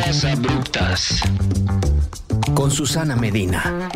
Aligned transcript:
Mezclas 0.00 0.24
abruptas. 0.24 1.20
Con 2.54 2.70
Susana 2.70 3.16
Medina. 3.16 3.90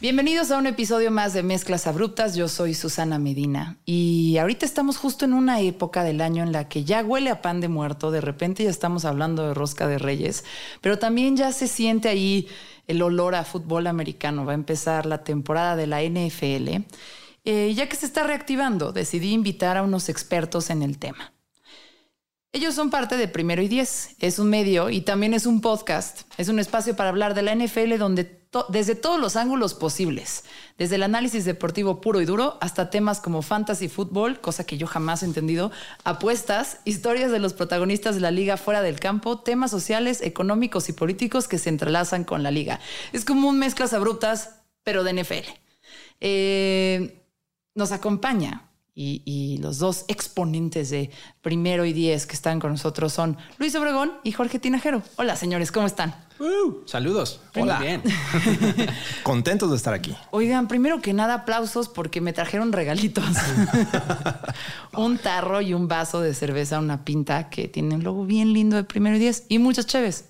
Bienvenidos 0.00 0.50
a 0.50 0.58
un 0.58 0.66
episodio 0.66 1.12
más 1.12 1.34
de 1.34 1.44
Mezclas 1.44 1.86
Abruptas. 1.86 2.34
Yo 2.34 2.48
soy 2.48 2.74
Susana 2.74 3.20
Medina 3.20 3.78
y 3.84 4.38
ahorita 4.38 4.66
estamos 4.66 4.96
justo 4.96 5.24
en 5.24 5.34
una 5.34 5.60
época 5.60 6.02
del 6.02 6.20
año 6.20 6.42
en 6.42 6.50
la 6.50 6.68
que 6.68 6.82
ya 6.82 7.04
huele 7.04 7.30
a 7.30 7.42
pan 7.42 7.60
de 7.60 7.68
muerto. 7.68 8.10
De 8.10 8.20
repente 8.20 8.64
ya 8.64 8.70
estamos 8.70 9.04
hablando 9.04 9.46
de 9.46 9.54
rosca 9.54 9.86
de 9.86 9.98
reyes, 9.98 10.44
pero 10.80 10.98
también 10.98 11.36
ya 11.36 11.52
se 11.52 11.68
siente 11.68 12.08
ahí 12.08 12.48
el 12.88 13.00
olor 13.00 13.36
a 13.36 13.44
fútbol 13.44 13.86
americano. 13.86 14.44
Va 14.46 14.50
a 14.50 14.56
empezar 14.56 15.06
la 15.06 15.22
temporada 15.22 15.76
de 15.76 15.86
la 15.86 16.02
NFL. 16.02 16.84
Eh, 17.44 17.72
ya 17.72 17.88
que 17.88 17.94
se 17.94 18.04
está 18.04 18.24
reactivando, 18.24 18.90
decidí 18.90 19.32
invitar 19.32 19.76
a 19.76 19.84
unos 19.84 20.08
expertos 20.08 20.70
en 20.70 20.82
el 20.82 20.98
tema. 20.98 21.32
Ellos 22.52 22.74
son 22.74 22.88
parte 22.88 23.18
de 23.18 23.28
Primero 23.28 23.60
y 23.60 23.68
Diez. 23.68 24.16
Es 24.20 24.38
un 24.38 24.48
medio 24.48 24.88
y 24.88 25.02
también 25.02 25.34
es 25.34 25.44
un 25.44 25.60
podcast. 25.60 26.22
Es 26.38 26.48
un 26.48 26.58
espacio 26.58 26.96
para 26.96 27.10
hablar 27.10 27.34
de 27.34 27.42
la 27.42 27.54
NFL 27.54 27.98
donde 27.98 28.38
desde 28.70 28.94
todos 28.94 29.20
los 29.20 29.36
ángulos 29.36 29.74
posibles, 29.74 30.44
desde 30.78 30.94
el 30.94 31.02
análisis 31.02 31.44
deportivo 31.44 32.00
puro 32.00 32.22
y 32.22 32.24
duro 32.24 32.56
hasta 32.62 32.88
temas 32.88 33.20
como 33.20 33.42
fantasy 33.42 33.88
fútbol, 33.88 34.40
cosa 34.40 34.64
que 34.64 34.78
yo 34.78 34.86
jamás 34.86 35.22
he 35.22 35.26
entendido, 35.26 35.70
apuestas, 36.02 36.78
historias 36.86 37.30
de 37.30 37.40
los 37.40 37.52
protagonistas 37.52 38.14
de 38.14 38.22
la 38.22 38.30
liga 38.30 38.56
fuera 38.56 38.80
del 38.80 38.98
campo, 38.98 39.40
temas 39.40 39.70
sociales, 39.70 40.22
económicos 40.22 40.88
y 40.88 40.94
políticos 40.94 41.46
que 41.46 41.58
se 41.58 41.68
entrelazan 41.68 42.24
con 42.24 42.42
la 42.42 42.50
liga. 42.50 42.80
Es 43.12 43.26
como 43.26 43.50
un 43.50 43.58
mezclas 43.58 43.92
abruptas, 43.92 44.60
pero 44.82 45.04
de 45.04 45.22
NFL. 45.22 45.48
Eh, 46.20 47.22
nos 47.74 47.92
acompaña 47.92 48.67
y, 49.00 49.58
los 49.58 49.78
dos 49.78 50.04
exponentes 50.08 50.90
de 50.90 51.10
primero 51.40 51.84
y 51.84 51.92
diez 51.92 52.26
que 52.26 52.34
están 52.34 52.58
con 52.58 52.72
nosotros 52.72 53.12
son 53.12 53.36
Luis 53.58 53.74
Obregón 53.76 54.12
y 54.24 54.32
Jorge 54.32 54.58
Tinajero. 54.58 55.02
Hola, 55.16 55.36
señores, 55.36 55.70
¿cómo 55.70 55.86
están? 55.86 56.14
Uh, 56.40 56.86
saludos. 56.86 57.40
Hola. 57.56 57.78
bien. 57.78 58.02
Contentos 59.22 59.70
de 59.70 59.76
estar 59.76 59.94
aquí. 59.94 60.16
Oigan, 60.30 60.68
primero 60.68 61.00
que 61.00 61.12
nada, 61.12 61.34
aplausos 61.34 61.88
porque 61.88 62.20
me 62.20 62.32
trajeron 62.32 62.72
regalitos. 62.72 63.24
un 64.96 65.18
tarro 65.18 65.60
y 65.60 65.74
un 65.74 65.88
vaso 65.88 66.20
de 66.20 66.34
cerveza, 66.34 66.78
una 66.78 67.04
pinta 67.04 67.50
que 67.50 67.68
tiene 67.68 67.94
un 67.94 68.04
logo 68.04 68.24
bien 68.24 68.52
lindo 68.52 68.76
de 68.76 68.84
primero 68.84 69.16
y 69.16 69.20
diez 69.20 69.44
y 69.48 69.58
muchas 69.58 69.86
cheves. 69.86 70.26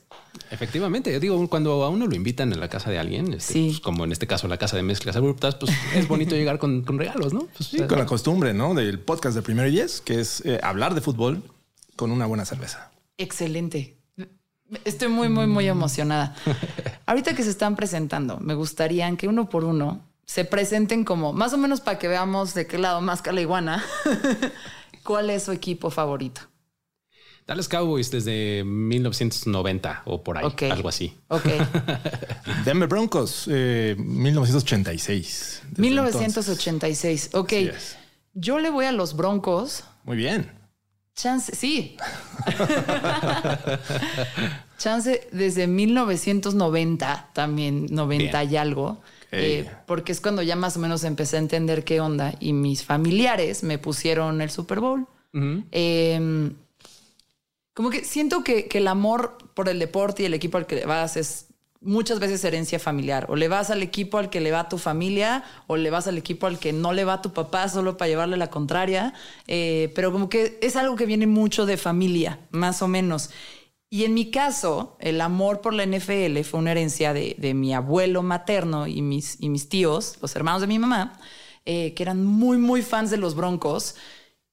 Efectivamente, 0.51 1.13
yo 1.13 1.21
digo, 1.21 1.49
cuando 1.49 1.85
a 1.85 1.89
uno 1.89 2.07
lo 2.07 2.15
invitan 2.15 2.53
en 2.53 2.61
la 2.61 2.69
casa 2.69 2.91
de 2.91 2.99
alguien, 2.99 3.33
este, 3.35 3.67
pues, 3.67 3.81
como 3.81 4.05
en 4.05 4.13
este 4.13 4.27
caso 4.27 4.49
la 4.49 4.57
casa 4.59 4.77
de 4.77 4.83
mezclas 4.83 5.17
abruptas, 5.17 5.55
pues 5.55 5.73
es 5.95 6.09
bonito 6.09 6.35
llegar 6.37 6.59
con, 6.59 6.85
regalos, 6.99 7.33
¿no? 7.33 7.47
Pues, 7.57 7.69
sí, 7.69 7.79
con 7.83 7.99
la 7.99 8.07
costumbre, 8.07 8.55
¿no? 8.55 8.75
Del 8.75 9.01
podcast 9.01 9.37
de 9.37 9.43
Primero 9.43 9.69
y 9.69 9.73
Diez, 9.73 10.01
que 10.01 10.21
es 10.21 10.45
eh, 10.45 10.61
hablar 10.63 10.95
de 10.95 11.01
fútbol 11.01 11.43
con 11.97 12.11
una 12.11 12.27
buena 12.27 12.45
cerveza. 12.45 12.91
Excelente. 13.17 13.97
Estoy 14.85 15.09
muy, 15.09 15.29
muy, 15.29 15.47
muy 15.47 15.67
emocionada. 15.67 16.35
Ahorita 17.07 17.35
que 17.35 17.43
se 17.43 17.51
están 17.51 17.75
presentando, 17.75 18.39
me 18.39 18.55
gustaría 18.55 19.11
que 19.17 19.29
uno 19.29 19.49
por 19.49 19.65
uno 19.65 20.03
se 20.29 20.45
presenten 20.45 21.05
como 21.05 21.33
más 21.33 21.55
o 21.55 21.59
menos 21.59 21.81
para 21.81 21.99
que 21.99 22.07
veamos 22.07 22.53
de 22.53 22.67
qué 22.67 22.77
lado 22.79 23.01
más 23.01 23.23
la 23.27 23.41
iguana. 23.41 23.83
¿Cuál 25.03 25.31
es 25.31 25.45
su 25.45 25.53
equipo 25.53 25.89
favorito? 25.91 26.43
Dallas 27.49 27.67
Cowboys 27.67 28.11
desde 28.11 28.63
1990 28.63 30.03
o 30.05 30.23
por 30.23 30.37
ahí, 30.37 30.53
algo 30.71 30.91
así. 30.91 31.17
Ok. 31.29 31.47
Denver 32.67 32.87
Broncos, 32.87 33.49
1986. 33.49 35.63
1986, 35.79 37.31
ok. 37.33 37.53
Yo 38.35 38.59
le 38.59 38.69
voy 38.69 38.85
a 38.85 38.93
los 38.93 39.17
Broncos. 39.17 39.85
Muy 40.05 40.19
bien. 40.19 40.53
Chance, 41.15 41.57
sí. 41.57 41.97
Chance 44.79 45.27
desde 45.33 45.67
1990, 45.67 47.31
también 47.33 47.87
90 47.91 48.45
y 48.45 48.57
algo. 48.59 49.01
Eh, 49.33 49.67
porque 49.87 50.13
es 50.13 50.21
cuando 50.21 50.43
ya 50.43 50.55
más 50.55 50.77
o 50.77 50.81
menos 50.81 51.03
empecé 51.03 51.37
a 51.37 51.39
entender 51.39 51.85
qué 51.85 52.03
onda 52.03 52.35
y 52.41 52.53
mis 52.53 52.85
familiares 52.85 53.63
me 53.63 53.79
pusieron 53.79 54.43
el 54.43 54.51
Super 54.51 54.81
Bowl. 54.81 55.07
Como 57.79 57.91
que 57.91 58.03
siento 58.03 58.43
que, 58.43 58.69
el 58.73 58.89
amor 58.89 59.39
por 59.55 59.69
el 59.69 59.79
deporte 59.79 60.25
y 60.25 60.27
el 60.27 60.35
equipo 60.35 60.59
al 60.59 60.67
que 60.67 60.75
le 60.75 60.85
vas 60.85 61.17
es 61.17 61.47
muchas 61.81 62.19
veces 62.19 62.43
herencia 62.43 62.81
familiar. 62.81 63.27
O 63.29 63.37
le 63.37 63.47
vas 63.47 63.71
al 63.71 63.85
equipo 63.85 64.19
al 64.19 64.31
que 64.31 64.41
le 64.41 64.51
va 64.51 64.69
tu 64.69 64.79
familia, 64.79 65.45
o 65.69 65.77
le 65.77 65.89
vas 65.89 66.09
al 66.09 66.19
equipo 66.19 66.49
al 66.49 66.59
que 66.59 66.73
no 66.73 66.93
le 66.93 67.05
va 67.05 67.23
tu 67.23 67.33
papá 67.33 67.69
solo 67.69 67.97
para 67.97 68.09
llevarle 68.09 68.37
la 68.37 68.51
contraria. 68.51 69.15
Eh, 69.47 69.93
pero 69.95 70.11
como 70.11 70.29
que 70.29 70.59
es 70.61 70.75
algo 70.75 70.97
que 70.97 71.07
viene 71.07 71.29
mucho 71.29 71.67
de 71.67 71.77
familia, 71.77 72.41
más 72.51 72.83
o 72.83 72.89
menos. 72.89 73.31
Y 73.89 74.03
en 74.03 74.13
mi 74.13 74.33
caso, 74.33 74.97
el 74.99 75.21
amor 75.21 75.61
por 75.61 75.73
la 75.73 75.87
NFL 75.87 76.41
fue 76.41 76.59
una 76.59 76.73
herencia 76.73 77.13
de, 77.13 77.55
mi 77.55 77.75
abuelo 77.75 78.25
materno 78.25 78.89
y 78.89 79.03
mis, 79.03 79.37
y 79.41 79.51
mis 79.51 79.69
tíos, 79.69 80.19
los 80.21 80.35
hermanos 80.35 80.63
de 80.63 80.67
mi 80.67 80.81
mamá, 80.81 81.21
eh, 81.65 81.95
que 81.95 82.03
eran 82.03 82.25
muy, 82.25 82.59
muy 82.59 82.83
fans 82.83 83.13
de 83.13 83.19
los 83.19 83.37
Broncos. 83.37 83.95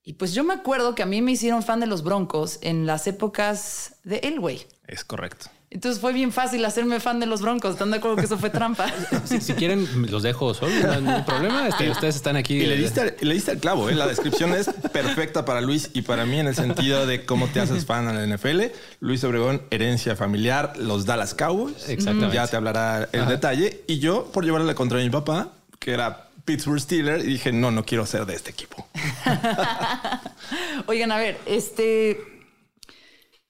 Y 0.07 0.13
pues 0.13 0.35
yo 0.35 0.43
me 0.43 0.53
acuerdo 0.53 0.93
que 0.93 1.01
a 1.01 1.07
mí 1.07 1.23
me 1.23 1.31
hicieron 1.31 1.63
fan 1.63 1.79
de 1.79 1.87
los 1.87 2.03
Broncos 2.03 2.59
en 2.61 2.85
las 2.85 3.07
épocas 3.07 3.95
de 4.03 4.17
Elway. 4.17 4.67
Es 4.85 5.03
correcto. 5.03 5.47
Entonces 5.71 5.99
fue 5.99 6.13
bien 6.13 6.31
fácil 6.31 6.63
hacerme 6.63 6.99
fan 6.99 7.19
de 7.19 7.25
los 7.25 7.41
Broncos. 7.41 7.71
¿Están 7.71 7.89
de 7.89 7.97
acuerdo 7.97 8.15
que 8.17 8.25
eso 8.25 8.37
fue 8.37 8.51
trampa? 8.51 8.85
si, 9.25 9.39
quieren, 9.53 9.87
los 10.11 10.21
dejo 10.21 10.53
solo. 10.53 10.71
No 11.01 11.11
hay 11.11 11.23
problema. 11.23 11.67
Este, 11.67 11.89
ustedes 11.89 12.15
están 12.15 12.35
aquí. 12.35 12.53
Y 12.53 12.67
le 12.67 12.77
diste, 12.77 13.17
le 13.19 13.33
diste 13.33 13.53
el 13.53 13.57
clavo. 13.57 13.89
¿eh? 13.89 13.95
La 13.95 14.05
descripción 14.05 14.53
es 14.53 14.69
perfecta 14.93 15.43
para 15.43 15.59
Luis 15.59 15.89
y 15.95 16.03
para 16.03 16.27
mí 16.27 16.39
en 16.39 16.47
el 16.47 16.55
sentido 16.55 17.07
de 17.07 17.25
cómo 17.25 17.47
te 17.47 17.59
haces 17.59 17.85
fan 17.87 18.07
a 18.07 18.13
la 18.13 18.25
NFL. 18.27 18.61
Luis 18.99 19.23
Obregón, 19.23 19.63
herencia 19.71 20.15
familiar, 20.15 20.73
los 20.77 21.07
Dallas 21.07 21.33
Cowboys. 21.33 21.89
Exactamente. 21.89 22.35
Ya 22.35 22.47
te 22.47 22.55
hablará 22.55 23.09
el 23.11 23.25
detalle. 23.25 23.83
Y 23.87 23.97
yo, 23.97 24.29
por 24.31 24.45
llevarle 24.45 24.67
la 24.67 24.75
contra 24.75 24.99
a 24.99 25.01
mi 25.01 25.09
papá, 25.09 25.49
que 25.79 25.93
era 25.93 26.29
Pittsburgh 26.45 26.79
Steelers 26.79 27.23
y 27.23 27.27
dije, 27.27 27.51
no, 27.51 27.71
no 27.71 27.83
quiero 27.83 28.05
ser 28.05 28.25
de 28.25 28.35
este 28.35 28.51
equipo. 28.51 28.87
Oigan, 30.85 31.11
a 31.11 31.17
ver, 31.17 31.39
este... 31.45 32.17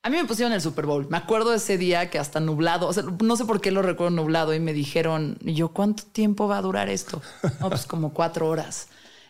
A 0.02 0.10
mí 0.10 0.18
me 0.18 0.26
pusieron 0.26 0.54
el 0.54 0.62
Super 0.62 0.86
Bowl. 0.86 1.08
Me 1.10 1.18
acuerdo 1.18 1.50
de 1.50 1.58
ese 1.58 1.80
día 1.80 2.12
que 2.12 2.20
hasta 2.20 2.40
nublado, 2.40 2.88
o 2.88 2.94
sea, 2.94 3.04
no 3.04 3.36
sé 3.36 3.46
por 3.46 3.60
qué 3.60 3.72
lo 3.72 3.82
recuerdo 3.82 4.16
nublado 4.16 4.54
y 4.54 4.60
me 4.60 4.72
dijeron, 4.72 5.38
yo, 5.42 5.70
¿cuánto 5.70 6.04
tiempo 6.04 6.48
va 6.48 6.60
a 6.60 6.62
durar 6.62 6.90
esto? 6.90 7.22
No, 7.60 7.70
pues 7.70 7.88
como 7.88 8.14
cuatro 8.14 8.48
horas. 8.48 8.88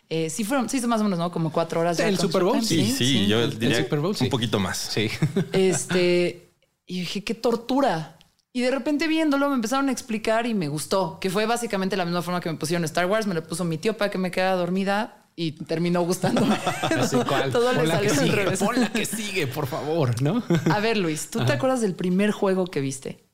Eh, 0.10 0.30
sí, 0.30 0.44
fueron, 0.44 0.70
sí, 0.70 0.80
más 0.82 1.00
o 1.00 1.06
menos, 1.06 1.18
¿no? 1.18 1.32
Como 1.32 1.52
cuatro 1.52 1.80
horas. 1.80 1.98
¿El 2.00 2.18
Super 2.20 2.44
Bowl? 2.44 2.62
Sí, 2.62 2.92
sí, 2.92 3.26
yo 3.26 3.48
diría 3.48 3.84
Super 3.84 4.00
Bowl, 4.00 4.16
un 4.20 4.30
poquito 4.30 4.60
más. 4.60 4.78
Sí. 4.78 5.10
Este, 5.54 6.50
y 6.86 7.00
dije, 7.00 7.24
qué 7.24 7.34
tortura. 7.34 8.15
Y 8.56 8.62
de 8.62 8.72
repente 8.72 9.10
viéndolo 9.10 9.50
me 9.50 9.56
empezaron 9.56 9.90
a 9.90 9.92
explicar 9.92 10.48
y 10.48 10.54
me 10.54 10.70
gustó, 10.70 11.20
que 11.20 11.30
fue 11.30 11.46
básicamente 11.46 11.98
la 11.98 12.06
misma 12.06 12.22
forma 12.22 12.40
que 12.40 12.50
me 12.50 12.56
pusieron 12.56 12.86
Star 12.86 13.06
Wars, 13.06 13.28
me 13.28 13.34
lo 13.34 13.44
puso 13.44 13.66
mi 13.66 13.78
tío 13.78 13.98
para 13.98 14.10
que 14.10 14.18
me 14.18 14.32
quedara 14.32 14.56
dormida 14.56 15.28
y 15.36 15.52
terminó 15.52 16.02
gustándome. 16.04 16.56
Todo 17.52 17.74
le 17.74 17.86
salió 17.86 18.14
al 18.14 18.30
revés. 18.30 18.62
la 18.62 18.94
que 18.94 19.06
sigue, 19.06 19.48
por 19.48 19.68
favor, 19.68 20.22
¿no? 20.22 20.42
A 20.72 20.80
ver, 20.80 20.96
Luis, 20.96 21.30
¿tú 21.30 21.44
te 21.44 21.52
acuerdas 21.52 21.82
del 21.82 21.96
primer 21.96 22.32
juego 22.32 22.66
que 22.68 22.80
viste? 22.80 23.26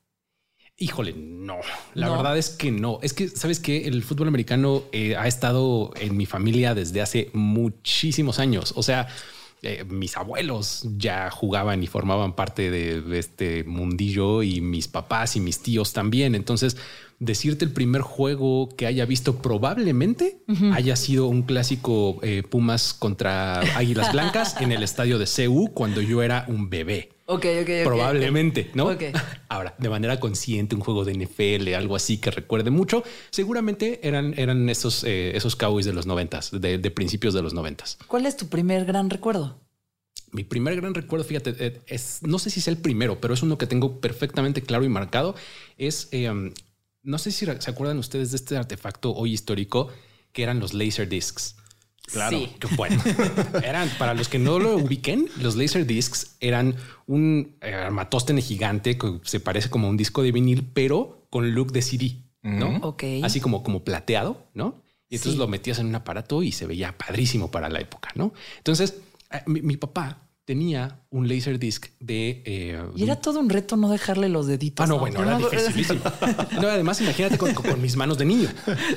Híjole, 0.78 1.14
no. 1.16 1.58
La 1.94 2.09
verdad 2.09 2.36
es 2.36 2.50
que 2.50 2.72
no. 2.72 2.98
Es 3.03 3.14
que, 3.14 3.30
¿sabes 3.30 3.59
que 3.59 3.86
El 3.88 4.02
fútbol 4.02 4.28
americano 4.28 4.86
eh, 4.92 5.16
ha 5.16 5.28
estado 5.28 5.92
en 6.00 6.18
mi 6.18 6.26
familia 6.26 6.74
desde 6.74 7.00
hace 7.00 7.30
muchísimos 7.34 8.40
años. 8.40 8.74
O 8.76 8.82
sea, 8.82 9.08
eh, 9.63 9.83
mis 9.88 10.17
abuelos 10.17 10.88
ya 10.97 11.29
jugaban 11.29 11.83
y 11.83 11.88
formaban 11.88 12.33
parte 12.35 12.72
de, 12.72 13.19
este 13.19 13.63
mundillo 13.63 14.41
y 14.41 14.59
mis 14.59 14.88
papás 14.88 15.35
y 15.35 15.39
mis 15.39 15.59
tíos 15.59 15.94
también. 15.94 16.33
Entonces, 16.33 16.77
decirte 17.19 17.66
el 17.66 17.72
primer 17.72 18.01
juego 18.01 18.69
que 18.75 18.88
haya 18.88 19.05
visto 19.05 19.38
probablemente 19.38 20.40
haya 20.73 20.96
sido 20.96 21.28
un 21.28 21.43
clásico 21.43 22.19
eh, 22.23 22.41
Pumas 22.41 22.96
contra 22.96 23.59
Águilas 23.78 24.11
Blancas 24.11 24.55
en 24.59 24.72
el 24.72 24.81
estadio 24.81 25.19
de 25.19 25.28
CU 25.28 25.69
cuando 25.73 26.02
yo 26.02 26.23
era 26.23 26.46
un 26.47 26.72
bebé. 26.72 27.09
Ok, 27.31 27.45
ok, 27.61 27.69
Probablemente, 27.85 28.72
¿no? 28.73 28.89
Ahora, 29.47 29.73
de 29.78 29.89
manera 29.89 30.19
consciente, 30.19 30.75
un 30.75 30.81
juego 30.81 31.05
de 31.05 31.13
NFL, 31.13 31.73
algo 31.75 31.95
así 31.95 32.17
que 32.17 32.29
recuerde 32.29 32.72
mucho, 32.72 33.05
seguramente 33.29 34.05
eran, 34.05 34.33
eran 34.37 34.67
esos, 34.67 35.05
eh, 35.05 35.31
esos 35.35 35.55
Cowboys 35.55 35.85
de 35.85 35.93
los 35.93 36.05
noventas, 36.05 36.51
de, 36.51 36.91
principios 36.91 37.33
de 37.33 37.41
los 37.41 37.53
noventas. 37.53 37.97
¿Cuál 38.07 38.25
es 38.25 38.35
tu 38.35 38.49
primer 38.49 38.83
gran 38.83 39.09
recuerdo? 39.09 39.61
Mi 40.33 40.43
primer 40.43 40.75
gran 40.75 40.93
recuerdo, 40.93 41.23
fíjate, 41.23 41.55
eh, 41.57 41.81
es, 41.87 42.19
no 42.22 42.37
sé 42.37 42.49
si 42.49 42.59
es 42.59 42.67
el 42.67 42.78
primero, 42.78 43.22
pero 43.22 43.33
es 43.33 43.41
uno 43.41 43.57
que 43.57 43.66
tengo 43.66 44.01
perfectamente 44.01 44.61
claro 44.61 44.83
y 44.83 44.89
marcado. 44.89 45.33
Es, 45.78 46.09
em, 46.11 46.53
no 47.01 47.17
sé 47.17 47.31
si 47.31 47.45
se 47.45 47.72
acuerdan 47.72 47.97
ustedes 47.97 48.31
de 48.31 48.37
este 48.37 48.57
artefacto 48.57 49.13
hoy 49.13 49.31
histórico 49.31 49.89
que 50.33 50.43
eran 50.43 50.59
los 50.59 50.73
laser 50.73 51.07
discs. 51.07 51.55
Claro, 52.11 52.37
qué 52.59 52.67
bueno. 52.75 53.02
eran, 53.63 53.90
para 53.97 54.13
los 54.13 54.28
que 54.28 54.40
no 54.40 54.59
lo 54.59 54.75
ubiquen, 54.78 55.29
los 55.37 55.55
laser 55.55 55.85
discs 55.85 56.35
eran 56.40 56.75
un 57.08 57.55
eh, 57.61 57.73
armatóstene 57.73 58.41
gigante 58.41 58.97
que 58.97 59.19
se 59.23 59.40
parece 59.40 59.69
como 59.69 59.90
un 59.90 59.97
disco 59.97 60.22
de 60.23 60.31
vinil, 60.31 60.69
pero 60.73 61.25
con 61.29 61.52
look 61.55 61.72
de 61.72 61.81
CD, 61.81 62.17
¿no? 62.41 62.78
Ok. 62.81 63.03
Así 63.23 63.40
como, 63.40 63.63
como 63.63 63.84
plateado, 63.84 64.46
¿no? 64.53 64.81
Y 65.09 65.16
entonces 65.16 65.37
lo 65.37 65.47
metías 65.47 65.79
en 65.79 65.87
un 65.87 65.96
aparato 65.96 66.41
y 66.41 66.53
se 66.53 66.66
veía 66.66 66.97
padrísimo 66.97 67.52
para 67.52 67.69
la 67.69 67.81
época, 67.81 68.09
¿no? 68.16 68.34
Entonces, 68.57 68.96
eh, 69.31 69.41
mi, 69.46 69.75
papá 69.75 70.29
tenía 70.52 71.00
un 71.12 71.30
laser 71.30 71.58
disc 71.58 71.88
de. 72.02 72.44
Eh, 72.46 72.84
y 72.94 73.03
era 73.06 73.16
todo 73.16 73.40
un 73.40 73.50
reto 73.50 73.78
no 73.78 73.88
dejarle 73.88 74.28
los 74.28 74.48
deditos. 74.48 74.84
Ah, 74.84 74.88
no, 74.88 75.00
bueno, 75.00 75.24
era 75.24 75.38
dificilísimo. 75.38 76.02
no, 76.62 76.68
además, 76.68 77.00
imagínate 77.00 77.38
con, 77.38 77.82
mis 77.82 77.96
manos 77.96 78.18
de 78.18 78.26
niño. 78.26 78.50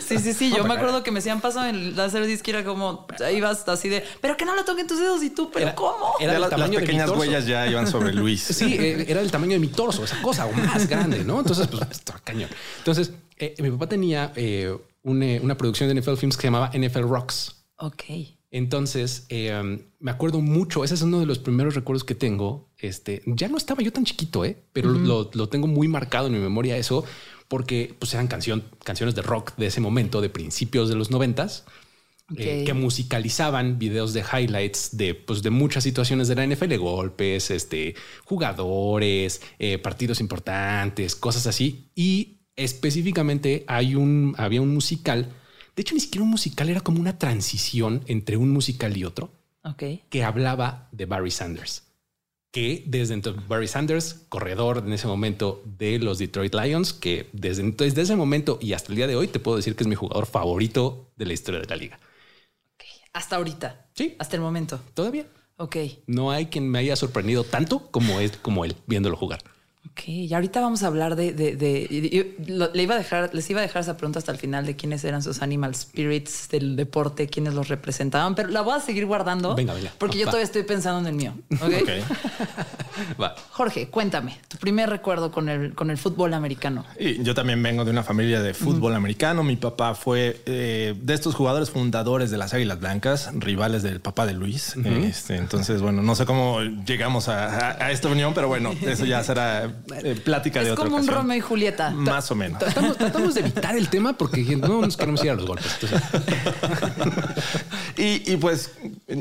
Sí, 0.04 0.18
sí, 0.18 0.32
sí. 0.34 0.52
yo 0.52 0.64
me 0.64 0.74
acuerdo 0.74 1.04
que 1.04 1.12
me 1.12 1.20
hacían 1.20 1.40
paso 1.40 1.64
en 1.64 1.76
el 1.76 1.96
laser 1.96 2.26
disc 2.26 2.44
y 2.48 2.50
era 2.50 2.64
como 2.64 3.06
ahí 3.24 3.40
vas 3.40 3.68
así 3.68 3.88
de, 3.88 4.02
pero 4.20 4.36
que 4.36 4.44
no 4.44 4.56
lo 4.56 4.64
toquen 4.64 4.88
tus 4.88 4.98
dedos 4.98 5.22
y 5.22 5.30
tú, 5.30 5.48
pero 5.52 5.76
¿cómo? 5.76 6.14
Era 6.18 6.36
el 6.36 6.48
tamaño 6.48 6.72
las 6.72 6.82
pequeñas 6.82 7.10
huellas 7.10 7.46
ya 7.46 7.68
iban 7.68 7.86
sobre 7.86 8.12
Luis. 8.12 8.42
Sí, 8.42 8.74
eh, 8.74 9.04
era 9.06 9.20
el 9.20 9.30
tamaño 9.30 9.52
de 9.52 9.60
mi 9.60 9.68
torso, 9.68 10.02
esa 10.02 10.20
cosa, 10.22 10.46
o 10.46 10.52
más 10.52 10.88
grande, 10.88 11.22
¿no? 11.22 11.38
Entonces, 11.38 11.68
pues, 11.68 11.82
estaba 11.88 12.18
cañón. 12.18 12.50
Entonces, 12.78 13.12
eh, 13.38 13.54
mi 13.60 13.70
papá 13.70 13.88
tenía 13.88 14.32
una, 15.04 15.26
una 15.40 15.56
producción 15.56 15.88
de 15.88 16.00
NFL 16.00 16.16
Films 16.16 16.36
que 16.36 16.42
se 16.42 16.48
llamaba 16.48 16.72
NFL 16.74 17.02
Rocks. 17.02 17.54
Ok. 17.76 18.02
Entonces, 18.54 19.26
eh, 19.30 19.84
me 19.98 20.12
acuerdo 20.12 20.40
mucho, 20.40 20.84
ese 20.84 20.94
es 20.94 21.02
uno 21.02 21.18
de 21.18 21.26
los 21.26 21.40
primeros 21.40 21.74
recuerdos 21.74 22.04
que 22.04 22.14
tengo. 22.14 22.68
Este, 22.78 23.20
ya 23.26 23.48
no 23.48 23.56
estaba 23.56 23.82
yo 23.82 23.92
tan 23.92 24.04
chiquito, 24.04 24.44
¿eh? 24.44 24.56
pero 24.72 24.90
lo, 24.90 25.48
tengo 25.48 25.66
muy 25.66 25.88
marcado 25.88 26.28
en 26.28 26.34
mi 26.34 26.38
memoria 26.38 26.76
eso, 26.76 27.04
porque 27.48 27.96
pues, 27.98 28.14
eran 28.14 28.28
canción, 28.28 28.62
canciones 28.84 29.16
de 29.16 29.22
rock 29.22 29.56
de 29.56 29.66
ese 29.66 29.80
momento, 29.80 30.20
de 30.20 30.28
principios 30.28 30.88
de 30.88 30.94
los 30.94 31.10
noventas. 31.10 31.64
Eh, 32.36 32.62
que 32.64 32.74
musicalizaban 32.74 33.78
videos 33.80 34.14
de 34.14 34.22
highlights 34.22 34.96
de, 34.96 35.16
pues, 35.16 35.42
de 35.42 35.50
muchas 35.50 35.82
situaciones 35.82 36.28
de 36.28 36.36
la 36.36 36.46
NFL, 36.46 36.76
golpes, 36.76 37.50
este, 37.50 37.96
jugadores, 38.24 39.42
eh, 39.58 39.78
partidos 39.78 40.20
importantes, 40.20 41.16
cosas 41.16 41.48
así. 41.48 41.90
Y 41.96 42.38
específicamente 42.54 43.64
hay 43.66 43.96
un, 43.96 44.36
había 44.38 44.62
un 44.62 44.72
musical 44.72 45.32
de 45.74 45.80
hecho, 45.80 45.94
ni 45.94 46.00
siquiera 46.00 46.22
un 46.22 46.30
musical 46.30 46.68
era 46.68 46.80
como 46.80 47.00
una 47.00 47.18
transición 47.18 48.02
entre 48.06 48.36
un 48.36 48.50
musical 48.50 48.96
y 48.96 49.04
otro. 49.04 49.30
Que 50.10 50.24
hablaba 50.24 50.88
de 50.92 51.06
Barry 51.06 51.30
Sanders. 51.30 51.84
Que 52.52 52.84
desde 52.86 53.14
entonces, 53.14 53.48
Barry 53.48 53.66
Sanders, 53.66 54.26
corredor 54.28 54.84
en 54.86 54.92
ese 54.92 55.08
momento 55.08 55.62
de 55.64 55.98
los 55.98 56.18
Detroit 56.18 56.54
Lions, 56.54 56.92
que 56.92 57.28
desde, 57.32 57.62
entonces, 57.62 57.94
desde 57.94 58.12
ese 58.12 58.16
momento 58.16 58.58
y 58.60 58.74
hasta 58.74 58.90
el 58.90 58.96
día 58.96 59.06
de 59.06 59.16
hoy 59.16 59.26
te 59.26 59.40
puedo 59.40 59.56
decir 59.56 59.74
que 59.74 59.82
es 59.82 59.88
mi 59.88 59.96
jugador 59.96 60.26
favorito 60.26 61.10
de 61.16 61.26
la 61.26 61.32
historia 61.32 61.60
de 61.60 61.66
la 61.66 61.76
liga. 61.76 61.98
Hasta 63.12 63.36
ahorita. 63.36 63.86
Sí. 63.94 64.16
Hasta 64.18 64.36
el 64.36 64.42
momento. 64.42 64.80
Todavía. 64.92 65.26
Ok. 65.56 65.76
No 66.06 66.30
hay 66.30 66.46
quien 66.46 66.68
me 66.68 66.80
haya 66.80 66.96
sorprendido 66.96 67.42
tanto 67.44 67.90
como 67.90 68.20
es 68.20 68.36
como 68.36 68.64
él 68.64 68.76
viéndolo 68.86 69.16
jugar. 69.16 69.40
Ok, 69.94 70.08
y 70.08 70.34
ahorita 70.34 70.60
vamos 70.60 70.82
a 70.82 70.88
hablar 70.88 71.14
de, 71.14 71.32
le 72.72 72.82
iba 72.82 72.96
a 72.96 72.98
dejar, 72.98 73.30
les 73.32 73.48
iba 73.48 73.60
a 73.60 73.62
dejar 73.62 73.82
esa 73.82 73.96
pregunta 73.96 74.18
hasta 74.18 74.32
el 74.32 74.38
final 74.38 74.66
de 74.66 74.74
quiénes 74.74 75.04
eran 75.04 75.22
sus 75.22 75.40
animal 75.40 75.76
spirits 75.76 76.48
del 76.48 76.74
deporte, 76.74 77.28
quiénes 77.28 77.54
los 77.54 77.68
representaban, 77.68 78.34
pero 78.34 78.48
la 78.48 78.62
voy 78.62 78.74
a 78.74 78.80
seguir 78.80 79.06
guardando. 79.06 79.54
Venga, 79.54 79.72
venga. 79.72 79.92
Porque 79.96 80.18
yo 80.18 80.24
todavía 80.24 80.46
estoy 80.46 80.64
pensando 80.64 80.98
en 80.98 81.06
el 81.06 81.14
mío. 81.14 81.34
Okay. 81.62 82.02
Va. 83.22 83.36
Jorge, 83.52 83.88
cuéntame 83.88 84.36
tu 84.48 84.56
primer 84.58 84.90
recuerdo 84.90 85.30
con 85.30 85.48
el, 85.48 85.74
con 85.74 85.90
el 85.90 85.98
fútbol 85.98 86.34
americano. 86.34 86.84
Y 86.98 87.22
yo 87.22 87.34
también 87.34 87.62
vengo 87.62 87.84
de 87.84 87.92
una 87.92 88.02
familia 88.02 88.42
de 88.42 88.52
fútbol 88.52 88.94
americano. 88.94 89.44
Mi 89.44 89.56
papá 89.56 89.94
fue 89.94 90.42
eh, 90.46 90.94
de 91.00 91.14
estos 91.14 91.36
jugadores 91.36 91.70
fundadores 91.70 92.32
de 92.32 92.38
las 92.38 92.52
Águilas 92.52 92.80
Blancas, 92.80 93.30
rivales 93.34 93.84
del 93.84 94.00
papá 94.00 94.26
de 94.26 94.32
Luis. 94.32 94.74
Este, 94.76 95.36
entonces, 95.36 95.80
bueno, 95.82 96.02
no 96.02 96.16
sé 96.16 96.26
cómo 96.26 96.60
llegamos 96.60 97.28
a 97.28 97.92
esta 97.92 98.08
unión, 98.08 98.34
pero 98.34 98.48
bueno, 98.48 98.72
eso 98.82 99.04
ya 99.04 99.22
será 99.22 99.72
eh, 100.02 100.20
plática 100.22 100.62
de 100.62 100.70
Es 100.70 100.76
como 100.76 100.96
un 100.96 101.06
Romeo 101.06 101.36
y 101.36 101.40
Julieta. 101.40 101.90
Más 101.90 102.30
o 102.30 102.34
menos. 102.34 102.58
Tratamos, 102.58 103.34
de 103.34 103.40
evitar 103.40 103.76
el 103.76 103.88
tema 103.88 104.16
porque 104.16 104.42
no 104.56 104.80
nos 104.80 104.96
queremos 104.96 105.22
ir 105.24 105.30
a 105.30 105.34
los 105.34 105.46
golpes. 105.46 105.76
y, 107.96 108.36
pues 108.36 108.72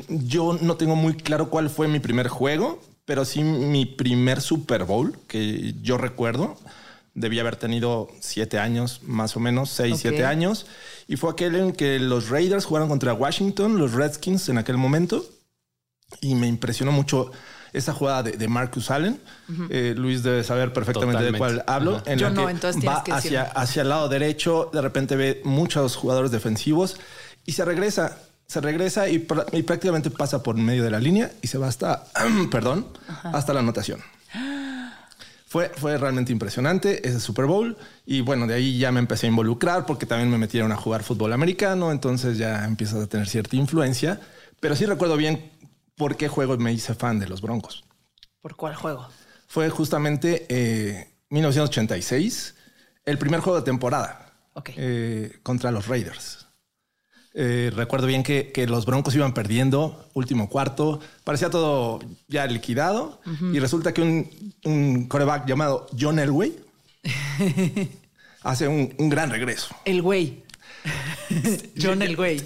yo 0.07 0.57
no 0.61 0.75
tengo 0.75 0.95
muy 0.95 1.15
claro 1.15 1.49
cuál 1.49 1.69
fue 1.69 1.87
mi 1.87 1.99
primer 1.99 2.27
juego, 2.27 2.81
pero 3.05 3.25
sí 3.25 3.43
mi 3.43 3.85
primer 3.85 4.41
Super 4.41 4.85
Bowl 4.85 5.17
que 5.27 5.73
yo 5.81 5.97
recuerdo. 5.97 6.57
Debía 7.15 7.41
haber 7.41 7.57
tenido 7.57 8.09
siete 8.21 8.57
años, 8.57 9.01
más 9.03 9.37
o 9.37 9.39
menos, 9.39 9.69
seis, 9.69 9.99
siete 9.99 10.25
años. 10.25 10.65
Y 11.07 11.17
fue 11.17 11.31
aquel 11.31 11.55
en 11.55 11.71
que 11.71 11.99
los 11.99 12.29
Raiders 12.29 12.65
jugaron 12.65 12.89
contra 12.89 13.13
Washington, 13.13 13.77
los 13.77 13.93
Redskins 13.93 14.49
en 14.49 14.57
aquel 14.57 14.77
momento. 14.77 15.23
Y 16.21 16.35
me 16.35 16.47
impresionó 16.47 16.91
mucho 16.91 17.31
esa 17.73 17.93
jugada 17.93 18.23
de, 18.23 18.47
Marcus 18.47 18.91
Allen. 18.91 19.19
Eh, 19.69 19.95
Luis 19.97 20.23
debe 20.23 20.43
saber 20.43 20.71
perfectamente 20.71 21.23
de 21.23 21.37
cuál 21.37 21.63
hablo. 21.67 22.01
En 22.05 22.19
Yo 22.19 22.29
no, 22.29 22.49
entonces 22.49 22.81
va 22.87 23.03
hacia, 23.11 23.43
hacia 23.43 23.81
el 23.81 23.89
lado 23.89 24.07
derecho, 24.07 24.69
de 24.71 24.81
repente 24.81 25.15
ve 25.15 25.41
muchos 25.43 25.95
jugadores 25.95 26.31
defensivos 26.31 26.97
y 27.45 27.53
se 27.53 27.65
regresa. 27.65 28.17
Se 28.45 28.61
regresa 28.61 29.09
y, 29.09 29.19
prácticamente 29.19 30.11
pasa 30.11 30.43
por 30.43 30.55
medio 30.55 30.83
de 30.83 30.91
la 30.91 30.99
línea 30.99 31.31
y 31.41 31.47
se 31.47 31.57
va 31.57 31.67
hasta, 31.67 32.03
perdón, 32.51 32.87
hasta 33.23 33.53
la 33.53 33.61
anotación. 33.61 33.99
Fue, 35.47 35.69
fue, 35.75 35.97
realmente 35.97 36.31
impresionante 36.31 37.07
ese 37.07 37.19
Super 37.19 37.45
Bowl. 37.45 37.77
Y 38.05 38.21
bueno, 38.21 38.45
de 38.45 38.55
ahí 38.55 38.77
ya 38.77 38.91
me 38.91 38.99
empecé 38.99 39.27
a 39.27 39.29
involucrar 39.29 39.85
porque 39.85 40.05
también 40.05 40.29
me 40.29 40.37
metieron 40.37 40.71
a 40.71 40.75
jugar 40.75 41.03
fútbol 41.03 41.31
americano. 41.31 41.91
Entonces 41.91 42.37
ya 42.37 42.65
empiezas 42.65 43.03
a 43.03 43.07
tener 43.07 43.27
cierta 43.27 43.55
influencia. 43.55 44.19
Pero 44.59 44.75
sí 44.75 44.85
recuerdo 44.85 45.15
bien 45.15 45.51
por 45.95 46.15
qué 46.15 46.27
juego 46.27 46.57
me 46.57 46.73
hice 46.73 46.93
fan 46.93 47.19
de 47.19 47.27
los 47.27 47.41
Broncos. 47.41 47.83
¿Por 48.41 48.55
cuál 48.55 48.75
juego? 48.75 49.07
Fue 49.47 49.69
justamente 49.69 50.47
1986, 51.29 52.55
eh, 52.55 53.01
el 53.05 53.17
primer 53.17 53.39
juego 53.39 53.59
de 53.59 53.65
temporada 53.65 54.33
eh, 54.75 55.39
contra 55.43 55.71
los 55.71 55.87
Raiders. 55.87 56.47
Eh, 57.35 57.71
recuerdo 57.75 58.05
bien 58.05 58.21
que, 58.21 58.51
los 58.67 58.85
Broncos 58.85 59.15
iban 59.15 59.33
perdiendo, 59.33 60.09
último 60.13 60.49
cuarto, 60.49 60.99
parecía 61.23 61.49
todo 61.49 61.99
ya 62.27 62.45
liquidado 62.45 63.19
y 63.51 63.59
resulta 63.59 63.91
que 63.91 64.01
un, 64.01 64.53
un 64.65 65.07
coreback 65.07 65.47
llamado 65.47 65.87
John 65.99 66.19
Elway 66.19 66.55
hace 68.43 68.67
un, 68.67 68.93
un 68.97 69.09
gran 69.09 69.31
regreso. 69.31 69.75
El 69.85 70.01
güey. 70.03 70.43
John 71.81 72.01
el 72.01 72.15
güey. 72.15 72.41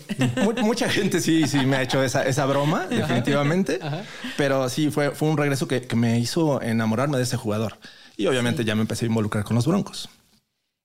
Mucha 0.61 0.89
gente 0.89 1.21
sí, 1.21 1.47
sí 1.47 1.65
me 1.65 1.77
ha 1.77 1.81
hecho 1.81 2.03
esa, 2.03 2.45
broma, 2.45 2.87
definitivamente. 2.87 3.79
Pero 4.37 4.69
sí, 4.69 4.91
fue, 4.91 5.11
fue 5.11 5.29
un 5.29 5.37
regreso 5.37 5.67
que, 5.67 5.87
me 5.95 6.19
hizo 6.19 6.61
enamorarme 6.61 7.17
de 7.17 7.23
ese 7.23 7.37
jugador. 7.37 7.77
Y 8.15 8.27
obviamente 8.27 8.63
ya 8.63 8.75
me 8.75 8.81
empecé 8.81 9.05
a 9.05 9.07
involucrar 9.07 9.43
con 9.43 9.55
los 9.55 9.67
Broncos. 9.67 10.09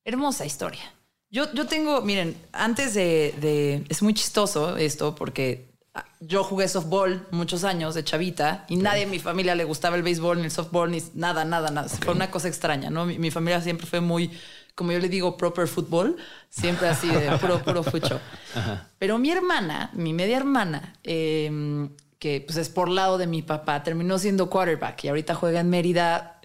Hermosa 0.04 0.44
historia. 0.44 0.82
Yo, 1.30 1.52
yo 1.54 1.66
tengo, 1.66 2.02
miren, 2.02 2.36
antes 2.52 2.94
de, 2.94 3.84
Es 3.88 4.02
muy 4.02 4.14
chistoso 4.14 4.76
esto 4.76 5.14
porque 5.14 5.72
yo 6.20 6.42
jugué 6.44 6.68
softball 6.68 7.26
muchos 7.30 7.64
años 7.64 7.94
de 7.94 8.04
chavita 8.04 8.64
y 8.68 8.76
nadie 8.76 9.02
en 9.02 9.10
mi 9.10 9.18
familia 9.18 9.54
le 9.54 9.64
gustaba 9.64 9.96
el 9.96 10.02
béisbol 10.02 10.38
ni 10.38 10.44
el 10.44 10.50
softball 10.50 10.90
ni 10.90 11.02
nada, 11.14 11.44
nada, 11.44 11.70
nada. 11.70 11.88
Fue 11.88 12.14
una 12.14 12.30
cosa 12.30 12.48
extraña, 12.48 12.90
¿no? 12.90 13.04
Mi, 13.04 13.18
mi 13.18 13.30
familia 13.30 13.60
siempre 13.60 13.86
fue 13.86 14.00
muy 14.00 14.30
como 14.74 14.92
yo 14.92 14.98
le 14.98 15.08
digo, 15.08 15.36
proper 15.36 15.68
fútbol, 15.68 16.16
siempre 16.48 16.88
así 16.88 17.08
de 17.08 17.36
puro, 17.40 17.62
puro 17.62 17.82
fucho. 17.82 18.20
Pero 18.98 19.18
mi 19.18 19.30
hermana, 19.30 19.90
mi 19.94 20.12
media 20.12 20.36
hermana, 20.36 20.94
em, 21.02 21.90
que 22.18 22.40
pues 22.40 22.56
es 22.56 22.68
por 22.68 22.88
lado 22.88 23.18
de 23.18 23.26
mi 23.26 23.42
papá, 23.42 23.82
terminó 23.82 24.18
siendo 24.18 24.48
quarterback 24.48 25.04
y 25.04 25.08
ahorita 25.08 25.34
juega 25.34 25.60
en 25.60 25.70
Mérida, 25.70 26.40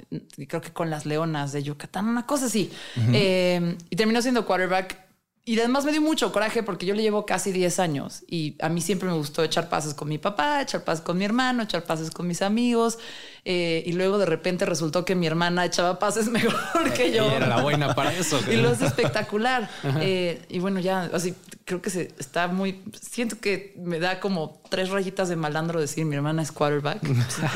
creo 0.48 0.62
que 0.62 0.74
con 0.74 0.90
las 0.90 1.06
Leonas 1.06 1.52
de 1.52 1.64
Yucatán, 1.64 2.08
una 2.08 2.26
cosa 2.26 2.48
así. 2.48 2.72
Em, 3.14 3.78
y 3.90 3.96
terminó 3.96 4.22
siendo 4.22 4.46
quarterback 4.46 5.07
y 5.48 5.58
además 5.58 5.86
me 5.86 5.94
dio 5.94 6.02
mucho 6.02 6.34
coraje 6.34 6.62
porque 6.62 6.86
yo 6.86 6.94
le 6.94 7.02
llevo 7.02 7.26
casi 7.26 7.54
10 7.54 7.80
años 7.80 8.26
y 8.28 8.58
a 8.60 8.68
mí 8.68 8.82
siempre 8.82 9.08
me 9.08 9.16
gustó 9.16 9.46
echar 9.46 9.70
pases 9.70 9.94
con 9.94 10.10
mi 10.10 10.18
papá, 10.18 10.62
echar 10.62 10.84
pases 10.84 11.02
con 11.02 11.18
mi 11.18 11.24
hermano, 11.24 11.64
echar 11.64 11.86
pases 11.86 12.12
con 12.12 12.28
mis 12.28 12.42
amigos. 12.42 13.00
Eh, 13.46 13.82
y 13.86 13.94
luego 13.94 14.18
de 14.18 14.26
repente 14.26 14.66
resultó 14.66 15.06
que 15.06 15.16
mi 15.16 15.26
hermana 15.26 15.64
echaba 15.64 16.00
pases 16.00 16.28
mejor 16.30 16.92
que 16.92 17.14
yo. 17.14 17.32
Y 17.32 17.34
era 17.36 17.48
la 17.48 17.62
buena 17.62 17.96
para 17.96 18.12
eso. 18.12 18.42
y 18.52 18.58
lo 18.58 18.74
es 18.74 18.82
espectacular. 18.82 19.70
Eh, 20.02 20.46
y 20.50 20.60
bueno, 20.60 20.82
ya 20.82 21.10
así 21.14 21.34
creo 21.64 21.82
que 21.82 21.90
se 21.90 22.14
está 22.20 22.50
muy. 22.50 22.84
Siento 23.00 23.40
que 23.40 23.74
me 23.78 24.00
da 24.00 24.20
como 24.20 24.62
tres 24.70 24.90
rayitas 24.90 25.30
de 25.30 25.38
malandro 25.38 25.80
decir 25.80 26.04
mi 26.06 26.16
hermana 26.16 26.42
es 26.42 26.52
quarterback. 26.52 27.02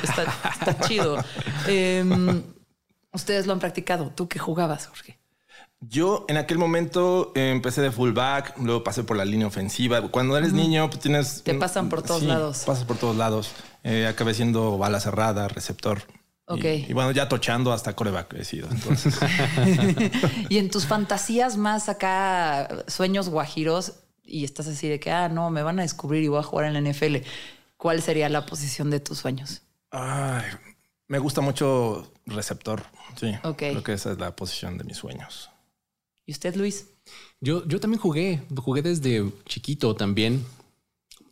está, 0.01 0.79
chido. 0.87 1.17
Em, 1.67 2.41
ustedes 3.11 3.47
lo 3.47 3.53
han 3.53 3.59
practicado. 3.59 4.11
¿Tú 4.15 4.29
qué 4.29 4.39
jugabas, 4.39 4.87
Jorge? 4.87 5.20
Yo 5.81 6.25
en 6.29 6.37
aquel 6.37 6.59
momento 6.59 7.31
eh, 7.33 7.49
empecé 7.49 7.81
de 7.81 7.91
fullback, 7.91 8.55
luego 8.59 8.83
pasé 8.83 9.03
por 9.03 9.17
la 9.17 9.25
línea 9.25 9.47
ofensiva. 9.47 9.99
Cuando 10.09 10.37
eres 10.37 10.53
niño, 10.53 10.87
pues 10.89 11.01
tienes. 11.01 11.43
Te 11.43 11.55
pasan 11.55 11.89
por 11.89 12.03
todos 12.03 12.21
lados. 12.21 12.63
Pasas 12.65 12.85
por 12.85 12.97
todos 12.97 13.15
lados. 13.15 13.51
Eh, 13.83 14.05
acabé 14.05 14.35
siendo 14.35 14.77
bala 14.77 14.99
cerrada, 14.99 15.47
receptor. 15.47 16.03
Ok. 16.45 16.65
Y, 16.65 16.93
bueno, 16.93 17.11
ya 17.11 17.27
tochando 17.27 17.71
hasta 17.71 17.95
coreback 17.95 18.33
he 18.35 18.43
sido. 18.43 18.69
Entonces. 18.69 19.17
y 20.49 20.59
en 20.59 20.69
tus 20.69 20.85
fantasías 20.85 21.57
más 21.57 21.89
acá, 21.89 22.83
sueños 22.87 23.29
guajiros, 23.29 23.93
y 24.23 24.43
estás 24.43 24.67
así 24.67 24.87
de 24.87 24.99
que, 24.99 25.11
ah, 25.11 25.29
no, 25.29 25.49
me 25.49 25.63
van 25.63 25.79
a 25.79 25.81
descubrir 25.81 26.23
y 26.23 26.27
voy 26.27 26.39
a 26.39 26.43
jugar 26.43 26.65
en 26.65 26.73
la 26.73 26.91
NFL. 26.91 27.17
¿Cuál 27.77 28.01
sería 28.01 28.29
la 28.29 28.45
posición 28.45 28.91
de 28.91 28.99
tus 28.99 29.17
sueños? 29.17 29.63
Ay, 29.89 30.43
me 31.07 31.19
gusta 31.19 31.41
mucho 31.41 32.11
receptor. 32.25 32.83
Sí. 33.15 33.33
Ok. 33.43 33.57
Creo 33.57 33.83
que 33.83 33.93
esa 33.93 34.11
es 34.11 34.19
la 34.19 34.35
posición 34.35 34.77
de 34.77 34.83
mis 34.83 34.97
sueños. 34.97 35.50
¿Y 36.31 36.33
usted, 36.33 36.55
Luis? 36.55 36.87
Yo, 37.41 37.67
yo 37.67 37.81
también 37.81 37.99
jugué, 37.99 38.39
jugué 38.55 38.81
desde 38.81 39.29
chiquito 39.45 39.97
también. 39.97 40.45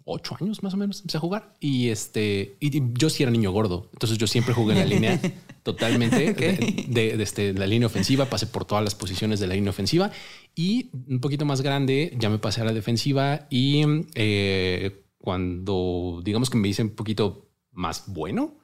ocho 0.04 0.36
años 0.42 0.62
más 0.62 0.74
o 0.74 0.78
menos 0.78 1.00
empecé 1.00 1.16
a 1.16 1.22
jugar. 1.22 1.56
Y 1.62 1.88
este 1.88 2.58
y 2.60 2.82
yo 2.96 3.10
sí 3.10 3.24
era 3.24 3.32
niño 3.32 3.54
gordo. 3.54 3.88
Entonces 3.94 4.18
yo 4.18 4.28
siempre 4.28 4.54
jugué 4.54 4.74
en 4.74 4.80
la 4.80 4.86
línea 4.94 5.22
totalmente 5.64 6.34
de, 6.34 7.24
este, 7.24 7.54
la 7.54 7.66
línea 7.66 7.88
ofensiva. 7.88 8.26
Pasé 8.26 8.48
por 8.48 8.66
todas 8.66 8.84
las 8.84 8.94
posiciones 8.94 9.40
de 9.40 9.48
la 9.48 9.54
línea 9.54 9.70
ofensiva. 9.70 10.12
Y 10.54 10.90
un 11.08 11.22
poquito 11.22 11.46
más 11.46 11.62
grande 11.62 12.14
ya 12.20 12.30
me 12.30 12.38
pasé 12.38 12.60
a 12.60 12.66
la 12.66 12.74
defensiva. 12.74 13.48
Y 13.50 13.84
eh, 14.16 15.06
cuando 15.18 16.20
digamos 16.26 16.50
que 16.50 16.58
me 16.58 16.68
hice 16.68 16.84
un 16.84 16.90
poquito 16.90 17.48
más 17.72 18.04
bueno 18.08 18.59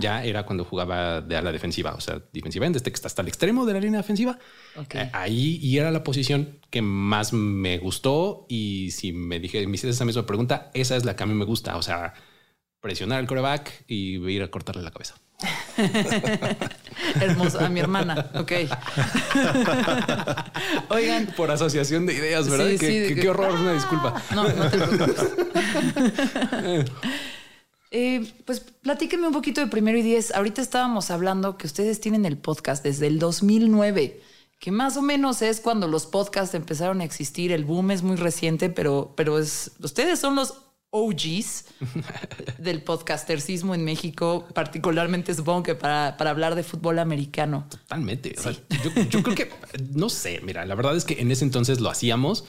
ya 0.00 0.24
era 0.24 0.44
cuando 0.44 0.64
jugaba 0.64 1.20
de 1.20 1.36
a 1.36 1.42
la 1.42 1.52
defensiva, 1.52 1.94
o 1.94 2.00
sea, 2.00 2.20
defensivamente, 2.32 2.78
desde 2.78 2.90
que 2.90 2.96
está 2.96 3.08
hasta 3.08 3.22
el 3.22 3.28
extremo 3.28 3.66
de 3.66 3.72
la 3.74 3.80
línea 3.80 3.98
defensiva. 4.00 4.38
Eh, 4.90 5.10
ahí 5.12 5.58
y 5.62 5.78
era 5.78 5.90
la 5.90 6.02
posición 6.04 6.58
que 6.70 6.82
más 6.82 7.32
me 7.32 7.78
gustó. 7.78 8.46
Y 8.48 8.90
si 8.92 9.12
me 9.12 9.40
dije, 9.40 9.66
me 9.66 9.74
hiciste 9.74 9.90
esa 9.90 10.04
misma 10.04 10.26
pregunta, 10.26 10.70
esa 10.74 10.96
es 10.96 11.04
la 11.04 11.16
que 11.16 11.22
a 11.22 11.26
mí 11.26 11.34
me 11.34 11.44
gusta. 11.44 11.76
O 11.76 11.82
sea, 11.82 12.14
presionar 12.80 13.20
el 13.20 13.26
coreback 13.26 13.84
y 13.86 14.16
ir 14.30 14.42
a 14.42 14.50
cortarle 14.50 14.82
la 14.82 14.90
cabeza. 14.90 15.16
Hermoso, 17.20 17.60
a 17.60 17.68
mi 17.68 17.80
hermana. 17.80 18.30
Ok. 18.34 18.52
Oigan. 20.90 21.26
Por 21.36 21.50
asociación 21.50 22.06
de 22.06 22.14
ideas, 22.14 22.48
¿verdad? 22.48 22.70
qué, 22.78 23.28
horror, 23.28 23.52
una 23.52 23.74
disculpa. 23.74 24.20
No, 24.34 24.48
no 24.48 24.68
te 24.68 24.78
preocupes. 24.78 25.32
Eh, 27.90 28.32
pues 28.44 28.60
platíqueme 28.60 29.26
un 29.26 29.32
poquito 29.32 29.60
de 29.60 29.66
Primero 29.66 29.98
y 29.98 30.02
Diez. 30.02 30.34
Ahorita 30.34 30.60
estábamos 30.60 31.10
hablando 31.10 31.56
que 31.56 31.66
ustedes 31.66 32.00
tienen 32.00 32.26
el 32.26 32.36
podcast 32.36 32.84
desde 32.84 33.06
el 33.06 33.18
2009, 33.18 34.20
que 34.60 34.70
más 34.70 34.96
o 34.96 35.02
menos 35.02 35.40
es 35.42 35.60
cuando 35.60 35.88
los 35.88 36.06
podcasts 36.06 36.54
empezaron 36.54 37.00
a 37.00 37.04
existir. 37.04 37.52
El 37.52 37.64
boom 37.64 37.90
es 37.90 38.02
muy 38.02 38.16
reciente, 38.16 38.68
pero, 38.68 39.14
pero 39.16 39.38
es, 39.38 39.72
ustedes 39.80 40.18
son 40.18 40.36
los 40.36 40.54
OGs 40.90 41.66
del 42.58 42.82
podcastercismo 42.82 43.74
en 43.74 43.84
México, 43.84 44.46
particularmente 44.54 45.34
supongo 45.34 45.62
que 45.62 45.74
para, 45.74 46.16
para 46.16 46.30
hablar 46.30 46.54
de 46.54 46.62
fútbol 46.62 46.98
americano. 46.98 47.66
Totalmente. 47.70 48.34
yo, 49.10 49.22
creo 49.22 49.34
que, 49.34 49.50
no 49.94 50.08
sé, 50.08 50.40
mira, 50.42 50.64
la 50.64 50.74
verdad 50.74 50.96
es 50.96 51.04
que 51.04 51.20
en 51.20 51.30
ese 51.30 51.44
entonces 51.44 51.80
lo 51.80 51.90
hacíamos 51.90 52.44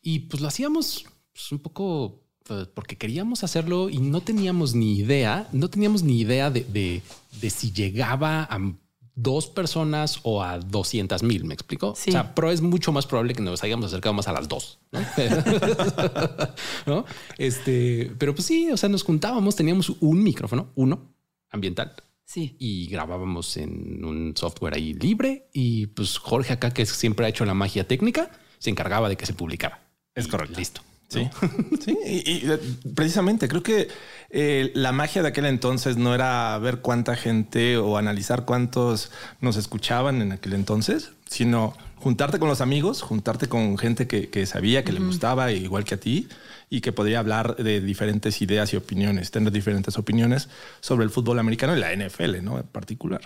y 0.00 0.20
pues 0.20 0.40
lo 0.40 0.48
hacíamos 0.48 1.04
pues, 1.32 1.52
un 1.52 1.58
poco 1.58 2.23
pues, 2.44 2.68
porque 2.68 2.96
queríamos 2.96 3.42
hacerlo 3.42 3.88
y 3.88 3.98
no 3.98 4.20
teníamos 4.20 4.74
ni 4.74 4.96
idea, 4.98 5.48
no 5.52 5.68
teníamos 5.70 6.02
ni 6.02 6.20
idea 6.20 6.50
de, 6.50 7.02
si 7.50 7.72
llegaba 7.72 8.42
a 8.42 8.58
dos 9.14 9.46
personas 9.46 10.20
o 10.24 10.42
a 10.42 10.58
200 10.58 11.22
mil, 11.22 11.44
¿me 11.44 11.54
explico? 11.54 11.90
O 11.90 11.94
sea, 11.94 12.34
pero 12.34 12.50
es 12.50 12.60
mucho 12.60 12.92
más 12.92 13.06
probable 13.06 13.34
que 13.34 13.42
nos 13.42 13.62
hayamos 13.62 13.86
acercado 13.86 14.12
más 14.12 14.28
a 14.28 14.32
las 14.32 14.48
dos. 14.48 14.78
¿no? 16.86 17.06
Este, 17.38 18.12
pero 18.18 18.34
pues 18.34 18.46
sí, 18.46 18.70
o 18.70 18.76
sea, 18.76 18.88
nos 18.88 19.04
juntábamos, 19.04 19.56
teníamos 19.56 19.90
un 20.00 20.22
micrófono, 20.22 20.68
uno 20.74 21.14
ambiental. 21.50 21.94
Sí. 22.26 22.56
Y 22.58 22.88
grabábamos 22.88 23.56
en 23.56 24.04
un 24.04 24.36
software 24.36 24.74
ahí 24.74 24.92
libre 24.94 25.48
y 25.52 25.86
pues 25.88 26.18
Jorge 26.18 26.52
acá, 26.52 26.72
que 26.72 26.84
siempre 26.84 27.24
ha 27.24 27.28
hecho 27.28 27.44
la 27.44 27.54
magia 27.54 27.86
técnica, 27.86 28.30
se 28.58 28.70
encargaba 28.70 29.08
de 29.08 29.16
que 29.16 29.26
se 29.26 29.34
publicara. 29.34 29.80
Es 30.14 30.28
correcto. 30.28 30.58
Listo. 30.58 30.82
Sí, 31.08 31.28
sí, 31.84 31.98
y, 32.04 32.50
eh, 32.50 32.58
precisamente 32.94 33.48
creo 33.48 33.62
que 33.62 33.88
eh, 34.30 34.72
la 34.74 34.92
magia 34.92 35.22
de 35.22 35.28
aquel 35.28 35.46
entonces 35.46 35.96
no 35.96 36.14
era 36.14 36.58
ver 36.58 36.78
cuánta 36.78 37.14
gente 37.14 37.76
o 37.76 37.96
analizar 37.98 38.44
cuántos 38.44 39.10
nos 39.40 39.56
escuchaban 39.56 40.22
en 40.22 40.32
aquel 40.32 40.54
entonces, 40.54 41.12
sino 41.26 41.74
juntarte 41.96 42.38
con 42.38 42.48
los 42.48 42.60
amigos, 42.60 43.02
juntarte 43.02 43.48
con 43.48 43.78
gente 43.78 44.06
que, 44.06 44.46
sabía 44.46 44.84
que 44.84 44.92
le 44.92 45.00
gustaba 45.00 45.52
igual 45.52 45.84
que 45.84 45.94
a 45.94 46.00
ti 46.00 46.28
y 46.68 46.80
que 46.80 46.92
podría 46.92 47.20
hablar 47.20 47.56
de 47.56 47.80
diferentes 47.80 48.42
ideas 48.42 48.72
y 48.72 48.76
opiniones, 48.76 49.30
tener 49.30 49.52
diferentes 49.52 49.96
opiniones 49.98 50.48
sobre 50.80 51.04
el 51.04 51.10
fútbol 51.10 51.38
americano 51.38 51.76
y 51.76 51.80
la 51.80 51.94
NFL, 51.94 52.42
¿no? 52.42 52.58
En 52.58 52.66
particular. 52.66 53.22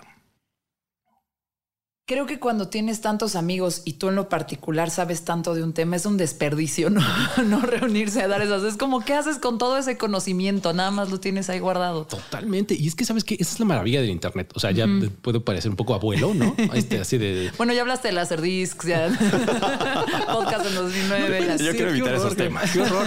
Creo 2.08 2.24
que 2.24 2.38
cuando 2.38 2.68
tienes 2.68 3.02
tantos 3.02 3.36
amigos 3.36 3.82
y 3.84 3.92
tú 3.92 4.08
en 4.08 4.14
lo 4.14 4.30
particular 4.30 4.88
sabes 4.88 5.26
tanto 5.26 5.54
de 5.54 5.62
un 5.62 5.74
tema, 5.74 5.94
es 5.94 6.06
un 6.06 6.16
desperdicio 6.16 6.88
no, 6.88 7.02
no 7.44 7.60
reunirse 7.60 8.22
a 8.22 8.28
dar 8.28 8.40
esas. 8.40 8.62
Es 8.62 8.78
como, 8.78 9.04
¿qué 9.04 9.12
haces 9.12 9.36
con 9.36 9.58
todo 9.58 9.76
ese 9.76 9.98
conocimiento? 9.98 10.72
Nada 10.72 10.90
más 10.90 11.10
lo 11.10 11.20
tienes 11.20 11.50
ahí 11.50 11.58
guardado. 11.58 12.06
Totalmente. 12.06 12.74
Y 12.74 12.88
es 12.88 12.94
que 12.94 13.04
sabes 13.04 13.24
que 13.24 13.34
esa 13.34 13.52
es 13.52 13.60
la 13.60 13.66
maravilla 13.66 14.00
del 14.00 14.08
Internet. 14.08 14.52
O 14.54 14.58
sea, 14.58 14.70
ya 14.70 14.86
puedo 15.20 15.44
parecer 15.44 15.70
un 15.70 15.76
poco 15.76 15.92
abuelo, 15.92 16.32
¿no? 16.32 16.56
Este, 16.72 16.98
así 16.98 17.18
de. 17.18 17.52
Bueno, 17.58 17.74
ya 17.74 17.82
hablaste 17.82 18.08
de 18.08 18.14
láser 18.14 18.40
discs, 18.40 18.86
ya. 18.86 19.08
podcast 20.32 20.64
en 20.64 20.74
2009. 20.76 21.58
Yo 21.58 21.72
quiero 21.72 21.90
evitar 21.90 22.14
esos 22.14 22.36
temas. 22.36 22.70
Qué 22.70 22.80
horror. 22.80 23.06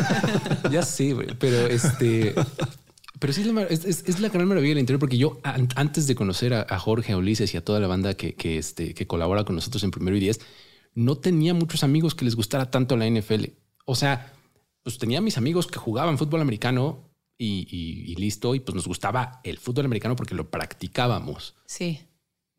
ya 0.69 0.83
sí, 0.83 1.15
pero 1.39 1.65
este. 1.65 2.35
Pero 3.21 3.33
sí 3.33 3.41
es, 3.69 4.19
la 4.19 4.29
gran 4.29 4.47
maravilla 4.47 4.71
del 4.71 4.79
interior, 4.79 4.99
porque 4.99 5.19
yo 5.19 5.39
antes 5.43 6.07
de 6.07 6.15
conocer 6.15 6.55
a, 6.55 6.79
Jorge, 6.79 7.13
a 7.13 7.17
Ulises 7.17 7.53
y 7.53 7.57
a 7.57 7.63
toda 7.63 7.79
la 7.79 7.85
banda 7.85 8.15
que, 8.15 8.35
este, 8.57 8.95
que 8.95 9.05
colabora 9.05 9.43
con 9.43 9.53
nosotros 9.53 9.83
en 9.83 9.91
Primero 9.91 10.17
y 10.17 10.19
Diez, 10.19 10.39
no 10.95 11.15
tenía 11.19 11.53
muchos 11.53 11.83
amigos 11.83 12.15
que 12.15 12.25
les 12.25 12.35
gustara 12.35 12.71
tanto 12.71 12.97
la 12.97 13.07
NFL. 13.07 13.45
O 13.85 13.93
sea, 13.93 14.33
pues 14.81 14.97
tenía 14.97 15.21
mis 15.21 15.37
amigos 15.37 15.67
que 15.67 15.77
jugaban 15.77 16.17
fútbol 16.17 16.41
americano 16.41 17.11
y 17.37 18.15
listo, 18.17 18.55
y 18.55 18.59
pues 18.59 18.73
nos 18.73 18.87
gustaba 18.87 19.39
el 19.43 19.59
fútbol 19.59 19.85
americano 19.85 20.15
porque 20.15 20.33
lo 20.33 20.49
practicábamos. 20.49 21.53
Sí. 21.67 21.99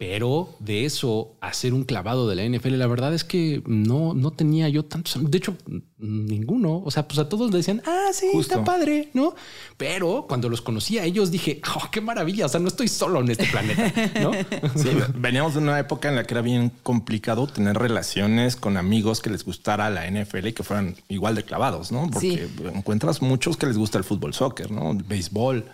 Pero 0.02 0.48
de 0.58 0.84
eso, 0.84 1.36
hacer 1.40 1.72
un 1.72 1.84
clavado 1.84 2.28
de 2.28 2.34
la 2.34 2.44
NFL, 2.44 2.74
la 2.74 2.88
verdad 2.88 3.14
es 3.14 3.22
que 3.22 3.62
no, 3.66 4.14
no 4.14 4.32
tenía 4.32 4.68
yo 4.68 4.84
tantos. 4.84 5.30
De 5.30 5.38
hecho, 5.38 5.56
ninguno. 5.96 6.82
O 6.84 6.90
sea, 6.90 7.06
pues 7.06 7.20
a 7.20 7.28
todos 7.28 7.52
le 7.52 7.58
decían, 7.58 7.80
ah, 7.86 8.08
sí, 8.12 8.26
está 8.34 8.64
padre, 8.64 9.10
¿no? 9.14 9.36
Pero 9.76 10.24
cuando 10.28 10.48
los 10.48 10.60
conocí 10.60 10.98
a 10.98 11.04
ellos 11.04 11.30
dije, 11.30 11.60
oh, 11.76 11.88
qué 11.92 12.00
maravilla. 12.00 12.46
O 12.46 12.48
sea, 12.48 12.58
no 12.58 12.66
estoy 12.66 12.88
solo 12.88 13.20
en 13.20 13.30
este 13.30 13.46
planeta, 13.46 13.92
¿no? 14.20 14.32
Sí, 14.74 14.88
veníamos 15.14 15.54
de 15.54 15.60
una 15.60 15.78
época 15.78 16.08
en 16.08 16.16
la 16.16 16.24
que 16.24 16.34
era 16.34 16.42
bien 16.42 16.72
complicado 16.82 17.46
tener 17.46 17.78
relaciones 17.78 18.56
con 18.56 18.78
amigos 18.78 19.20
que 19.20 19.30
les 19.30 19.44
gustara 19.44 19.88
la 19.88 20.10
NFL 20.10 20.48
y 20.48 20.52
que 20.52 20.64
fueran 20.64 20.96
igual 21.10 21.36
de 21.36 21.44
clavados, 21.44 21.92
¿no? 21.92 22.10
Porque 22.10 22.48
encuentras 22.74 23.22
muchos 23.22 23.56
que 23.56 23.66
les 23.66 23.78
gusta 23.78 23.98
el 23.98 24.04
fútbol, 24.04 24.34
soccer, 24.34 24.72
¿no? 24.72 24.90
El 24.90 25.04
béisbol 25.04 25.64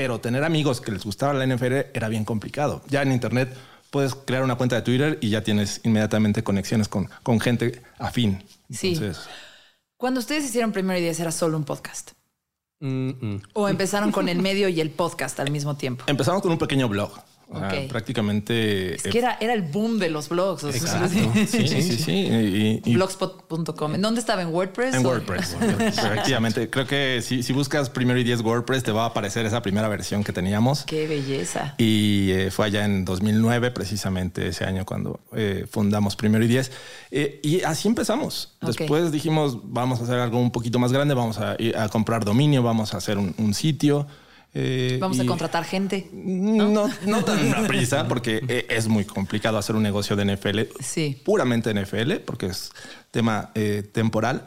pero 0.00 0.18
tener 0.18 0.44
amigos 0.44 0.80
que 0.80 0.92
les 0.92 1.04
gustaba 1.04 1.34
la 1.34 1.46
NFL 1.46 1.74
era 1.92 2.08
bien 2.08 2.24
complicado. 2.24 2.80
Ya 2.88 3.02
en 3.02 3.12
Internet 3.12 3.54
puedes 3.90 4.14
crear 4.14 4.42
una 4.42 4.54
cuenta 4.54 4.76
de 4.76 4.80
Twitter 4.80 5.18
y 5.20 5.28
ya 5.28 5.42
tienes 5.42 5.82
inmediatamente 5.84 6.42
conexiones 6.42 6.88
con, 6.88 7.10
con 7.22 7.38
gente 7.38 7.82
afín. 7.98 8.42
Sí. 8.70 8.98
Cuando 9.98 10.20
ustedes 10.20 10.46
hicieron 10.46 10.72
Primero 10.72 10.98
y 10.98 11.02
Diez 11.02 11.20
era 11.20 11.30
solo 11.30 11.58
un 11.58 11.64
podcast. 11.64 12.12
¿O 13.52 13.68
empezaron 13.68 14.10
con 14.10 14.30
el 14.30 14.40
medio 14.40 14.70
y 14.70 14.80
el 14.80 14.88
podcast 14.88 15.38
al 15.38 15.50
mismo 15.50 15.76
tiempo? 15.76 16.04
Empezamos 16.06 16.40
con 16.40 16.50
un 16.50 16.56
pequeño 16.56 16.88
blog 16.88 17.12
prácticamente. 17.88 18.94
Es 18.94 19.02
que 19.02 19.18
era, 19.18 19.36
era 19.40 19.52
el 19.52 19.62
boom 19.62 19.98
de 19.98 20.10
los 20.10 20.28
blogs. 20.28 20.62
Sí, 20.62 21.66
sí, 21.68 21.82
sí. 21.82 22.82
Blogspot.com. 22.94 23.94
¿En 23.94 24.02
dónde 24.02 24.20
estaba? 24.20 24.42
¿En 24.42 24.48
WordPress? 24.48 24.94
En 24.94 25.04
WordPress. 25.04 25.56
Efectivamente. 25.60 26.70
Creo 26.70 26.86
que 26.86 27.20
si, 27.22 27.42
si, 27.42 27.52
buscas 27.52 27.90
Primero 27.90 28.18
y 28.18 28.24
Diez 28.24 28.40
WordPress, 28.42 28.82
te 28.82 28.92
va 28.92 29.04
a 29.04 29.06
aparecer 29.06 29.46
esa 29.46 29.62
primera 29.62 29.88
versión 29.88 30.22
que 30.22 30.32
teníamos. 30.32 30.84
Qué 30.84 31.06
belleza. 31.06 31.74
Y 31.78 32.30
eh, 32.30 32.50
fue 32.50 32.66
allá 32.66 32.84
en 32.84 33.04
2009, 33.04 33.70
precisamente 33.72 34.48
ese 34.48 34.64
año, 34.64 34.84
cuando 34.84 35.20
eh, 35.34 35.66
fundamos 35.70 36.16
Primero 36.16 36.44
y 36.44 36.48
Diez. 36.48 36.70
Eh, 37.10 37.40
y 37.42 37.62
así 37.62 37.88
empezamos. 37.88 38.56
Después 38.60 39.10
dijimos, 39.10 39.58
vamos 39.64 40.00
a 40.00 40.04
hacer 40.04 40.18
algo 40.18 40.38
un 40.38 40.52
poquito 40.52 40.78
más 40.78 40.92
grande, 40.92 41.14
vamos 41.14 41.38
a, 41.38 41.56
a 41.76 41.88
comprar 41.88 42.24
dominio, 42.24 42.62
vamos 42.62 42.94
a 42.94 42.98
hacer 42.98 43.18
un, 43.18 43.34
un 43.38 43.54
sitio. 43.54 44.06
Eh, 44.52 44.98
Vamos 45.00 45.20
a 45.20 45.26
contratar 45.26 45.64
gente. 45.64 46.08
No, 46.12 46.88
no, 47.06 47.24
tan 47.24 47.66
prisa, 47.68 48.08
porque 48.08 48.42
e, 48.48 48.66
es 48.68 48.88
muy 48.88 49.04
complicado 49.04 49.58
hacer 49.58 49.76
un 49.76 49.82
negocio 49.82 50.16
de 50.16 50.24
NFL. 50.24 50.60
Sí. 50.80 51.20
Puramente 51.24 51.72
NFL, 51.72 52.16
porque 52.24 52.46
es 52.46 52.72
tema 53.10 53.50
eh, 53.54 53.88
temporal. 53.92 54.44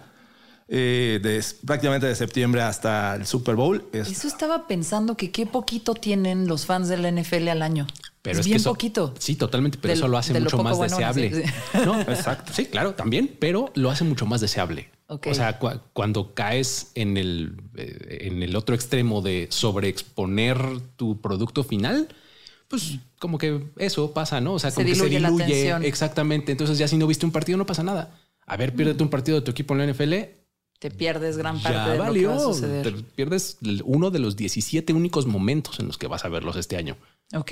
Eh, 0.67 1.19
de, 1.22 1.43
prácticamente 1.65 2.07
de 2.07 2.15
septiembre 2.15 2.62
hasta 2.62 3.15
el 3.15 3.25
Super 3.25 3.55
Bowl. 3.55 3.86
Eso 3.93 4.27
estaba 4.27 4.67
pensando 4.67 5.15
que 5.15 5.29
qué 5.29 5.45
poquito 5.45 5.93
tienen 5.93 6.48
los 6.48 6.65
fans 6.65 6.88
de 6.88 6.98
la 6.98 7.12
NFL 7.12 7.50
al 7.50 7.62
año. 7.62 7.88
Pero 8.22 8.39
es, 8.39 8.45
bien 8.45 8.63
poquito. 8.63 9.13
Sí, 9.19 9.36
totalmente, 9.36 9.77
pero 9.81 9.93
eso 9.93 10.07
lo 10.07 10.17
hace 10.17 10.33
mucho 10.39 10.63
más 10.63 10.79
deseable. 10.79 11.45
No, 11.86 12.00
exacto. 12.07 12.53
Sí, 12.53 12.65
claro, 12.67 12.93
también, 12.95 13.36
pero 13.38 13.72
lo 13.75 13.91
hace 13.91 14.05
mucho 14.05 14.25
más 14.25 14.39
deseable. 14.39 14.89
O 15.07 15.33
sea, 15.33 15.60
cuando 15.93 16.33
caes 16.33 16.91
en 16.95 17.17
el, 17.17 17.62
eh, 17.75 18.19
en 18.22 18.41
el 18.41 18.55
otro 18.55 18.74
extremo 18.74 19.22
de 19.22 19.48
sobreexponer 19.51 20.79
tu 20.95 21.22
producto 21.22 21.63
final, 21.63 22.07
pues 22.67 22.98
como 23.19 23.38
que 23.38 23.63
eso 23.77 24.13
pasa, 24.13 24.41
¿no? 24.41 24.53
O 24.53 24.60
sea, 24.60 24.72
como 24.72 24.88
que 24.88 24.95
se 24.95 25.10
diluye. 25.10 25.88
Exactamente. 25.88 26.51
Entonces 26.51 26.77
ya 26.77 26.88
si 26.88 26.98
no 26.98 27.05
viste 27.05 27.25
un 27.25 27.31
partido 27.31 27.57
no 27.57 27.65
pasa 27.65 27.83
nada. 27.83 28.19
A 28.45 28.57
ver, 28.57 28.74
piérdete 28.74 29.03
un 29.03 29.10
partido 29.10 29.39
de 29.39 29.45
tu 29.45 29.51
equipo 29.51 29.74
en 29.74 29.79
la 29.79 29.93
NFL. 29.93 30.13
Te 30.79 30.91
pierdes 30.91 31.38
gran 31.38 31.62
parte 31.62 31.91
de 31.91 31.98
lo 31.98 32.13
que 32.13 32.25
va 32.25 32.36
a 32.36 32.39
suceder. 32.39 32.83
Te 32.83 33.03
pierdes 33.03 33.57
uno 33.86 34.12
de 34.12 34.19
los 34.19 34.36
17 34.36 34.91
únicos 34.93 35.27
momentos 35.27 35.79
en 35.79 35.88
los 35.88 35.98
que 35.98 36.07
vas 36.07 36.25
a 36.25 36.29
verlos 36.29 36.55
este 36.55 36.75
año. 36.75 36.98
Ok. 37.33 37.51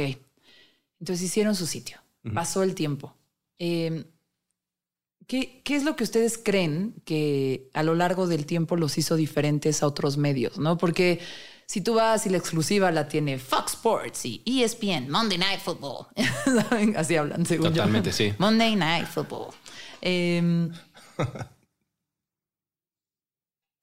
Entonces 0.99 1.25
hicieron 1.25 1.55
su 1.55 1.65
sitio. 1.65 1.97
Pasó 2.33 2.63
el 2.63 2.75
tiempo. 2.75 3.15
Eh, 3.57 4.03
¿Qué, 5.31 5.61
¿Qué, 5.63 5.77
es 5.77 5.85
lo 5.85 5.95
que 5.95 6.03
ustedes 6.03 6.37
creen 6.37 6.93
que 7.05 7.69
a 7.73 7.83
lo 7.83 7.95
largo 7.95 8.27
del 8.27 8.45
tiempo 8.45 8.75
los 8.75 8.97
hizo 8.97 9.15
diferentes 9.15 9.81
a 9.81 9.87
otros 9.87 10.17
medios? 10.17 10.57
¿no? 10.57 10.77
Porque 10.77 11.21
si 11.65 11.79
tú 11.79 11.93
vas 11.93 12.25
y 12.25 12.29
la 12.29 12.37
exclusiva 12.37 12.91
la 12.91 13.07
tiene 13.07 13.39
Fox 13.39 13.75
Sports 13.75 14.25
y 14.25 14.41
ESPN, 14.61 15.09
Monday 15.09 15.37
Night 15.37 15.61
Football. 15.61 16.07
Así 16.97 17.15
hablan, 17.15 17.45
según 17.45 17.69
Totalmente, 17.69 18.11
sí. 18.11 18.33
Monday 18.39 18.75
Night 18.75 19.07
Football. 19.07 19.53
Eh, 20.03 20.67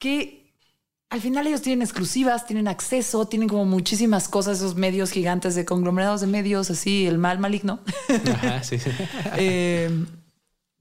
que 0.00 0.52
al 1.10 1.20
final 1.20 1.46
ellos 1.46 1.62
tienen 1.62 1.80
exclusivas, 1.80 2.44
tienen 2.44 2.66
acceso, 2.66 3.28
tienen 3.28 3.48
como 3.48 3.64
muchísimas 3.64 4.28
cosas, 4.28 4.58
esos 4.58 4.74
medios 4.74 5.12
gigantes 5.12 5.54
de 5.54 5.64
conglomerados 5.64 6.20
de 6.20 6.26
medios, 6.26 6.70
así, 6.70 7.06
el 7.06 7.18
mal 7.18 7.38
maligno. 7.38 7.78
Ajá, 8.34 8.64
sí, 8.64 8.80
sí. 8.80 8.90
eh, 9.36 9.88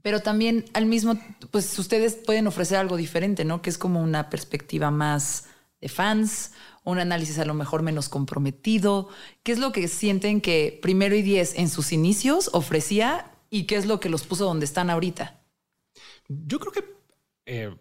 pero 0.07 0.21
también 0.21 0.63
al 0.71 0.85
mismo, 0.85 1.19
pues 1.51 1.77
ustedes 1.77 2.15
pueden 2.15 2.47
ofrecer 2.47 2.77
algo 2.77 2.95
diferente, 2.95 3.43
¿no? 3.43 3.61
Que 3.61 3.69
es 3.69 3.77
como 3.77 4.01
una 4.01 4.29
perspectiva 4.29 4.89
más 4.89 5.49
de 5.81 5.89
fans, 5.89 6.53
un 6.85 6.97
análisis 6.97 7.39
a 7.39 7.43
lo 7.43 7.53
mejor 7.53 7.81
menos 7.81 8.07
comprometido. 8.07 9.09
¿Qué 9.43 9.51
es 9.51 9.59
lo 9.59 9.73
que 9.73 9.89
sienten 9.89 10.39
que 10.39 10.79
primero 10.81 11.13
y 11.13 11.23
diez 11.23 11.55
en 11.55 11.67
sus 11.67 11.91
inicios 11.91 12.49
ofrecía 12.53 13.33
y 13.49 13.63
qué 13.65 13.75
es 13.75 13.85
lo 13.85 13.99
que 13.99 14.07
los 14.07 14.25
puso 14.25 14.45
donde 14.45 14.63
están 14.63 14.89
ahorita? 14.89 15.41
Yo 16.29 16.57
creo 16.59 16.71
que 16.71 16.85
eh, 17.45 17.75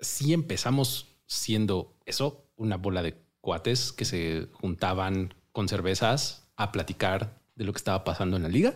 sí 0.00 0.32
empezamos 0.32 1.18
siendo 1.26 1.94
eso, 2.06 2.46
una 2.56 2.78
bola 2.78 3.02
de 3.02 3.20
cuates 3.42 3.92
que 3.92 4.06
se 4.06 4.48
juntaban 4.50 5.34
con 5.52 5.68
cervezas 5.68 6.48
a 6.56 6.72
platicar 6.72 7.38
de 7.54 7.66
lo 7.66 7.74
que 7.74 7.78
estaba 7.80 8.02
pasando 8.02 8.38
en 8.38 8.44
la 8.44 8.48
liga. 8.48 8.72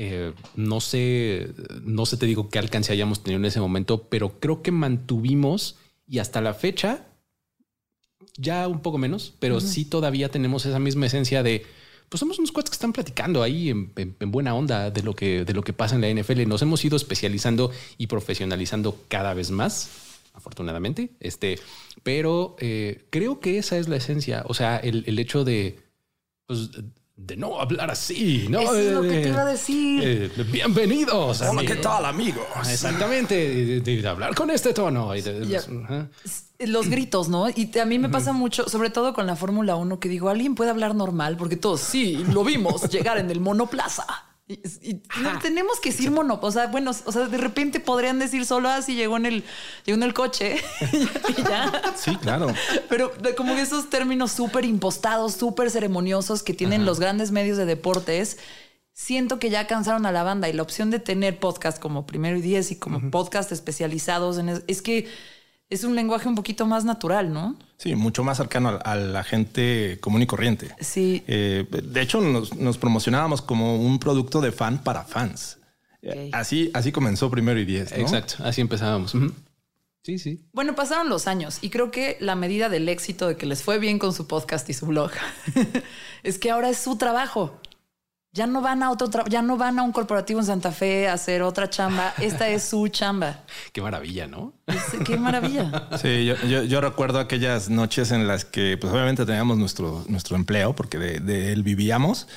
Eh, 0.00 0.32
no 0.54 0.80
sé, 0.80 1.50
no 1.82 2.06
sé, 2.06 2.16
te 2.16 2.26
digo 2.26 2.50
qué 2.50 2.60
alcance 2.60 2.92
hayamos 2.92 3.24
tenido 3.24 3.40
en 3.40 3.46
ese 3.46 3.58
momento, 3.58 4.04
pero 4.04 4.38
creo 4.38 4.62
que 4.62 4.70
mantuvimos 4.70 5.74
y 6.06 6.20
hasta 6.20 6.40
la 6.40 6.54
fecha, 6.54 7.08
ya 8.36 8.68
un 8.68 8.78
poco 8.78 8.96
menos, 8.96 9.34
pero 9.40 9.60
sí 9.60 9.84
todavía 9.84 10.28
tenemos 10.28 10.64
esa 10.66 10.78
misma 10.78 11.06
esencia 11.06 11.42
de, 11.42 11.66
pues 12.08 12.20
somos 12.20 12.38
unos 12.38 12.52
cuates 12.52 12.70
que 12.70 12.76
están 12.76 12.92
platicando 12.92 13.42
ahí 13.42 13.70
en, 13.70 13.92
buena 14.30 14.54
onda 14.54 14.92
de 14.92 15.02
lo 15.02 15.16
que, 15.16 15.44
de 15.44 15.52
lo 15.52 15.64
que 15.64 15.72
pasa 15.72 15.96
en 15.96 16.02
la 16.02 16.22
NFL. 16.22 16.46
Nos 16.46 16.62
hemos 16.62 16.84
ido 16.84 16.96
especializando 16.96 17.72
y 17.96 18.06
profesionalizando 18.06 19.02
cada 19.08 19.34
vez 19.34 19.50
más 19.50 19.90
afortunadamente. 20.32 21.10
Este, 21.18 21.58
pero 22.04 22.54
eh, 22.60 23.04
creo 23.10 23.40
que 23.40 23.58
esa 23.58 23.76
es 23.76 23.88
la 23.88 23.96
esencia. 23.96 24.44
O 24.46 24.54
sea, 24.54 24.76
el, 24.76 25.02
el 25.08 25.18
hecho 25.18 25.42
de, 25.42 25.80
pues, 26.46 26.70
de 27.18 27.36
no 27.36 27.60
hablar 27.60 27.90
así, 27.90 28.46
¿no? 28.48 28.60
Eso 28.60 28.76
es 28.76 28.92
lo 28.92 29.02
que 29.02 29.22
te 29.22 29.28
iba 29.28 29.42
a 29.42 29.44
decir. 29.44 30.00
Eh, 30.04 30.30
bienvenidos. 30.52 31.42
Hola, 31.42 31.62
¿qué 31.66 31.74
tal, 31.74 32.04
amigos? 32.04 32.46
Exactamente, 32.70 33.80
de, 33.80 34.08
hablar 34.08 34.36
con 34.36 34.50
este 34.50 34.72
tono. 34.72 35.12
Los 36.60 36.88
gritos, 36.88 37.28
¿no? 37.28 37.48
Y 37.50 37.76
a 37.76 37.84
mí 37.84 37.98
me 37.98 38.08
pasa 38.08 38.32
mucho, 38.32 38.68
sobre 38.68 38.90
todo 38.90 39.14
con 39.14 39.26
la 39.26 39.34
Fórmula 39.34 39.74
1, 39.74 39.98
que 39.98 40.08
digo, 40.08 40.28
¿alguien 40.28 40.54
puede 40.54 40.70
hablar 40.70 40.94
normal? 40.94 41.36
Porque 41.36 41.56
todos, 41.56 41.80
sí, 41.80 42.24
lo 42.32 42.44
vimos 42.44 42.88
llegar 42.88 43.18
en 43.18 43.30
el 43.32 43.40
monoplaza. 43.40 44.06
Y, 44.50 44.94
tenemos 45.42 45.78
que 45.78 45.90
decir 45.90 46.10
mono, 46.10 46.38
o 46.40 46.50
sea, 46.50 46.68
bueno, 46.68 46.92
o 47.04 47.12
sea, 47.12 47.26
de 47.26 47.36
repente 47.36 47.80
podrían 47.80 48.18
decir 48.18 48.46
solo 48.46 48.70
así 48.70 48.94
llegó 48.94 49.18
en 49.18 49.26
el, 49.26 49.44
llegó 49.84 49.96
en 49.96 50.02
el 50.02 50.14
coche 50.14 50.56
y 51.36 51.42
ya. 51.42 51.94
Sí, 51.96 52.16
claro. 52.16 52.46
Pero 52.88 53.12
como 53.36 53.54
que 53.54 53.60
esos 53.60 53.90
términos 53.90 54.32
súper 54.32 54.64
impostados, 54.64 55.34
súper 55.34 55.70
ceremoniosos 55.70 56.42
que 56.42 56.54
tienen 56.54 56.86
los 56.86 56.98
grandes 56.98 57.30
medios 57.30 57.58
de 57.58 57.66
deportes, 57.66 58.38
siento 58.94 59.38
que 59.38 59.50
ya 59.50 59.66
cansaron 59.66 60.06
a 60.06 60.12
la 60.12 60.22
banda. 60.22 60.48
Y 60.48 60.54
la 60.54 60.62
opción 60.62 60.90
de 60.90 60.98
tener 60.98 61.38
podcast 61.38 61.78
como 61.78 62.06
Primero 62.06 62.38
y 62.38 62.40
Diez 62.40 62.70
y 62.70 62.76
como 62.76 63.10
podcast 63.10 63.52
especializados 63.52 64.38
en 64.38 64.62
es 64.66 64.80
que 64.80 65.08
es 65.70 65.84
un 65.84 65.94
lenguaje 65.94 66.28
un 66.28 66.34
poquito 66.34 66.66
más 66.66 66.84
natural, 66.84 67.32
¿no? 67.32 67.56
Sí, 67.76 67.94
mucho 67.94 68.24
más 68.24 68.38
cercano 68.38 68.78
a, 68.82 68.96
la 68.96 69.22
gente 69.22 69.98
común 70.00 70.22
y 70.22 70.26
corriente. 70.26 70.74
Sí. 70.80 71.22
Eh, 71.26 71.66
de 71.70 72.00
hecho, 72.00 72.20
nos, 72.20 72.78
promocionábamos 72.78 73.42
como 73.42 73.76
un 73.76 73.98
producto 73.98 74.40
de 74.40 74.52
fan 74.52 74.78
para 74.78 75.04
fans. 75.04 75.58
Eh, 76.02 76.30
así, 76.32 76.70
así 76.74 76.90
comenzó 76.92 77.30
primero 77.30 77.58
y 77.60 77.64
diez. 77.64 77.92
Exacto, 77.92 78.36
así 78.44 78.60
empezábamos. 78.60 79.14
Sí, 80.02 80.18
sí. 80.18 80.48
Bueno, 80.52 80.74
pasaron 80.74 81.10
los 81.10 81.26
años 81.26 81.58
y 81.60 81.70
creo 81.70 81.90
que 81.90 82.16
la 82.20 82.34
medida 82.34 82.68
del 82.68 82.88
éxito 82.88 83.28
de 83.28 83.36
que 83.36 83.46
les 83.46 83.62
fue 83.62 83.78
bien 83.78 83.98
con 83.98 84.14
su 84.14 84.26
podcast 84.26 84.68
y 84.70 84.72
su 84.72 84.86
blog 84.86 85.10
es 86.22 86.38
que 86.38 86.50
ahora 86.50 86.70
es 86.70 86.78
su 86.78 86.96
trabajo. 86.96 87.60
Ya 88.32 88.46
no 88.46 88.60
van 88.60 88.82
a 88.82 88.90
otro 88.90 89.24
ya 89.26 89.40
no 89.40 89.56
van 89.56 89.78
a 89.78 89.82
un 89.82 89.90
corporativo 89.90 90.40
en 90.40 90.46
Santa 90.46 90.70
Fe 90.70 91.08
a 91.08 91.14
hacer 91.14 91.42
otra 91.42 91.70
chamba. 91.70 92.12
Esta 92.18 92.48
es 92.48 92.62
su 92.62 92.88
chamba. 92.88 93.40
Qué 93.72 93.80
maravilla, 93.80 94.26
¿no? 94.26 94.52
qué 95.04 95.16
maravilla. 95.16 95.88
Sí, 96.00 96.26
yo, 96.26 96.80
recuerdo 96.80 97.18
aquellas 97.18 97.70
noches 97.70 98.12
en 98.12 98.28
las 98.28 98.44
que, 98.44 98.76
pues 98.78 98.92
obviamente 98.92 99.24
teníamos 99.24 99.56
nuestro, 99.56 100.04
nuestro 100.08 100.36
empleo 100.36 100.74
porque 100.74 100.98
de, 100.98 101.52
él 101.52 101.62
vivíamos 101.62 102.28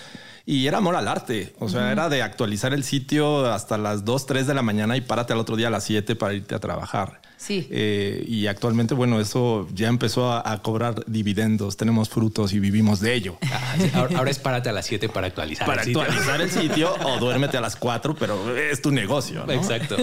y 0.45 0.65
era 0.67 0.77
amor 0.77 0.95
al 0.95 1.07
arte. 1.07 1.53
O 1.59 1.67
sea, 1.67 1.91
era 1.91 2.07
de 2.09 2.21
actualizar 2.23 2.73
el 2.73 2.83
sitio 2.83 3.45
hasta 3.51 3.77
las 3.77 4.05
2, 4.05 4.25
3 4.25 4.47
de 4.47 4.53
la 4.53 4.61
mañana 4.61 4.95
y 4.95 5.01
párate 5.01 5.33
al 5.33 5.39
otro 5.39 5.55
día 5.57 5.67
a 5.67 5.71
las 5.71 5.83
7 5.83 6.15
para 6.15 6.33
irte 6.33 6.55
a 6.55 6.59
trabajar. 6.59 7.21
Sí. 7.41 7.67
Eh, 7.71 8.23
y 8.27 8.45
actualmente, 8.45 8.93
bueno, 8.93 9.19
eso 9.19 9.67
ya 9.73 9.87
empezó 9.87 10.31
a, 10.31 10.61
cobrar 10.61 11.03
dividendos, 11.07 11.75
tenemos 11.75 12.07
frutos 12.07 12.53
y 12.53 12.59
vivimos 12.59 12.99
de 12.99 13.15
ello. 13.15 13.39
Ah, 13.51 13.75
ahora, 13.95 14.29
es 14.29 14.37
párate 14.37 14.69
a 14.69 14.73
las 14.73 14.85
7 14.85 15.09
para 15.09 15.25
actualizar 15.25 15.65
para 15.65 15.81
el 15.81 15.97
actualizar 15.97 16.39
el 16.39 16.51
sitio 16.51 16.93
o 17.03 17.17
duérmete 17.17 17.57
a 17.57 17.61
las 17.61 17.75
4, 17.75 18.15
pero 18.15 18.55
es 18.55 18.79
tu 18.83 18.91
negocio. 18.91 19.43
Exacto. 19.49 19.97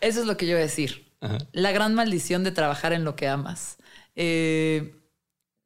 eso 0.00 0.20
es 0.20 0.26
lo 0.26 0.36
que 0.36 0.46
yo 0.46 0.52
voy 0.52 0.60
a 0.60 0.66
decir. 0.66 1.10
La 1.50 1.72
gran 1.72 1.96
maldición 1.96 2.44
de 2.44 2.52
trabajar 2.52 2.92
en 2.92 3.02
lo 3.02 3.16
que 3.16 3.26
amas. 3.26 3.78
Eh, 4.14 4.99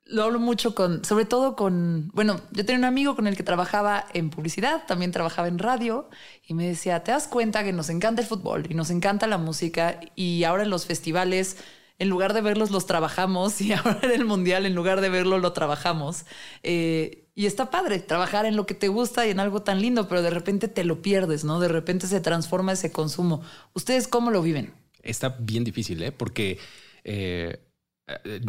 lo 0.07 0.23
hablo 0.25 0.39
mucho 0.39 0.75
con, 0.75 1.05
sobre 1.05 1.25
todo 1.25 1.57
con, 1.57 2.11
bueno, 2.13 2.41
yo 2.53 2.65
tenía 2.65 2.79
un 2.79 2.85
amigo 2.85 3.17
con 3.17 3.27
el 3.27 3.37
que 3.37 3.43
trabajaba 3.43 4.07
en 4.13 4.31
publicidad, 4.31 4.87
también 4.87 5.13
trabajaba 5.13 5.49
en 5.49 5.59
radio 5.59 6.09
y 6.47 6.55
me 6.55 6.67
decía, 6.67 7.03
¿te 7.03 7.13
das 7.13 7.27
cuenta 7.27 7.65
que 7.65 7.73
nos 7.73 7.89
encanta 7.89 8.21
el 8.21 8.29
fútbol 8.29 8.67
y 8.69 8.75
nos 8.75 8.91
encanta 8.91 9.27
la 9.27 9.39
música 9.39 10.01
y 10.15 10.45
ahora 10.45 10.65
en 10.65 10.71
los 10.71 10.85
festivales, 10.85 11.57
en 11.99 12.11
lugar 12.11 12.35
de 12.35 12.43
verlos, 12.43 12.71
los 12.71 12.87
trabajamos 12.87 13.61
y 13.63 13.73
ahora 13.73 14.01
en 14.03 14.11
el 14.11 14.25
mundial, 14.27 14.67
en 14.67 14.75
lugar 14.75 15.01
de 15.01 15.09
verlo, 15.09 15.39
lo 15.39 15.53
trabajamos? 15.53 16.27
Eh, 16.63 17.27
y 17.35 17.47
está 17.47 17.71
padre 17.71 17.99
trabajar 17.99 18.45
en 18.45 18.57
lo 18.57 18.67
que 18.67 18.75
te 18.75 18.89
gusta 18.89 19.27
y 19.27 19.31
en 19.31 19.41
algo 19.41 19.63
tan 19.63 19.81
lindo, 19.81 20.07
pero 20.07 20.23
de 20.23 20.31
repente 20.31 20.69
te 20.69 20.85
lo 20.85 21.01
pierdes, 21.01 21.45
¿no? 21.45 21.61
De 21.61 21.69
repente 21.69 22.07
se 22.07 22.21
transforma 22.21 22.73
ese 22.73 22.93
consumo. 22.93 23.43
¿Ustedes 23.73 24.07
cómo 24.07 24.31
lo 24.31 24.43
viven? 24.43 24.73
Está 25.03 25.31
bien 25.41 25.65
difícil, 25.65 26.03
¿eh? 26.03 26.13
Porque... 26.13 26.59
Eh, 27.05 27.59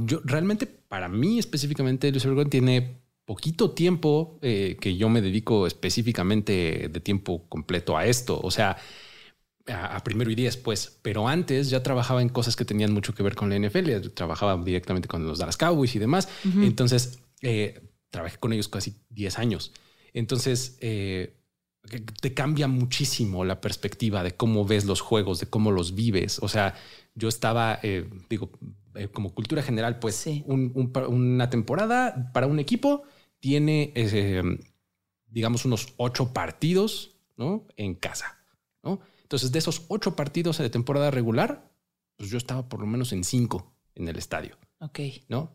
yo 0.03 0.21
realmente, 0.23 0.65
para 0.65 1.07
mí 1.07 1.39
específicamente, 1.39 2.11
Luis 2.11 2.25
Obregón 2.25 2.49
tiene 2.49 3.01
poquito 3.25 3.71
tiempo 3.71 4.37
eh, 4.41 4.77
que 4.79 4.95
yo 4.97 5.09
me 5.09 5.21
dedico 5.21 5.65
específicamente 5.67 6.89
de 6.91 6.99
tiempo 6.99 7.47
completo 7.49 7.97
a 7.97 8.05
esto. 8.05 8.39
O 8.41 8.51
sea, 8.51 8.77
a, 9.67 10.03
primero 10.03 10.29
y 10.29 10.35
diez, 10.35 10.57
pues, 10.57 10.99
pero 11.01 11.27
antes 11.27 11.69
ya 11.69 11.81
trabajaba 11.81 12.21
en 12.21 12.29
cosas 12.29 12.55
que 12.55 12.65
tenían 12.65 12.93
mucho 12.93 13.15
que 13.15 13.23
ver 13.23 13.35
con 13.35 13.49
la 13.49 13.57
NFL. 13.57 14.09
Trabajaba 14.13 14.61
directamente 14.63 15.07
con 15.07 15.25
los 15.25 15.39
Dallas 15.39 15.57
Cowboys 15.57 15.95
y 15.95 15.99
demás. 15.99 16.29
Entonces, 16.61 17.19
eh, 17.41 17.81
trabajé 18.09 18.37
con 18.37 18.53
ellos 18.53 18.67
casi 18.67 18.95
10 19.09 19.39
años. 19.39 19.73
Entonces, 20.13 20.77
te 20.79 22.33
cambia 22.33 22.67
muchísimo 22.67 23.43
la 23.43 23.59
perspectiva 23.59 24.23
de 24.23 24.35
cómo 24.35 24.65
ves 24.65 24.85
los 24.85 25.01
juegos, 25.01 25.39
de 25.39 25.47
cómo 25.47 25.71
los 25.71 25.95
vives. 25.95 26.39
O 26.41 26.47
sea, 26.47 26.75
yo 27.15 27.27
estaba, 27.27 27.79
digo, 28.29 28.51
eh, 28.95 29.07
como 29.09 29.33
cultura 29.33 29.61
general, 29.61 29.99
pues 29.99 30.25
una 30.47 31.49
temporada 31.49 32.31
para 32.33 32.47
un 32.47 32.59
equipo 32.59 33.03
tiene, 33.39 33.91
eh, 33.95 34.41
digamos, 35.27 35.65
unos 35.65 35.93
ocho 35.97 36.33
partidos 36.33 37.17
¿no? 37.37 37.67
en 37.77 37.95
casa. 37.95 38.39
¿no? 38.83 38.99
Entonces, 39.21 39.51
de 39.51 39.59
esos 39.59 39.83
ocho 39.87 40.15
partidos 40.15 40.57
de 40.57 40.69
temporada 40.69 41.11
regular, 41.11 41.71
pues 42.15 42.29
yo 42.29 42.37
estaba 42.37 42.69
por 42.69 42.79
lo 42.79 42.87
menos 42.87 43.11
en 43.11 43.23
cinco 43.23 43.75
en 43.95 44.07
el 44.07 44.17
estadio. 44.17 44.57
Ok. 44.79 44.99
¿No? 45.27 45.51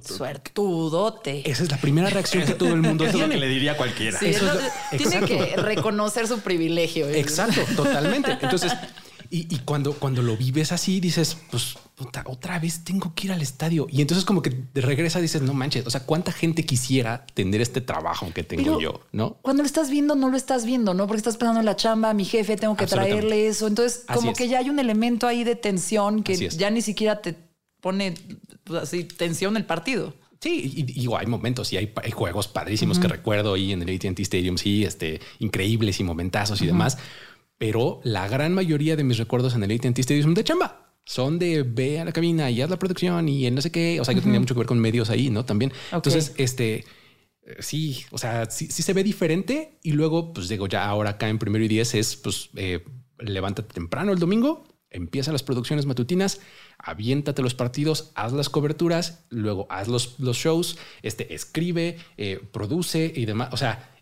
Suertudote. 0.00 1.50
Esa 1.50 1.64
es 1.64 1.70
la 1.70 1.76
primera 1.76 2.08
reacción 2.10 2.46
que 2.46 2.54
todo 2.54 2.72
el 2.74 2.82
mundo 2.82 3.04
tiene. 3.10 3.18
Es 3.18 3.28
lo 3.28 3.34
que 3.34 3.40
le 3.40 3.48
diría 3.48 3.76
cualquiera. 3.76 4.18
tiene 4.18 5.26
que 5.26 5.56
reconocer 5.56 6.28
su 6.28 6.40
privilegio. 6.40 7.08
¿eh? 7.08 7.18
Exacto, 7.18 7.60
totalmente. 7.74 8.38
Entonces, 8.40 8.72
y, 9.32 9.58
cuando, 9.60 9.92
cuando 9.92 10.22
lo 10.22 10.36
vives 10.36 10.72
así, 10.72 10.98
dices, 10.98 11.36
pues 11.52 11.76
otra 12.26 12.58
vez 12.58 12.82
tengo 12.82 13.14
que 13.14 13.28
ir 13.28 13.32
al 13.32 13.40
estadio. 13.40 13.86
Y 13.88 14.00
entonces 14.00 14.24
como 14.24 14.42
que 14.42 14.50
te 14.50 14.80
regresa, 14.80 15.20
dices, 15.20 15.40
no 15.40 15.54
manches, 15.54 15.86
o 15.86 15.90
sea, 15.90 16.04
¿cuánta 16.04 16.32
gente 16.32 16.66
quisiera 16.66 17.24
tener 17.32 17.60
este 17.60 17.80
trabajo 17.80 18.32
que 18.34 18.42
tengo 18.42 18.80
yo? 18.80 19.02
¿No? 19.12 19.36
Cuando 19.42 19.62
lo 19.62 19.68
estás 19.68 19.88
viendo, 19.88 20.16
no 20.16 20.30
lo 20.30 20.36
estás 20.36 20.64
viendo, 20.64 20.94
¿no? 20.94 21.06
Porque 21.06 21.18
estás 21.18 21.36
pensando 21.36 21.60
en 21.60 21.66
la 21.66 21.76
chamba, 21.76 22.12
mi 22.12 22.24
jefe, 22.24 22.56
tengo 22.56 22.76
que 22.76 22.88
traerle 22.88 23.46
eso. 23.46 23.68
Entonces, 23.68 24.04
como 24.12 24.32
que 24.32 24.48
ya 24.48 24.58
hay 24.58 24.68
un 24.68 24.80
elemento 24.80 25.28
ahí 25.28 25.44
de 25.44 25.54
tensión 25.54 26.24
que 26.24 26.48
ya 26.48 26.70
ni 26.70 26.82
siquiera 26.82 27.22
te 27.22 27.36
pone 27.80 28.14
pues, 28.64 28.82
así 28.82 29.04
tensión 29.04 29.56
el 29.56 29.64
partido. 29.64 30.12
Sí, 30.40 30.84
y, 30.88 31.06
hay 31.14 31.26
momentos 31.26 31.72
y 31.72 31.76
hay, 31.76 31.92
juegos 32.12 32.48
padrísimos 32.48 32.98
que 32.98 33.06
recuerdo 33.06 33.54
ahí 33.54 33.72
en 33.72 33.82
el 33.82 33.94
AT&T 33.94 34.22
Stadium, 34.22 34.56
sí, 34.56 34.84
este, 34.84 35.20
increíbles 35.38 36.00
y 36.00 36.04
momentazos 36.04 36.62
y 36.62 36.66
demás 36.66 36.96
pero 37.60 38.00
la 38.04 38.26
gran 38.26 38.54
mayoría 38.54 38.96
de 38.96 39.04
mis 39.04 39.18
recuerdos 39.18 39.54
en 39.54 39.62
el 39.62 39.70
AT&T 39.70 40.00
Stadium 40.00 40.32
de 40.32 40.44
chamba 40.44 40.94
son 41.04 41.38
de 41.38 41.62
ve 41.62 42.00
a 42.00 42.06
la 42.06 42.12
cabina 42.12 42.50
y 42.50 42.62
haz 42.62 42.70
la 42.70 42.78
producción 42.78 43.28
y 43.28 43.44
en 43.44 43.54
no 43.54 43.60
sé 43.60 43.70
qué. 43.70 44.00
O 44.00 44.04
sea, 44.06 44.14
yo 44.14 44.22
tenía 44.22 44.40
mucho 44.40 44.54
que 44.54 44.60
ver 44.60 44.66
con 44.66 44.80
medios 44.80 45.10
ahí, 45.10 45.28
¿no? 45.28 45.44
También. 45.44 45.70
Entonces, 45.92 46.32
este 46.38 46.86
eh, 47.42 47.56
sí, 47.58 48.06
o 48.12 48.16
sea, 48.16 48.50
sí, 48.50 48.68
se 48.68 48.92
ve 48.94 49.04
diferente. 49.04 49.78
Y 49.82 49.92
luego, 49.92 50.32
pues 50.32 50.48
digo, 50.48 50.68
ya 50.68 50.86
ahora 50.86 51.10
acá 51.10 51.28
en 51.28 51.38
primero 51.38 51.62
y 51.62 51.68
diez 51.68 51.94
es 51.94 52.16
pues 52.16 52.48
eh, 52.56 52.82
levántate 53.18 53.74
temprano 53.74 54.12
el 54.12 54.18
domingo, 54.18 54.64
empieza 54.88 55.30
las 55.30 55.42
producciones 55.42 55.84
matutinas, 55.84 56.40
aviéntate 56.78 57.42
los 57.42 57.52
partidos, 57.52 58.10
haz 58.14 58.32
las 58.32 58.48
coberturas, 58.48 59.26
luego 59.28 59.66
haz 59.68 59.86
los, 59.86 60.18
los 60.18 60.38
shows, 60.38 60.78
este, 61.02 61.34
escribe, 61.34 61.98
eh, 62.16 62.40
produce 62.52 63.12
y 63.14 63.26
demás. 63.26 63.50
O 63.52 63.58
sea, 63.58 63.98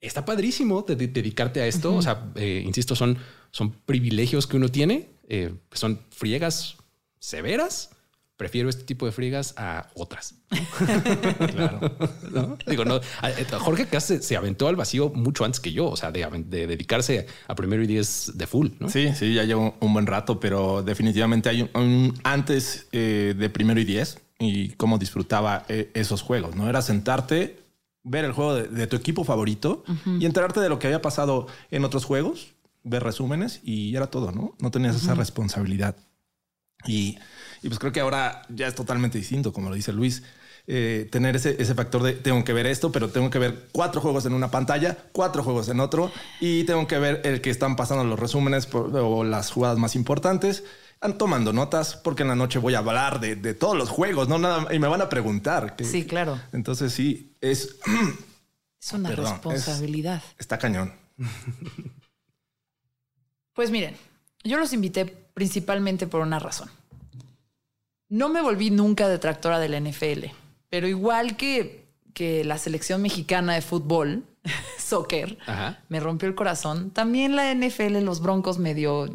está 0.00 0.24
padrísimo 0.24 0.82
de, 0.82 0.96
dedicarte 0.96 1.60
a 1.60 1.66
esto. 1.66 1.94
O 1.94 2.02
sea, 2.02 2.32
insisto, 2.36 2.94
son, 2.94 3.18
son 3.50 3.72
privilegios 3.72 4.46
que 4.46 4.56
uno 4.56 4.68
tiene, 4.68 5.10
son 5.72 6.00
friegas 6.10 6.76
severas 7.18 7.90
prefiero 8.36 8.68
este 8.68 8.84
tipo 8.84 9.06
de 9.06 9.12
friegas 9.12 9.54
a 9.56 9.88
otras. 9.94 10.34
claro. 11.52 11.96
Digo, 12.66 12.84
no. 12.84 12.96
Eh, 12.96 13.46
Jorge 13.58 13.86
casi 13.86 14.22
se 14.22 14.36
aventó 14.36 14.68
al 14.68 14.76
vacío 14.76 15.10
mucho 15.10 15.44
antes 15.44 15.60
que 15.60 15.72
yo, 15.72 15.86
o 15.86 15.96
sea, 15.96 16.12
de, 16.12 16.26
dedicarse 16.66 17.26
a 17.48 17.54
primero 17.54 17.82
y 17.82 17.86
diez 17.86 18.32
de 18.34 18.46
full. 18.46 18.68
¿no? 18.78 18.88
Sí, 18.88 19.12
sí, 19.14 19.34
ya 19.34 19.44
llevo 19.44 19.76
un 19.80 19.92
buen 19.92 20.06
rato, 20.06 20.38
pero 20.38 20.82
definitivamente 20.82 21.48
hay 21.48 21.68
un, 21.74 22.14
antes 22.24 22.88
eh, 22.92 23.34
de 23.36 23.50
primero 23.50 23.80
y 23.80 23.84
diez 23.84 24.20
y 24.38 24.70
cómo 24.70 24.98
disfrutaba 24.98 25.64
eh, 25.68 25.90
esos 25.94 26.22
juegos. 26.22 26.54
No 26.56 26.68
era 26.68 26.82
sentarte, 26.82 27.58
ver 28.06 28.24
el 28.24 28.32
juego 28.32 28.54
de, 28.54 28.86
tu 28.86 28.96
equipo 28.96 29.24
favorito 29.24 29.84
y 30.18 30.24
enterarte 30.24 30.60
de 30.60 30.68
lo 30.68 30.78
que 30.78 30.86
había 30.86 31.02
pasado 31.02 31.46
en 31.70 31.84
otros 31.84 32.04
juegos, 32.04 32.54
ver 32.84 33.02
resúmenes 33.02 33.60
y 33.62 33.94
era 33.94 34.06
todo, 34.06 34.32
no? 34.32 34.54
No 34.60 34.70
tenías 34.70 34.96
esa 34.96 35.14
responsabilidad. 35.14 35.96
Y 36.86 37.18
y 37.62 37.68
pues 37.68 37.78
creo 37.78 37.92
que 37.92 38.00
ahora 38.00 38.42
ya 38.48 38.68
es 38.68 38.74
totalmente 38.74 39.18
distinto, 39.18 39.52
como 39.52 39.68
lo 39.68 39.74
dice 39.74 39.92
Luis. 39.92 40.22
Eh, 40.68 41.08
tener 41.12 41.36
ese, 41.36 41.60
ese, 41.60 41.76
factor 41.76 42.02
de 42.02 42.12
tengo 42.12 42.42
que 42.42 42.52
ver 42.52 42.66
esto, 42.66 42.90
pero 42.90 43.08
tengo 43.08 43.30
que 43.30 43.38
ver 43.38 43.68
cuatro 43.70 44.00
juegos 44.00 44.26
en 44.26 44.32
una 44.32 44.50
pantalla, 44.50 44.96
cuatro 45.12 45.44
juegos 45.44 45.68
en 45.68 45.78
otro 45.78 46.10
y 46.40 46.64
tengo 46.64 46.88
que 46.88 46.98
ver 46.98 47.20
el 47.24 47.40
que 47.40 47.50
están 47.50 47.76
pasando 47.76 48.02
los 48.02 48.18
resúmenes 48.18 48.68
o 48.72 49.22
las 49.22 49.52
jugadas 49.52 49.78
más 49.78 49.94
importantes. 49.94 50.64
Tomando 51.18 51.52
notas 51.52 51.94
porque 51.94 52.22
en 52.22 52.28
la 52.30 52.34
noche 52.34 52.58
voy 52.58 52.74
a 52.74 52.78
hablar 52.78 53.20
de, 53.20 53.36
de, 53.36 53.54
todos 53.54 53.76
los 53.76 53.90
juegos, 53.90 54.28
no 54.28 54.38
nada 54.38 54.74
y 54.74 54.80
me 54.80 54.88
van 54.88 55.00
a 55.00 55.08
preguntar. 55.08 55.76
sí, 55.80 56.04
claro. 56.04 56.40
Entonces 56.52 56.92
sí 56.92 57.35
es 57.40 57.76
es 58.80 58.92
una 58.92 59.10
responsabilidad. 59.10 60.22
está 60.38 60.58
cañón. 60.58 60.92
Pues 63.52 63.70
miren, 63.70 63.96
yo 64.44 64.58
los 64.58 64.72
invité 64.72 65.06
principalmente 65.06 66.06
por 66.06 66.20
una 66.20 66.38
razón. 66.38 66.70
No 68.08 68.28
me 68.28 68.42
volví 68.42 68.70
nunca 68.70 69.08
detractora 69.08 69.58
de 69.58 69.68
la 69.68 69.80
NFL, 69.80 70.26
pero 70.68 70.86
igual 70.86 71.36
que, 71.36 71.86
que 72.14 72.44
la 72.44 72.58
selección 72.58 73.02
mexicana 73.02 73.54
de 73.54 73.62
fútbol, 73.62 74.24
soccer, 74.78 75.38
me 75.88 76.00
rompió 76.00 76.28
el 76.28 76.34
corazón. 76.34 76.90
También 76.90 77.34
la 77.34 77.52
NFL, 77.52 77.98
los 78.04 78.20
Broncos 78.20 78.58
me 78.58 78.74
dio, 78.74 79.08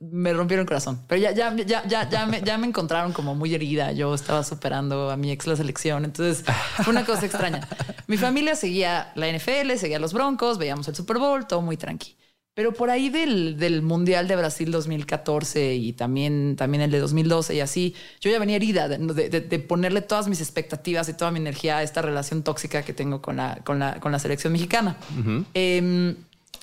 me 0.00 0.32
rompieron 0.32 0.62
el 0.62 0.66
corazón. 0.66 1.02
Pero 1.06 1.20
ya, 1.20 1.32
ya, 1.32 1.54
ya, 1.54 1.86
ya, 1.86 2.08
ya, 2.08 2.26
me, 2.26 2.42
ya 2.42 2.58
me 2.58 2.66
encontraron 2.66 3.12
como 3.12 3.34
muy 3.34 3.54
herida. 3.54 3.92
Yo 3.92 4.14
estaba 4.14 4.44
superando 4.44 5.10
a 5.10 5.16
mi 5.16 5.30
ex 5.30 5.46
la 5.46 5.56
selección. 5.56 6.04
Entonces 6.04 6.44
fue 6.82 6.92
una 6.92 7.04
cosa 7.04 7.26
extraña. 7.26 7.66
Mi 8.06 8.16
familia 8.16 8.56
seguía 8.56 9.12
la 9.14 9.30
NFL, 9.30 9.76
seguía 9.76 9.98
los 9.98 10.12
Broncos, 10.12 10.58
veíamos 10.58 10.88
el 10.88 10.94
Super 10.94 11.18
Bowl, 11.18 11.46
todo 11.46 11.62
muy 11.62 11.76
tranqui. 11.76 12.16
Pero 12.58 12.72
por 12.72 12.90
ahí 12.90 13.08
del, 13.08 13.56
del, 13.56 13.82
Mundial 13.82 14.26
de 14.26 14.34
Brasil 14.34 14.72
2014 14.72 15.76
y 15.76 15.92
también, 15.92 16.56
también 16.56 16.82
el 16.82 16.90
de 16.90 16.98
2012 16.98 17.54
y 17.54 17.60
así, 17.60 17.94
yo 18.20 18.32
ya 18.32 18.40
venía 18.40 18.56
herida 18.56 18.88
de, 18.88 18.98
de, 18.98 19.58
ponerle 19.60 20.00
todas 20.00 20.26
mis 20.26 20.40
expectativas 20.40 21.08
y 21.08 21.12
toda 21.12 21.30
mi 21.30 21.38
energía 21.38 21.76
a 21.76 21.84
esta 21.84 22.02
relación 22.02 22.42
tóxica 22.42 22.82
que 22.82 22.92
tengo 22.92 23.22
con 23.22 23.36
la, 23.36 23.60
con 23.62 23.78
la, 23.78 24.00
con 24.00 24.10
la 24.10 24.18
selección 24.18 24.52
mexicana. 24.52 24.96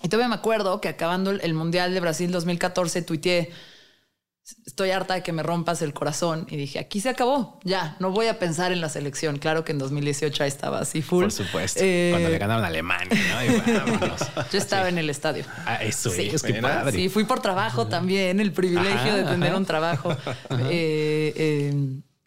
Y 0.06 0.08
todavía 0.08 0.30
me 0.30 0.36
acuerdo 0.36 0.80
que 0.82 0.88
acabando 0.88 1.32
el 1.32 1.54
Mundial 1.56 1.92
de 1.92 2.00
Brasil 2.00 2.32
2014 2.32 3.02
tuiteé 3.02 3.52
estoy 4.68 4.92
harta 4.92 5.16
de 5.16 5.24
que 5.24 5.32
me 5.32 5.42
rompas 5.42 5.82
el 5.82 5.94
corazón. 5.94 6.46
Y 6.48 6.58
dije, 6.58 6.78
aquí 6.78 7.02
se 7.02 7.10
acabó. 7.10 7.60
Ya, 7.64 7.98
no 8.00 8.12
voy 8.12 8.28
a 8.28 8.38
pensar 8.38 8.72
en 8.72 8.82
la 8.82 8.90
selección. 8.90 9.40
Claro 9.40 9.66
que 9.66 9.72
en 9.72 9.80
2018 9.80 10.44
estaba 10.44 10.78
así 10.78 11.02
full. 11.02 11.24
Por 11.24 11.32
supuesto. 11.32 11.80
Eh, 11.82 12.10
cuando 12.12 12.30
le 12.30 12.38
ganaron 12.38 12.64
a 12.64 12.68
Alemania, 12.68 13.18
Yo 14.52 14.60
estaba 14.60 14.90
en 14.90 15.00
el 15.00 15.10
estadio. 15.10 15.44
Ah, 15.66 15.78
eso 15.78 16.12
sí, 16.12 16.30
es 16.32 16.44
que 16.44 16.54
padre. 16.62 16.96
Sí, 16.96 17.10
fui 17.10 17.24
por 17.24 17.40
trabajo 17.40 17.88
también. 17.88 18.40
El 18.40 18.52
privilegio 18.52 19.16
de 19.16 19.24
tener 19.24 19.56
un 19.56 19.66
trabajo 19.66 20.12
eh, 20.70 21.34
eh, 21.36 21.74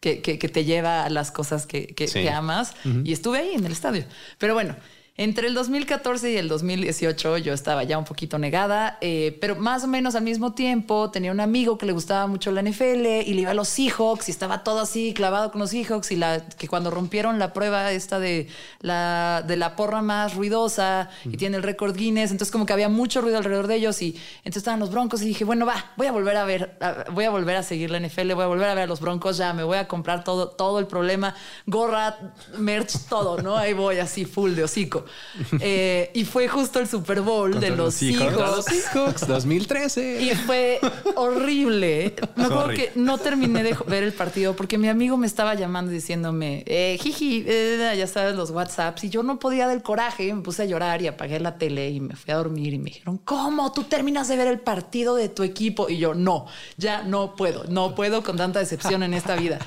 que, 0.01 0.21
que, 0.21 0.49
te 0.49 0.65
lleva 0.65 1.05
a 1.05 1.09
las 1.09 1.31
cosas 1.31 1.65
que, 1.65 1.95
que 1.95 2.29
amas. 2.29 2.73
Y 3.05 3.13
estuve 3.13 3.37
ahí 3.37 3.53
en 3.53 3.65
el 3.65 3.71
estadio. 3.71 4.03
Pero 4.37 4.53
bueno, 4.53 4.75
entre 5.19 5.49
el 5.49 5.53
2014 5.53 6.31
y 6.31 6.37
el 6.37 6.47
2018 6.47 7.39
yo 7.39 7.51
estaba 7.51 7.83
ya 7.83 7.97
un 7.97 8.05
poquito 8.05 8.39
negada, 8.39 8.97
eh, 9.01 9.37
pero 9.41 9.57
más 9.57 9.83
o 9.83 9.87
menos 9.87 10.15
al 10.15 10.23
mismo 10.23 10.53
tiempo 10.53 11.11
tenía 11.11 11.33
un 11.33 11.41
amigo 11.41 11.77
que 11.77 11.85
le 11.85 11.91
gustaba 11.91 12.25
mucho 12.25 12.53
la 12.53 12.61
NFL 12.61 13.05
y 13.25 13.33
le 13.33 13.41
iba 13.41 13.51
a 13.51 13.53
los 13.53 13.67
Seahawks 13.67 14.29
y 14.29 14.31
estaba 14.31 14.63
todo 14.63 14.79
así 14.79 15.13
clavado 15.13 15.51
con 15.51 15.59
los 15.59 15.71
Seahawks 15.71 16.13
y 16.13 16.15
la, 16.15 16.47
que 16.47 16.69
cuando 16.69 16.89
rompieron 16.89 17.37
la 17.37 17.51
prueba 17.51 17.91
esta 17.91 18.17
de 18.17 18.47
la, 18.79 19.43
de 19.45 19.57
la 19.57 19.75
porra 19.75 20.01
más 20.01 20.35
ruidosa 20.35 21.09
y 21.25 21.35
tiene 21.35 21.57
el 21.57 21.63
récord 21.63 21.97
Guinness, 21.97 22.31
entonces 22.31 22.49
como 22.49 22.65
que 22.65 22.71
había 22.71 22.87
mucho 22.87 23.19
ruido 23.19 23.39
alrededor 23.39 23.67
de 23.67 23.75
ellos 23.75 24.01
y 24.01 24.15
entonces 24.37 24.61
estaban 24.61 24.79
los 24.79 24.89
Broncos 24.89 25.21
y 25.21 25.25
dije, 25.25 25.43
bueno, 25.43 25.65
va, 25.65 25.91
voy 25.97 26.07
a 26.07 26.13
volver 26.13 26.37
a 26.37 26.45
ver, 26.45 26.77
voy 27.11 27.25
a 27.25 27.29
volver 27.29 27.57
a 27.57 27.63
seguir 27.63 27.91
la 27.91 27.99
NFL, 27.99 28.35
voy 28.35 28.45
a 28.45 28.47
volver 28.47 28.69
a 28.69 28.73
ver 28.73 28.83
a 28.85 28.87
los 28.87 29.01
Broncos, 29.01 29.35
ya 29.35 29.51
me 29.51 29.65
voy 29.65 29.79
a 29.79 29.85
comprar 29.89 30.23
todo, 30.23 30.47
todo 30.47 30.79
el 30.79 30.87
problema, 30.87 31.35
gorra, 31.65 32.17
merch, 32.57 32.93
todo, 33.09 33.41
¿no? 33.41 33.57
Ahí 33.57 33.73
voy 33.73 33.99
así 33.99 34.23
full 34.23 34.53
de 34.53 34.63
hocico. 34.63 35.08
Eh, 35.61 36.11
y 36.13 36.25
fue 36.25 36.47
justo 36.47 36.79
el 36.79 36.87
Super 36.87 37.21
Bowl 37.21 37.59
de 37.59 37.71
los, 37.71 37.95
Seahawks. 37.95 39.27
2013. 39.27 40.21
Y 40.21 40.29
fue 40.35 40.79
horrible. 41.15 42.15
Me 42.35 42.45
acuerdo 42.45 42.69
que 42.69 42.91
no 42.95 43.17
terminé 43.17 43.63
de 43.63 43.75
ver 43.87 44.03
el 44.03 44.13
partido 44.13 44.55
porque 44.55 44.77
mi 44.77 44.87
amigo 44.87 45.17
me 45.17 45.27
estaba 45.27 45.55
llamando 45.55 45.91
diciéndome, 45.91 46.63
eh, 46.65 46.97
jiji, 47.01 47.43
eh, 47.47 47.95
ya 47.97 48.07
sabes, 48.07 48.35
los 48.35 48.51
WhatsApps. 48.51 49.03
Y 49.05 49.09
yo 49.09 49.23
no 49.23 49.39
podía 49.39 49.67
del 49.67 49.81
coraje. 49.81 50.33
Me 50.33 50.41
puse 50.41 50.63
a 50.63 50.65
llorar 50.65 51.01
y 51.01 51.07
apagué 51.07 51.39
la 51.39 51.57
tele 51.57 51.89
y 51.89 51.99
me 51.99 52.15
fui 52.15 52.33
a 52.33 52.37
dormir. 52.37 52.73
Y 52.73 52.77
me 52.77 52.85
dijeron, 52.85 53.17
¿cómo? 53.17 53.71
¿Tú 53.73 53.83
terminas 53.83 54.27
de 54.27 54.37
ver 54.37 54.47
el 54.47 54.59
partido 54.59 55.15
de 55.15 55.29
tu 55.29 55.43
equipo? 55.43 55.89
Y 55.89 55.97
yo, 55.97 56.13
no, 56.13 56.45
ya 56.77 57.03
no 57.03 57.35
puedo. 57.35 57.65
No 57.65 57.95
puedo 57.95 58.23
con 58.23 58.37
tanta 58.37 58.59
decepción 58.59 59.03
en 59.03 59.13
esta 59.13 59.35
vida. 59.35 59.59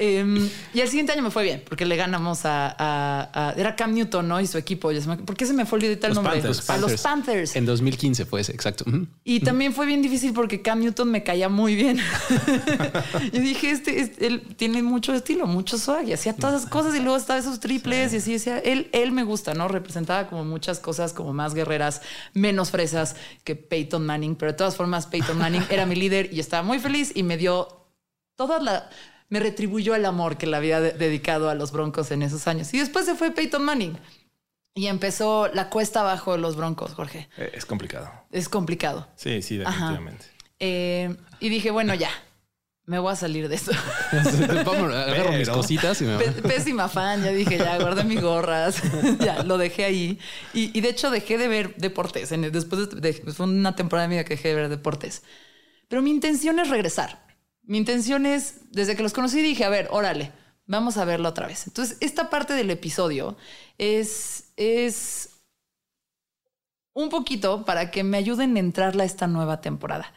Em, 0.00 0.48
y 0.72 0.80
el 0.80 0.88
siguiente 0.88 1.12
año 1.12 1.22
me 1.22 1.32
fue 1.32 1.42
bien, 1.42 1.64
porque 1.68 1.84
le 1.84 1.96
ganamos 1.96 2.42
a, 2.44 3.54
Era 3.56 3.74
Cam 3.74 3.92
Newton, 3.92 4.28
¿no? 4.28 4.40
Y 4.40 4.46
su 4.46 4.56
equipo. 4.56 4.92
¿Por 5.26 5.36
qué 5.36 5.44
se 5.44 5.52
me 5.52 5.66
fue 5.66 5.78
olvidar 5.78 6.10
el 6.10 6.14
nombre? 6.14 6.40
A 6.68 6.76
los 6.78 7.02
Panthers. 7.02 7.56
En 7.56 7.66
2015 7.66 8.24
fue 8.24 8.42
ese, 8.42 8.52
exacto. 8.52 8.84
Y 9.24 9.40
también 9.40 9.72
fue 9.72 9.86
bien 9.86 10.00
difícil 10.00 10.32
porque 10.32 10.62
Cam 10.62 10.78
Newton 10.78 11.10
me 11.10 11.24
caía 11.24 11.48
muy 11.48 11.74
bien. 11.74 11.98
y 13.32 13.40
dije, 13.40 13.70
este, 13.70 14.06
él 14.24 14.42
tiene 14.56 14.84
mucho 14.84 15.12
estilo, 15.12 15.48
mucho 15.48 15.76
swag 15.78 16.08
y 16.08 16.12
hacía 16.12 16.32
todas 16.32 16.60
esas 16.60 16.70
cosas 16.70 16.94
y 16.94 17.00
luego 17.00 17.16
estaba 17.16 17.40
esos 17.40 17.58
triples 17.58 18.12
y 18.12 18.18
así 18.18 18.32
decía, 18.32 18.58
él, 18.60 18.88
él 18.92 19.10
me 19.10 19.24
gusta, 19.24 19.54
¿no? 19.54 19.66
Representaba 19.66 20.28
como 20.28 20.44
muchas 20.44 20.78
cosas 20.78 21.12
como 21.12 21.32
más 21.32 21.54
guerreras, 21.54 22.02
menos 22.34 22.70
fresas 22.70 23.16
que 23.42 23.56
Peyton 23.56 24.06
Manning, 24.06 24.36
pero 24.36 24.52
de 24.52 24.58
todas 24.58 24.76
formas 24.76 25.06
Peyton 25.06 25.38
Manning 25.38 25.64
era 25.70 25.86
mi 25.86 25.96
líder 25.96 26.32
y 26.32 26.38
estaba 26.38 26.62
muy 26.62 26.78
feliz 26.78 27.10
y 27.16 27.24
me 27.24 27.36
dio 27.36 27.86
toda 28.36 28.60
la 28.60 28.88
me 29.28 29.40
retribuyó 29.40 29.94
el 29.94 30.04
amor 30.04 30.38
que 30.38 30.46
le 30.46 30.56
había 30.56 30.80
dedicado 30.80 31.50
a 31.50 31.54
los 31.54 31.72
Broncos 31.72 32.10
en 32.10 32.22
esos 32.22 32.46
años. 32.46 32.72
Y 32.74 32.78
después 32.78 33.04
se 33.04 33.14
fue 33.14 33.30
Peyton 33.30 33.64
Manning. 33.64 33.98
Y 34.74 34.86
empezó 34.86 35.48
la 35.48 35.70
cuesta 35.70 36.00
abajo 36.00 36.32
de 36.32 36.38
los 36.38 36.56
Broncos, 36.56 36.94
Jorge. 36.94 37.28
Eh, 37.36 37.50
es 37.54 37.66
complicado. 37.66 38.10
Es 38.30 38.48
complicado. 38.48 39.08
Sí, 39.16 39.42
sí, 39.42 39.56
definitivamente. 39.56 40.26
Eh, 40.60 41.16
y 41.40 41.48
dije, 41.48 41.70
bueno, 41.70 41.94
ya, 41.94 42.10
me 42.88 42.98
voy 42.98 43.12
a 43.12 43.16
salir 43.16 43.48
de 43.48 43.56
eso. 43.56 43.70
agarro 44.12 45.32
mis 45.32 45.48
cositas 45.48 46.00
y 46.00 46.04
me 46.04 46.16
Pésima 46.18 46.88
fan, 46.88 47.22
ya 47.22 47.32
dije, 47.32 47.58
ya 47.58 47.78
guardé 47.78 48.02
mis 48.04 48.22
gorras, 48.22 48.82
ya 49.20 49.42
lo 49.42 49.58
dejé 49.58 49.84
ahí. 49.84 50.18
Y, 50.54 50.80
de 50.80 50.88
hecho 50.88 51.10
dejé 51.10 51.36
de 51.36 51.48
ver 51.48 51.76
deportes. 51.76 52.30
Después 52.30 52.88
de, 52.88 53.12
fue 53.12 53.44
una 53.44 53.76
temporada 53.76 54.08
vida 54.08 54.24
que 54.24 54.36
dejé 54.36 54.48
de 54.48 54.54
ver 54.54 54.68
deportes. 54.70 55.22
Pero 55.88 56.00
mi 56.00 56.10
intención 56.10 56.58
es 56.60 56.70
regresar. 56.70 57.27
Mi 57.68 57.76
intención 57.76 58.24
es, 58.24 58.62
desde 58.70 58.96
que 58.96 59.02
los 59.02 59.12
conocí, 59.12 59.42
dije, 59.42 59.62
a 59.62 59.68
ver, 59.68 59.88
órale, 59.90 60.32
vamos 60.66 60.96
a 60.96 61.04
verlo 61.04 61.28
otra 61.28 61.46
vez. 61.46 61.66
Entonces, 61.66 61.98
esta 62.00 62.30
parte 62.30 62.54
del 62.54 62.70
episodio 62.70 63.36
es, 63.76 64.54
es 64.56 65.42
un 66.94 67.10
poquito 67.10 67.66
para 67.66 67.90
que 67.90 68.04
me 68.04 68.16
ayuden 68.16 68.56
a 68.56 68.60
entrarle 68.60 69.02
a 69.02 69.06
esta 69.06 69.26
nueva 69.26 69.60
temporada. 69.60 70.14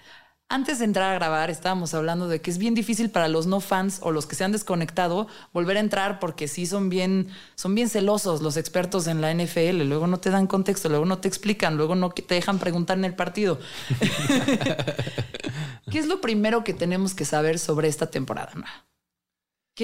Antes 0.52 0.80
de 0.80 0.86
entrar 0.86 1.10
a 1.12 1.14
grabar, 1.14 1.50
estábamos 1.50 1.94
hablando 1.94 2.28
de 2.28 2.42
que 2.42 2.52
es 2.52 2.58
bien 2.58 2.76
difícil 2.76 3.10
para 3.10 3.30
los 3.30 3.48
no 3.48 3.62
fans 3.62 4.00
o 4.02 4.12
los 4.12 4.26
que 4.26 4.36
se 4.36 4.44
han 4.44 4.52
desconectado 4.52 5.30
volver 5.54 5.78
a 5.78 5.80
entrar 5.80 6.20
porque 6.20 6.50
sí 6.50 6.66
son 6.66 6.90
bien, 6.90 7.30
son 7.56 7.74
bien 7.74 7.88
celosos 7.88 8.42
los 8.42 8.58
expertos 8.58 9.08
en 9.08 9.22
la 9.22 9.34
NFL. 9.34 9.84
Luego 9.88 10.08
no 10.08 10.20
te 10.20 10.30
dan 10.30 10.48
contexto, 10.48 10.90
luego 10.90 11.06
no 11.06 11.20
te 11.20 11.30
explican, 11.30 11.78
luego 11.78 11.96
no 11.96 12.10
te 12.10 12.36
dejan 12.36 12.60
preguntar 12.60 12.98
en 12.98 13.06
el 13.06 13.16
partido. 13.16 13.60
¿Qué 15.90 16.00
es 16.00 16.08
lo 16.08 16.20
primero 16.20 16.66
que 16.66 16.74
tenemos 16.74 17.14
que 17.14 17.24
saber 17.24 17.58
sobre 17.58 17.88
esta 17.88 18.08
temporada? 18.08 18.52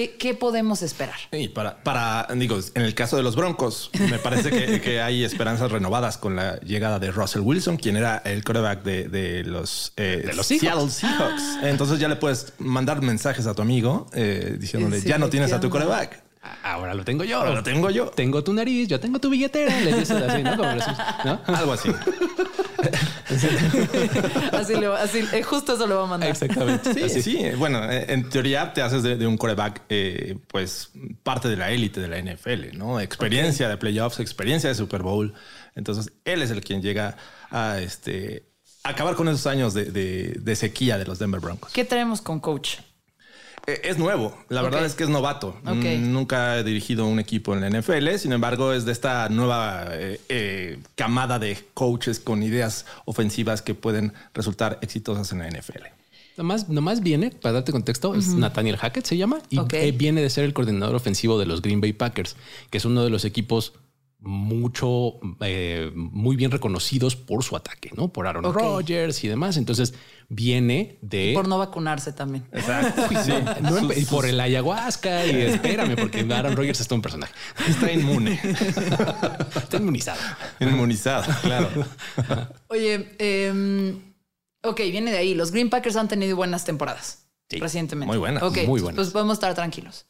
¿Qué, 0.06 0.34
podemos 0.34 0.82
esperar? 0.82 1.16
Y 1.32 1.48
para, 1.48 1.82
para, 1.82 2.28
digo, 2.36 2.58
en 2.74 2.82
el 2.82 2.94
caso 2.94 3.16
de 3.16 3.24
los 3.24 3.34
Broncos, 3.34 3.90
me 3.98 4.18
parece 4.18 4.50
que, 4.80 5.00
hay 5.00 5.24
esperanzas 5.24 5.72
renovadas 5.72 6.18
con 6.18 6.36
la 6.36 6.60
llegada 6.60 6.98
de 7.00 7.10
Russell 7.10 7.40
Wilson, 7.40 7.76
quien 7.76 7.96
era 7.96 8.18
el 8.18 8.44
quarterback 8.44 8.82
de, 8.84 9.42
los, 9.44 9.92
eh, 9.96 10.30
los 10.34 10.46
Seattle 10.46 10.88
Seahawks. 10.88 11.58
Entonces 11.62 11.98
ya 11.98 12.08
le 12.08 12.16
puedes 12.16 12.52
mandar 12.58 13.02
mensajes 13.02 13.46
a 13.46 13.54
tu 13.54 13.62
amigo 13.62 14.06
eh, 14.12 14.56
diciéndole, 14.58 15.00
ya 15.02 15.18
no 15.18 15.28
tienes 15.28 15.52
a 15.52 15.58
tu 15.58 15.68
quarterback. 15.68 16.22
Ahora 16.62 16.94
lo 16.94 17.04
tengo 17.04 17.24
yo. 17.24 17.38
Ahora 17.38 17.54
lo 17.54 17.62
tengo 17.62 17.90
yo. 17.90 18.06
Tengo 18.06 18.44
tu 18.44 18.52
nariz, 18.52 18.88
yo 18.88 19.00
tengo 19.00 19.18
tu 19.18 19.28
billetera. 19.30 19.80
Le 19.80 19.94
dices 19.94 20.22
así, 20.22 20.42
¿no? 20.44 21.40
Algo 21.46 21.72
así. 21.72 21.90
así, 24.52 24.74
así 24.74 25.24
eh, 25.32 25.42
justo 25.42 25.74
eso 25.74 25.86
lo 25.86 25.96
va 25.96 26.04
a 26.04 26.06
mandar. 26.06 26.30
Exactamente. 26.30 27.08
Sí, 27.08 27.22
sí. 27.22 27.38
Bueno, 27.56 27.90
eh, 27.90 28.06
en 28.08 28.28
teoría 28.28 28.72
te 28.72 28.82
haces 28.82 29.02
de, 29.02 29.26
un 29.26 29.36
coreback, 29.36 29.82
eh, 29.88 30.38
pues 30.46 30.90
parte 31.22 31.48
de 31.48 31.56
la 31.56 31.70
élite 31.70 32.00
de 32.00 32.08
la 32.08 32.18
NFL, 32.20 32.76
¿no? 32.76 33.00
Experiencia 33.00 33.68
de 33.68 33.76
playoffs, 33.76 34.20
experiencia 34.20 34.68
de 34.68 34.74
Super 34.74 35.02
Bowl. 35.02 35.34
Entonces, 35.74 36.12
él 36.24 36.42
es 36.42 36.50
el 36.50 36.62
quien 36.62 36.82
llega 36.82 37.16
a 37.50 37.80
este 37.80 38.44
acabar 38.84 39.16
con 39.16 39.28
esos 39.28 39.46
años 39.46 39.74
de, 39.74 39.84
de 39.84 40.56
sequía 40.56 40.96
de 40.98 41.04
los 41.04 41.18
Denver 41.18 41.40
Broncos. 41.40 41.72
¿Qué 41.72 41.84
tenemos 41.84 42.20
con 42.22 42.40
coach? 42.40 42.78
Eh, 43.68 43.82
es 43.84 43.98
nuevo, 43.98 44.34
la 44.48 44.62
verdad 44.62 44.86
es 44.86 44.94
que 44.94 45.04
es 45.04 45.10
novato. 45.10 45.54
Mm, 45.62 46.10
nunca 46.10 46.58
he 46.58 46.64
dirigido 46.64 47.06
un 47.06 47.18
equipo 47.18 47.52
en 47.52 47.60
la 47.60 47.68
NFL, 47.68 48.16
sin 48.16 48.32
embargo 48.32 48.72
es 48.72 48.86
de 48.86 48.92
esta 48.92 49.28
nueva 49.28 49.88
eh, 49.90 50.18
eh, 50.30 50.78
camada 50.94 51.38
de 51.38 51.58
coaches 51.74 52.18
con 52.18 52.42
ideas 52.42 52.86
ofensivas 53.04 53.60
que 53.60 53.74
pueden 53.74 54.14
resultar 54.32 54.78
exitosas 54.80 55.32
en 55.32 55.40
la 55.40 55.50
NFL. 55.50 55.82
Nomás, 56.38 56.70
nomás 56.70 57.02
viene, 57.02 57.30
para 57.30 57.54
darte 57.54 57.72
contexto, 57.72 58.14
es 58.14 58.28
Nathaniel 58.28 58.78
Hackett 58.78 59.04
se 59.04 59.18
llama, 59.18 59.40
y 59.50 59.60
viene 59.90 60.22
de 60.22 60.30
ser 60.30 60.44
el 60.44 60.54
coordinador 60.54 60.94
ofensivo 60.94 61.38
de 61.38 61.44
los 61.44 61.60
Green 61.60 61.82
Bay 61.82 61.92
Packers, 61.92 62.36
que 62.70 62.78
es 62.78 62.86
uno 62.86 63.04
de 63.04 63.10
los 63.10 63.26
equipos 63.26 63.74
mucho, 64.20 65.20
eh, 65.40 65.92
muy 65.94 66.34
bien 66.34 66.50
reconocidos 66.50 67.14
por 67.14 67.44
su 67.44 67.54
ataque, 67.56 67.90
¿no? 67.96 68.12
Por 68.12 68.26
Aaron 68.26 68.52
Rodgers 68.52 69.22
y 69.22 69.28
demás. 69.28 69.56
Entonces 69.56 69.94
viene 70.28 70.98
de... 71.02 71.32
por 71.34 71.46
no 71.46 71.58
vacunarse 71.58 72.12
también. 72.12 72.44
Exacto. 72.52 73.02
y 73.96 74.04
por 74.06 74.26
el 74.26 74.40
ayahuasca 74.40 75.24
y 75.26 75.30
espérame, 75.42 75.96
porque 75.96 76.26
Aaron 76.32 76.56
Rodgers 76.56 76.80
es 76.80 76.88
todo 76.88 76.96
un 76.96 77.02
personaje. 77.02 77.32
Está 77.68 77.92
inmune. 77.92 78.40
Está 78.42 79.76
inmunizado. 79.76 80.20
Inmunizado, 80.60 81.32
claro. 81.42 81.68
Oye, 82.68 83.14
em, 83.18 84.00
ok, 84.62 84.80
viene 84.90 85.12
de 85.12 85.18
ahí. 85.18 85.34
Los 85.34 85.52
Green 85.52 85.70
Packers 85.70 85.96
han 85.96 86.08
tenido 86.08 86.36
buenas 86.36 86.64
temporadas 86.64 87.28
recientemente. 87.50 88.08
Muy 88.08 88.18
buenas. 88.18 88.42
muy 88.66 88.80
buenas. 88.80 88.96
Pues 88.96 89.10
podemos 89.10 89.34
estar 89.34 89.54
tranquilos. 89.54 90.06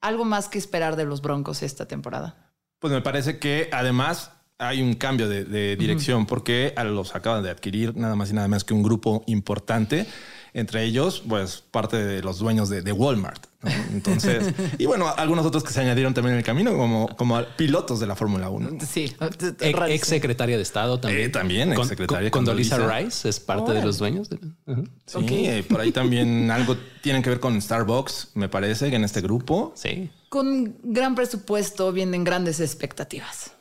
¿Algo 0.00 0.24
más 0.24 0.48
que 0.48 0.56
esperar 0.56 0.96
de 0.96 1.04
los 1.04 1.20
Broncos 1.20 1.62
esta 1.62 1.86
temporada? 1.86 2.49
Pues 2.80 2.92
me 2.92 3.02
parece 3.02 3.38
que 3.38 3.68
además 3.72 4.32
hay 4.60 4.82
un 4.82 4.94
cambio 4.94 5.28
de, 5.28 5.76
dirección 5.76 6.26
porque 6.26 6.74
los 6.84 7.14
acaban 7.14 7.42
de 7.42 7.50
adquirir 7.50 7.96
nada 7.96 8.14
más 8.14 8.30
y 8.30 8.34
nada 8.34 8.46
más 8.48 8.64
que 8.64 8.74
un 8.74 8.82
grupo 8.82 9.24
importante. 9.26 10.06
Entre 10.52 10.82
ellos, 10.82 11.22
pues 11.28 11.62
parte 11.70 11.96
de 11.96 12.22
los 12.22 12.40
dueños 12.40 12.68
de, 12.68 12.92
Walmart. 12.92 13.46
Entonces, 13.92 14.52
y 14.78 14.86
bueno, 14.86 15.06
algunos 15.16 15.46
otros 15.46 15.62
que 15.62 15.72
se 15.72 15.80
añadieron 15.80 16.12
también 16.12 16.32
en 16.32 16.38
el 16.38 16.44
camino 16.44 16.76
como, 16.76 17.14
como 17.16 17.40
pilotos 17.56 18.00
de 18.00 18.08
la 18.08 18.16
Fórmula 18.16 18.50
1. 18.50 18.78
Sí, 18.86 19.14
ex 19.60 20.08
secretaria 20.08 20.56
de 20.56 20.62
Estado 20.62 20.98
también. 20.98 21.26
Eh, 21.26 21.28
también, 21.28 21.72
ex 21.72 21.86
secretaria. 21.86 22.30
Con, 22.32 22.46
Rice 22.46 23.28
es 23.28 23.38
parte 23.38 23.72
de 23.72 23.82
los 23.82 23.98
dueños. 23.98 24.28
Sí, 25.06 25.46
eh, 25.46 25.64
por 25.68 25.80
ahí 25.80 25.92
también 25.92 26.50
algo 26.50 26.76
tienen 27.00 27.22
que 27.22 27.30
ver 27.30 27.40
con 27.40 27.60
Starbucks, 27.60 28.30
me 28.34 28.48
parece, 28.48 28.92
en 28.94 29.04
este 29.04 29.20
grupo. 29.20 29.72
Sí. 29.76 30.10
Con 30.30 30.76
gran 30.84 31.16
presupuesto 31.16 31.90
vienen 31.90 32.22
grandes 32.22 32.60
expectativas. 32.60 33.52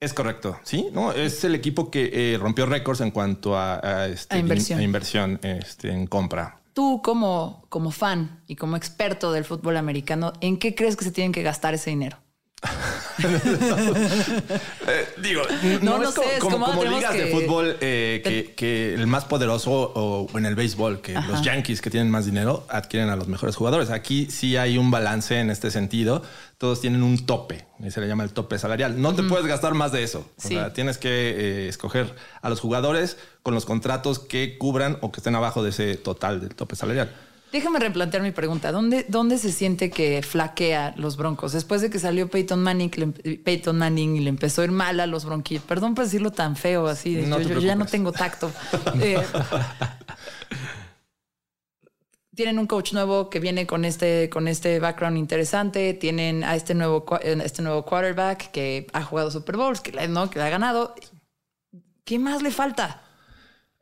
Es 0.00 0.12
correcto, 0.12 0.58
sí, 0.64 0.88
no 0.92 1.12
es 1.12 1.44
el 1.44 1.54
equipo 1.54 1.92
que 1.92 2.34
eh, 2.34 2.38
rompió 2.38 2.66
récords 2.66 3.00
en 3.00 3.12
cuanto 3.12 3.56
a, 3.56 4.08
este, 4.08 4.36
inversión, 4.36 5.38
este, 5.44 5.92
en 5.92 6.08
compra. 6.08 6.60
Tú 6.72 7.00
como, 7.02 7.64
como 7.68 7.92
fan 7.92 8.42
y 8.48 8.56
como 8.56 8.76
experto 8.76 9.30
del 9.30 9.44
fútbol 9.44 9.76
americano, 9.76 10.32
¿en 10.40 10.58
qué 10.58 10.74
crees 10.74 10.96
que 10.96 11.04
se 11.04 11.12
tienen 11.12 11.30
que 11.30 11.44
gastar 11.44 11.72
ese 11.72 11.90
dinero? 11.90 12.18
Eh, 14.86 15.08
digo, 15.22 15.42
no, 15.82 16.02
es 16.02 16.14
como, 16.38 16.84
ligas 16.84 17.14
de 17.14 17.26
fútbol 17.28 17.76
eh, 17.80 18.52
que, 18.56 18.94
el 18.94 19.06
más 19.06 19.24
poderoso 19.24 19.70
o, 19.72 20.28
en 20.36 20.46
el 20.46 20.54
béisbol, 20.54 21.00
que 21.00 21.14
los 21.14 21.42
Yankees 21.42 21.80
que 21.80 21.90
tienen 21.90 22.10
más 22.10 22.26
dinero 22.26 22.66
adquieren 22.68 23.08
a 23.08 23.16
los 23.16 23.28
mejores 23.28 23.56
jugadores. 23.56 23.90
Aquí 23.90 24.26
sí 24.30 24.56
hay 24.56 24.78
un 24.78 24.90
balance 24.90 25.38
en 25.38 25.50
este 25.50 25.70
sentido. 25.70 26.22
Todos 26.58 26.80
tienen 26.80 27.02
un 27.02 27.24
tope, 27.24 27.66
se 27.88 28.00
le 28.00 28.08
llama 28.08 28.24
el 28.24 28.32
tope 28.32 28.58
salarial. 28.58 29.00
No 29.00 29.14
te 29.14 29.22
puedes 29.22 29.46
gastar 29.46 29.74
más 29.74 29.92
de 29.92 30.02
eso. 30.02 30.28
tienes 30.74 30.98
que 30.98 31.08
eh, 31.08 31.68
escoger 31.68 32.14
a 32.42 32.50
los 32.50 32.60
jugadores 32.60 33.16
con 33.42 33.54
los 33.54 33.64
contratos 33.64 34.18
que 34.18 34.58
cubran 34.58 34.98
o 35.00 35.12
que 35.12 35.20
estén 35.20 35.34
abajo 35.34 35.62
de 35.62 35.70
ese 35.70 35.96
total 35.96 36.40
del 36.40 36.54
tope 36.54 36.76
salarial. 36.76 37.10
Déjame 37.54 37.78
replantear 37.78 38.20
mi 38.20 38.32
pregunta. 38.32 38.72
¿Dónde, 38.72 39.06
¿Dónde 39.08 39.38
se 39.38 39.52
siente 39.52 39.88
que 39.88 40.22
flaquea 40.22 40.92
los 40.96 41.16
broncos? 41.16 41.52
Después 41.52 41.82
de 41.82 41.88
que 41.88 42.00
salió 42.00 42.28
Peyton 42.28 42.60
Manning, 42.60 42.90
Peyton 43.44 43.78
Manning 43.78 44.16
y 44.16 44.20
le 44.24 44.28
empezó 44.28 44.62
a 44.62 44.64
ir 44.64 44.72
mal 44.72 44.98
a 44.98 45.06
los 45.06 45.24
bronquitos. 45.24 45.64
Perdón 45.64 45.94
por 45.94 46.02
decirlo 46.02 46.32
tan 46.32 46.56
feo 46.56 46.88
así. 46.88 47.14
yo, 47.14 47.60
ya 47.60 47.76
no 47.76 47.86
tengo 47.86 48.10
tacto. 48.10 48.50
Eh, 49.00 49.22
tienen 52.34 52.58
un 52.58 52.66
coach 52.66 52.92
nuevo 52.92 53.30
que 53.30 53.38
viene 53.38 53.68
con 53.68 53.84
este, 53.84 54.28
con 54.30 54.48
este 54.48 54.80
background 54.80 55.16
interesante. 55.16 55.94
Tienen 55.94 56.42
a 56.42 56.56
este 56.56 56.74
nuevo, 56.74 57.06
este 57.22 57.62
nuevo 57.62 57.84
quarterback 57.84 58.50
que 58.50 58.88
ha 58.92 59.02
jugado 59.04 59.30
Super 59.30 59.56
Bowls, 59.56 59.80
que, 59.80 60.08
¿no? 60.08 60.28
que 60.28 60.40
ha 60.40 60.48
ganado. 60.48 60.96
¿Qué 62.04 62.18
más 62.18 62.42
le 62.42 62.50
falta? 62.50 63.03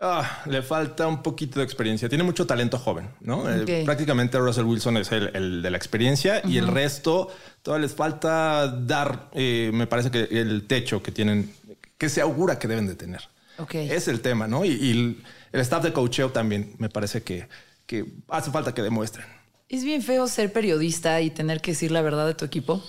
Ah, 0.04 0.42
le 0.46 0.62
falta 0.62 1.06
un 1.06 1.22
poquito 1.22 1.60
de 1.60 1.64
experiencia. 1.64 2.08
Tiene 2.08 2.24
mucho 2.24 2.44
talento 2.44 2.76
joven, 2.76 3.08
¿no? 3.20 3.48
Eh, 3.48 3.84
prácticamente 3.84 4.36
Russell 4.36 4.64
Wilson 4.64 4.96
es 4.96 5.12
el, 5.12 5.62
de 5.62 5.70
la 5.70 5.76
experiencia 5.76 6.42
y 6.44 6.58
el 6.58 6.66
resto 6.66 7.30
todavía 7.62 7.86
les 7.86 7.94
falta 7.94 8.66
dar, 8.66 9.28
eh, 9.32 9.70
me 9.72 9.86
parece 9.86 10.10
que 10.10 10.22
el 10.24 10.66
techo 10.66 11.04
que 11.04 11.12
tienen, 11.12 11.54
que 11.98 12.08
se 12.08 12.20
augura 12.20 12.58
que 12.58 12.66
deben 12.66 12.88
de 12.88 12.96
tener. 12.96 13.20
Es 13.72 14.08
el 14.08 14.20
tema, 14.22 14.48
¿no? 14.48 14.64
Y, 14.64 15.22
el 15.52 15.60
staff 15.60 15.84
de 15.84 15.92
coacheo 15.92 16.30
también 16.30 16.74
me 16.78 16.88
parece 16.88 17.22
que, 17.22 17.46
que 17.86 18.04
hace 18.28 18.50
falta 18.50 18.74
que 18.74 18.82
demuestren. 18.82 19.26
Es 19.68 19.84
bien 19.84 20.02
feo 20.02 20.26
ser 20.26 20.52
periodista 20.52 21.20
y 21.20 21.30
tener 21.30 21.60
que 21.60 21.70
decir 21.70 21.92
la 21.92 22.02
verdad 22.02 22.26
de 22.26 22.34
tu 22.34 22.44
equipo. 22.44 22.82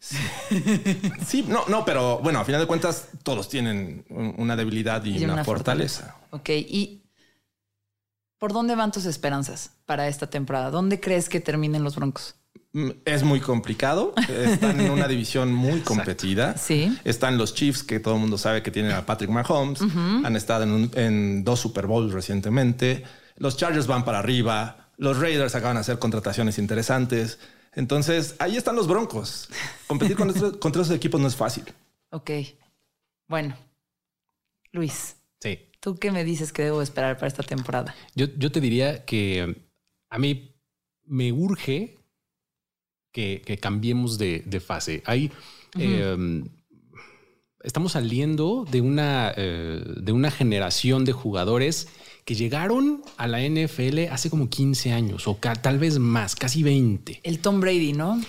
Sí. 0.00 1.44
no, 1.48 1.64
no, 1.68 1.84
pero 1.84 2.18
bueno, 2.18 2.40
a 2.40 2.44
final 2.44 2.60
de 2.60 2.66
cuentas 2.66 3.08
todos 3.22 3.48
tienen 3.48 4.04
una 4.36 4.54
debilidad 4.54 5.02
y, 5.04 5.24
una, 5.24 5.44
fortaleza. 5.44 6.17
Ok, 6.30 6.50
¿y 6.50 7.02
por 8.38 8.52
dónde 8.52 8.74
van 8.74 8.92
tus 8.92 9.04
esperanzas 9.04 9.72
para 9.86 10.08
esta 10.08 10.28
temporada? 10.30 10.70
¿Dónde 10.70 11.00
crees 11.00 11.28
que 11.28 11.40
terminen 11.40 11.82
los 11.82 11.96
Broncos? 11.96 12.36
Mm, 12.72 12.90
es 13.04 13.22
muy 13.22 13.40
complicado. 13.40 14.14
Están 14.28 14.80
en 14.80 14.90
una 14.90 15.08
división 15.08 15.52
muy 15.52 15.80
competida. 15.80 16.56
Sí. 16.56 16.96
Están 17.04 17.38
los 17.38 17.54
Chiefs, 17.54 17.82
que 17.82 17.98
todo 17.98 18.14
el 18.14 18.20
mundo 18.20 18.38
sabe 18.38 18.62
que 18.62 18.70
tienen 18.70 18.92
a 18.92 19.06
Patrick 19.06 19.30
Mahomes. 19.30 19.80
Han 19.80 20.36
estado 20.36 20.64
en, 20.64 20.90
en, 20.94 21.44
dos 21.44 21.60
Super 21.60 21.86
Bowls 21.86 22.12
recientemente. 22.12 23.04
Los 23.36 23.56
Chargers 23.56 23.86
van 23.86 24.04
para 24.04 24.18
arriba. 24.18 24.90
Los 24.96 25.18
Raiders 25.18 25.54
acaban 25.54 25.76
de 25.76 25.80
hacer 25.80 25.98
contrataciones 25.98 26.58
interesantes. 26.58 27.38
Entonces, 27.74 28.36
ahí 28.38 28.56
están 28.56 28.76
los 28.76 28.88
Broncos. 28.88 29.48
Competir 29.86 30.16
con 30.16 30.32
contra 30.58 30.82
esos 30.82 30.94
equipos 30.94 31.20
no 31.20 31.28
es 31.28 31.36
fácil. 31.36 31.64
Ok. 32.10 32.30
Bueno, 33.26 33.56
Luis. 34.72 35.16
Sí. 35.40 35.67
¿Tú 35.80 35.96
qué 35.96 36.10
me 36.10 36.24
dices 36.24 36.52
que 36.52 36.64
debo 36.64 36.82
esperar 36.82 37.16
para 37.16 37.28
esta 37.28 37.42
temporada? 37.42 37.94
Yo, 38.14 38.26
yo 38.36 38.50
te 38.50 38.60
diría 38.60 39.04
que 39.04 39.68
a 40.10 40.18
mí 40.18 40.54
me 41.04 41.32
urge 41.32 41.98
que, 43.12 43.58
cambiemos 43.60 44.18
de, 44.18 44.62
fase. 44.64 45.02
Hay, 45.06 45.32
em, 45.74 46.44
estamos 47.62 47.92
saliendo 47.92 48.64
de 48.70 48.80
una, 48.80 49.32
eh, 49.36 49.82
de 49.96 50.12
una 50.12 50.30
generación 50.30 51.04
de 51.04 51.12
jugadores 51.12 51.88
que 52.24 52.34
llegaron 52.34 53.02
a 53.16 53.26
la 53.26 53.40
NFL 53.42 54.08
hace 54.10 54.30
como 54.30 54.48
15 54.48 54.92
años 54.92 55.26
o 55.26 55.34
tal 55.36 55.78
vez 55.78 55.98
más, 55.98 56.36
casi 56.36 56.62
20. 56.62 57.20
El 57.22 57.38
Tom 57.40 57.60
Brady, 57.60 57.92
¿no? 57.92 58.20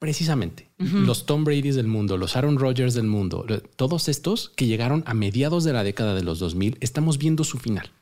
Precisamente. 0.00 0.70
Los 0.78 1.26
Tom 1.26 1.44
Brady's 1.44 1.76
del 1.76 1.86
mundo, 1.86 2.16
los 2.16 2.34
Aaron 2.34 2.58
Rodgers 2.58 2.94
del 2.94 3.06
mundo, 3.06 3.44
todos 3.76 4.08
estos 4.08 4.48
que 4.56 4.66
llegaron 4.66 5.02
a 5.06 5.12
mediados 5.12 5.62
de 5.62 5.74
la 5.74 5.84
década 5.84 6.14
de 6.14 6.24
los 6.24 6.38
2000, 6.38 6.78
estamos 6.80 7.18
viendo 7.18 7.44
su 7.44 7.58
final. 7.58 7.92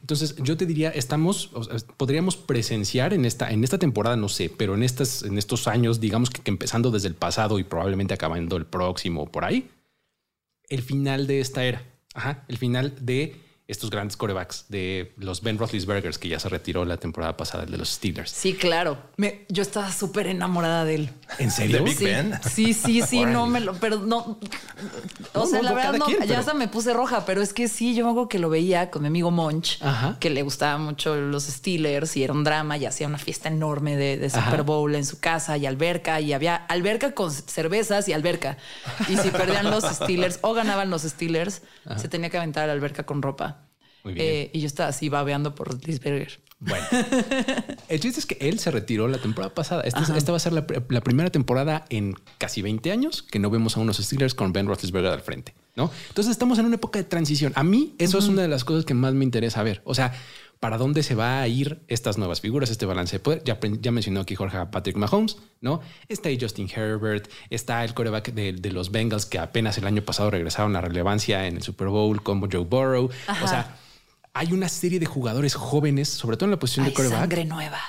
Entonces 0.00 0.36
yo 0.42 0.58
te 0.58 0.66
diría, 0.66 0.90
estamos, 0.90 1.50
podríamos 1.96 2.36
presenciar 2.36 3.14
en 3.14 3.24
esta, 3.24 3.50
en 3.50 3.64
esta 3.64 3.78
temporada, 3.78 4.16
no 4.16 4.28
sé, 4.28 4.50
pero 4.50 4.74
en 4.74 4.82
estas, 4.82 5.22
en 5.22 5.38
estos 5.38 5.66
años, 5.66 5.98
digamos 5.98 6.28
que, 6.28 6.42
empezando 6.50 6.90
desde 6.90 7.08
el 7.08 7.14
pasado 7.14 7.58
y 7.58 7.64
probablemente 7.64 8.12
acabando 8.12 8.58
el 8.58 8.66
próximo 8.66 9.32
por 9.32 9.46
ahí, 9.46 9.70
el 10.68 10.82
final 10.82 11.26
de 11.26 11.40
esta 11.40 11.64
era. 11.64 11.86
Ajá, 12.12 12.44
el 12.48 12.58
final 12.58 12.94
de 13.00 13.40
estos 13.72 13.90
grandes 13.90 14.16
corebacks 14.16 14.66
de 14.68 15.12
los 15.16 15.42
Ben 15.42 15.58
Roethlisbergers 15.58 16.18
que 16.18 16.28
ya 16.28 16.38
se 16.38 16.48
retiró 16.48 16.84
la 16.84 16.96
temporada 16.96 17.36
pasada 17.36 17.66
de 17.66 17.76
los 17.76 17.88
Steelers. 17.88 18.30
Sí, 18.30 18.54
claro. 18.54 18.98
Me, 19.16 19.44
yo 19.48 19.62
estaba 19.62 19.90
súper 19.90 20.28
enamorada 20.28 20.84
de 20.84 20.94
él. 20.94 21.10
¿En 21.38 21.50
serio? 21.50 21.78
¿De 21.78 21.84
Big 21.84 21.96
sí, 21.96 22.04
Ben? 22.04 22.38
Sí, 22.48 22.74
sí, 22.74 23.02
sí, 23.02 23.24
no 23.26 23.46
me 23.46 23.60
lo, 23.60 23.74
pero 23.74 23.98
no. 23.98 24.38
O 25.32 25.46
sea, 25.46 25.62
la 25.62 25.72
verdad, 25.72 25.94
no, 25.94 26.08
ya 26.24 26.38
hasta 26.38 26.54
me 26.54 26.68
puse 26.68 26.92
roja, 26.92 27.24
pero 27.24 27.42
es 27.42 27.52
que 27.52 27.68
sí, 27.68 27.94
yo 27.94 28.04
me 28.04 28.10
acuerdo 28.10 28.28
que 28.28 28.38
lo 28.38 28.50
veía 28.50 28.90
con 28.90 29.02
mi 29.02 29.08
amigo 29.08 29.30
Monch, 29.30 29.78
que 30.20 30.30
le 30.30 30.42
gustaban 30.42 30.82
mucho 30.82 31.16
los 31.16 31.44
Steelers 31.44 32.16
y 32.16 32.24
era 32.24 32.32
un 32.32 32.44
drama 32.44 32.76
y 32.76 32.86
hacía 32.86 33.06
una 33.06 33.18
fiesta 33.18 33.48
enorme 33.48 33.96
de, 33.96 34.30
Super 34.30 34.62
Bowl 34.62 34.94
en 34.94 35.04
su 35.04 35.20
casa 35.20 35.56
y 35.56 35.66
alberca 35.66 36.20
y 36.20 36.32
había 36.32 36.56
alberca 36.56 37.12
con 37.12 37.30
cervezas 37.30 38.08
y 38.08 38.12
alberca. 38.12 38.56
Y 39.08 39.16
si 39.16 39.30
perdían 39.30 39.70
los 39.70 39.84
Steelers 39.84 40.38
o 40.42 40.54
ganaban 40.54 40.90
los 40.90 41.02
Steelers, 41.02 41.62
se 41.96 42.08
tenía 42.08 42.30
que 42.30 42.38
aventar 42.38 42.64
a 42.64 42.66
la 42.68 42.72
alberca 42.72 43.04
con 43.04 43.22
ropa. 43.22 43.68
Eh, 44.04 44.50
y 44.52 44.60
yo 44.60 44.66
estaba 44.66 44.88
así 44.88 45.08
babeando 45.08 45.54
por 45.54 45.74
Lisberger. 45.86 46.40
Bueno, 46.64 46.86
el 47.88 48.00
chiste 48.00 48.20
es 48.20 48.26
que 48.26 48.36
él 48.40 48.60
se 48.60 48.70
retiró 48.70 49.08
la 49.08 49.18
temporada 49.18 49.52
pasada. 49.52 49.82
Esta, 49.82 50.00
va 50.30 50.36
a 50.36 50.40
ser 50.40 50.52
la, 50.52 50.64
primera 50.64 51.30
temporada 51.30 51.84
en 51.90 52.14
casi 52.38 52.62
20 52.62 52.92
años 52.92 53.22
que 53.22 53.40
no 53.40 53.50
vemos 53.50 53.76
a 53.76 53.80
unos 53.80 53.96
Steelers 53.96 54.34
con 54.34 54.52
Ben 54.52 54.66
Roethlisberger 54.66 55.10
al 55.10 55.22
frente, 55.22 55.54
¿no? 55.74 55.90
Entonces 56.08 56.30
estamos 56.30 56.60
en 56.60 56.66
una 56.66 56.76
época 56.76 57.00
de 57.00 57.04
transición. 57.04 57.52
A 57.56 57.64
mí 57.64 57.94
eso 57.98 58.18
es 58.18 58.28
una 58.28 58.42
de 58.42 58.48
las 58.48 58.64
cosas 58.64 58.84
que 58.84 58.94
más 58.94 59.12
me 59.12 59.24
interesa 59.24 59.62
ver. 59.64 59.82
O 59.84 59.94
sea, 59.94 60.12
para 60.60 60.78
dónde 60.78 61.02
se 61.02 61.16
va 61.16 61.40
a 61.40 61.48
ir 61.48 61.82
estas 61.88 62.18
nuevas 62.18 62.40
figuras, 62.40 62.70
este 62.70 62.86
balance 62.86 63.16
de 63.16 63.20
poder. 63.20 63.42
Ya, 63.44 63.58
ya 63.80 63.90
mencionó 63.90 64.20
aquí 64.20 64.36
Jorge 64.36 64.64
Patrick 64.70 64.96
Mahomes, 64.96 65.38
¿no? 65.60 65.80
Está 66.06 66.28
ahí 66.28 66.38
Justin 66.40 66.70
Herbert, 66.72 67.28
está 67.50 67.84
el 67.84 67.94
coreback 67.94 68.32
de, 68.32 68.70
los 68.70 68.92
Bengals 68.92 69.26
que 69.26 69.40
apenas 69.40 69.78
el 69.78 69.86
año 69.88 70.02
pasado 70.02 70.30
regresaron 70.30 70.76
a 70.76 70.80
relevancia 70.80 71.48
en 71.48 71.56
el 71.56 71.62
Super 71.64 71.88
Bowl 71.88 72.22
como 72.22 72.46
Joe 72.50 72.64
Burrow. 72.64 73.10
O 73.42 73.48
sea, 73.48 73.76
hay 74.34 74.52
una 74.52 74.68
serie 74.68 74.98
de 74.98 75.06
jugadores 75.06 75.54
jóvenes, 75.54 76.08
sobre 76.08 76.36
todo 76.36 76.46
en 76.46 76.52
la 76.52 76.58
posición 76.58 76.86
de 76.86 76.92
coreback. 76.92 77.18
Sangre 77.18 77.44
nueva. 77.44 77.80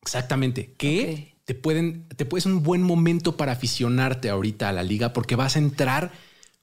Exactamente. 0.00 0.74
Que 0.74 1.36
te 1.44 1.54
pueden, 1.54 2.08
te 2.08 2.24
puedes 2.24 2.46
un 2.46 2.62
buen 2.62 2.82
momento 2.82 3.36
para 3.36 3.52
aficionarte 3.52 4.30
ahorita 4.30 4.68
a 4.68 4.72
la 4.72 4.82
liga 4.82 5.12
porque 5.12 5.36
vas 5.36 5.56
a 5.56 5.58
entrar 5.58 6.12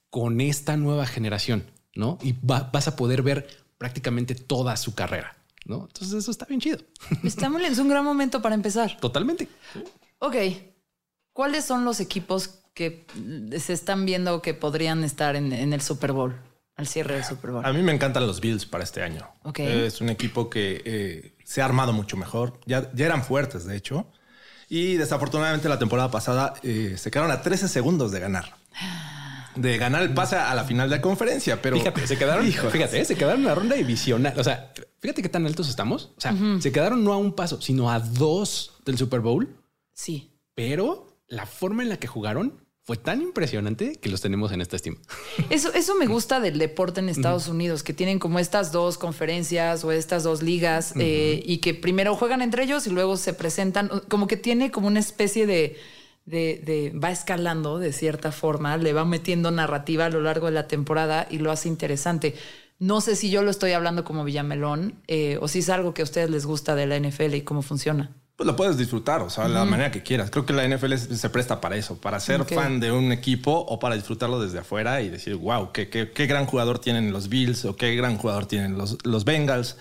con 0.10 0.42
esta 0.42 0.78
nueva 0.78 1.06
generación, 1.06 1.66
¿no? 1.96 2.18
Y 2.22 2.36
vas 2.42 2.88
a 2.88 2.96
poder 2.96 3.22
ver 3.22 3.48
prácticamente 3.78 4.36
toda 4.36 4.76
su 4.78 4.96
carrera, 4.96 5.38
¿no? 5.66 5.88
Entonces 5.88 6.14
eso 6.14 6.32
está 6.32 6.46
bien 6.46 6.62
chido. 6.62 6.80
Estamos 7.24 7.62
en 7.62 7.80
un 7.80 7.90
gran 7.90 8.04
momento 8.04 8.42
para 8.42 8.56
empezar. 8.56 8.98
Totalmente. 9.00 9.48
Ok. 10.20 10.36
¿Cuáles 11.34 11.66
son 11.66 11.86
los 11.86 12.00
equipos 12.00 12.60
que 12.74 13.06
se 13.58 13.74
están 13.74 14.06
viendo 14.06 14.42
que 14.42 14.54
podrían 14.54 15.04
estar 15.04 15.36
en 15.36 15.74
el 15.74 15.82
Super 15.82 16.14
Bowl? 16.14 16.36
Al 16.80 16.88
cierre 16.88 17.16
del 17.16 17.26
Super 17.26 17.52
Bowl. 17.52 17.66
A 17.66 17.74
mí 17.74 17.84
me 17.84 17.92
encantan 17.92 18.26
los 18.26 18.40
Bills 18.40 18.66
para 18.66 18.86
este 18.86 19.04
año. 19.04 19.28
Es 19.58 20.00
un 20.00 20.08
equipo 20.08 20.50
que 20.50 20.82
eh, 20.86 21.36
se 21.44 21.62
ha 21.62 21.66
armado 21.66 21.92
mucho 21.92 22.16
mejor. 22.16 22.58
Ya, 22.66 22.90
ya 22.94 23.06
eran 23.06 23.22
fuertes, 23.22 23.66
de 23.66 23.76
hecho. 23.76 24.08
Y 24.70 24.94
desafortunadamente 24.96 25.68
la 25.68 25.78
temporada 25.78 26.10
pasada 26.10 26.54
eh, 26.64 26.96
se 26.98 27.12
quedaron 27.12 27.32
a 27.32 27.42
13 27.42 27.68
segundos 27.68 28.14
de 28.14 28.22
ganar. 28.22 28.56
De 29.58 29.78
ganar 29.78 30.04
el 30.04 30.14
pase 30.14 30.38
a 30.38 30.56
la 30.56 30.64
final 30.64 30.90
de 30.90 30.96
la 30.96 31.02
conferencia, 31.02 31.62
pero 31.62 31.76
fíjate, 31.76 32.08
se 32.08 32.18
quedaron, 32.18 32.46
fíjate, 32.50 33.04
se 33.04 33.16
quedaron 33.16 33.42
en 33.42 33.48
la 33.48 33.56
ronda 33.56 33.76
divisional. 33.76 34.40
O 34.40 34.44
sea, 34.46 34.72
fíjate 35.02 35.22
qué 35.22 35.28
tan 35.28 35.46
altos 35.46 35.68
estamos. 35.68 36.14
O 36.16 36.22
sea, 36.22 36.34
se 36.62 36.72
quedaron 36.72 37.04
no 37.04 37.12
a 37.12 37.18
un 37.18 37.34
paso, 37.34 37.60
sino 37.60 37.92
a 37.92 38.00
dos 38.00 38.72
del 38.86 38.98
Super 38.98 39.20
Bowl. 39.20 39.54
Sí. 39.94 40.32
Pero 40.56 41.20
la 41.28 41.46
forma 41.46 41.84
en 41.84 41.90
la 41.90 41.98
que 41.98 42.08
jugaron 42.08 42.69
fue 42.90 42.98
tan 42.98 43.22
impresionante 43.22 43.98
que 43.98 44.10
los 44.10 44.20
tenemos 44.20 44.52
en 44.52 44.62
esta 44.62 44.76
estima. 44.76 44.98
Eso, 45.52 45.72
eso 45.76 45.94
me 45.94 46.08
gusta 46.08 46.40
del 46.40 46.58
deporte 46.58 47.02
en 47.02 47.10
Estados 47.10 47.48
Unidos, 47.48 47.84
que 47.84 47.94
tienen 47.94 48.18
como 48.18 48.40
estas 48.40 48.72
dos 48.72 48.98
conferencias 48.98 49.84
o 49.84 49.92
estas 49.92 50.24
dos 50.24 50.42
ligas 50.42 50.96
eh, 51.00 51.40
y 51.46 51.60
que 51.60 51.76
primero 51.76 52.16
juegan 52.16 52.42
entre 52.42 52.64
ellos 52.64 52.88
y 52.88 52.90
luego 52.90 53.16
se 53.16 53.36
presentan, 53.36 53.92
como 54.08 54.26
que 54.26 54.38
tiene 54.38 54.72
como 54.72 54.88
una 54.88 55.00
especie 55.00 55.46
de, 55.46 55.78
de, 56.26 56.92
va 56.98 57.12
escalando 57.12 57.78
de 57.78 57.94
cierta 57.94 58.32
forma, 58.32 58.76
le 58.78 58.92
va 58.92 59.06
metiendo 59.06 59.52
narrativa 59.52 60.08
a 60.08 60.10
lo 60.10 60.22
largo 60.22 60.48
de 60.48 60.54
la 60.54 60.68
temporada 60.68 61.28
y 61.30 61.38
lo 61.38 61.52
hace 61.52 61.68
interesante. 61.68 62.34
No 62.80 63.02
sé 63.02 63.16
si 63.16 63.30
yo 63.30 63.44
lo 63.44 63.52
estoy 63.52 63.74
hablando 63.74 64.04
como 64.04 64.24
Villamelón 64.24 64.96
eh, 65.06 65.38
o 65.42 65.48
si 65.48 65.60
es 65.60 65.70
algo 65.70 65.94
que 65.94 66.02
a 66.02 66.06
ustedes 66.06 66.32
les 66.32 66.48
gusta 66.48 66.74
de 66.74 66.88
la 66.88 67.00
NFL 67.00 67.36
y 67.36 67.44
cómo 67.44 67.62
funciona 67.62 68.19
pues 68.40 68.48
lo 68.48 68.56
puedes 68.56 68.78
disfrutar, 68.78 69.22
o 69.22 69.30
sea, 69.30 69.50
la 69.50 69.66
manera 69.66 69.92
que 69.92 70.02
quieras. 70.02 70.32
Creo 70.32 70.46
que 70.46 70.54
la 70.54 70.66
NFL 70.66 70.96
se 70.96 71.30
presta 71.30 71.60
para 71.60 71.76
eso, 71.76 72.00
para 72.00 72.22
ser 72.22 72.46
fan 72.46 72.80
de 72.80 72.90
un 72.90 73.12
equipo 73.12 73.52
o 73.52 73.80
para 73.80 73.96
disfrutarlo 73.96 74.40
desde 74.40 74.60
afuera 74.60 75.02
y 75.02 75.10
decir, 75.10 75.36
wow, 75.36 75.74
qué, 75.74 75.90
qué, 75.90 76.14
qué 76.14 76.26
gran 76.26 76.46
jugador 76.46 76.80
tienen 76.80 77.12
los 77.12 77.28
Bills 77.28 77.66
o 77.66 77.76
qué 77.76 77.98
gran 77.98 78.16
jugador 78.16 78.46
tienen 78.46 78.78
los, 78.78 78.98
los 79.04 79.26
Bengals. 79.26 79.76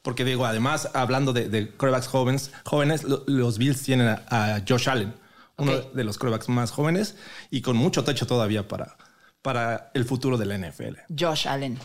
Porque 0.00 0.24
digo, 0.24 0.46
además, 0.46 0.88
hablando 0.94 1.34
de, 1.34 1.50
de 1.50 1.70
corebacks 1.76 2.06
jóvenes, 2.06 2.50
jóvenes, 2.64 3.04
los 3.04 3.58
Bills 3.58 3.82
tienen 3.82 4.08
a, 4.08 4.62
Josh 4.66 4.88
Allen, 4.88 5.12
uno 5.58 5.72
de 5.78 6.04
los 6.04 6.16
corebacks 6.16 6.48
más 6.48 6.70
jóvenes 6.70 7.14
y 7.50 7.60
con 7.60 7.76
mucho 7.76 8.04
techo 8.04 8.26
todavía 8.26 8.66
para, 8.68 8.96
para 9.42 9.90
el 9.92 10.06
futuro 10.06 10.38
de 10.38 10.46
la 10.46 10.56
NFL. 10.56 10.96
Josh 11.14 11.46
Allen. 11.46 11.78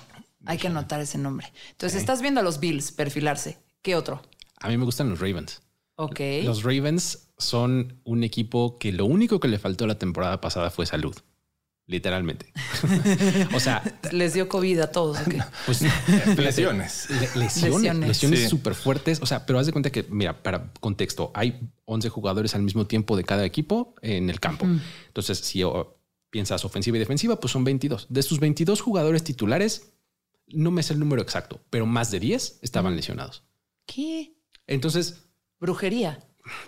Hay 0.46 0.58
que 0.58 0.68
anotar 0.68 1.02
ese 1.02 1.18
nombre. 1.18 1.52
Entonces, 1.72 2.00
estás 2.00 2.22
viendo 2.22 2.40
a 2.40 2.44
los 2.44 2.62
Bills 2.62 2.94
perfilarse. 2.94 3.58
¿Qué 3.82 3.98
otro? 3.98 4.22
A 4.62 4.70
mí 4.70 4.78
me 4.78 4.86
gustan 4.86 5.10
los 5.10 5.20
Ravens. 5.20 5.63
Ok. 5.96 6.20
Los 6.44 6.64
Ravens 6.64 7.30
son 7.38 8.02
un 8.04 8.24
equipo 8.24 8.78
que 8.78 8.92
lo 8.92 9.06
único 9.06 9.40
que 9.40 9.48
le 9.48 9.60
faltó 9.60 9.88
la 9.88 9.98
temporada 10.00 10.42
pasada 10.42 10.70
fue 10.70 10.86
salud. 10.86 11.16
Literalmente. 11.86 12.54
o 13.54 13.60
sea, 13.60 13.84
les 14.12 14.34
dio 14.34 14.48
COVID 14.48 14.80
a 14.80 14.92
todos. 14.92 15.18
Pues 15.66 15.82
lesiones. 16.38 17.08
lesiones. 17.36 18.08
Lesiones 18.08 18.50
súper 18.50 18.74
fuertes. 18.74 19.22
O 19.22 19.26
sea, 19.26 19.46
pero 19.46 19.60
haz 19.60 19.66
de 19.66 19.74
cuenta 19.74 19.92
que, 19.92 20.06
mira, 20.10 20.42
para 20.42 20.72
contexto, 20.80 21.32
hay 21.34 21.70
11 21.86 22.10
jugadores 22.10 22.56
al 22.56 22.62
mismo 22.62 22.88
tiempo 22.88 23.18
de 23.18 23.24
cada 23.24 23.46
equipo 23.46 23.96
en 24.02 24.30
el 24.30 24.40
campo. 24.40 24.66
Entonces, 25.08 25.40
si 25.40 25.62
piensas 26.30 26.64
ofensiva 26.66 26.98
y 26.98 27.00
defensiva, 27.00 27.40
pues 27.40 27.52
son 27.52 27.64
22. 27.64 28.08
De 28.10 28.20
estos 28.20 28.40
22 28.40 28.82
jugadores 28.82 29.24
titulares, 29.24 29.94
no 30.48 30.72
me 30.72 30.84
sé 30.84 30.94
el 30.94 31.00
número 31.00 31.22
exacto, 31.22 31.62
pero 31.70 31.86
más 31.86 32.12
de 32.12 32.20
10 32.20 32.60
estaban 32.62 32.96
lesionados. 32.96 33.44
¿Qué? 33.86 34.34
Entonces, 34.68 35.23
brujería. 35.64 36.20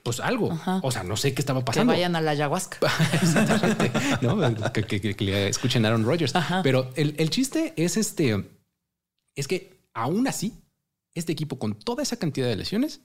Pues 0.03 0.21
algo. 0.21 0.57
O 0.81 0.89
sea, 0.89 1.03
no 1.03 1.17
sé 1.17 1.33
qué 1.33 1.41
estaba 1.41 1.63
pasando. 1.65 1.91
Que 1.91 1.97
vayan 1.97 2.15
a 2.15 2.21
la 2.21 2.31
ayahuasca. 2.31 2.79
Exactamente. 3.13 3.91
¿No? 4.21 4.37
que, 4.71 5.15
le 5.19 5.49
escuchen 5.49 5.85
a 5.85 5.89
Aaron 5.89 6.05
Rodgers. 6.05 6.33
Pero 6.63 6.91
el, 6.95 7.29
chiste 7.29 7.73
es 7.75 7.97
este: 7.97 8.45
es 9.35 9.47
que 9.49 9.85
aún 9.93 10.27
así, 10.27 10.53
este 11.13 11.33
equipo, 11.33 11.59
con 11.59 11.77
toda 11.77 12.03
esa 12.03 12.15
cantidad 12.15 12.47
de 12.47 12.55
lesiones, 12.55 13.01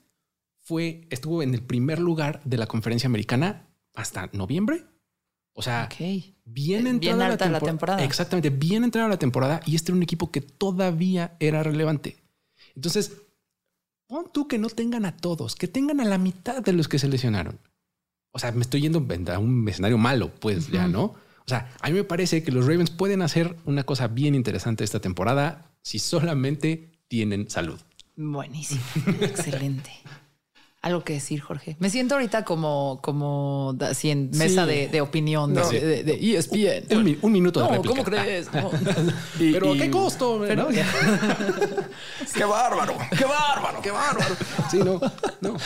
fue, 0.61 1.09
estuvo 1.11 1.43
en 1.43 1.55
el 1.55 1.63
primer 1.63 1.99
lugar 1.99 2.41
de 2.45 2.57
la 2.57 2.67
conferencia 2.67 3.09
americana 3.09 3.69
hasta 3.95 4.31
noviembre. 4.33 4.85
O 5.55 5.63
sea, 5.63 5.89
bien 6.45 6.87
entrada 6.87 7.37
la, 7.37 7.49
la, 7.49 7.61
temporada. 7.61 8.05
Exactamente, 8.05 8.51
bien 8.51 8.85
entrada 8.85 9.09
la 9.09 9.19
temporada 9.19 9.61
y 9.67 9.75
este 9.75 9.91
era 9.91 9.97
un 9.97 10.05
equipo 10.05 10.31
que 10.31 10.41
todavía 10.41 11.37
era 11.41 11.65
relevante. 11.65 12.23
Entonces, 12.77 13.13
pon 14.11 14.27
tú 14.33 14.49
que 14.49 14.59
no 14.59 14.69
tengan 14.69 15.07
a 15.07 15.17
todos, 15.17 15.55
que 15.55 15.69
tengan 15.69 16.01
a 16.01 16.05
la 16.05 16.19
mitad 16.19 16.63
de 16.63 16.73
los 16.73 16.89
que 16.89 16.99
se 16.99 17.07
lesionaron. 17.07 17.61
O 18.33 18.41
sea, 18.41 18.51
me 18.51 18.63
estoy 18.63 18.81
yendo 18.81 19.07
a 19.33 19.39
un 19.39 19.69
escenario 19.69 19.99
malo, 19.99 20.33
pues 20.41 20.69
ya, 20.69 20.89
¿no? 20.89 21.03
O 21.05 21.49
sea, 21.49 21.73
a 21.81 21.89
mí 21.89 21.95
me 21.95 22.05
parece 22.05 22.43
que 22.43 22.51
los 22.51 22.67
Ravens 22.67 22.91
pueden 22.91 23.23
hacer 23.23 23.57
una 23.65 23.85
cosa 23.85 24.09
bien 24.09 24.35
interesante 24.35 24.83
esta 24.83 25.01
temporada 25.01 25.71
si 25.83 26.01
solamente 26.01 26.91
tienen 27.07 27.49
salud. 27.49 27.81
Buenísimo, 28.17 28.83
excelente 29.21 29.93
algo 30.83 31.05
que 31.05 31.13
decir, 31.15 31.41
Jorge. 31.41 31.77
Me 31.79 31.91
siento 31.91 32.15
ahorita 32.15 32.45
como, 32.45 33.01
como 33.03 33.77
así 33.81 34.11
en 34.11 34.31
mesa 34.31 34.65
de, 34.65 35.01
opinión 35.03 35.53
de, 35.53 36.19
ESPN. 36.21 36.97
Un, 36.97 37.19
un, 37.21 37.33
minuto 37.33 37.61
de 37.61 37.77
no, 37.77 37.83
¿Cómo 37.83 38.03
crees? 38.03 38.49
Pero 39.39 39.75
qué 39.75 39.91
costo. 39.91 40.41
qué 42.35 42.45
bárbaro, 42.45 42.97
qué 43.17 43.25
bárbaro, 43.25 43.83
qué 43.83 43.91
bárbaro. 43.91 44.37
Sí, 44.71 44.79
no, 44.79 45.01
no. 45.43 45.57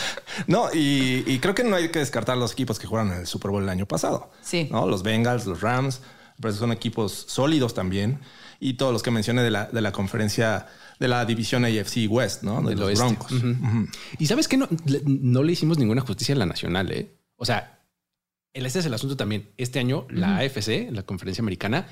No, 0.47 0.69
y, 0.73 1.39
creo 1.39 1.55
que 1.55 1.63
no 1.63 1.77
hay 1.77 1.89
que 1.89 1.99
descartar 1.99 2.37
los 2.37 2.51
equipos 2.51 2.77
que 2.77 2.87
jugaron 2.87 3.13
en 3.13 3.19
el 3.19 3.27
Super 3.27 3.51
Bowl 3.51 3.63
el 3.63 3.69
año 3.69 3.85
pasado. 3.85 4.31
Sí. 4.41 4.67
¿no? 4.69 4.85
Los 4.85 5.01
Bengals, 5.01 5.45
los 5.45 5.61
Rams, 5.61 6.01
pero 6.41 6.53
son 6.53 6.73
equipos 6.73 7.25
sólidos 7.27 7.73
también. 7.73 8.19
Y 8.59 8.73
todos 8.73 8.93
los 8.93 9.03
que 9.03 9.11
mencioné 9.11 9.43
de 9.43 9.51
la, 9.51 9.65
de 9.65 9.81
la 9.81 9.91
conferencia 9.91 10.67
de 10.99 11.07
la 11.07 11.25
división 11.25 11.65
AFC 11.65 12.09
West, 12.09 12.43
¿no? 12.43 12.61
De 12.61 12.75
los 12.75 12.97
Broncos. 12.97 13.31
Y 14.17 14.27
sabes 14.27 14.47
que 14.47 14.57
no, 14.57 14.67
no 15.05 15.43
le 15.43 15.53
hicimos 15.53 15.77
ninguna 15.77 16.01
justicia 16.01 16.35
a 16.35 16.37
la 16.37 16.45
nacional, 16.45 16.91
¿eh? 16.91 17.11
O 17.35 17.45
sea, 17.45 17.75
este 18.53 18.79
es 18.79 18.85
el 18.85 18.93
asunto 18.93 19.17
también. 19.17 19.49
Este 19.57 19.79
año 19.79 20.07
la 20.09 20.37
AFC, 20.37 20.89
la 20.91 21.03
conferencia 21.03 21.41
americana, 21.41 21.87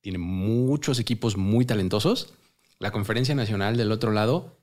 tiene 0.00 0.18
muchos 0.18 0.98
equipos 0.98 1.36
muy 1.36 1.66
talentosos 1.66 2.32
La 2.78 2.90
conferencia 2.90 3.34
nacional 3.34 3.76
del 3.76 3.92
otro 3.92 4.12
lado 4.12 4.58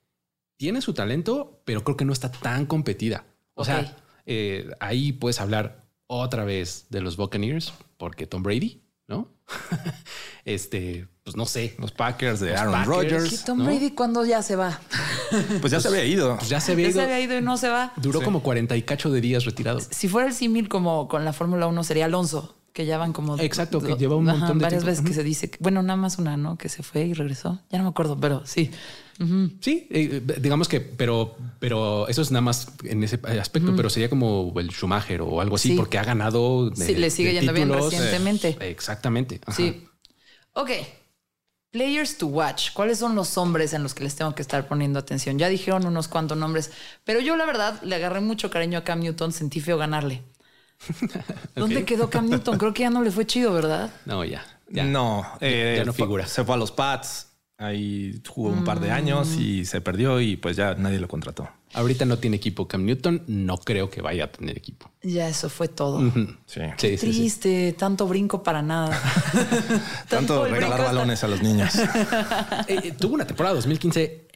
tiene 0.57 0.81
su 0.81 0.93
talento, 0.93 1.61
pero 1.65 1.83
creo 1.83 1.95
que 1.95 2.05
no 2.05 2.13
está 2.13 2.31
tan 2.31 2.65
competida. 2.65 3.25
O 3.53 3.63
sea, 3.63 3.95
eh, 4.25 4.69
ahí 4.79 5.13
puedes 5.13 5.39
hablar 5.39 5.87
otra 6.07 6.45
vez 6.45 6.87
de 6.89 7.01
los 7.01 7.15
Buccaneers, 7.15 7.73
porque 7.97 8.25
Tom 8.25 8.41
Brady, 8.41 8.81
¿no? 9.07 9.31
este, 10.45 11.07
pues 11.27 11.35
no 11.35 11.45
sé. 11.45 11.75
Los 11.77 11.91
Packers 11.91 12.39
de 12.39 12.55
Aaron 12.55 12.85
Rodgers. 12.85 13.43
Tom 13.43 13.65
Brady 13.65 13.91
cuando 13.91 14.25
ya 14.25 14.41
se 14.41 14.55
va? 14.55 14.79
Pues 15.59 15.73
ya 15.73 15.81
se 15.81 15.89
había 15.89 16.05
ido. 16.05 16.37
Pues 16.37 16.47
ya 16.47 16.61
se 16.61 16.71
había, 16.71 16.87
ido. 16.87 16.93
se 16.93 17.01
había 17.01 17.19
ido 17.19 17.37
y 17.37 17.41
no 17.41 17.57
se 17.57 17.67
va. 17.67 17.91
Duró 17.97 18.21
como 18.21 18.41
40 18.41 18.77
y 18.77 18.83
cacho 18.83 19.11
de 19.11 19.19
días 19.19 19.43
retirado. 19.43 19.81
Si 19.81 20.07
fuera 20.07 20.29
el 20.29 20.33
símil 20.33 20.69
como 20.69 21.09
con 21.09 21.25
la 21.25 21.33
Fórmula 21.33 21.67
1 21.67 21.83
sería 21.83 22.05
Alonso 22.05 22.55
que 22.71 22.85
ya 22.85 22.97
van 22.97 23.11
como... 23.11 23.37
Exacto, 23.39 23.81
que 23.81 23.95
lleva 23.95 24.15
un 24.15 24.23
montón 24.23 24.57
de 24.57 24.63
Varias 24.63 24.85
veces 24.85 25.03
que 25.03 25.11
se 25.11 25.23
dice, 25.23 25.51
bueno, 25.59 25.83
nada 25.83 25.97
más 25.97 26.17
una, 26.17 26.37
¿no? 26.37 26.57
Que 26.57 26.69
se 26.69 26.81
fue 26.81 27.07
y 27.07 27.13
regresó. 27.13 27.59
Ya 27.71 27.77
no 27.79 27.83
me 27.83 27.89
acuerdo, 27.89 28.17
pero 28.17 28.43
sí. 28.45 28.71
Sí, 29.59 29.87
eh, 29.89 30.21
digamos 30.39 30.69
que, 30.69 30.79
pero, 30.79 31.35
pero 31.59 32.07
eso 32.07 32.21
es 32.21 32.31
nada 32.31 32.41
más 32.41 32.67
en 32.83 33.03
ese 33.03 33.19
aspecto, 33.41 33.75
pero 33.75 33.89
sería 33.89 34.09
como 34.09 34.53
el 34.57 34.69
Schumacher 34.69 35.21
o 35.23 35.41
algo 35.41 35.55
así, 35.55 35.75
porque 35.75 35.97
ha 35.97 36.05
ganado. 36.05 36.71
sí, 36.73 36.95
le 36.95 37.09
sigue 37.09 37.33
yendo 37.33 37.51
bien 37.51 37.73
recientemente. 37.73 38.55
exactamente. 38.61 39.41
Sí. 39.53 39.87
Ok. 40.53 40.71
Players 41.71 42.17
to 42.17 42.27
watch. 42.27 42.71
¿Cuáles 42.73 42.99
son 42.99 43.15
los 43.15 43.37
hombres 43.37 43.73
en 43.73 43.83
los 43.83 43.93
que 43.93 44.03
les 44.03 44.15
tengo 44.15 44.33
que 44.33 44.41
estar 44.41 44.67
poniendo 44.67 44.99
atención? 44.99 45.37
Ya 45.37 45.49
dijeron 45.49 45.85
unos 45.85 46.07
cuantos 46.07 46.37
nombres, 46.37 46.71
pero 47.03 47.19
yo 47.19 47.35
la 47.35 47.45
verdad 47.45 47.81
le 47.83 47.95
agarré 47.95 48.21
mucho 48.21 48.49
cariño 48.49 48.79
a 48.79 48.83
Cam 48.83 48.99
Newton, 48.99 49.33
sentí 49.33 49.59
feo 49.59 49.77
ganarle. 49.77 50.23
¿Dónde 51.55 51.83
quedó 51.85 52.09
Cam 52.09 52.29
Newton? 52.29 52.57
Creo 52.57 52.73
que 52.73 52.83
ya 52.83 52.89
no 52.89 53.03
le 53.03 53.11
fue 53.11 53.25
chido, 53.25 53.53
¿verdad? 53.53 53.91
No, 54.05 54.23
ya. 54.23 54.45
No, 54.69 54.71
ya 54.71 54.85
no 54.85 55.27
eh, 55.39 55.85
figura. 55.93 56.25
Se 56.25 56.43
fue 56.43 56.55
a 56.55 56.57
los 56.57 56.71
Pats. 56.71 57.27
Ahí 57.57 58.21
jugó 58.27 58.49
un 58.49 58.63
par 58.63 58.79
de 58.79 58.91
años 58.91 59.29
y 59.29 59.65
se 59.65 59.81
perdió 59.81 60.21
y 60.21 60.37
pues 60.37 60.55
ya 60.55 60.75
nadie 60.75 60.99
lo 60.99 61.07
contrató. 61.07 61.49
Ahorita 61.73 62.05
no 62.05 62.17
tiene 62.17 62.37
equipo 62.37 62.67
Cam 62.67 62.85
Newton, 62.85 63.23
no 63.27 63.57
creo 63.57 63.89
que 63.89 64.01
vaya 64.01 64.25
a 64.25 64.31
tener 64.31 64.57
equipo. 64.57 64.89
Ya 65.03 65.27
eso 65.27 65.49
fue 65.49 65.67
todo. 65.67 66.11
sí. 66.45 66.61
Triste, 66.77 67.75
tanto 67.77 68.07
brinco 68.07 68.41
para 68.41 68.61
nada. 68.61 68.99
tanto 70.09 70.45
regalar 70.45 70.81
balones 70.81 71.23
a 71.23 71.27
los 71.27 71.41
niños. 71.41 71.73
Eh, 72.67 72.79
eh, 72.83 72.91
tuvo 72.97 73.15
una 73.15 73.25
temporada 73.25 73.55
2015 73.55 74.27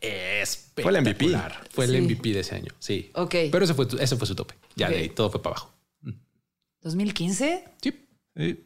espectacular. 0.42 1.04
Fue 1.04 1.26
el 1.26 1.36
MVP. 1.36 1.70
Fue 1.72 1.86
el 1.86 2.02
MVP 2.04 2.34
de 2.34 2.40
ese 2.42 2.56
año, 2.56 2.72
sí. 2.80 3.10
Ok. 3.14 3.36
Pero 3.52 3.66
ese 3.66 3.74
fue, 3.74 3.88
ese 4.00 4.16
fue 4.16 4.28
su 4.28 4.36
tope. 4.36 4.56
Ya 4.76 4.90
de 4.90 4.98
ahí 4.98 5.10
todo 5.10 5.30
fue 5.30 5.42
para 5.42 5.56
abajo. 5.56 5.74
¿2015? 6.84 7.64
Sí. 7.82 7.94
sí. 8.36 8.66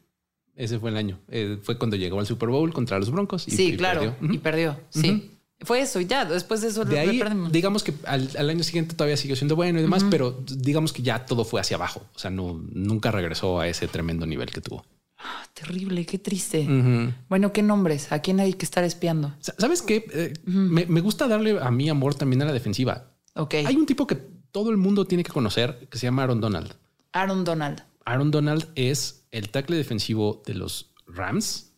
Ese 0.55 0.79
fue 0.79 0.89
el 0.89 0.97
año. 0.97 1.19
Eh, 1.29 1.57
fue 1.61 1.77
cuando 1.77 1.95
llegó 1.97 2.19
al 2.19 2.25
Super 2.25 2.49
Bowl 2.49 2.71
contra 2.73 2.97
los 2.97 3.11
Broncos. 3.11 3.47
Y, 3.47 3.51
sí, 3.51 3.75
claro. 3.75 4.15
Y 4.21 4.37
perdió. 4.37 4.79
Sí. 4.89 5.34
Fue 5.61 5.81
eso 5.81 5.99
y 5.99 6.05
ya. 6.05 6.25
Después 6.25 6.61
de 6.61 6.67
eso 6.67 6.85
de 6.85 6.99
ahí, 6.99 7.21
digamos 7.49 7.83
que 7.83 7.93
al, 8.05 8.49
año 8.49 8.63
siguiente 8.63 8.95
todavía 8.95 9.17
siguió 9.17 9.35
siendo 9.35 9.55
bueno 9.55 9.79
y 9.79 9.81
demás, 9.81 10.05
pero 10.09 10.43
digamos 10.45 10.91
que 10.91 11.01
ya 11.01 11.25
todo 11.25 11.45
fue 11.45 11.61
hacia 11.61 11.77
abajo. 11.77 12.05
O 12.15 12.19
sea, 12.19 12.29
no, 12.29 12.61
nunca 12.71 13.11
regresó 13.11 13.59
a 13.59 13.67
ese 13.67 13.87
tremendo 13.87 14.25
nivel 14.25 14.51
que 14.51 14.61
tuvo. 14.61 14.85
Ah, 15.17 15.47
terrible, 15.53 16.05
qué 16.05 16.19
triste. 16.19 16.67
Bueno, 17.29 17.53
¿qué 17.53 17.63
nombres? 17.63 18.11
¿A 18.11 18.19
quién 18.19 18.39
hay 18.39 18.53
que 18.53 18.65
estar 18.65 18.83
espiando? 18.83 19.33
¿Sabes 19.39 19.81
qué? 19.81 20.05
Eh, 20.13 20.33
me, 20.43 20.85
me, 20.85 21.01
gusta 21.01 21.27
darle 21.27 21.57
a 21.59 21.71
mi 21.71 21.89
amor 21.89 22.15
también 22.15 22.41
a 22.41 22.45
la 22.45 22.53
defensiva. 22.53 23.11
Ok. 23.33 23.55
Hay 23.65 23.75
un 23.75 23.85
tipo 23.85 24.05
que 24.05 24.15
todo 24.51 24.69
el 24.71 24.77
mundo 24.77 25.05
tiene 25.05 25.23
que 25.23 25.31
conocer 25.31 25.87
que 25.89 25.97
se 25.97 26.07
llama 26.07 26.23
Aaron 26.23 26.41
Donald. 26.41 26.73
Aaron 27.13 27.43
Donald. 27.43 27.81
Aaron 28.05 28.29
Donald 28.29 28.67
es 28.75 29.25
el 29.31 29.49
tackle 29.49 29.77
defensivo 29.77 30.43
de 30.45 30.53
los 30.53 30.91
Rams 31.07 31.71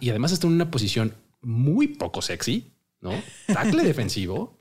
y 0.00 0.10
además 0.10 0.32
está 0.32 0.46
en 0.46 0.54
una 0.54 0.70
posición 0.70 1.14
muy 1.42 1.88
poco 1.88 2.20
sexy, 2.20 2.69
¿no? 3.00 3.12
Tackle 3.46 3.84
defensivo, 3.84 4.58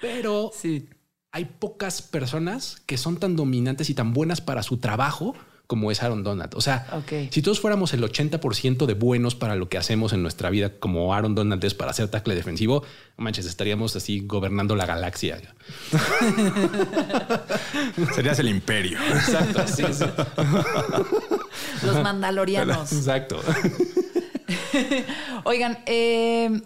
pero 0.00 0.50
sí. 0.54 0.88
hay 1.32 1.44
pocas 1.44 2.02
personas 2.02 2.82
que 2.86 2.96
son 2.96 3.18
tan 3.18 3.36
dominantes 3.36 3.90
y 3.90 3.94
tan 3.94 4.12
buenas 4.12 4.40
para 4.40 4.62
su 4.62 4.78
trabajo 4.78 5.34
como 5.70 5.92
es 5.92 6.02
Aaron 6.02 6.24
Donald. 6.24 6.52
O 6.56 6.60
sea, 6.60 6.84
si 7.30 7.42
todos 7.42 7.60
fuéramos 7.60 7.94
el 7.94 8.02
80% 8.02 8.86
de 8.86 8.94
buenos 8.94 9.36
para 9.36 9.54
lo 9.54 9.68
que 9.68 9.78
hacemos 9.78 10.12
en 10.12 10.20
nuestra 10.20 10.50
vida, 10.50 10.80
como 10.80 11.14
Aaron 11.14 11.36
Donald 11.36 11.64
es 11.64 11.74
para 11.74 11.92
hacer 11.92 12.08
tackle 12.08 12.34
defensivo, 12.34 12.82
manches, 13.16 13.46
estaríamos 13.46 13.94
así 13.94 14.24
gobernando 14.26 14.74
la 14.74 14.84
galaxia. 14.84 15.40
Serías 18.16 18.40
el 18.40 18.48
imperio. 18.48 18.98
Exacto. 19.00 19.64
Sí, 19.68 19.84
sí. 19.92 20.04
Los 21.86 22.02
mandalorianos. 22.02 22.92
Exacto. 22.92 23.40
Oigan, 25.44 25.78
eh, 25.86 26.62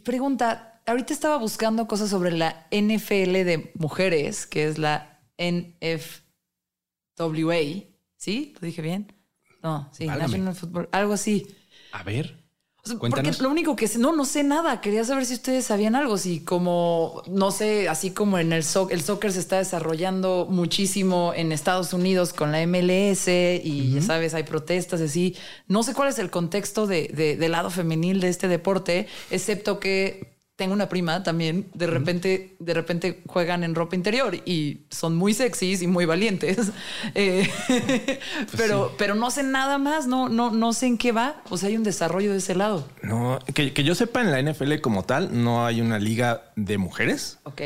pregunta, 0.00 0.82
ahorita 0.86 1.12
estaba 1.12 1.36
buscando 1.36 1.86
cosas 1.86 2.10
sobre 2.10 2.32
la 2.32 2.66
NFL 2.70 3.44
de 3.44 3.72
mujeres, 3.74 4.46
que 4.46 4.66
es 4.66 4.78
la 4.78 5.20
NF 5.38 6.22
WA, 7.18 7.84
¿sí? 8.16 8.54
¿Lo 8.60 8.66
dije 8.66 8.82
bien? 8.82 9.12
No, 9.62 9.88
sí, 9.92 10.06
National 10.06 10.54
Football, 10.54 10.88
algo 10.92 11.12
así. 11.12 11.46
A 11.92 12.02
ver. 12.02 12.41
Porque 12.98 13.30
lo 13.38 13.48
único 13.48 13.76
que 13.76 13.86
sé, 13.86 14.00
no, 14.00 14.12
no 14.12 14.24
sé 14.24 14.42
nada. 14.42 14.80
Quería 14.80 15.04
saber 15.04 15.24
si 15.24 15.34
ustedes 15.34 15.66
sabían 15.66 15.94
algo. 15.94 16.18
Si 16.18 16.40
como, 16.40 17.22
no 17.28 17.52
sé, 17.52 17.88
así 17.88 18.10
como 18.10 18.40
en 18.40 18.52
el, 18.52 18.64
soccer, 18.64 18.96
el 18.96 19.04
soccer 19.04 19.32
se 19.32 19.38
está 19.38 19.58
desarrollando 19.58 20.48
muchísimo 20.50 21.32
en 21.36 21.52
Estados 21.52 21.92
Unidos 21.92 22.32
con 22.32 22.50
la 22.50 22.66
MLS 22.66 23.28
y 23.28 23.92
ya 23.94 24.02
sabes, 24.02 24.34
hay 24.34 24.42
protestas 24.42 25.00
así. 25.00 25.36
No 25.68 25.84
sé 25.84 25.94
cuál 25.94 26.08
es 26.08 26.18
el 26.18 26.30
contexto 26.30 26.88
de, 26.88 27.36
del 27.38 27.52
lado 27.52 27.70
femenil 27.70 28.20
de 28.20 28.28
este 28.28 28.48
deporte, 28.48 29.06
excepto 29.30 29.78
que 29.78 30.31
tengo 30.62 30.74
una 30.74 30.88
prima 30.88 31.24
también, 31.24 31.66
de 31.74 31.88
repente, 31.88 32.54
de 32.60 32.72
repente 32.72 33.20
juegan 33.26 33.64
en 33.64 33.74
ropa 33.74 33.96
interior 33.96 34.36
y 34.46 34.82
son 34.90 35.16
muy 35.16 35.34
sexys 35.34 35.82
y 35.82 35.88
muy 35.88 36.04
valientes. 36.04 36.70
Eh, 37.14 37.48
pues 37.66 38.48
pero, 38.56 38.94
pero 38.96 39.14
no 39.14 39.30
sé 39.30 39.42
nada 39.42 39.76
más, 39.78 40.06
no, 40.06 40.28
no, 40.28 40.50
no 40.50 40.72
sé 40.72 40.86
en 40.86 40.98
qué 40.98 41.10
va. 41.10 41.42
O 41.50 41.56
sea, 41.56 41.68
hay 41.68 41.76
un 41.76 41.82
desarrollo 41.82 42.30
de 42.30 42.38
ese 42.38 42.54
lado. 42.54 42.86
No, 43.02 43.40
que, 43.54 43.72
yo 43.82 43.94
sepa 43.94 44.20
en 44.20 44.30
la 44.30 44.40
NFL 44.40 44.76
como 44.80 45.02
tal, 45.02 45.42
no 45.42 45.66
hay 45.66 45.80
una 45.80 45.98
liga 45.98 46.52
de 46.54 46.78
mujeres. 46.78 47.38
Ok. 47.42 47.60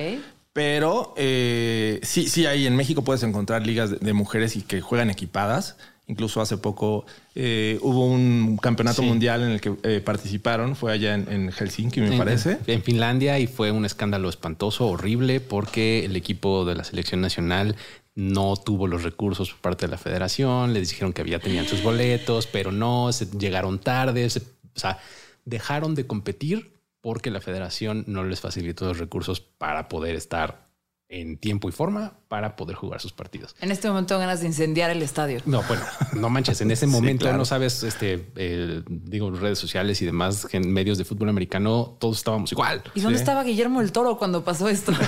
Pero 0.54 1.12
eh, 1.18 2.00
sí, 2.02 2.28
sí 2.28 2.46
hay 2.46 2.66
en 2.66 2.76
México 2.76 3.04
puedes 3.04 3.22
encontrar 3.22 3.66
ligas 3.66 4.00
de 4.00 4.12
mujeres 4.14 4.56
y 4.56 4.62
que 4.62 4.80
juegan 4.80 5.10
equipadas. 5.10 5.76
Incluso 6.08 6.40
hace 6.40 6.56
poco 6.56 7.04
eh, 7.34 7.78
hubo 7.82 8.06
un 8.06 8.58
campeonato 8.62 9.02
mundial 9.02 9.42
en 9.42 9.50
el 9.50 9.60
que 9.60 9.74
eh, 9.82 10.00
participaron, 10.00 10.76
fue 10.76 10.92
allá 10.92 11.14
en, 11.14 11.50
Helsinki, 11.50 12.00
me 12.00 12.16
parece. 12.16 12.58
En 12.68 12.82
Finlandia 12.82 13.40
y 13.40 13.48
fue 13.48 13.72
un 13.72 13.84
escándalo 13.84 14.28
espantoso, 14.28 14.86
horrible, 14.86 15.40
porque 15.40 16.04
el 16.04 16.14
equipo 16.14 16.64
de 16.64 16.76
la 16.76 16.84
selección 16.84 17.20
nacional 17.20 17.74
no 18.14 18.56
tuvo 18.56 18.86
los 18.86 19.02
recursos 19.02 19.50
por 19.50 19.60
parte 19.60 19.86
de 19.86 19.90
la 19.90 19.98
federación, 19.98 20.74
les 20.74 20.90
dijeron 20.90 21.12
que 21.12 21.22
había 21.22 21.40
tenían 21.40 21.66
sus 21.66 21.82
boletos, 21.82 22.46
pero 22.46 22.70
no, 22.70 23.12
se 23.12 23.26
llegaron 23.26 23.80
tarde, 23.80 24.26
o 24.26 24.78
sea, 24.78 24.98
dejaron 25.44 25.94
de 25.96 26.06
competir 26.06 26.76
porque 27.00 27.30
la 27.30 27.40
federación 27.40 28.04
no 28.06 28.24
les 28.24 28.40
facilitó 28.40 28.86
los 28.86 28.98
recursos 28.98 29.40
para 29.40 29.88
poder 29.88 30.16
estar 30.16 30.65
en 31.08 31.38
tiempo 31.38 31.68
y 31.68 31.72
forma 31.72 32.14
para 32.26 32.56
poder 32.56 32.74
jugar 32.74 33.00
sus 33.00 33.12
partidos. 33.12 33.54
En 33.60 33.70
este 33.70 33.86
momento 33.88 34.08
tengo 34.08 34.20
ganas 34.20 34.40
de 34.40 34.46
incendiar 34.46 34.90
el 34.90 35.02
estadio. 35.02 35.40
No, 35.46 35.62
bueno, 35.62 35.84
no 36.14 36.28
manches. 36.28 36.60
En 36.60 36.72
ese 36.72 36.86
momento 36.88 37.32
no 37.32 37.44
sabes, 37.44 37.84
este, 37.84 38.26
eh, 38.34 38.82
digo, 38.88 39.30
redes 39.30 39.58
sociales 39.58 40.02
y 40.02 40.06
demás, 40.06 40.48
en 40.52 40.72
medios 40.72 40.98
de 40.98 41.04
fútbol 41.04 41.28
americano, 41.28 41.96
todos 42.00 42.18
estábamos 42.18 42.50
igual. 42.50 42.82
¿Y 42.94 43.00
dónde 43.00 43.18
estaba 43.18 43.44
Guillermo 43.44 43.80
el 43.80 43.92
Toro 43.92 44.18
cuando 44.18 44.44
pasó 44.44 44.68
esto? 44.68 44.92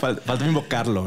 Falta 0.00 0.46
invocarlo. 0.46 1.06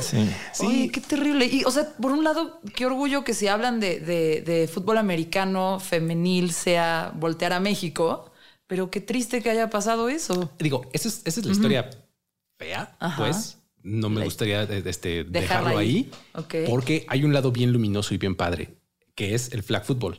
Sí. 0.00 0.30
sí. 0.52 0.90
qué 0.90 1.00
terrible. 1.00 1.46
Y, 1.46 1.64
o 1.64 1.70
sea, 1.70 1.88
por 2.00 2.12
un 2.12 2.22
lado, 2.22 2.60
qué 2.76 2.86
orgullo 2.86 3.24
que 3.24 3.34
si 3.34 3.48
hablan 3.48 3.80
de, 3.80 3.98
de 4.00 4.70
fútbol 4.72 4.98
americano 4.98 5.80
femenil 5.80 6.52
sea 6.52 7.12
voltear 7.16 7.52
a 7.52 7.60
México 7.60 8.30
pero 8.66 8.90
qué 8.90 9.00
triste 9.00 9.42
que 9.42 9.50
haya 9.50 9.68
pasado 9.68 10.08
eso. 10.08 10.50
Digo, 10.58 10.86
esa 10.94 11.08
es, 11.08 11.20
esa 11.26 11.40
es 11.40 11.46
la 11.46 11.52
historia 11.52 11.90
fea, 12.58 12.96
pues. 13.16 13.58
No 13.82 14.08
me 14.08 14.24
gustaría 14.24 14.62
este, 14.62 15.24
dejarlo 15.24 15.76
ahí, 15.76 16.10
porque 16.66 17.04
hay 17.08 17.22
un 17.22 17.34
lado 17.34 17.52
bien 17.52 17.70
luminoso 17.70 18.14
y 18.14 18.16
bien 18.18 18.34
padre, 18.34 18.78
que 19.14 19.34
es 19.34 19.52
el 19.52 19.62
flag 19.62 19.84
football. 19.84 20.18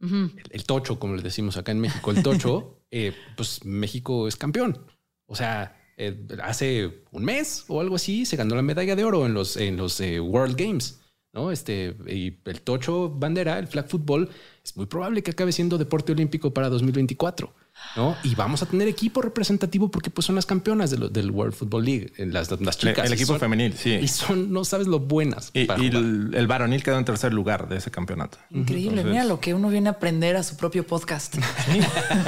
el, 0.00 0.64
tocho, 0.64 0.98
como 0.98 1.16
le 1.16 1.22
decimos 1.22 1.56
acá 1.56 1.72
en 1.72 1.80
México, 1.80 2.10
el 2.10 2.22
tocho, 2.22 2.82
eh, 2.90 3.14
pues 3.34 3.64
México 3.64 4.28
es 4.28 4.36
campeón. 4.36 4.84
O 5.24 5.34
sea, 5.34 5.80
eh, 5.96 6.26
hace 6.42 7.04
un 7.10 7.24
mes 7.24 7.64
o 7.68 7.80
algo 7.80 7.96
así 7.96 8.26
se 8.26 8.36
ganó 8.36 8.54
la 8.54 8.60
medalla 8.60 8.94
de 8.94 9.04
oro 9.04 9.24
en 9.24 9.32
los, 9.32 9.56
en 9.56 9.78
los 9.78 9.98
eh, 10.00 10.20
World 10.20 10.56
Games. 10.56 11.00
¿no? 11.32 11.50
Este, 11.50 11.96
y 12.06 12.38
el 12.44 12.62
tocho 12.62 13.10
bandera, 13.10 13.58
el 13.58 13.66
flag 13.66 13.88
football, 13.88 14.28
es 14.66 14.76
muy 14.76 14.86
probable 14.86 15.22
que 15.22 15.30
acabe 15.30 15.52
siendo 15.52 15.78
deporte 15.78 16.10
olímpico 16.10 16.52
para 16.52 16.68
2024. 16.68 17.54
¿no? 17.94 18.16
Y 18.24 18.34
vamos 18.34 18.62
a 18.62 18.66
tener 18.66 18.88
equipo 18.88 19.22
representativo 19.22 19.90
porque 19.90 20.10
pues 20.10 20.24
son 20.26 20.34
las 20.34 20.44
campeonas 20.44 20.90
del 20.90 21.30
World 21.30 21.54
Football 21.54 21.84
League, 21.84 22.12
las, 22.18 22.50
las 22.60 22.76
chicas. 22.76 23.06
El, 23.06 23.12
equipo 23.12 23.38
femenil, 23.38 23.74
sí. 23.74 23.92
Y 23.92 24.08
son, 24.08 24.52
no 24.52 24.64
sabes 24.64 24.88
lo 24.88 24.98
buenas. 24.98 25.52
Y, 25.54 25.68
el, 25.70 26.46
varonil 26.48 26.82
quedó 26.82 26.98
en 26.98 27.04
tercer 27.04 27.32
lugar 27.32 27.68
de 27.68 27.76
ese 27.76 27.92
campeonato. 27.92 28.38
Increíble, 28.50 29.04
mira 29.04 29.24
lo 29.24 29.38
que 29.38 29.54
uno 29.54 29.68
viene 29.68 29.88
a 29.88 29.92
aprender 29.92 30.34
a 30.34 30.42
su 30.42 30.56
propio 30.56 30.84
podcast. 30.84 31.36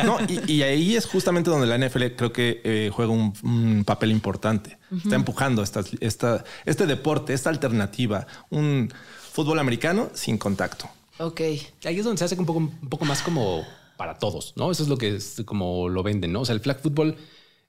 no, 0.04 0.18
y, 0.46 0.62
ahí 0.62 0.94
es 0.94 1.06
justamente 1.06 1.50
donde 1.50 1.66
la 1.66 1.76
NFL 1.76 2.04
creo 2.16 2.32
que 2.32 2.60
eh, 2.62 2.90
juega 2.92 3.10
un, 3.10 3.82
papel 3.84 4.12
importante. 4.12 4.78
Está 4.96 5.16
empujando 5.16 5.62
esta, 5.64 5.82
esta, 5.98 6.44
este 6.66 6.86
deporte, 6.86 7.34
esta 7.34 7.50
alternativa, 7.50 8.28
un 8.50 8.92
fútbol 9.32 9.58
americano 9.58 10.10
sin 10.14 10.38
contacto. 10.38 10.88
Ok. 11.18 11.40
Ahí 11.84 11.98
es 11.98 12.04
donde 12.04 12.18
se 12.18 12.24
hace 12.24 12.36
un 12.36 12.46
poco, 12.46 12.58
un 12.58 12.88
poco 12.88 13.04
más 13.04 13.22
como 13.22 13.64
para 13.96 14.18
todos, 14.18 14.54
¿no? 14.56 14.70
Eso 14.70 14.82
es 14.82 14.88
lo 14.88 14.96
que 14.96 15.16
es 15.16 15.42
como 15.44 15.88
lo 15.88 16.02
venden, 16.02 16.32
¿no? 16.32 16.42
O 16.42 16.44
sea, 16.44 16.54
el 16.54 16.60
flag 16.60 16.80
football 16.80 17.16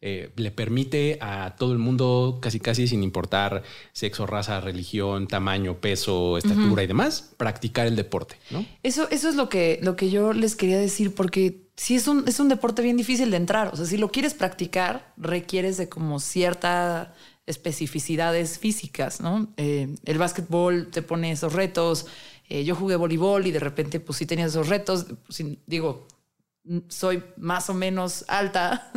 eh, 0.01 0.31
le 0.37 0.51
permite 0.51 1.17
a 1.19 1.55
todo 1.57 1.73
el 1.73 1.79
mundo, 1.79 2.39
casi 2.41 2.61
casi 2.61 2.87
sin 2.87 3.03
importar 3.03 3.63
sexo, 3.91 4.25
raza, 4.25 4.61
religión, 4.61 5.27
tamaño, 5.27 5.81
peso, 5.81 6.37
estatura 6.37 6.83
y 6.83 6.87
demás, 6.87 7.33
practicar 7.35 7.85
el 7.85 7.97
deporte, 7.97 8.37
¿no? 8.49 8.65
Eso, 8.81 9.09
eso 9.09 9.27
es 9.27 9.35
lo 9.35 9.49
que, 9.49 9.79
lo 9.81 9.97
que 9.97 10.09
yo 10.09 10.31
les 10.31 10.55
quería 10.55 10.77
decir, 10.77 11.13
porque 11.13 11.67
sí 11.75 11.95
es 11.95 12.07
un, 12.07 12.25
es 12.27 12.39
un 12.39 12.47
deporte 12.47 12.81
bien 12.81 12.95
difícil 12.95 13.29
de 13.31 13.37
entrar. 13.37 13.71
O 13.73 13.75
sea, 13.75 13.85
si 13.85 13.97
lo 13.97 14.09
quieres 14.09 14.33
practicar, 14.33 15.13
requieres 15.17 15.75
de 15.75 15.89
como 15.89 16.19
cierta 16.19 17.13
especificidades 17.45 18.59
físicas, 18.59 19.19
¿no? 19.19 19.49
Eh, 19.57 19.95
el 20.05 20.17
básquetbol 20.17 20.91
te 20.91 21.01
pone 21.01 21.31
esos 21.31 21.53
retos. 21.53 22.05
Eh, 22.49 22.63
yo 22.63 22.75
jugué 22.75 22.95
voleibol 22.95 23.45
y 23.45 23.51
de 23.51 23.59
repente, 23.59 23.99
pues 23.99 24.17
sí 24.17 24.25
tenía 24.25 24.45
esos 24.45 24.67
retos. 24.67 25.05
Pues, 25.27 25.43
digo, 25.67 26.07
soy 26.87 27.23
más 27.37 27.69
o 27.69 27.73
menos 27.73 28.25
alta, 28.27 28.91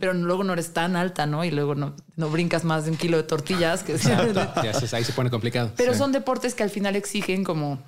pero 0.00 0.12
luego 0.12 0.44
no 0.44 0.52
eres 0.52 0.72
tan 0.72 0.96
alta, 0.96 1.26
¿no? 1.26 1.44
Y 1.44 1.50
luego 1.50 1.74
no, 1.74 1.94
no 2.16 2.28
brincas 2.30 2.64
más 2.64 2.84
de 2.84 2.90
un 2.90 2.96
kilo 2.96 3.16
de 3.16 3.22
tortillas. 3.22 3.82
Que 3.82 3.92
ahí 4.92 5.04
se 5.04 5.12
pone 5.12 5.30
complicado. 5.30 5.72
Pero 5.76 5.94
son 5.94 6.12
deportes 6.12 6.54
que 6.54 6.62
al 6.62 6.70
final 6.70 6.96
exigen 6.96 7.44
como, 7.44 7.78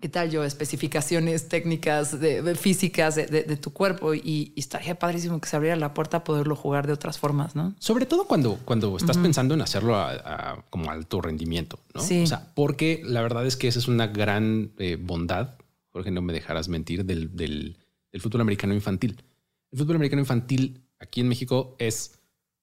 ¿qué 0.00 0.08
tal 0.08 0.30
yo? 0.30 0.44
Especificaciones 0.44 1.48
técnicas, 1.48 2.20
de, 2.20 2.54
físicas 2.54 3.16
de, 3.16 3.56
tu 3.56 3.72
cuerpo 3.72 4.14
y, 4.14 4.52
estaría 4.56 4.98
padrísimo 4.98 5.40
que 5.40 5.48
se 5.48 5.56
abriera 5.56 5.76
la 5.76 5.94
puerta 5.94 6.18
a 6.18 6.24
poderlo 6.24 6.56
jugar 6.56 6.86
de 6.86 6.92
otras 6.92 7.18
formas, 7.18 7.54
¿no? 7.56 7.74
Sobre 7.78 8.06
todo 8.06 8.26
cuando, 8.26 8.58
cuando 8.64 8.96
estás 8.96 9.18
pensando 9.18 9.54
en 9.54 9.62
hacerlo 9.62 9.96
a, 9.96 10.64
como 10.70 10.90
alto 10.90 11.20
rendimiento, 11.20 11.78
¿no? 11.94 12.00
Sí. 12.00 12.22
O 12.22 12.26
sea, 12.26 12.52
porque 12.54 13.02
la 13.04 13.22
verdad 13.22 13.46
es 13.46 13.56
que 13.56 13.68
esa 13.68 13.78
es 13.78 13.88
una 13.88 14.06
gran 14.06 14.72
eh, 14.78 14.96
bondad, 15.00 15.54
Jorge, 15.90 16.10
no 16.10 16.22
me 16.22 16.32
dejarás 16.32 16.68
mentir, 16.68 17.04
del 17.04 17.76
el 18.12 18.20
fútbol 18.20 18.40
americano 18.40 18.74
infantil. 18.74 19.22
El 19.70 19.78
fútbol 19.78 19.96
americano 19.96 20.20
infantil 20.20 20.82
aquí 20.98 21.20
en 21.20 21.28
México 21.28 21.76
es 21.78 22.17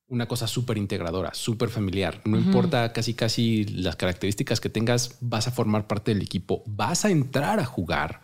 una 0.08 0.28
cosa 0.28 0.48
súper 0.48 0.78
integradora, 0.78 1.34
súper 1.34 1.70
familiar. 1.70 2.22
No 2.26 2.38
importa 2.38 2.94
casi 2.94 3.14
casi 3.14 3.66
las 3.66 3.96
características 3.96 4.60
que 4.60 4.70
tengas, 4.70 5.18
vas 5.20 5.48
a 5.48 5.52
formar 5.52 5.88
parte 5.88 6.14
del 6.14 6.22
equipo, 6.22 6.64
vas 6.68 7.06
a 7.06 7.10
entrar 7.10 7.60
a 7.60 7.66
jugar. 7.66 8.22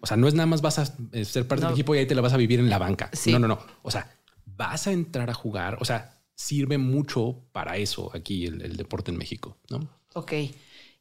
O 0.00 0.06
sea, 0.06 0.16
no 0.16 0.26
es 0.26 0.34
nada 0.34 0.46
más 0.46 0.60
vas 0.60 0.78
a 0.78 0.94
eh, 1.12 1.24
ser 1.24 1.46
parte 1.46 1.64
del 1.64 1.74
equipo 1.74 1.94
y 1.94 1.98
ahí 1.98 2.06
te 2.06 2.14
la 2.14 2.20
vas 2.20 2.32
a 2.32 2.36
vivir 2.36 2.58
en 2.58 2.68
la 2.68 2.78
banca. 2.78 3.10
No, 3.26 3.38
no, 3.38 3.48
no. 3.48 3.58
O 3.82 3.90
sea, 3.90 4.10
vas 4.44 4.86
a 4.86 4.92
entrar 4.92 5.30
a 5.30 5.34
jugar. 5.34 5.78
O 5.80 5.84
sea, 5.84 6.18
sirve 6.34 6.78
mucho 6.78 7.44
para 7.52 7.76
eso 7.76 8.10
aquí 8.14 8.46
el, 8.46 8.62
el 8.62 8.76
deporte 8.76 9.12
en 9.12 9.18
México, 9.18 9.56
¿no? 9.70 9.88
Ok. 10.14 10.32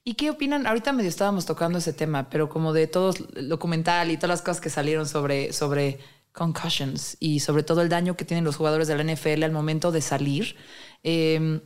¿Y 0.06 0.16
qué 0.16 0.30
opinan? 0.30 0.68
Ahorita 0.68 0.92
medio 0.92 1.10
estábamos 1.10 1.46
tocando 1.46 1.78
ese 1.78 1.94
tema, 1.94 2.30
pero 2.30 2.50
como 2.50 2.74
de 2.74 2.88
todo 2.88 3.14
el 3.36 3.48
documental 3.48 4.12
y 4.12 4.18
todas 4.18 4.30
las 4.30 4.42
cosas 4.42 4.60
que 4.60 4.70
salieron 4.70 5.08
sobre, 5.08 5.54
sobre 5.54 6.00
concussions 6.34 7.16
y 7.20 7.40
sobre 7.40 7.64
todo 7.64 7.82
el 7.82 7.90
daño 7.90 8.18
que 8.18 8.26
tienen 8.26 8.44
los 8.44 8.58
jugadores 8.58 8.88
de 8.88 8.96
la 8.98 9.04
NFL 9.04 9.44
al 9.44 9.52
momento 9.52 9.92
de 9.92 10.02
salir. 10.02 10.56
Em, 11.04 11.62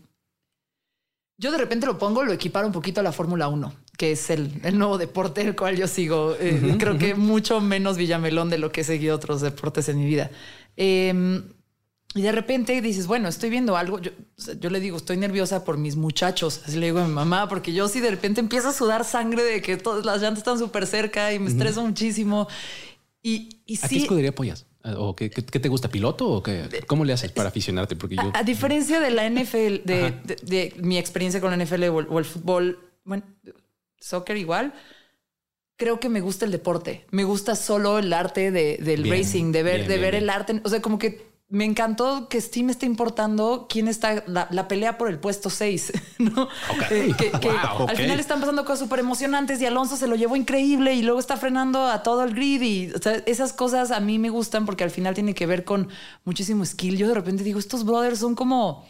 yo 1.38 1.52
de 1.52 1.58
repente 1.58 1.86
lo 1.86 1.98
pongo, 1.98 2.24
lo 2.24 2.34
equiparo 2.34 2.68
un 2.68 2.74
poquito 2.74 3.00
a 3.00 3.04
la 3.04 3.12
Fórmula 3.12 3.48
1, 3.48 3.74
que 3.98 4.12
es 4.12 4.30
el, 4.30 4.78
nuevo 4.78 4.98
deporte 4.98 5.42
el 5.42 5.56
cual 5.56 5.78
yo 5.78 5.88
sigo. 5.88 6.36
Eh, 6.40 6.76
creo 6.80 6.98
que 6.98 7.16
mucho 7.16 7.62
menos 7.62 7.98
Villamelón 7.98 8.50
de 8.50 8.58
lo 8.58 8.72
que 8.72 8.82
he 8.82 8.84
seguido 8.84 9.16
otros 9.16 9.42
deportes 9.42 9.88
en 9.90 10.00
mi 10.00 10.06
vida. 10.06 10.30
Eh, 10.76 11.42
y 12.16 12.22
de 12.22 12.32
repente 12.32 12.82
dices, 12.82 13.06
bueno, 13.06 13.28
estoy 13.28 13.50
viendo 13.50 13.78
algo. 13.78 14.00
Yo, 14.00 14.12
yo, 14.60 14.70
le 14.70 14.80
digo, 14.80 14.98
estoy 14.98 15.18
nerviosa 15.18 15.64
por 15.64 15.78
mis 15.78 15.96
muchachos. 15.96 16.62
Así 16.66 16.78
le 16.78 16.88
digo 16.88 17.00
a 17.00 17.08
mi 17.08 17.14
mamá, 17.14 17.48
porque 17.48 17.74
yo 17.74 17.88
sí 17.88 18.00
de 18.00 18.10
repente 18.10 18.40
empiezo 18.40 18.70
a 18.70 18.74
sudar 18.74 19.06
sangre 19.06 19.44
de 19.44 19.62
que 19.62 19.78
todas 19.78 20.06
las 20.06 20.22
llantas 20.22 20.40
están 20.40 20.58
súper 20.58 20.88
cerca 20.88 21.34
y 21.34 21.40
me 21.40 21.50
estreso 21.50 21.86
muchísimo. 21.86 22.48
Y, 23.28 23.50
y 23.66 23.78
¿A 23.84 23.90
qué 23.90 23.98
escudería 23.98 24.30
apoyas? 24.30 24.66
¿O 24.96 25.14
qué, 25.14 25.30
qué, 25.30 25.60
te 25.60 25.68
gusta? 25.68 25.90
¿Piloto 25.90 26.30
o 26.30 26.42
qué? 26.42 26.70
¿Cómo 26.88 27.04
le 27.04 27.12
haces 27.12 27.30
para 27.34 27.50
aficionarte? 27.50 27.98
Porque 27.98 28.16
yo... 28.16 28.32
A, 28.34 28.44
diferencia 28.44 29.02
de 29.02 29.12
la 29.12 29.30
NFL, 29.30 29.84
de, 29.84 30.14
de, 30.44 30.74
mi 30.78 30.98
experiencia 30.98 31.42
con 31.42 31.52
la 31.52 31.62
NFL 31.62 31.84
o 31.90 32.20
el, 32.20 32.26
fútbol, 32.26 32.80
bueno, 33.04 33.24
soccer 34.00 34.38
igual, 34.38 34.74
creo 35.76 36.00
que 36.00 36.08
me 36.08 36.22
gusta 36.22 36.46
el 36.46 36.52
deporte. 36.52 37.06
Me 37.12 37.26
gusta 37.26 37.58
solo 37.58 38.00
el 38.00 38.14
arte 38.14 38.50
de, 38.52 38.78
del 38.78 39.10
racing, 39.10 39.52
de 39.52 39.64
ver, 39.64 39.90
de 39.90 39.98
ver 39.98 40.16
el 40.16 40.30
arte. 40.30 40.62
O 40.64 40.70
sea, 40.70 40.82
como 40.82 40.98
que 40.98 41.27
me 41.50 41.64
encantó 41.64 42.28
que 42.28 42.42
Steam 42.42 42.70
esté 42.70 42.86
importando 42.86 43.68
quién 43.70 43.88
está 43.88 44.24
la, 44.28 44.68
pelea 44.68 44.98
por 44.98 45.10
el 45.10 45.18
puesto 45.18 45.50
6, 45.50 45.94
¿no? 46.20 46.50
Eh, 46.92 47.14
que, 47.18 47.32
al 47.50 47.96
final 47.96 48.20
están 48.20 48.42
pasando 48.42 48.66
cosas 48.66 48.80
súper 48.80 49.00
emocionantes 49.00 49.62
y 49.62 49.66
Alonso 49.66 49.96
se 49.96 50.08
lo 50.08 50.16
llevó 50.16 50.36
increíble 50.36 50.94
y 50.94 51.04
luego 51.04 51.20
está 51.20 51.38
frenando 51.38 51.88
a 51.88 52.04
todo 52.04 52.24
el 52.24 52.34
grid 52.34 52.62
y 52.62 52.92
esas 53.26 53.54
cosas 53.54 53.92
a 53.92 54.02
mí 54.02 54.20
me 54.20 54.30
gustan 54.30 54.66
porque 54.66 54.84
al 54.84 54.92
final 54.92 55.16
tiene 55.16 55.34
que 55.34 55.46
ver 55.46 55.64
con 55.64 55.88
muchísimo 56.26 56.66
skill. 56.66 56.98
Yo 56.98 57.08
de 57.08 57.14
repente 57.14 57.44
digo, 57.44 57.60
estos 57.60 57.86
brothers 57.86 58.20
son 58.20 58.36
como 58.36 58.86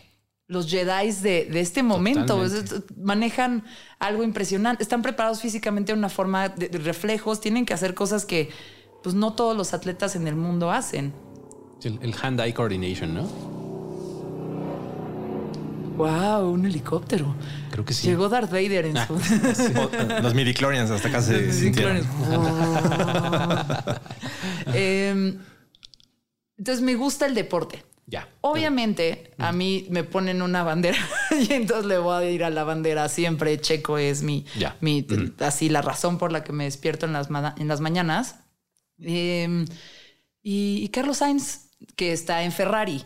los 0.47 0.67
Jedi 0.67 1.11
de, 1.11 1.45
de 1.45 1.59
este 1.59 1.83
momento. 1.83 2.41
manejan 2.95 3.65
algo 3.99 4.23
impresionante. 4.23 4.81
Están 4.81 5.03
preparados 5.03 5.41
físicamente 5.41 5.91
de 5.91 5.97
una 5.99 6.09
forma 6.09 6.49
de, 6.49 6.69
de 6.69 6.79
reflejos. 6.79 7.39
Tienen 7.39 7.67
que 7.67 7.75
hacer 7.75 7.93
cosas 7.93 8.25
que 8.25 8.49
pues 9.03 9.13
no 9.13 9.33
todos 9.33 9.55
los 9.55 9.75
atletas 9.75 10.15
en 10.15 10.27
el 10.27 10.35
mundo 10.35 10.71
hacen. 10.71 11.13
El, 11.83 12.13
hand-eye 12.21 12.53
coordination, 12.53 13.13
¿no? 13.13 13.23
Wow, 15.95 16.51
un 16.51 16.65
helicóptero. 16.65 17.35
Creo 17.71 17.85
que 17.85 17.93
sí. 17.93 18.07
Llegó 18.07 18.29
Darth 18.29 18.51
Vader 18.51 18.85
en 18.85 18.97
su. 18.97 19.13
Los 20.21 20.33
midichlorians 20.33 20.89
hasta 20.91 21.07
acá 21.07 21.21
se 21.21 21.53
sintieron. 21.53 21.97
Em, 24.73 25.39
entonces 26.57 26.83
me 26.83 26.95
gusta 26.95 27.25
el 27.25 27.33
deporte. 27.33 27.83
Ya. 28.05 28.27
Obviamente 28.41 29.31
a 29.37 29.51
mí 29.51 29.87
me 29.89 30.03
ponen 30.03 30.41
una 30.41 30.63
bandera 30.63 30.97
y 31.31 31.53
entonces 31.53 31.85
le 31.85 31.97
voy 31.97 32.23
a 32.23 32.29
ir 32.29 32.43
a 32.43 32.49
la 32.49 32.63
bandera 32.63 33.07
siempre. 33.09 33.59
Checo 33.59 33.97
es 33.97 34.23
mi, 34.23 34.45
mi 34.81 35.05
así 35.39 35.69
la 35.69 35.81
razón 35.81 36.17
por 36.17 36.31
la 36.31 36.43
que 36.43 36.53
me 36.53 36.65
despierto 36.65 37.05
en 37.05 37.13
las, 37.13 37.29
en 37.57 37.67
las 37.67 37.81
mañanas. 37.81 38.35
Em, 38.99 39.65
y 40.41 40.87
Carlos 40.89 41.17
Sainz 41.17 41.66
que 41.95 42.13
está 42.13 42.43
en 42.43 42.51
Ferrari, 42.51 43.03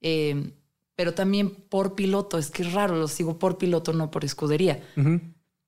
eh, 0.00 0.52
pero 0.94 1.14
también 1.14 1.50
por 1.50 1.94
piloto. 1.94 2.38
Es 2.38 2.50
que 2.50 2.62
es 2.62 2.72
raro, 2.72 2.96
lo 2.96 3.08
sigo 3.08 3.38
por 3.38 3.58
piloto, 3.58 3.92
no 3.92 4.10
por 4.10 4.24
escudería. 4.24 4.82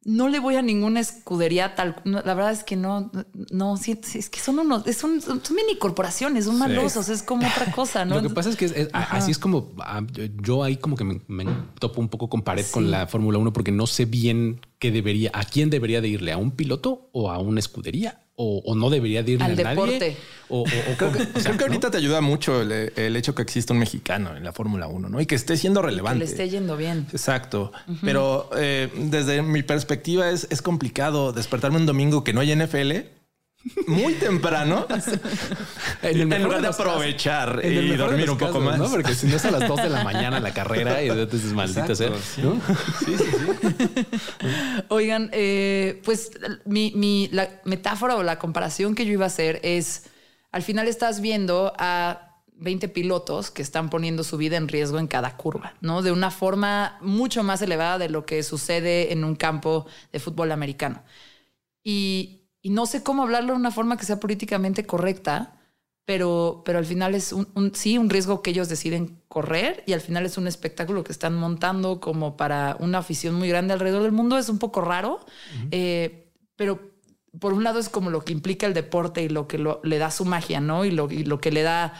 No 0.05 0.29
le 0.29 0.39
voy 0.39 0.55
a 0.55 0.63
ninguna 0.63 1.01
escudería 1.01 1.75
tal. 1.75 1.97
la 2.05 2.23
verdad 2.23 2.53
es 2.53 2.65
que 2.65 2.77
no, 2.77 3.11
no, 3.51 3.75
es 3.75 4.31
que 4.31 4.41
son 4.41 4.61
unos, 4.61 4.85
son, 4.97 5.21
mini 5.55 5.77
corporaciones, 5.79 6.47
son 6.47 6.57
malosos, 6.57 7.09
es 7.11 7.23
como 7.23 7.47
otra 7.47 7.73
cosa, 7.73 8.05
¿no? 8.05 8.15
Lo 8.23 8.23
que 8.23 8.31
pasa 8.31 8.49
es 8.49 8.57
que 8.57 8.89
así 8.93 9.33
es 9.33 9.39
como 9.39 9.73
ah, 9.81 10.03
yo 10.41 10.63
ahí 10.63 10.77
como 10.77 10.97
que 10.97 11.05
me, 11.05 11.47
topo 11.79 12.01
un 12.01 12.09
poco 12.09 12.29
con 12.31 12.43
pared 12.43 12.65
con 12.71 12.91
la 12.91 13.07
Fórmula 13.07 13.39
1 13.39 13.53
porque 13.53 13.73
no 13.73 13.87
sé 13.87 14.07
bien 14.07 14.61
qué 14.79 14.91
debería, 14.91 15.31
a 15.35 15.45
quién 15.45 15.69
debería 15.69 16.01
de 16.01 16.09
irle, 16.09 16.33
a 16.33 16.39
un 16.39 16.53
piloto 16.53 17.11
o 17.13 17.31
a 17.31 17.39
una 17.39 17.61
escudería 17.61 18.28
o, 18.41 18.74
no 18.76 18.89
debería 18.89 19.24
de 19.24 19.32
irle 19.32 19.45
Al 19.45 19.53
a 19.53 19.70
deporte. 19.70 20.16
O, 20.49 20.64
creo, 20.97 21.12
que, 21.12 21.64
ahorita 21.64 21.91
te 21.91 21.97
ayuda 21.97 22.20
mucho 22.20 22.62
el, 22.62 23.16
hecho 23.16 23.34
que 23.34 23.43
exista 23.43 23.72
un 23.72 23.80
mexicano 23.80 24.36
en 24.36 24.45
la 24.45 24.53
Fórmula 24.53 24.86
1, 24.86 25.09
¿no? 25.09 25.20
Y 25.20 25.26
que 25.26 25.34
esté 25.34 25.57
siendo 25.57 25.82
relevante. 25.82 26.20
que 26.20 26.24
le 26.26 26.30
esté 26.30 26.49
yendo 26.49 26.76
bien. 26.76 27.07
Exacto. 27.11 27.72
Pero 28.01 28.49
eh, 28.57 28.89
desde 28.97 29.43
mi 29.43 29.64
perspectiva 29.64 30.30
es, 30.30 30.47
es 30.51 30.62
complicado 30.62 31.32
despertarme 31.32 31.78
un 31.78 31.86
domingo 31.86 32.22
que 32.22 32.32
no 32.32 32.41
hay 32.41 32.55
NFL 32.55 33.18
muy 33.87 34.15
temprano 34.15 34.87
en, 36.03 36.43
lugar 36.43 36.63
de 36.63 36.69
aprovechar 36.69 37.61
y 37.65 37.97
dormir 37.97 38.31
un 38.31 38.39
poco 38.39 38.61
más. 38.61 38.79
¿no? 38.79 38.89
Porque 38.89 39.15
si 39.15 39.27
no 39.27 39.37
es 39.37 39.45
a 39.45 39.51
las 39.51 39.67
2 39.67 39.83
de 39.83 39.89
la 39.91 40.05
mañana 40.05 40.41
la 40.41 40.55
carrera 40.55 41.03
y 41.03 41.09
entonces 41.09 41.53
maldita 41.53 41.95
sea. 41.95 42.11
¿no? 42.11 42.17
Sí, 42.17 43.17
sí, 43.17 43.25
sí. 43.25 44.07
Oigan, 44.89 45.31
eh, 45.33 46.01
pues 46.05 46.31
mi, 46.65 46.93
mi, 46.95 47.29
la 47.33 47.61
metáfora 47.65 48.17
o 48.17 48.23
la 48.23 48.39
comparación 48.39 48.95
que 48.95 49.05
yo 49.05 49.13
iba 49.13 49.25
a 49.25 49.29
hacer 49.29 49.61
es 49.63 50.05
al 50.53 50.63
final 50.63 50.89
estás 50.89 51.21
viendo 51.21 51.73
a 51.79 52.29
20 52.59 52.89
pilotos 52.89 53.51
que 53.51 53.63
están 53.63 53.91
poniendo 53.91 54.25
su 54.25 54.37
vida 54.37 54.57
en 54.57 54.69
riesgo 54.69 54.99
en 54.99 55.07
cada 55.07 55.37
curva, 55.37 55.75
¿no? 55.81 56.03
De 56.03 56.11
una 56.11 56.31
forma 56.31 56.99
mucho 57.01 57.43
más 57.43 57.63
elevada 57.63 57.99
de 57.99 58.09
lo 58.09 58.25
que 58.25 58.43
sucede 58.43 59.13
en 59.13 59.25
un 59.25 59.37
campo 59.37 59.87
de 60.13 60.19
fútbol 60.19 60.53
americano. 60.53 61.03
Y 61.85 62.38
y 62.63 62.71
no 62.71 62.87
sé 62.87 63.03
cómo 63.03 63.23
hablarlo 63.23 63.53
de 63.53 63.59
una 63.59 63.71
forma 63.71 63.97
que 63.97 64.05
sea 64.05 64.21
políticamente 64.21 64.85
correcta, 64.85 65.55
pero, 66.05 66.63
pero 66.65 66.79
al 66.79 66.87
final 66.87 67.15
es 67.15 67.33
un, 67.33 67.73
sí 67.75 67.99
un 67.99 68.09
riesgo 68.09 68.43
que 68.43 68.51
ellos 68.51 68.69
deciden 68.69 69.21
correr 69.29 69.85
y 69.87 69.93
al 69.93 70.01
final 70.01 70.25
es 70.25 70.39
un 70.39 70.47
espectáculo 70.47 71.05
que 71.05 71.13
están 71.13 71.35
montando 71.35 72.01
como 72.01 72.37
para 72.37 72.77
una 72.81 72.99
afición 72.99 73.35
muy 73.35 73.49
grande 73.49 73.75
alrededor 73.75 74.03
del 74.03 74.13
mundo. 74.13 74.39
Es 74.39 74.49
un 74.49 74.59
poco 74.59 74.81
raro, 74.81 75.21
eh, 75.71 76.33
pero 76.57 76.81
por 77.39 77.53
un 77.53 77.63
lado 77.63 77.79
es 77.79 77.91
como 77.91 78.09
lo 78.09 78.25
que 78.25 78.33
implica 78.33 78.67
el 78.67 78.73
deporte 78.73 79.23
y 79.23 79.29
lo 79.29 79.47
que 79.47 79.63
le 79.83 79.99
da 79.99 80.11
su 80.11 80.25
magia, 80.25 80.61
¿no? 80.61 80.87
Y 80.87 80.91
lo, 80.91 81.11
y 81.11 81.25
lo 81.25 81.41
que 81.41 81.53
le 81.53 81.63
da 81.63 81.93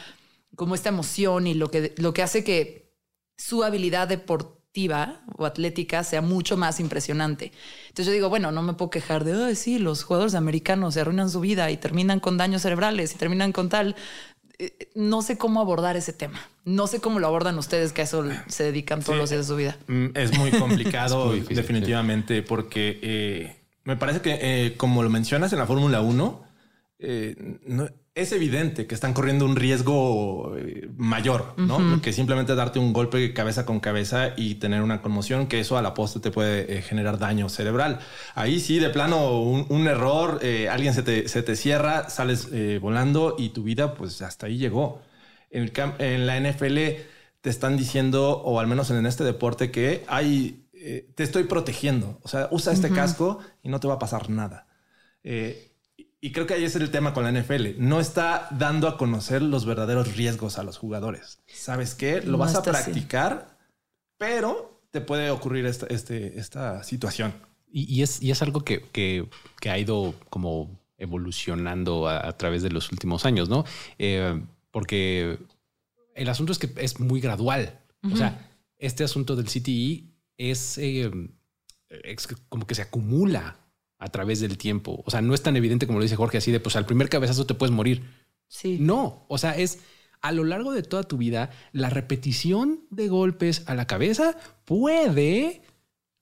como 0.57 0.75
esta 0.75 0.89
emoción 0.89 1.47
y 1.47 1.53
lo 1.53 1.71
que, 1.71 1.95
lo 1.99 2.15
que 2.15 2.23
hace 2.23 2.43
que 2.43 2.95
su 3.37 3.63
habilidad 3.63 4.09
deportiva 4.09 4.58
o 5.37 5.47
atlética 5.47 6.05
sea 6.05 6.21
mucho 6.21 6.57
más 6.57 6.81
impresionante. 6.81 7.53
Entonces 7.89 8.07
yo 8.07 8.13
digo, 8.13 8.29
bueno, 8.29 8.53
no 8.53 8.63
me 8.63 8.75
puedo 8.75 8.91
quejar 8.91 9.25
de, 9.25 9.33
Ay, 9.45 9.57
sí, 9.57 9.79
los 9.79 10.05
jugadores 10.05 10.35
americanos 10.35 10.95
se 10.95 11.01
arruinan 11.01 11.31
su 11.31 11.41
vida 11.41 11.71
y 11.71 11.77
terminan 11.77 12.21
con 12.21 12.37
daños 12.37 12.63
cerebrales 12.63 13.15
y 13.15 13.19
terminan 13.19 13.53
con 13.53 13.69
tal. 13.69 13.97
Eh, 14.59 14.91
no 14.95 15.23
sé 15.23 15.39
cómo 15.39 15.61
abordar 15.61 15.97
ese 15.97 16.13
tema. 16.13 16.41
No 16.65 16.87
sé 16.87 17.01
cómo 17.01 17.19
lo 17.19 17.27
abordan 17.27 17.59
ustedes 17.59 17.93
que 17.93 18.03
a 18.03 18.05
eso 18.05 18.25
se 18.47 18.65
dedican 18.65 19.03
todos 19.03 19.19
los 19.19 19.31
días 19.31 19.43
de 19.43 19.49
su 19.49 19.57
vida. 19.57 19.77
Mm, 19.87 20.07
es 20.15 20.37
muy 20.37 20.51
complicado, 20.59 21.33
definitivamente, 21.33 22.43
porque 22.43 22.99
eh, 23.03 23.57
me 23.85 23.97
parece 23.97 24.21
que, 24.21 24.39
eh, 24.41 24.77
como 24.77 25.03
lo 25.03 25.11
mencionas 25.11 25.53
en 25.53 25.59
la 25.59 25.67
Fórmula 25.67 26.01
1, 26.01 26.45
no, 27.67 27.89
es 28.19 28.33
evidente 28.33 28.89
que 28.89 28.95
están 28.97 29.15
corriendo 29.15 29.45
un 29.45 29.55
riesgo 29.55 30.57
eh, 30.59 30.91
mayor, 30.97 31.55
¿no? 31.57 32.03
Que 32.03 32.13
simplemente 32.13 32.57
darte 32.57 32.81
un 32.81 32.93
golpe 32.93 33.33
cabeza 33.33 33.65
con 33.65 33.79
cabeza 33.79 34.33
y 34.37 34.57
tener 34.57 34.83
una 34.83 35.03
conmoción, 35.03 35.47
que 35.47 35.61
eso 35.61 35.79
a 35.79 35.83
la 35.83 35.95
postre 35.95 36.21
te 36.21 36.33
puede 36.33 36.79
eh, 36.79 36.83
generar 36.83 37.19
daño 37.19 37.49
cerebral. 37.49 38.01
Ahí 38.35 38.59
sí, 38.59 38.81
de 38.81 38.91
plano, 38.91 39.41
un, 39.41 39.87
error, 39.87 40.41
eh, 40.43 40.69
alguien 40.69 40.95
se 40.95 41.03
te, 41.03 41.57
cierra, 41.57 42.11
sales 42.11 42.49
volando 42.81 43.37
y 43.39 43.51
tu 43.51 43.63
vida, 43.63 43.95
pues 43.95 44.21
hasta 44.21 44.47
ahí 44.47 44.59
llegó. 44.59 45.01
En, 45.51 45.71
en, 45.99 46.27
la 46.27 46.41
NFL 46.41 46.77
te 47.41 47.51
están 47.51 47.77
diciendo, 47.77 48.43
o 48.43 48.59
al 48.59 48.67
menos 48.67 48.91
en 48.91 49.07
este 49.07 49.23
deporte, 49.23 49.71
que 49.71 50.05
hay, 50.09 50.67
te 51.15 51.23
estoy 51.23 51.45
protegiendo. 51.45 52.19
O 52.23 52.29
sea, 52.29 52.49
usa 52.51 52.73
este 52.73 52.91
casco 52.91 53.39
y 53.63 53.69
no 53.69 53.79
te 53.79 53.87
va 53.87 53.95
a 53.95 53.99
pasar 54.01 54.29
nada. 54.29 54.67
Y 56.21 56.33
creo 56.33 56.47
que 56.47 56.55
ahí 56.55 56.65
es 56.65 56.75
el 56.75 56.91
tema 56.91 57.15
con 57.15 57.25
la 57.25 57.33
NFL. 57.33 57.79
No 57.79 58.01
está 58.01 58.49
dando 58.51 58.89
a 58.89 58.97
conocer 58.97 59.41
los 59.41 59.65
verdaderos 59.65 60.17
riesgos 60.17 60.59
a 60.59 60.65
los 60.65 60.77
jugadores. 60.77 61.41
¿Sabes 61.47 61.95
qué? 61.95 62.23
Lo 62.23 62.39
vas 62.39 62.57
a 62.57 62.63
practicar, 62.63 63.57
pero 64.17 64.83
te 64.91 65.01
puede 65.01 65.31
ocurrir 65.31 65.67
esta, 65.67 65.87
este, 65.87 66.39
esta 66.39 66.83
situación. 66.83 67.35
Y, 67.71 68.03
es, 68.03 68.23
y 68.23 68.31
es 68.31 68.43
algo 68.43 68.65
que, 68.65 68.81
que, 68.91 69.29
ha 69.71 69.79
ido 69.79 70.15
como 70.31 70.81
evolucionando 70.97 72.09
a, 72.09 72.37
través 72.37 72.63
de 72.63 72.71
los 72.71 72.91
últimos 72.91 73.27
años, 73.27 73.49
¿no? 73.49 73.65
Eh, 73.99 74.43
porque 74.71 75.39
el 76.15 76.29
asunto 76.29 76.53
es 76.53 76.59
que 76.59 76.73
es 76.79 76.99
muy 76.99 77.21
gradual. 77.21 77.79
O 78.11 78.17
sea, 78.17 78.51
este 78.79 79.05
asunto 79.05 79.37
del 79.37 79.47
CTE 79.47 80.05
es, 80.39 80.79
eh, 80.79 81.11
es 81.91 82.29
como 82.49 82.67
que 82.67 82.75
se 82.75 82.83
acumula 82.83 83.57
a 83.99 84.09
través 84.09 84.41
del 84.41 84.57
tiempo. 84.59 85.03
O 85.05 85.11
sea, 85.11 85.21
no 85.21 85.35
es 85.35 85.43
tan 85.43 85.57
evidente 85.57 85.87
como 85.87 85.99
lo 85.99 86.05
dice 86.05 86.17
Jorge, 86.17 86.39
así 86.39 86.53
de 86.53 86.61
pues 86.61 86.77
al 86.77 86.87
primer 86.87 87.09
cabezazo 87.09 87.47
te 87.47 87.55
puedes 87.55 87.75
morir. 87.75 88.05
Sí. 88.47 88.79
No, 88.81 89.27
o 89.29 89.39
sea, 89.39 89.57
es 89.57 89.81
a 90.21 90.33
lo 90.33 90.45
largo 90.45 90.73
de 90.73 90.83
toda 90.83 91.03
tu 91.03 91.17
vida, 91.17 91.51
la 91.73 91.91
repetición 91.91 92.81
de 92.91 93.09
golpes 93.09 93.63
a 93.67 93.75
la 93.75 93.87
cabeza 93.87 94.37
puede 94.65 95.63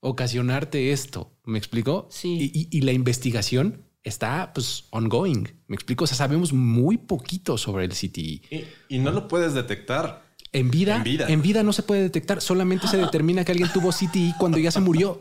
ocasionarte 0.01 0.93
esto. 0.93 1.33
¿Me 1.45 1.59
explico? 1.59 2.09
Sí. 2.11 2.51
Y, 2.71 2.81
la 2.83 2.93
investigación 2.93 3.85
está 4.03 4.53
pues 4.53 4.85
ongoing. 4.91 5.49
¿Me 5.67 5.77
explico? 5.77 6.05
O 6.05 6.07
sea, 6.07 6.17
sabemos 6.17 6.53
muy 6.53 6.99
poquito 6.99 7.57
sobre 7.57 7.85
el 7.85 7.93
CTI. 7.93 8.43
E. 8.51 8.69
Y, 8.89 8.99
no 8.99 9.13
lo 9.13 9.29
puedes 9.29 9.55
detectar. 9.55 10.27
En 10.53 10.71
vida, 10.71 10.97
en 10.97 11.03
vida, 11.03 11.27
en 11.29 11.43
vida 11.43 11.63
no 11.63 11.73
se 11.73 11.83
puede 11.83 12.03
detectar. 12.03 12.41
Solamente 12.41 12.89
se 12.89 12.97
determina 12.97 13.45
que 13.45 13.53
alguien 13.53 13.71
tuvo 13.73 13.91
CTI 13.91 14.35
cuando 14.39 14.59
ya 14.59 14.71
se 14.71 14.81
murió 14.81 15.19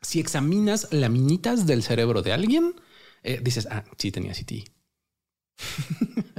si 0.00 0.20
examinas 0.20 0.88
laminitas 0.90 1.66
del 1.66 1.82
cerebro 1.82 2.22
de 2.22 2.32
alguien, 2.32 2.74
eh, 3.22 3.40
dices, 3.42 3.68
ah, 3.70 3.84
sí 3.96 4.10
tenía 4.12 4.32
CT. 4.32 4.70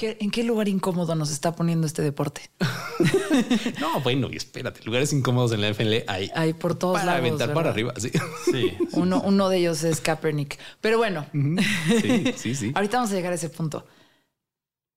¿En 0.00 0.30
qué, 0.30 0.42
lugar 0.42 0.68
incómodo 0.68 1.14
nos 1.14 1.30
está 1.30 1.54
poniendo 1.54 1.86
este 1.86 2.02
deporte? 2.02 2.50
no, 3.80 4.00
bueno, 4.00 4.28
y 4.30 4.36
espérate, 4.36 4.82
lugares 4.84 5.12
incómodos 5.12 5.52
en 5.52 5.60
la 5.60 5.68
FL 5.68 6.04
hay. 6.06 6.30
Hay 6.34 6.52
por 6.52 6.74
todos 6.74 6.94
para 6.94 7.06
lados. 7.06 7.20
aventar 7.20 7.54
para 7.54 7.70
arriba, 7.70 7.94
sí. 7.96 8.10
sí. 8.50 8.76
Uno, 8.92 9.22
uno 9.22 9.48
de 9.48 9.58
ellos 9.58 9.84
es 9.84 10.00
Kaepernick. 10.00 10.58
Pero 10.80 10.98
bueno, 10.98 11.26
sí, 11.32 12.32
sí, 12.36 12.54
sí. 12.54 12.72
ahorita 12.74 12.98
vamos 12.98 13.12
a 13.12 13.14
llegar 13.14 13.32
a 13.32 13.36
ese 13.36 13.48
punto. 13.48 13.86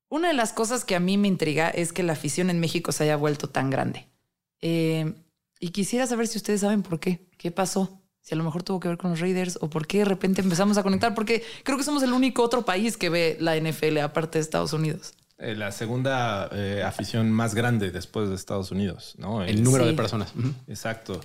Una 0.09 0.29
de 0.29 0.33
las 0.33 0.51
cosas 0.51 0.83
que 0.83 0.95
a 0.95 0.99
mí 0.99 1.17
me 1.17 1.27
intriga 1.27 1.69
es 1.69 1.93
que 1.93 2.03
la 2.03 2.13
afición 2.13 2.49
en 2.49 2.59
México 2.59 2.91
se 2.91 3.03
haya 3.03 3.15
vuelto 3.15 3.49
tan 3.49 3.69
grande. 3.69 4.07
Eh, 4.61 5.13
y 5.61 5.69
quisiera 5.69 6.07
saber 6.07 6.27
si 6.27 6.37
ustedes 6.37 6.61
saben 6.61 6.81
por 6.81 6.99
qué. 6.99 7.29
¿Qué 7.37 7.51
pasó? 7.51 8.01
Si 8.19 8.33
a 8.33 8.37
lo 8.37 8.43
mejor 8.43 8.63
tuvo 8.63 8.79
que 8.79 8.87
ver 8.87 8.97
con 8.97 9.11
los 9.11 9.19
Raiders 9.19 9.59
o 9.61 9.69
por 9.69 9.87
qué 9.87 9.99
de 9.99 10.05
repente 10.05 10.41
empezamos 10.41 10.77
a 10.77 10.83
conectar, 10.83 11.15
porque 11.15 11.43
creo 11.63 11.77
que 11.77 11.83
somos 11.83 12.03
el 12.03 12.11
único 12.13 12.43
otro 12.43 12.65
país 12.65 12.97
que 12.97 13.09
ve 13.09 13.37
la 13.39 13.55
NFL 13.55 13.99
aparte 13.99 14.39
de 14.39 14.43
Estados 14.43 14.73
Unidos. 14.73 15.13
Eh, 15.41 15.55
la 15.55 15.71
segunda 15.71 16.49
eh, 16.51 16.83
afición 16.85 17.31
más 17.31 17.55
grande 17.55 17.89
después 17.89 18.29
de 18.29 18.35
Estados 18.35 18.69
Unidos, 18.69 19.15
¿no? 19.17 19.43
El, 19.43 19.63
número 19.63 19.87
de 19.87 19.93
personas. 19.93 20.33
Exacto. 20.67 21.19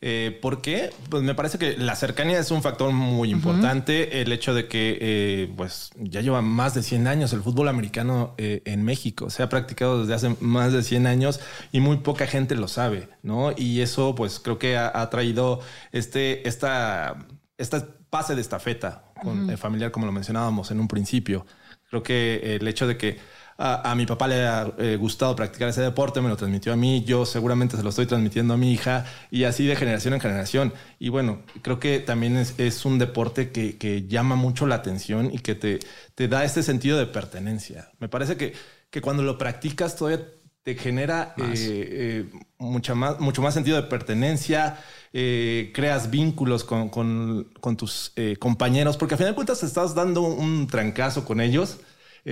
Eh, 0.00 0.36
¿Por 0.42 0.60
qué? 0.60 0.90
Pues 1.08 1.22
me 1.22 1.36
parece 1.36 1.56
que 1.56 1.76
la 1.76 1.94
cercanía 1.94 2.40
es 2.40 2.50
un 2.50 2.62
factor 2.62 2.92
muy 2.92 3.30
importante. 3.30 4.22
El 4.22 4.32
hecho 4.32 4.54
de 4.54 4.66
que 4.66 5.52
pues 5.56 5.90
ya 5.96 6.20
lleva 6.20 6.42
más 6.42 6.74
de 6.74 6.82
100 6.82 7.06
años 7.06 7.32
el 7.32 7.42
fútbol 7.42 7.68
americano 7.68 8.34
en 8.38 8.82
México. 8.82 9.30
Se 9.30 9.44
ha 9.44 9.48
practicado 9.48 10.00
desde 10.00 10.14
hace 10.14 10.36
más 10.40 10.72
de 10.72 10.82
100 10.82 11.06
años 11.06 11.38
y 11.70 11.78
muy 11.78 11.98
poca 11.98 12.26
gente 12.26 12.56
lo 12.56 12.66
sabe, 12.66 13.08
¿no? 13.22 13.52
Y 13.56 13.82
eso 13.82 14.16
pues 14.16 14.40
creo 14.40 14.58
que 14.58 14.76
ha, 14.76 15.08
traído 15.10 15.60
este, 15.92 16.48
esta, 16.48 17.26
esta 17.56 17.86
pase 18.08 18.34
de 18.34 18.40
estafeta 18.40 19.04
con, 19.22 19.56
familiar 19.58 19.92
como 19.92 20.06
lo 20.06 20.12
mencionábamos 20.12 20.72
en 20.72 20.80
un 20.80 20.88
principio. 20.88 21.46
Creo 21.88 22.02
que 22.02 22.56
el 22.56 22.66
hecho 22.66 22.88
de 22.88 22.96
que 22.96 23.18
a, 23.62 23.94
mi 23.94 24.06
papá 24.06 24.26
le 24.26 24.46
ha 24.46 24.72
eh, 24.78 24.96
gustado 24.96 25.36
practicar 25.36 25.68
ese 25.68 25.82
deporte, 25.82 26.22
me 26.22 26.30
lo 26.30 26.36
transmitió 26.36 26.72
a 26.72 26.76
mí, 26.76 27.04
yo 27.04 27.26
seguramente 27.26 27.76
se 27.76 27.82
lo 27.82 27.90
estoy 27.90 28.06
transmitiendo 28.06 28.54
a 28.54 28.56
mi 28.56 28.72
hija 28.72 29.04
y 29.30 29.44
así 29.44 29.66
de 29.66 29.76
generación 29.76 30.14
en 30.14 30.20
generación. 30.20 30.72
Y 30.98 31.10
bueno, 31.10 31.42
creo 31.60 31.78
que 31.78 31.98
también 31.98 32.38
es, 32.38 32.84
un 32.86 32.98
deporte 32.98 33.50
que, 33.50 34.06
llama 34.08 34.34
mucho 34.34 34.66
la 34.66 34.76
atención 34.76 35.30
y 35.30 35.40
que 35.40 35.54
te, 35.54 35.78
te 36.14 36.26
da 36.26 36.42
este 36.44 36.62
sentido 36.62 36.98
de 36.98 37.04
pertenencia. 37.04 37.90
Me 37.98 38.08
parece 38.08 38.38
que, 38.38 38.54
que 38.88 39.02
cuando 39.02 39.22
lo 39.22 39.36
practicas 39.36 39.94
todavía 39.94 40.26
te 40.62 40.74
genera 40.74 41.34
eh, 41.36 41.52
eh, 41.54 42.30
mucha 42.56 42.94
más, 42.94 43.20
mucho 43.20 43.42
más 43.42 43.52
sentido 43.52 43.76
de 43.76 43.82
pertenencia, 43.88 44.78
creas 45.12 46.10
vínculos 46.10 46.64
con, 46.64 46.88
con, 46.88 47.76
tus 47.76 48.14
compañeros, 48.38 48.96
porque 48.96 49.14
al 49.14 49.18
final 49.18 49.32
de 49.32 49.34
cuentas 49.34 49.62
estás 49.62 49.94
dando 49.94 50.22
un 50.22 50.66
trancazo 50.66 51.26
con 51.26 51.42
ellos 51.42 51.78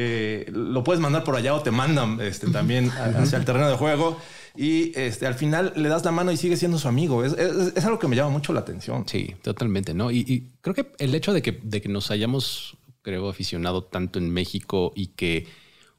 eh, 0.00 0.46
lo 0.52 0.84
puedes 0.84 1.00
mandar 1.00 1.24
por 1.24 1.34
allá 1.34 1.54
o 1.54 1.60
te 1.60 1.72
mandan 1.72 2.20
este, 2.20 2.46
también 2.50 2.88
hacia 2.90 3.36
el 3.36 3.44
terreno 3.44 3.68
de 3.68 3.76
juego. 3.76 4.16
Y 4.54 4.96
este, 4.96 5.26
al 5.26 5.34
final 5.34 5.72
le 5.74 5.88
das 5.88 6.04
la 6.04 6.12
mano 6.12 6.30
y 6.30 6.36
sigue 6.36 6.56
siendo 6.56 6.78
su 6.78 6.86
amigo. 6.86 7.24
Es, 7.24 7.84
algo 7.84 7.98
que 7.98 8.06
me 8.06 8.14
llama 8.14 8.30
mucho 8.30 8.52
la 8.52 8.60
atención. 8.60 9.08
Sí, 9.08 9.34
totalmente. 9.42 9.94
¿no? 9.94 10.12
Y, 10.12 10.52
creo 10.60 10.76
que 10.76 10.92
el 10.98 11.12
hecho 11.16 11.32
de 11.32 11.42
que, 11.42 11.58
de 11.64 11.80
que 11.80 11.88
nos 11.88 12.12
hayamos, 12.12 12.76
creo, 13.02 13.28
aficionado 13.28 13.82
tanto 13.82 14.20
en 14.20 14.30
México 14.30 14.92
y 14.94 15.08
que 15.08 15.48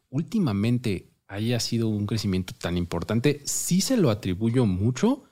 últimamente 0.09 1.09
haya 1.27 1.59
sido 1.59 1.89
un 1.89 2.07
crecimiento 2.07 2.53
tan 2.57 2.77
importante, 2.77 3.41
sí 3.43 3.81
se 3.81 3.97
lo 3.97 4.11
atribuyo 4.11 4.65
mucho 4.65 5.25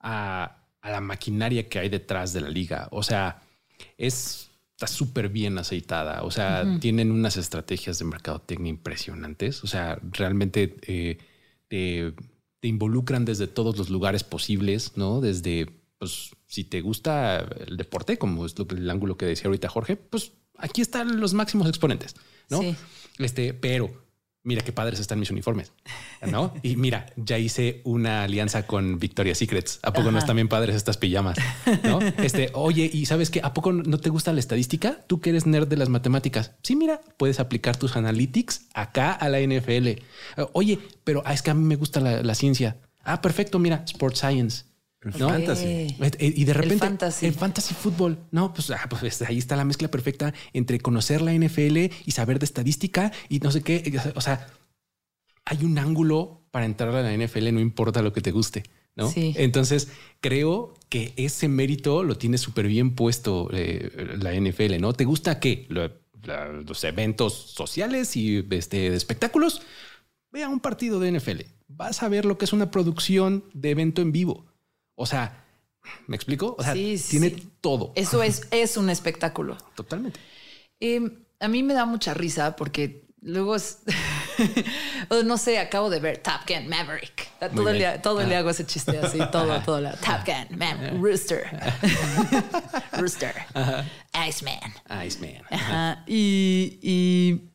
a, 0.00 0.64
a 0.80 0.90
la 0.90 1.00
maquinaria 1.00 1.68
que 1.68 1.78
hay 1.78 1.88
detrás 1.88 2.32
de 2.32 2.40
la 2.40 2.48
liga. 2.48 2.88
O 2.90 3.04
sea, 3.04 3.40
es 3.96 4.49
está 4.80 4.86
súper 4.86 5.28
bien 5.28 5.58
aceitada. 5.58 6.22
O 6.22 6.30
sea, 6.30 6.78
tienen 6.80 7.10
unas 7.10 7.36
estrategias 7.36 7.98
de 7.98 8.06
mercadotecnia 8.06 8.70
impresionantes. 8.70 9.62
O 9.62 9.66
sea, 9.66 10.00
realmente 10.10 10.74
eh, 10.86 11.18
te, 11.68 12.14
involucran 12.66 13.26
desde 13.26 13.46
todos 13.46 13.76
los 13.76 13.90
lugares 13.90 14.24
posibles, 14.24 14.92
¿no? 14.96 15.20
Desde, 15.20 15.66
pues, 15.98 16.30
si 16.46 16.64
te 16.64 16.80
gusta 16.80 17.46
el 17.66 17.76
deporte, 17.76 18.16
como 18.16 18.46
es 18.46 18.58
lo 18.58 18.66
que, 18.66 18.76
el 18.76 18.88
ángulo 18.88 19.18
que 19.18 19.26
decía 19.26 19.48
ahorita 19.48 19.68
Jorge, 19.68 19.96
pues 19.96 20.32
aquí 20.56 20.80
están 20.80 21.20
los 21.20 21.34
máximos 21.34 21.68
exponentes, 21.68 22.14
¿no? 22.48 22.62
Este, 23.18 23.52
pero 23.52 23.90
mira 24.42 24.62
qué 24.62 24.72
padres 24.72 25.00
están 25.00 25.18
mis 25.20 25.30
uniformes, 25.30 25.72
¿no? 26.26 26.54
Y 26.62 26.76
mira, 26.76 27.06
ya 27.16 27.38
hice 27.38 27.80
una 27.84 28.24
alianza 28.24 28.66
con 28.66 28.98
Victoria's 28.98 29.38
Secrets. 29.38 29.80
¿A 29.82 29.92
poco 29.92 30.10
no 30.10 30.18
están 30.18 30.36
bien 30.36 30.48
padres 30.48 30.76
estas 30.76 30.96
pijamas? 30.96 31.38
¿No? 31.82 32.00
Este, 32.00 32.50
oye, 32.54 32.90
¿y 32.92 33.06
sabes 33.06 33.30
qué? 33.30 33.40
¿A 33.42 33.52
poco 33.52 33.72
no 33.72 33.98
te 33.98 34.10
gusta 34.10 34.32
la 34.32 34.40
estadística? 34.40 35.04
Tú 35.06 35.20
que 35.20 35.30
eres 35.30 35.46
nerd 35.46 35.68
de 35.68 35.76
las 35.76 35.88
matemáticas. 35.88 36.52
Sí, 36.62 36.76
mira, 36.76 37.00
puedes 37.16 37.40
aplicar 37.40 37.76
tus 37.76 37.96
analytics 37.96 38.66
acá 38.74 39.12
a 39.12 39.28
la 39.28 39.40
NFL. 39.40 40.00
Oye, 40.52 40.78
pero 41.04 41.22
ah, 41.24 41.34
es 41.34 41.42
que 41.42 41.50
a 41.50 41.54
mí 41.54 41.64
me 41.64 41.76
gusta 41.76 42.00
la, 42.00 42.34
ciencia. 42.34 42.76
Ah, 43.02 43.20
perfecto, 43.20 43.58
mira, 43.58 43.84
Sports 43.86 44.20
Science. 44.20 44.64
El 45.02 45.12
fantasy. 45.14 45.96
Y 46.18 46.44
de 46.44 46.52
repente, 46.52 46.74
el 46.74 46.80
fantasy. 46.80 47.26
el 47.26 47.34
fantasy 47.34 47.74
fútbol. 47.74 48.18
No, 48.30 48.52
pues, 48.52 48.70
ah, 48.70 48.86
pues, 48.88 49.22
ahí 49.22 49.38
está 49.38 49.56
la 49.56 49.64
mezcla 49.64 49.88
perfecta 49.88 50.34
entre 50.52 50.78
conocer 50.78 51.22
la 51.22 51.32
NFL 51.32 51.78
y 52.04 52.10
saber 52.12 52.38
de 52.38 52.44
estadística 52.44 53.10
y 53.28 53.38
no 53.38 53.50
sé 53.50 53.62
qué. 53.62 53.98
O 54.14 54.20
sea, 54.20 54.46
hay 55.44 55.64
un 55.64 55.78
ángulo 55.78 56.42
para 56.50 56.66
entrar 56.66 56.94
a 56.94 57.02
la 57.02 57.16
NFL, 57.16 57.52
no 57.52 57.60
importa 57.60 58.02
lo 58.02 58.12
que 58.12 58.20
te 58.20 58.30
guste. 58.30 58.64
¿no? 58.96 59.10
Entonces, 59.16 59.88
creo 60.20 60.74
que 60.88 61.14
ese 61.16 61.48
mérito 61.48 62.02
lo 62.02 62.18
tiene 62.18 62.38
súper 62.38 62.66
bien 62.66 62.94
puesto 62.94 63.48
eh, 63.52 64.16
la 64.20 64.34
NFL, 64.34 64.80
¿no? 64.80 64.92
¿Te 64.92 65.04
gusta 65.04 65.40
qué? 65.40 65.66
los 65.70 66.84
eventos 66.84 67.32
sociales 67.32 68.16
y 68.16 68.46
este, 68.50 68.90
de 68.90 68.96
espectáculos. 68.96 69.62
Ve 70.32 70.42
a 70.42 70.48
un 70.48 70.60
partido 70.60 71.00
de 71.00 71.12
NFL. 71.12 71.40
Vas 71.68 72.02
a 72.02 72.08
ver 72.08 72.24
lo 72.24 72.36
que 72.36 72.44
es 72.44 72.52
una 72.52 72.70
producción 72.70 73.44
de 73.54 73.70
evento 73.70 74.02
en 74.02 74.12
vivo. 74.12 74.49
O 75.00 75.06
sea, 75.06 75.44
¿me 76.06 76.14
explico? 76.14 76.54
O 76.58 76.62
sea, 76.62 76.74
tiene 76.74 77.30
todo. 77.62 77.92
Eso 77.94 78.22
es, 78.22 78.46
es 78.50 78.76
un 78.76 78.90
espectáculo. 78.90 79.56
Totalmente. 79.74 80.20
Em, 80.78 81.24
a 81.40 81.48
mí 81.48 81.62
me 81.62 81.72
da 81.72 81.86
mucha 81.86 82.12
risa 82.12 82.54
porque 82.54 83.06
luego 83.22 83.56
es, 83.56 83.78
no 85.24 85.38
sé, 85.38 85.58
acabo 85.58 85.88
de 85.88 86.00
ver 86.00 86.18
Top 86.18 86.42
Gun 86.46 86.68
Maverick. 86.68 87.30
Todo, 87.54 87.70
el, 87.70 88.02
todo 88.02 88.22
le 88.26 88.36
hago 88.36 88.50
ese 88.50 88.66
chiste 88.66 88.98
así, 88.98 89.18
todo, 89.32 89.58
todo. 89.62 89.80
La, 89.80 89.92
Top 89.92 90.26
Gun, 90.26 90.58
Maverick, 90.58 91.02
Rooster. 91.02 91.44
Rooster. 92.92 93.34
Iceman. 94.28 94.74
Iceman. 95.02 96.04
Y, 96.06 96.78
y 96.82 97.49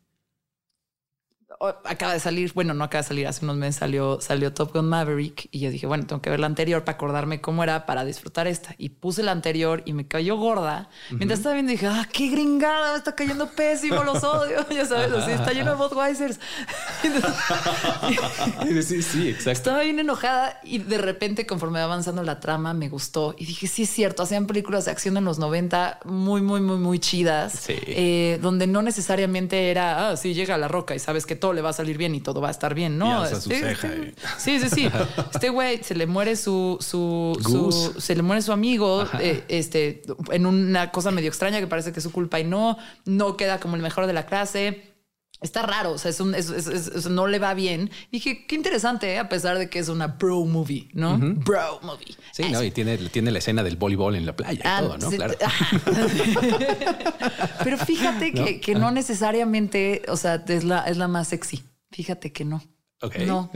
acaba 1.84 2.14
de 2.14 2.20
salir, 2.20 2.52
bueno, 2.54 2.74
no 2.74 2.84
acaba 2.84 3.02
de 3.02 3.08
salir, 3.08 3.28
hace 3.28 3.46
unos 3.46 3.58
meses 3.58 3.76
salió, 3.78 4.20
salió 4.22 4.54
Top 4.54 4.74
Gun 4.74 4.88
Maverick 4.88 5.48
y 5.52 5.60
yo 5.60 5.70
dije, 5.70 5.88
bueno, 5.88 6.06
tengo 6.06 6.22
que 6.22 6.30
ver 6.30 6.40
la 6.40 6.48
anterior 6.48 6.84
para 6.84 6.96
acordarme 6.96 7.42
cómo 7.42 7.64
era 7.64 7.86
para 7.86 8.06
disfrutar 8.06 8.48
esta. 8.48 8.76
Y 8.78 8.90
puse 8.90 9.24
la 9.24 9.32
anterior 9.32 9.82
y 9.86 9.94
me 9.94 10.08
cayó 10.08 10.38
gorda. 10.38 10.90
Mientras 11.10 11.40
estaba 11.40 11.56
viendo 11.56 11.72
dije, 11.72 11.88
ah, 11.88 12.08
qué 12.12 12.28
gringada, 12.30 12.92
me 12.92 12.98
está 12.98 13.16
cayendo 13.16 13.48
pésimo, 13.48 14.04
los 14.04 14.24
odio. 14.24 14.66
ya 14.76 14.86
sabes, 14.86 15.12
así 15.12 15.32
está 15.32 15.54
lleno 15.54 15.72
de 15.72 15.78
Budweisers. 15.78 16.40
sí, 18.84 19.02
sí, 19.02 19.30
exacto. 19.30 19.52
Estaba 19.52 19.82
bien 19.82 20.00
enojada 20.00 20.60
y 20.64 20.80
de 20.80 20.98
repente, 20.98 21.46
conforme 21.46 21.80
avanzando 21.80 22.24
la 22.24 22.40
trama, 22.40 22.74
me 22.74 22.90
gustó. 22.90 23.36
Y 23.38 23.46
dije, 23.46 23.68
sí 23.68 23.84
es 23.84 23.90
cierto, 23.90 24.24
hacían 24.24 24.48
películas 24.48 24.86
de 24.86 24.92
acción 24.92 25.18
en 25.18 25.26
los 25.26 25.40
90 25.40 26.00
muy, 26.06 26.42
muy, 26.42 26.62
muy, 26.62 26.78
muy 26.78 27.00
chidas, 27.00 27.66
eh, 27.68 28.40
donde 28.42 28.68
no 28.68 28.82
necesariamente 28.82 29.72
era, 29.72 30.10
ah, 30.10 30.18
sí, 30.18 30.34
llega 30.34 30.58
la 30.58 30.68
roca 30.68 30.96
y 30.96 31.00
sabes 31.00 31.26
que 31.26 31.36
todo 31.36 31.45
le 31.54 31.62
va 31.62 31.70
a 31.70 31.74
salir 31.74 31.98
bien 31.98 32.16
y 32.16 32.22
todo 32.22 32.42
va 32.42 32.50
a 32.50 32.52
estar 32.52 32.74
bien, 32.74 32.98
¿no? 32.98 33.26
Este, 33.26 33.76
sí, 34.38 34.60
sí, 34.60 34.70
sí. 34.70 34.90
Este 35.34 35.50
güey 35.50 35.84
se 35.84 35.96
le 35.96 36.08
muere 36.08 36.36
su, 36.36 36.78
su, 36.80 37.94
se 37.98 38.16
le 38.16 38.22
muere 38.22 38.42
su 38.42 38.52
amigo, 38.52 39.06
eh, 39.20 39.44
este, 39.48 40.02
en 40.32 40.46
una 40.46 40.92
cosa 40.92 41.12
medio 41.12 41.30
extraña 41.30 41.60
que 41.60 41.68
parece 41.68 41.92
que 41.92 42.00
es 42.00 42.04
su 42.04 42.12
culpa 42.12 42.40
y 42.40 42.44
no, 42.44 42.78
no 43.06 43.38
queda 43.38 43.60
como 43.60 43.76
el 43.76 43.82
mejor 43.82 44.08
de 44.08 44.14
la 44.14 44.26
clase. 44.26 44.95
Está 45.42 45.64
raro, 45.64 45.92
o 45.92 45.98
sea, 45.98 46.12
es 46.12 46.22
un, 46.22 46.34
no 47.14 47.28
le 47.28 47.40
va 47.40 47.54
bien. 47.54 47.92
dije, 48.12 48.46
qué 48.48 48.56
interesante, 48.56 49.14
¿eh? 49.14 49.20
a 49.20 49.28
pesar 49.28 49.58
de 49.58 49.70
que 49.70 49.80
es 49.80 49.90
una 49.90 50.08
bro 50.08 50.46
movie, 50.46 50.88
¿no? 50.94 51.18
Bro 51.20 51.82
movie. 51.84 52.16
Sí, 52.32 52.44
no, 52.52 52.64
y 52.64 52.72
tiene, 52.72 52.98
tiene 52.98 53.32
la 53.32 53.40
escena 53.40 53.62
del 53.62 53.76
voleibol 53.76 54.16
en 54.16 54.26
la 54.26 54.34
playa 54.36 54.54
y 54.54 54.62
ah, 54.64 54.80
todo, 54.82 54.98
¿no? 54.98 55.12
claro. 55.12 55.34
Pero 57.64 57.78
fíjate 57.78 58.62
que, 58.62 58.76
no 58.76 58.92
necesariamente, 58.92 60.04
o 60.08 60.16
sea, 60.16 60.44
es 60.48 60.64
la, 60.64 60.86
es 60.86 60.98
la 60.98 61.10
más 61.10 61.28
sexy. 61.28 61.64
Fíjate 61.92 62.32
que 62.32 62.46
no. 62.46 62.64
Ok. 63.02 63.18
No. 63.28 63.52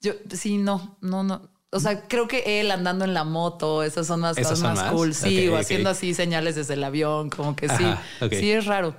Yo, 0.00 0.12
sí, 0.30 0.58
no, 0.58 0.98
no, 1.00 1.24
no. 1.24 1.53
O 1.74 1.80
sea, 1.80 2.02
creo 2.02 2.28
que 2.28 2.60
él 2.60 2.70
andando 2.70 3.04
en 3.04 3.14
la 3.14 3.24
moto, 3.24 3.82
esas 3.82 4.06
son 4.06 4.20
las 4.20 4.36
cosas 4.36 4.60
más, 4.60 4.92
cool. 4.92 5.12
Sí, 5.12 5.48
o 5.48 5.56
haciendo 5.56 5.90
así 5.90 6.14
señales 6.14 6.54
desde 6.54 6.74
el 6.74 6.84
avión, 6.84 7.30
como 7.30 7.56
que 7.56 7.68
sí. 7.68 7.84
Sí, 8.30 8.52
es 8.52 8.66
raro. 8.66 8.94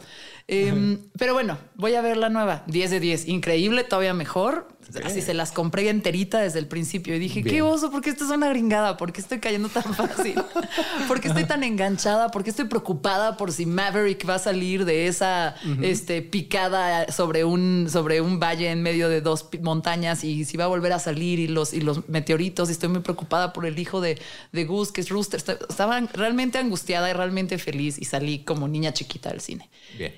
Em, 0.48 1.00
pero 1.18 1.34
bueno, 1.34 1.58
voy 1.76 1.96
a 1.96 2.02
ver 2.02 2.18
la 2.18 2.30
nueva. 2.30 2.64
10 2.68 2.92
de 2.92 3.00
10. 3.00 3.28
Increíble, 3.30 3.84
todavía 3.84 4.14
mejor. 4.14 4.68
Así 5.04 5.22
se 5.22 5.34
las 5.34 5.52
compré 5.52 5.90
enterita 5.90 6.40
desde 6.40 6.60
el 6.60 6.68
principio 6.68 7.16
y 7.16 7.20
dije, 7.20 7.44
qué 7.44 7.62
oso, 7.62 7.92
¿por 7.92 8.02
qué 8.02 8.10
esto 8.12 8.26
es 8.26 8.32
una 8.32 8.50
gringada? 8.50 8.98
¿Por 8.98 9.12
qué 9.12 9.22
estoy 9.22 9.40
cayendo 9.40 9.70
tan 9.70 9.84
fácil? 9.84 10.36
¿Por 11.08 11.20
qué 11.20 11.30
estoy 11.30 11.46
tan 11.46 11.64
enganchada? 11.64 12.30
¿Por 12.30 12.44
qué 12.44 12.50
estoy 12.50 12.66
preocupada 12.66 13.38
por 13.38 13.52
si 13.52 13.66
Maverick 13.66 14.28
va 14.28 14.36
a 14.36 14.40
salir 14.40 14.86
de 14.86 15.08
esa 15.08 15.56
este, 15.82 16.22
picada 16.22 17.12
sobre 17.12 17.44
un, 17.44 17.88
sobre 17.90 18.22
un 18.22 18.40
valle 18.40 18.70
en 18.70 18.82
medio 18.82 19.10
de 19.10 19.22
dos 19.22 19.48
montañas 19.62 20.24
y 20.24 20.46
si 20.46 20.58
va 20.58 20.66
a 20.66 20.68
volver 20.68 20.94
a 20.94 21.00
salir 21.00 21.40
y 21.40 21.48
los, 21.48 21.74
y 21.74 21.82
los 21.82 22.08
meteoritos? 22.10 22.70
Y 22.70 22.74
estoy 22.74 22.90
muy 22.90 23.02
preocupada 23.02 23.54
por 23.54 23.66
el 23.66 23.78
hijo 23.80 24.02
de, 24.02 24.20
de 24.52 24.66
Gus, 24.66 24.92
que 24.92 25.02
es 25.02 25.10
Rooster. 25.10 25.42
Estaba 25.70 26.00
realmente 26.14 26.58
angustiada 26.58 27.10
y 27.10 27.14
realmente 27.14 27.58
feliz 27.58 27.98
y 28.00 28.06
salí 28.06 28.44
como 28.44 28.68
niña 28.68 28.94
chiquita 28.94 29.30
del 29.30 29.42
cine. 29.42 29.70
Bien. 29.98 30.14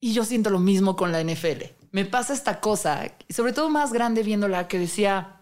Y 0.00 0.14
yo 0.14 0.24
siento 0.24 0.50
lo 0.50 0.58
mismo 0.58 0.96
con 0.96 1.12
la 1.12 1.22
NFL. 1.22 1.79
Me 1.90 2.04
pasa 2.04 2.32
esta 2.32 2.60
cosa, 2.60 3.04
y 3.26 3.32
sobre 3.32 3.52
todo 3.52 3.68
más 3.68 3.92
grande 3.92 4.22
viéndola, 4.22 4.68
que 4.68 4.78
decía, 4.78 5.40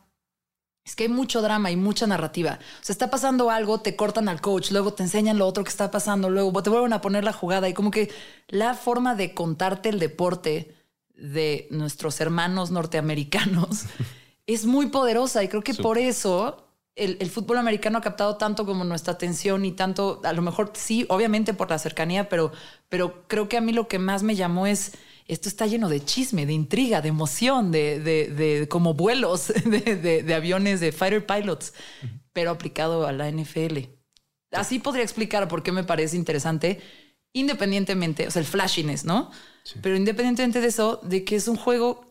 es 0.84 0.96
que 0.96 1.04
hay 1.04 1.08
mucho 1.10 1.42
drama 1.42 1.70
y 1.70 1.76
mucha 1.76 2.06
narrativa. 2.06 2.58
O 2.80 2.84
sea, 2.84 2.94
está 2.94 3.10
pasando 3.10 3.50
algo, 3.50 3.80
te 3.80 3.94
cortan 3.94 4.28
al 4.28 4.40
coach, 4.40 4.70
luego 4.70 4.94
te 4.94 5.02
enseñan 5.02 5.36
lo 5.36 5.46
otro 5.46 5.62
que 5.62 5.70
está 5.70 5.90
pasando, 5.90 6.30
luego 6.30 6.62
te 6.62 6.70
vuelven 6.70 6.94
a 6.94 7.02
poner 7.02 7.24
la 7.24 7.34
jugada 7.34 7.68
y 7.68 7.74
como 7.74 7.90
que 7.90 8.10
la 8.48 8.74
forma 8.74 9.14
de 9.14 9.34
contarte 9.34 9.90
el 9.90 9.98
deporte 9.98 10.74
de 11.14 11.68
nuestros 11.70 12.20
hermanos 12.20 12.70
norteamericanos 12.70 13.84
es 14.46 14.64
muy 14.64 14.86
poderosa 14.86 15.44
y 15.44 15.48
creo 15.48 15.62
que 15.62 15.74
por 15.74 15.98
eso 15.98 16.68
el, 16.98 17.30
fútbol 17.30 17.58
americano 17.58 17.98
ha 17.98 18.02
captado 18.02 18.36
tanto 18.36 18.66
como 18.66 18.82
nuestra 18.84 19.12
atención 19.12 19.64
y 19.64 19.72
tanto, 19.72 20.20
a 20.24 20.32
lo 20.32 20.42
mejor 20.42 20.72
sí, 20.74 21.06
obviamente 21.08 21.54
por 21.54 21.70
la 21.70 21.78
cercanía, 21.78 22.28
pero, 22.28 22.50
pero 22.88 23.24
creo 23.28 23.48
que 23.48 23.56
a 23.56 23.60
mí 23.60 23.72
lo 23.72 23.88
que 23.88 23.98
más 23.98 24.22
me 24.22 24.34
llamó 24.34 24.66
es, 24.66 24.92
esto 25.28 25.48
está 25.48 25.66
lleno 25.66 25.88
de 25.88 26.04
chisme, 26.04 26.46
de 26.46 26.54
intriga, 26.54 27.00
de 27.00 27.10
emoción, 27.10 27.70
de, 27.70 28.00
de, 28.00 28.66
como 28.68 28.94
vuelos 28.94 29.48
de, 29.64 30.22
de, 30.22 30.34
aviones, 30.34 30.80
de 30.80 30.90
fighter 30.90 31.24
pilots, 31.26 31.74
pero 32.32 32.50
aplicado 32.50 33.06
a 33.06 33.12
la 33.12 33.30
NFL. 33.30 33.78
Así 34.52 34.78
podría 34.78 35.04
explicar 35.04 35.46
por 35.46 35.62
qué 35.62 35.70
me 35.70 35.84
parece 35.84 36.16
interesante, 36.16 36.80
independientemente, 37.34 38.26
o 38.26 38.30
sea, 38.30 38.40
el 38.40 38.46
flashiness, 38.46 39.04
¿no? 39.04 39.30
Pero 39.82 39.96
independientemente 39.96 40.62
de 40.62 40.68
eso, 40.68 40.98
de 41.02 41.24
que 41.24 41.36
es 41.36 41.46
un 41.46 41.56
juego 41.56 42.08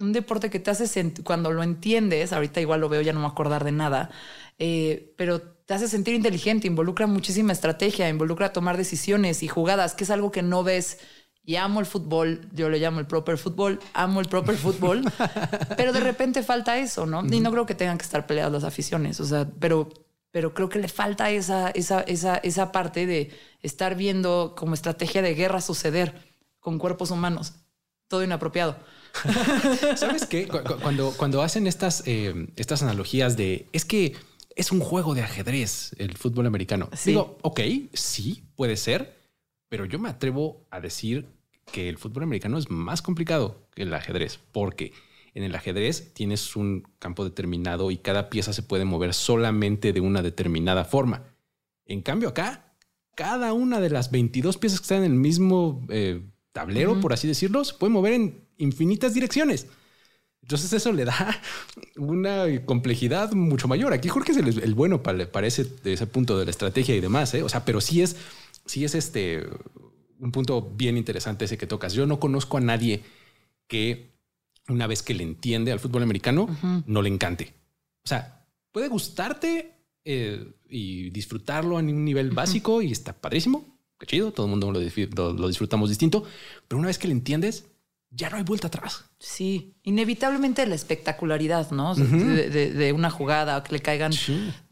un 0.00 0.12
deporte 0.12 0.50
que 0.50 0.58
te 0.58 0.70
hace 0.70 1.12
cuando 1.22 1.52
lo 1.52 1.62
entiendes, 1.62 2.32
ahorita 2.32 2.60
igual 2.60 2.80
lo 2.80 2.88
veo, 2.88 3.02
ya 3.02 3.12
no 3.12 3.20
me 3.20 3.26
acordar 3.26 3.64
de 3.64 3.72
nada, 3.72 4.10
eh, 4.58 5.14
pero 5.16 5.42
te 5.42 5.74
hace 5.74 5.88
sentir 5.88 6.14
inteligente, 6.14 6.66
involucra 6.66 7.06
muchísima 7.06 7.52
estrategia, 7.52 8.08
involucra 8.08 8.52
tomar 8.52 8.76
decisiones 8.76 9.42
y 9.42 9.48
jugadas, 9.48 9.94
que 9.94 10.04
es 10.04 10.10
algo 10.10 10.32
que 10.32 10.42
no 10.42 10.64
ves. 10.64 10.98
Y 11.44 11.56
amo 11.56 11.80
el 11.80 11.86
fútbol, 11.86 12.48
yo 12.52 12.68
le 12.68 12.78
llamo 12.78 13.00
el 13.00 13.06
proper 13.06 13.38
fútbol, 13.38 13.80
amo 13.94 14.20
el 14.20 14.28
proper 14.28 14.56
fútbol, 14.56 15.02
pero 15.76 15.92
de 15.92 16.00
repente 16.00 16.42
falta 16.42 16.78
eso, 16.78 17.06
¿no? 17.06 17.24
Y 17.24 17.40
no 17.40 17.50
creo 17.50 17.66
que 17.66 17.74
tengan 17.74 17.98
que 17.98 18.04
estar 18.04 18.26
peleadas 18.26 18.52
las 18.52 18.64
aficiones, 18.64 19.18
o 19.20 19.24
sea, 19.24 19.48
pero, 19.58 19.88
pero 20.30 20.52
creo 20.54 20.68
que 20.68 20.78
le 20.78 20.88
falta 20.88 21.30
esa, 21.30 21.70
esa, 21.70 22.02
esa, 22.02 22.36
esa 22.36 22.72
parte 22.72 23.06
de 23.06 23.30
estar 23.62 23.96
viendo 23.96 24.54
como 24.56 24.74
estrategia 24.74 25.22
de 25.22 25.34
guerra 25.34 25.60
suceder 25.60 26.14
con 26.60 26.78
cuerpos 26.78 27.10
humanos, 27.10 27.54
todo 28.06 28.22
inapropiado. 28.22 28.76
¿Sabes 29.96 30.26
qué? 30.26 30.46
Cuando, 30.46 31.12
cuando 31.16 31.42
hacen 31.42 31.66
estas, 31.66 32.02
eh, 32.06 32.48
estas 32.56 32.82
analogías 32.82 33.36
de 33.36 33.66
es 33.72 33.84
que 33.84 34.14
es 34.56 34.72
un 34.72 34.80
juego 34.80 35.14
de 35.14 35.22
ajedrez 35.22 35.94
el 35.98 36.16
fútbol 36.16 36.46
americano. 36.46 36.88
Digo, 37.04 37.38
ok, 37.42 37.60
sí, 37.92 38.44
puede 38.56 38.76
ser, 38.76 39.19
pero 39.70 39.86
yo 39.86 39.98
me 39.98 40.10
atrevo 40.10 40.66
a 40.70 40.80
decir 40.80 41.26
que 41.72 41.88
el 41.88 41.96
fútbol 41.96 42.24
americano 42.24 42.58
es 42.58 42.70
más 42.70 43.00
complicado 43.00 43.66
que 43.74 43.82
el 43.82 43.94
ajedrez, 43.94 44.38
porque 44.52 44.92
en 45.32 45.44
el 45.44 45.54
ajedrez 45.54 46.12
tienes 46.12 46.56
un 46.56 46.86
campo 46.98 47.24
determinado 47.24 47.90
y 47.90 47.96
cada 47.96 48.28
pieza 48.28 48.52
se 48.52 48.64
puede 48.64 48.84
mover 48.84 49.14
solamente 49.14 49.92
de 49.92 50.00
una 50.00 50.22
determinada 50.22 50.84
forma. 50.84 51.22
En 51.86 52.02
cambio, 52.02 52.28
acá, 52.28 52.74
cada 53.14 53.52
una 53.52 53.80
de 53.80 53.90
las 53.90 54.10
22 54.10 54.58
piezas 54.58 54.80
que 54.80 54.84
están 54.84 55.04
en 55.04 55.12
el 55.12 55.18
mismo 55.18 55.86
eh, 55.88 56.20
tablero, 56.52 57.00
por 57.00 57.12
así 57.12 57.28
decirlo, 57.28 57.64
se 57.64 57.74
puede 57.74 57.92
mover 57.92 58.14
en 58.14 58.44
infinitas 58.58 59.14
direcciones. 59.14 59.68
Entonces 60.42 60.72
eso 60.72 60.92
le 60.92 61.04
da 61.04 61.40
una 61.96 62.64
complejidad 62.64 63.32
mucho 63.32 63.68
mayor. 63.68 63.92
Aquí 63.92 64.08
Jorge 64.08 64.32
es 64.32 64.38
el, 64.38 64.74
bueno 64.74 65.00
para, 65.00 65.30
para, 65.30 65.46
ese, 65.46 65.64
punto 66.06 66.38
de 66.38 66.44
la 66.44 66.50
estrategia 66.50 66.96
y 66.96 67.00
demás. 67.00 67.32
¿eh? 67.34 67.44
O 67.44 67.48
sea, 67.48 67.64
pero 67.64 67.80
sí 67.80 68.02
es, 68.02 68.16
sí 68.70 68.84
es 68.84 68.94
este 68.94 69.46
un 70.20 70.32
punto 70.32 70.62
bien 70.62 70.96
interesante 70.96 71.46
ese 71.46 71.58
que 71.58 71.66
tocas. 71.66 71.92
Yo 71.92 72.06
no 72.06 72.20
conozco 72.20 72.58
a 72.58 72.60
nadie 72.60 73.02
que 73.66 74.10
una 74.68 74.86
vez 74.86 75.02
que 75.02 75.14
le 75.14 75.24
entiende 75.24 75.72
al 75.72 75.80
fútbol 75.80 76.02
americano 76.02 76.46
no 76.86 77.02
le 77.02 77.08
encante. 77.08 77.54
O 78.04 78.08
sea, 78.08 78.46
puede 78.70 78.88
gustarte 78.88 79.72
eh, 80.04 80.52
y 80.68 81.10
disfrutarlo 81.10 81.76
a 81.76 81.80
un 81.80 82.04
nivel 82.04 82.30
básico 82.30 82.80
y 82.80 82.92
está 82.92 83.12
padrísimo. 83.12 83.78
Qué 83.98 84.06
chido. 84.06 84.32
Todo 84.32 84.46
el 84.46 84.50
mundo 84.50 84.70
lo, 84.70 85.32
lo 85.32 85.48
disfrutamos 85.48 85.88
distinto. 85.88 86.24
Pero 86.68 86.78
una 86.78 86.88
vez 86.88 86.98
que 86.98 87.08
le 87.08 87.14
entiendes, 87.14 87.66
ya 88.10 88.28
no 88.28 88.36
hay 88.36 88.42
vuelta 88.42 88.66
atrás. 88.66 89.04
Sí, 89.18 89.74
inevitablemente 89.82 90.66
la 90.66 90.74
espectacularidad, 90.74 91.70
¿no? 91.70 91.94
de, 91.94 92.92
una 92.94 93.10
jugada, 93.10 93.62
que 93.62 93.72
le 93.72 93.80
caigan 93.80 94.12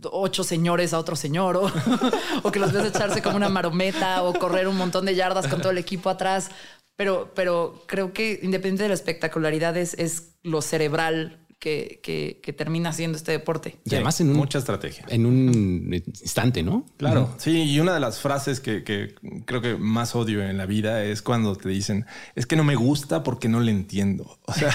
ocho 0.03 0.43
señores 0.43 0.93
a 0.93 0.99
otro 0.99 1.15
señor, 1.15 1.57
o, 1.57 1.71
o 2.43 2.51
que 2.51 2.59
los 2.59 2.73
ves 2.73 2.87
echarse 2.87 3.23
como 3.23 3.37
una 3.37 3.49
marometa, 3.49 4.25
o 4.25 4.35
correr 4.35 4.67
un 4.67 4.77
montón 4.77 5.05
de 5.05 5.15
yardas 5.15 5.47
con 5.47 5.61
todo 5.61 5.71
el 5.71 5.79
equipo 5.79 6.11
atrás. 6.11 6.51
Pero, 6.97 7.33
pero 7.35 7.85
creo 7.87 8.13
que 8.13 8.41
independiente 8.43 8.83
de 8.83 8.89
la 8.89 8.97
espectacularidad 8.97 9.77
es, 9.77 9.95
es 9.95 10.35
lo 10.43 10.61
cerebral 10.61 11.47
que, 11.59 12.39
que, 12.43 12.53
termina 12.53 12.93
siendo 12.93 13.19
este 13.19 13.33
deporte. 13.33 13.79
Y 13.85 13.95
además 13.95 14.21
en 14.21 14.33
mucha 14.33 14.59
estrategia. 14.59 15.05
En 15.09 15.27
un 15.27 15.93
instante, 15.93 16.63
¿no? 16.63 16.87
Claro, 16.97 17.35
sí. 17.39 17.63
Y 17.63 17.81
una 17.81 17.95
de 17.95 18.01
las 18.01 18.21
frases 18.21 18.61
que, 18.61 18.85
que, 18.85 19.15
creo 19.45 19.61
que 19.61 19.77
más 19.77 20.15
odio 20.15 20.43
en 20.43 20.57
la 20.57 20.67
vida 20.67 21.05
es 21.05 21.23
cuando 21.23 21.57
te 21.57 21.69
dicen, 21.69 22.07
es 22.35 22.47
que 22.47 22.57
no 22.57 22.65
me 22.65 22.77
gusta 22.77 23.23
porque 23.23 23.49
no 23.49 23.61
le 23.61 23.73
entiendo. 23.73 24.39
O 24.49 24.55
sea, 24.55 24.75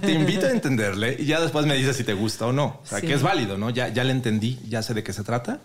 te 0.00 0.12
invito 0.12 0.46
a 0.46 0.50
entenderle 0.50 1.16
y 1.18 1.24
ya 1.24 1.40
después 1.40 1.66
me 1.66 1.74
dices 1.74 1.96
si 1.96 2.04
te 2.04 2.12
gusta 2.12 2.46
o 2.46 2.52
no. 2.52 2.80
O 2.82 2.86
sea, 2.86 3.00
que 3.00 3.14
es 3.14 3.22
válido, 3.22 3.56
¿no? 3.56 3.70
Ya, 3.70 3.88
ya 3.88 4.04
le 4.04 4.12
entendí, 4.12 4.60
ya 4.68 4.82
sé 4.82 4.94
de 4.94 5.02
qué 5.02 5.12
se 5.12 5.24
trata. 5.24 5.60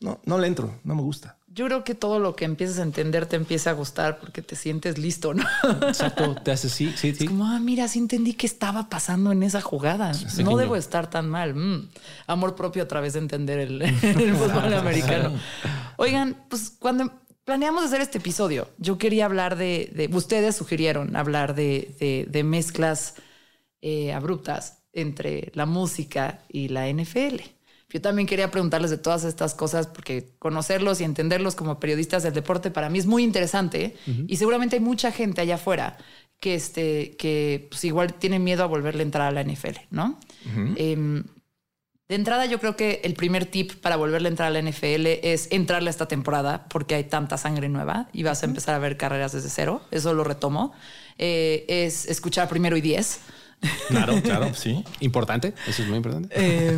No, 0.00 0.20
no 0.24 0.38
le 0.38 0.46
entro, 0.46 0.80
no 0.84 0.94
me 0.94 1.02
gusta 1.02 1.36
yo 1.54 1.66
creo 1.66 1.84
que 1.84 1.94
todo 1.94 2.18
lo 2.18 2.34
que 2.34 2.44
empiezas 2.44 2.80
a 2.80 2.82
entender 2.82 3.26
te 3.26 3.36
empieza 3.36 3.70
a 3.70 3.74
gustar 3.74 4.18
porque 4.18 4.42
te 4.42 4.56
sientes 4.56 4.98
listo, 4.98 5.34
¿no? 5.34 5.44
Exacto, 5.86 6.34
te 6.34 6.50
hace 6.50 6.68
sí, 6.68 6.92
sí, 6.96 7.14
sí. 7.14 7.24
Es 7.24 7.30
como, 7.30 7.46
ah, 7.46 7.60
mira, 7.60 7.86
sí 7.86 8.00
entendí 8.00 8.34
qué 8.34 8.46
estaba 8.46 8.88
pasando 8.88 9.30
en 9.30 9.44
esa 9.44 9.60
jugada. 9.60 10.12
no 10.42 10.56
debo 10.56 10.74
estar 10.74 11.08
tan 11.08 11.30
mal. 11.30 11.54
Mm, 11.54 11.88
amor 12.26 12.56
propio 12.56 12.82
a 12.82 12.88
través 12.88 13.12
de 13.12 13.20
entender 13.20 13.60
el, 13.60 13.94
fútbol 14.36 14.74
americano. 14.74 15.38
Oigan, 15.96 16.36
pues 16.48 16.72
cuando 16.76 17.12
planeamos 17.44 17.84
hacer 17.84 18.00
este 18.00 18.18
episodio, 18.18 18.68
yo 18.78 18.98
quería 18.98 19.26
hablar 19.26 19.56
de, 19.56 20.10
ustedes 20.12 20.56
sugirieron 20.56 21.14
hablar 21.14 21.54
de, 21.54 22.26
de, 22.28 22.42
mezclas 22.42 23.14
eh, 23.80 24.12
abruptas 24.12 24.82
entre 24.92 25.52
la 25.54 25.66
música 25.66 26.40
y 26.48 26.68
la 26.68 26.88
NFL. 26.88 27.53
Yo 27.94 28.00
también 28.00 28.26
quería 28.26 28.50
preguntarles 28.50 28.90
de 28.90 28.98
todas 28.98 29.22
estas 29.22 29.54
cosas 29.54 29.86
porque 29.86 30.32
conocerlos 30.40 31.00
y 31.00 31.04
entenderlos 31.04 31.54
como 31.54 31.78
periodistas 31.78 32.24
del 32.24 32.34
deporte 32.34 32.72
para 32.72 32.90
mí 32.90 32.98
es 32.98 33.06
muy 33.06 33.22
interesante 33.22 33.96
y 34.26 34.36
seguramente 34.36 34.74
hay 34.74 34.82
mucha 34.82 35.12
gente 35.12 35.40
allá 35.40 35.54
afuera 35.54 35.96
que, 36.40 36.56
este, 36.56 37.16
que 37.16 37.68
pues 37.70 37.84
igual 37.84 38.14
tiene 38.14 38.40
miedo 38.40 38.64
a 38.64 38.66
volverle 38.66 39.02
a 39.02 39.06
entrar 39.06 39.28
a 39.28 39.30
la 39.30 39.44
NFL, 39.44 39.78
¿no? 39.92 40.18
Em, 40.74 41.22
de 42.08 42.14
entrada, 42.16 42.46
yo 42.46 42.58
creo 42.58 42.74
que 42.74 43.00
el 43.04 43.14
primer 43.14 43.46
tip 43.46 43.74
para 43.74 43.94
volverle 43.94 44.26
a 44.26 44.30
entrar 44.30 44.48
a 44.48 44.50
la 44.50 44.58
NFL 44.58 45.06
es 45.22 45.46
entrarle 45.52 45.88
a 45.88 45.92
esta 45.92 46.08
temporada 46.08 46.66
porque 46.70 46.96
hay 46.96 47.04
tanta 47.04 47.38
sangre 47.38 47.68
nueva 47.68 48.08
y 48.12 48.24
vas 48.24 48.42
a 48.42 48.46
empezar 48.46 48.74
a 48.74 48.80
ver 48.80 48.96
carreras 48.96 49.30
desde 49.30 49.50
cero. 49.50 49.82
Eso 49.92 50.12
lo 50.14 50.24
retomo. 50.24 50.72
Eh, 51.16 51.64
es 51.68 52.06
escuchar 52.06 52.48
primero 52.48 52.76
y 52.76 52.80
diez. 52.80 53.20
Claro, 53.86 54.20
claro, 54.20 54.52
sí. 54.54 54.84
Importante. 54.98 55.54
Eso 55.68 55.82
es 55.82 55.88
muy 55.88 55.98
importante. 55.98 56.28
Eh, 56.32 56.76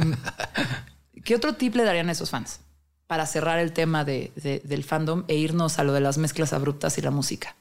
¿Qué 1.27 1.35
otro 1.35 1.57
tip 1.57 1.75
le 1.75 1.83
darían 1.83 2.09
a 2.09 2.13
esos 2.13 2.31
fans 2.31 2.61
para 3.09 3.27
cerrar 3.27 3.59
el 3.59 3.73
tema 3.73 4.05
de, 4.05 4.31
del 4.63 4.85
fandom 4.85 5.25
e 5.27 5.35
irnos 5.35 5.81
a 5.81 5.85
lo 5.85 5.93
de 5.93 6.01
las 6.01 6.19
mezclas 6.19 6.53
abruptas 6.53 6.99
y 6.99 7.03
la 7.03 7.11
música? 7.11 7.57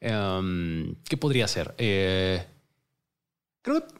Em, 0.00 0.96
¿Qué 1.04 1.16
podría 1.16 1.46
ser? 1.46 1.72
Eh, 1.78 2.44
creo 3.62 3.86
que 3.86 3.94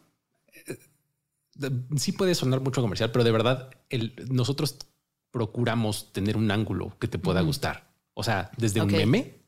eh, 0.72 1.70
sí 1.96 2.10
puede 2.10 2.34
sonar 2.34 2.60
mucho 2.62 2.82
comercial, 2.82 3.12
pero 3.12 3.22
de 3.22 3.30
verdad 3.30 3.70
nosotros 4.28 4.76
procuramos 5.30 6.12
tener 6.12 6.36
un 6.36 6.50
ángulo 6.50 6.98
que 6.98 7.06
te 7.06 7.20
pueda 7.20 7.42
gustar. 7.42 7.94
O 8.12 8.24
sea, 8.24 8.50
desde 8.56 8.82
un 8.82 8.90
meme, 8.90 9.38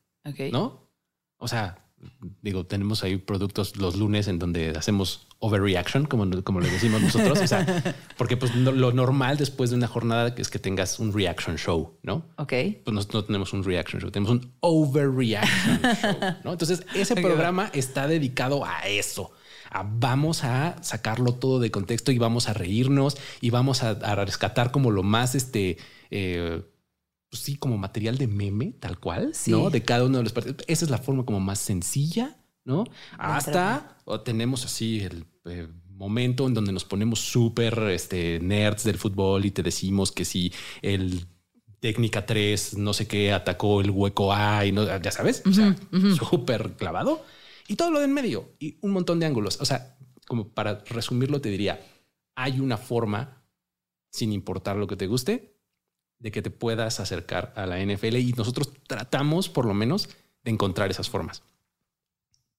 ¿no? 0.53 0.89
O 1.37 1.49
sea, 1.49 1.85
digo, 2.41 2.65
tenemos 2.65 3.03
ahí 3.03 3.17
productos 3.17 3.77
los 3.77 3.95
lunes 3.95 4.27
en 4.27 4.39
donde 4.39 4.71
hacemos 4.71 5.27
overreaction, 5.39 6.05
como, 6.05 6.43
como 6.43 6.59
le 6.59 6.69
decimos 6.69 7.01
nosotros. 7.01 7.39
O 7.39 7.47
sea, 7.47 7.65
porque 8.17 8.37
pues 8.37 8.55
lo 8.55 8.91
normal 8.91 9.37
después 9.37 9.69
de 9.69 9.75
una 9.75 9.87
jornada 9.87 10.33
es 10.37 10.49
que 10.49 10.59
tengas 10.59 10.99
un 10.99 11.13
reaction 11.13 11.57
show, 11.57 11.97
¿no? 12.03 12.25
Ok. 12.37 12.53
Pues 12.83 12.93
no, 12.93 13.01
no 13.13 13.23
tenemos 13.23 13.53
un 13.53 13.63
reaction 13.63 14.01
show, 14.01 14.11
tenemos 14.11 14.31
un 14.31 14.51
overreaction 14.59 15.81
show, 16.01 16.15
¿no? 16.43 16.51
Entonces, 16.51 16.85
ese 16.93 17.15
programa 17.15 17.69
está 17.73 18.07
dedicado 18.07 18.65
a 18.65 18.87
eso. 18.87 19.31
A 19.69 19.83
vamos 19.83 20.43
a 20.43 20.81
sacarlo 20.81 21.33
todo 21.33 21.59
de 21.59 21.71
contexto 21.71 22.11
y 22.11 22.17
vamos 22.17 22.47
a 22.47 22.53
reírnos 22.53 23.17
y 23.41 23.49
vamos 23.49 23.83
a, 23.83 23.93
rescatar 24.15 24.71
como 24.71 24.91
lo 24.91 25.03
más 25.03 25.35
este 25.35 25.77
eh, 26.09 26.61
pues 27.29 27.41
sí, 27.41 27.55
como 27.55 27.77
material 27.77 28.17
de 28.17 28.27
meme, 28.27 28.73
tal 28.79 28.99
cual, 28.99 29.33
¿no? 29.47 29.69
De 29.69 29.83
cada 29.83 30.05
uno 30.05 30.17
de 30.17 30.23
los 30.23 30.33
partidos. 30.33 30.63
Esa 30.67 30.85
es 30.85 30.91
la 30.91 30.97
forma 30.97 31.25
como 31.25 31.39
más 31.39 31.59
sencilla, 31.59 32.37
¿no? 32.63 32.85
Hasta 33.17 33.97
o 34.05 34.21
tenemos 34.21 34.63
así 34.65 35.01
el 35.01 35.25
eh, 35.45 35.67
momento 35.89 36.47
en 36.47 36.53
donde 36.53 36.71
nos 36.71 36.85
ponemos 36.85 37.19
súper 37.19 37.77
este, 37.89 38.39
nerds 38.39 38.83
del 38.83 38.97
fútbol 38.97 39.45
y 39.45 39.51
te 39.51 39.63
decimos 39.63 40.11
que 40.11 40.23
si 40.25 40.53
el 40.81 41.25
técnica 41.79 42.25
3, 42.25 42.77
no 42.77 42.93
sé 42.93 43.07
qué, 43.07 43.33
atacó 43.33 43.81
el 43.81 43.91
hueco 43.91 44.33
A 44.33 44.65
y 44.65 44.71
no, 44.71 44.85
ya 44.85 45.11
sabes, 45.11 45.43
o 45.45 45.51
sea, 45.51 45.75
súper 46.17 46.73
clavado 46.73 47.23
y 47.67 47.75
todo 47.75 47.91
lo 47.91 47.99
de 47.99 48.05
en 48.05 48.13
medio 48.13 48.53
y 48.59 48.77
un 48.81 48.91
montón 48.91 49.19
de 49.19 49.25
ángulos. 49.25 49.59
O 49.61 49.65
sea, 49.65 49.97
como 50.27 50.49
para 50.49 50.83
resumirlo, 50.85 51.41
te 51.41 51.49
diría, 51.49 51.79
hay 52.35 52.59
una 52.59 52.77
forma, 52.77 53.43
sin 54.09 54.31
importar 54.31 54.77
lo 54.77 54.87
que 54.87 54.95
te 54.95 55.07
guste, 55.07 55.56
de 56.19 56.31
que 56.31 56.41
te 56.41 56.49
puedas 56.49 56.99
acercar 56.99 57.53
a 57.55 57.65
la 57.65 57.79
NFL 57.79 58.15
y 58.17 58.33
nosotros 58.33 58.73
tratamos 58.87 59.49
por 59.49 59.65
lo 59.65 59.73
menos 59.73 60.09
de 60.43 60.51
encontrar 60.51 60.89
esas 60.89 61.09
formas. 61.09 61.43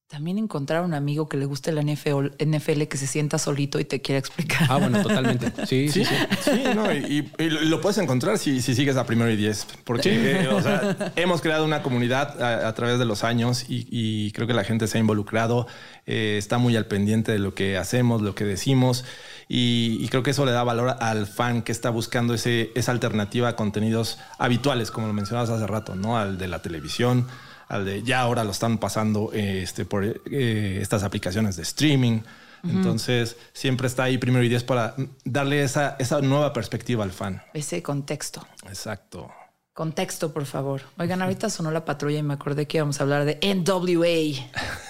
También 0.09 0.39
encontrar 0.39 0.85
un 0.85 0.95
amigo 0.95 1.29
que 1.29 1.37
le 1.37 1.45
guste 1.45 1.71
la 1.71 1.83
NFL, 1.83 2.29
NFL 2.43 2.85
que 2.85 2.97
se 2.97 3.07
sienta 3.07 3.37
solito 3.37 3.79
y 3.79 3.85
te 3.85 4.01
quiera 4.01 4.19
explicar. 4.19 4.67
Ah, 4.71 4.79
bueno, 4.79 5.03
totalmente. 5.03 5.53
Sí, 5.67 5.91
sí, 5.91 6.03
sí. 6.03 6.15
sí. 6.41 6.63
no, 6.75 6.91
y, 6.91 7.31
lo 7.39 7.83
puedes 7.83 7.99
encontrar 7.99 8.39
si, 8.39 8.63
si, 8.63 8.75
sigues 8.75 8.97
a 8.97 9.05
primero 9.05 9.31
y 9.31 9.37
diez, 9.37 9.67
porque 9.85 10.41
eh, 10.41 10.49
o 10.49 10.63
sea, 10.63 11.13
hemos 11.17 11.43
creado 11.43 11.67
una 11.67 11.83
comunidad 11.83 12.43
a, 12.43 12.75
través 12.75 12.99
de 12.99 13.05
los 13.05 13.23
años 13.23 13.67
y, 13.69 14.33
creo 14.33 14.47
que 14.47 14.55
la 14.55 14.65
gente 14.65 14.87
se 14.87 14.97
ha 14.97 15.01
involucrado, 15.01 15.67
eh, 16.07 16.37
está 16.39 16.57
muy 16.57 16.75
al 16.75 16.87
pendiente 16.87 17.31
de 17.31 17.39
lo 17.39 17.55
que 17.55 17.77
hacemos, 17.77 18.23
lo 18.23 18.35
que 18.35 18.45
decimos. 18.45 19.05
Y, 19.51 20.07
creo 20.09 20.23
que 20.23 20.33
eso 20.33 20.45
le 20.45 20.53
da 20.53 20.63
valor 20.63 20.97
al 21.01 21.27
fan 21.27 21.63
que 21.63 21.73
está 21.73 21.89
buscando 21.89 22.35
ese, 22.35 22.71
esa 22.75 22.93
alternativa 22.93 23.49
a 23.49 23.57
contenidos 23.57 24.19
habituales, 24.39 24.91
como 24.91 25.07
lo 25.07 25.15
mencionabas 25.15 25.49
hace 25.49 25.67
rato, 25.67 25.95
¿no? 25.95 26.19
Al 26.19 26.37
de 26.37 26.49
la 26.49 26.61
televisión, 26.61 27.27
al 27.67 27.87
de 27.87 28.03
ya 28.03 28.21
ahora 28.21 28.45
lo 28.45 28.51
están 28.51 28.77
pasando 28.77 29.31
este, 29.33 29.87
por 29.87 30.05
eh, 30.05 30.79
estas 30.83 31.03
aplicaciones 31.03 31.57
de 31.57 31.63
streaming. 31.63 32.21
Entonces, 32.65 33.37
siempre 33.53 33.87
está 33.87 34.03
ahí 34.03 34.19
primero 34.19 34.45
y 34.45 34.49
diez 34.49 34.65
para 34.65 34.97
darle 35.25 35.63
esa, 35.63 35.97
esa 36.01 36.21
nueva 36.21 36.53
perspectiva 36.53 37.05
al 37.05 37.13
fan. 37.13 37.41
Ese 37.55 37.83
contexto. 37.83 38.47
Exacto. 38.67 39.31
Contexto, 39.73 40.33
por 40.33 40.45
favor. 40.45 40.83
Oigan, 40.99 41.23
ahorita 41.23 41.51
sonó 41.51 41.71
la 41.71 41.85
patrulla 41.85 42.19
y 42.19 42.23
me 42.25 42.35
acordé 42.35 42.67
que 42.67 42.79
íbamos 42.79 42.99
a 42.99 43.05
hablar 43.05 43.25
de 43.25 43.39
NWA 43.41 44.07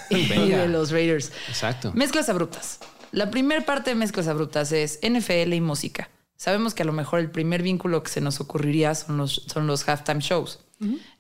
y 0.11 0.48
de 0.48 0.66
los 0.68 0.90
Raiders. 0.90 1.30
Exacto. 1.48 1.92
Mezclas 1.94 2.30
abruptas. 2.30 2.80
La 3.12 3.30
primera 3.30 3.64
parte 3.64 3.90
de 3.90 3.96
Mezclas 3.96 4.28
Abruptas 4.28 4.72
es 4.72 4.98
NFL 5.02 5.52
y 5.52 5.61
música. 5.61 6.11
Sabemos 6.36 6.72
que 6.72 6.82
a 6.82 6.86
lo 6.86 6.92
mejor 6.92 7.18
el 7.18 7.30
primer 7.30 7.62
vínculo 7.62 8.02
que 8.02 8.11
se 8.11 8.20
nos 8.20 8.40
ocurriría 8.40 8.94
son 8.94 9.16
los, 9.16 9.42
son 9.46 9.66
los 9.66 9.88
halftime 9.88 10.20
shows, 10.20 10.61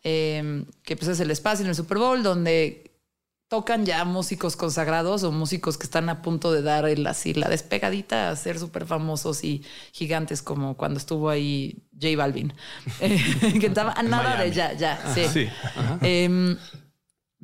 em, 0.04 0.64
que 0.84 0.96
pues 0.96 1.08
es 1.08 1.18
el 1.20 1.30
espacio 1.32 1.64
en 1.64 1.70
el 1.70 1.74
Super 1.74 1.98
Bowl 1.98 2.22
donde 2.22 2.88
tocan 3.48 3.84
ya 3.84 4.04
músicos 4.04 4.54
consagrados 4.54 5.24
o 5.24 5.32
músicos 5.32 5.76
que 5.76 5.84
están 5.84 6.08
a 6.08 6.22
punto 6.22 6.52
de 6.52 6.62
dar 6.62 6.86
el, 6.86 7.04
así 7.06 7.34
la 7.34 7.48
despegadita 7.48 8.30
a 8.30 8.36
ser 8.36 8.58
súper 8.58 8.86
famosos 8.86 9.42
y 9.42 9.64
gigantes 9.92 10.42
como 10.42 10.76
cuando 10.76 10.98
estuvo 10.98 11.30
ahí 11.30 11.82
J 12.00 12.16
Balvin, 12.16 12.52
que 13.00 13.66
estaba 13.66 13.92
a 13.92 14.02
nada 14.04 14.40
de 14.40 14.52
ya, 14.52 14.74
ya, 14.74 15.02
sí. 15.14 15.48
Em, 16.02 16.56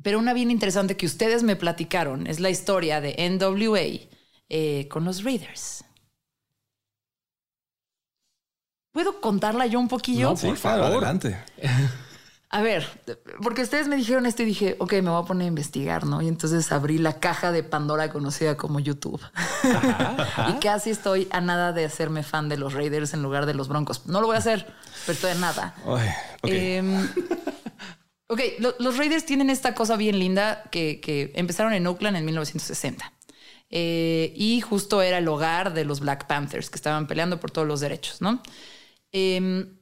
pero 0.01 0.19
una 0.19 0.33
bien 0.33 0.49
interesante 0.49 0.95
que 0.95 1.07
ustedes 1.07 1.43
me 1.43 1.57
platicaron 1.57 2.27
es 2.27 2.39
la 2.39 2.51
historia 2.51 3.01
de 3.01 3.15
NWA 3.17 4.14
eh, 4.57 4.87
con 4.87 5.03
los 5.03 5.25
Raiders. 5.25 5.83
¿Puedo 8.93 9.19
contarla 9.19 9.65
yo 9.65 9.81
un 9.81 9.89
poquillo? 9.89 10.29
No, 10.29 10.35
por 10.37 10.55
favor, 10.55 10.85
adelante. 10.85 11.37
A 12.47 12.61
ver, 12.61 12.87
porque 13.43 13.63
ustedes 13.63 13.89
me 13.89 13.97
dijeron 13.97 14.25
esto 14.25 14.43
y 14.43 14.45
dije, 14.45 14.77
ok, 14.79 14.93
me 14.93 15.09
voy 15.09 15.21
a 15.21 15.25
poner 15.25 15.43
a 15.43 15.47
investigar, 15.49 16.05
¿no? 16.05 16.21
Y 16.21 16.29
entonces 16.29 16.71
abrí 16.71 16.99
la 16.99 17.19
caja 17.19 17.51
de 17.51 17.63
Pandora 17.63 18.09
conocida 18.09 18.55
como 18.55 18.79
YouTube. 18.79 19.19
y 20.49 20.53
casi 20.61 20.91
estoy 20.91 21.27
a 21.31 21.41
nada 21.41 21.73
de 21.73 21.83
hacerme 21.83 22.23
fan 22.23 22.47
de 22.47 22.55
los 22.55 22.73
Raiders 22.73 23.13
en 23.13 23.23
lugar 23.23 23.45
de 23.47 23.55
los 23.55 23.67
Broncos. 23.67 24.05
No 24.05 24.21
lo 24.21 24.27
voy 24.27 24.37
a 24.37 24.39
hacer, 24.39 24.73
pero 25.05 25.15
estoy 25.15 25.31
a 25.31 25.35
nada. 25.35 25.75
Em, 26.43 27.05
ok, 28.27 28.39
los 28.79 28.95
Raiders 28.95 29.25
tienen 29.25 29.49
esta 29.49 29.75
cosa 29.75 29.97
bien 29.97 30.17
linda 30.17 30.63
que, 30.71 31.01
que 31.01 31.33
empezaron 31.35 31.73
en 31.73 31.85
Oakland 31.87 32.15
en 32.15 32.23
1960. 32.23 33.14
Eh, 33.69 34.33
y 34.35 34.61
justo 34.61 35.01
era 35.01 35.17
el 35.17 35.27
hogar 35.27 35.73
de 35.73 35.85
los 35.85 35.99
Black 35.99 36.27
Panthers 36.27 36.69
que 36.69 36.75
estaban 36.75 37.07
peleando 37.07 37.39
por 37.39 37.51
todos 37.51 37.67
los 37.67 37.79
derechos, 37.79 38.21
¿no? 38.21 38.41
Em, 39.11 39.77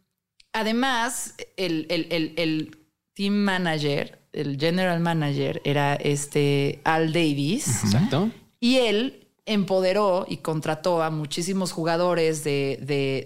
además, 0.54 1.36
el, 1.58 2.78
team 3.14 3.34
manager 3.34 4.24
el 4.34 4.60
general 4.60 5.00
manager 5.00 5.62
era 5.64 5.96
este 5.96 6.82
Al 6.84 7.14
Davis. 7.14 7.84
Exacto. 7.84 8.32
Y 8.60 8.78
él 8.78 9.28
empoderó 9.46 10.26
y 10.28 10.38
contrató 10.38 11.04
a 11.04 11.10
muchísimos 11.10 11.72
jugadores 11.72 12.44
de, 12.44 12.80
de, 12.82 13.24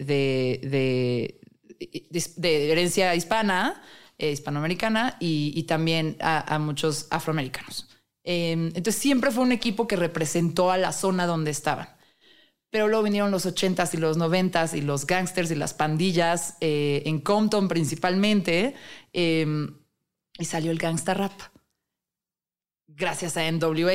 de, 2.35 2.71
herencia 2.71 3.15
hispana, 3.15 3.81
eh, 4.17 4.31
hispanoamericana 4.31 5.15
y, 5.19 5.63
también 5.63 6.17
a, 6.19 6.57
muchos 6.59 7.07
afroamericanos. 7.09 7.87
Em, 8.29 8.67
entonces 8.75 8.97
siempre 8.97 9.31
fue 9.31 9.41
un 9.41 9.53
equipo 9.53 9.87
que 9.87 9.95
representó 9.95 10.69
a 10.69 10.77
la 10.77 10.91
zona 10.91 11.25
donde 11.25 11.49
estaban. 11.49 11.87
Pero 12.69 12.89
luego 12.89 13.03
vinieron 13.03 13.31
los 13.31 13.45
80s 13.45 13.93
y 13.93 13.97
los 13.97 14.17
90s 14.17 14.77
y 14.77 14.81
los 14.81 15.07
gangsters 15.07 15.49
y 15.49 15.55
las 15.55 15.73
pandillas 15.73 16.57
eh, 16.59 17.03
en 17.05 17.21
Compton 17.21 17.69
principalmente. 17.69 18.75
Em, 19.13 19.77
y 20.37 20.43
salió 20.43 20.71
el 20.71 20.77
gangsta 20.77 21.13
rap. 21.13 21.31
Gracias 22.89 23.37
a 23.37 23.49
NWA, 23.49 23.93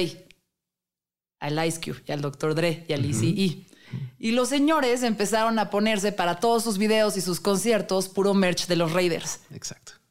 al 1.38 1.66
Ice 1.66 1.78
Cube 1.78 2.02
y 2.06 2.12
al 2.12 2.22
Dr. 2.22 2.54
Dre 2.54 2.86
y 2.88 2.94
al 2.94 3.04
ECE. 3.04 3.66
Y 4.18 4.30
los 4.30 4.48
señores 4.48 5.02
empezaron 5.02 5.58
a 5.58 5.68
ponerse 5.68 6.10
para 6.10 6.40
todos 6.40 6.64
sus 6.64 6.78
videos 6.78 7.18
y 7.18 7.20
sus 7.20 7.38
conciertos 7.38 8.08
puro 8.08 8.32
merch 8.32 8.66
de 8.66 8.76
los 8.76 8.92
Raiders. 8.92 9.40
Exacto. 9.50 10.01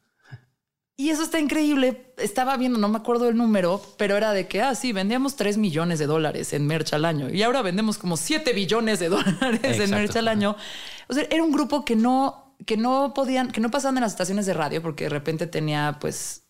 Y 0.96 1.08
eso 1.08 1.22
está 1.22 1.40
increíble. 1.40 2.12
Estaba 2.18 2.56
viendo, 2.56 2.78
no 2.78 2.88
me 2.88 2.98
acuerdo 2.98 3.28
el 3.28 3.36
número, 3.36 3.80
pero 3.96 4.16
era 4.16 4.32
de 4.32 4.46
que, 4.46 4.60
ah, 4.62 4.74
sí, 4.74 4.92
vendíamos 4.92 5.36
3 5.36 5.56
millones 5.58 5.98
de 5.98 6.06
dólares 6.06 6.52
en 6.52 6.66
merch 6.66 6.92
al 6.92 7.04
año 7.04 7.30
y 7.30 7.42
ahora 7.42 7.62
vendemos 7.62 7.98
como 7.98 8.16
7 8.16 8.52
billones 8.52 8.98
de 9.00 9.08
dólares 9.08 9.80
en 9.80 9.90
merch 9.90 10.16
al 10.16 10.28
año. 10.28 10.56
O 11.08 11.14
sea, 11.14 11.26
era 11.30 11.42
un 11.42 11.52
grupo 11.52 11.84
que 11.84 11.96
no, 11.96 12.54
que 12.66 12.76
no 12.76 13.14
podían, 13.14 13.50
que 13.50 13.60
no 13.60 13.70
pasaban 13.70 13.96
en 13.96 14.02
las 14.02 14.12
estaciones 14.12 14.46
de 14.46 14.54
radio 14.54 14.82
porque 14.82 15.04
de 15.04 15.10
repente 15.10 15.46
tenía, 15.46 15.96
pues, 16.00 16.41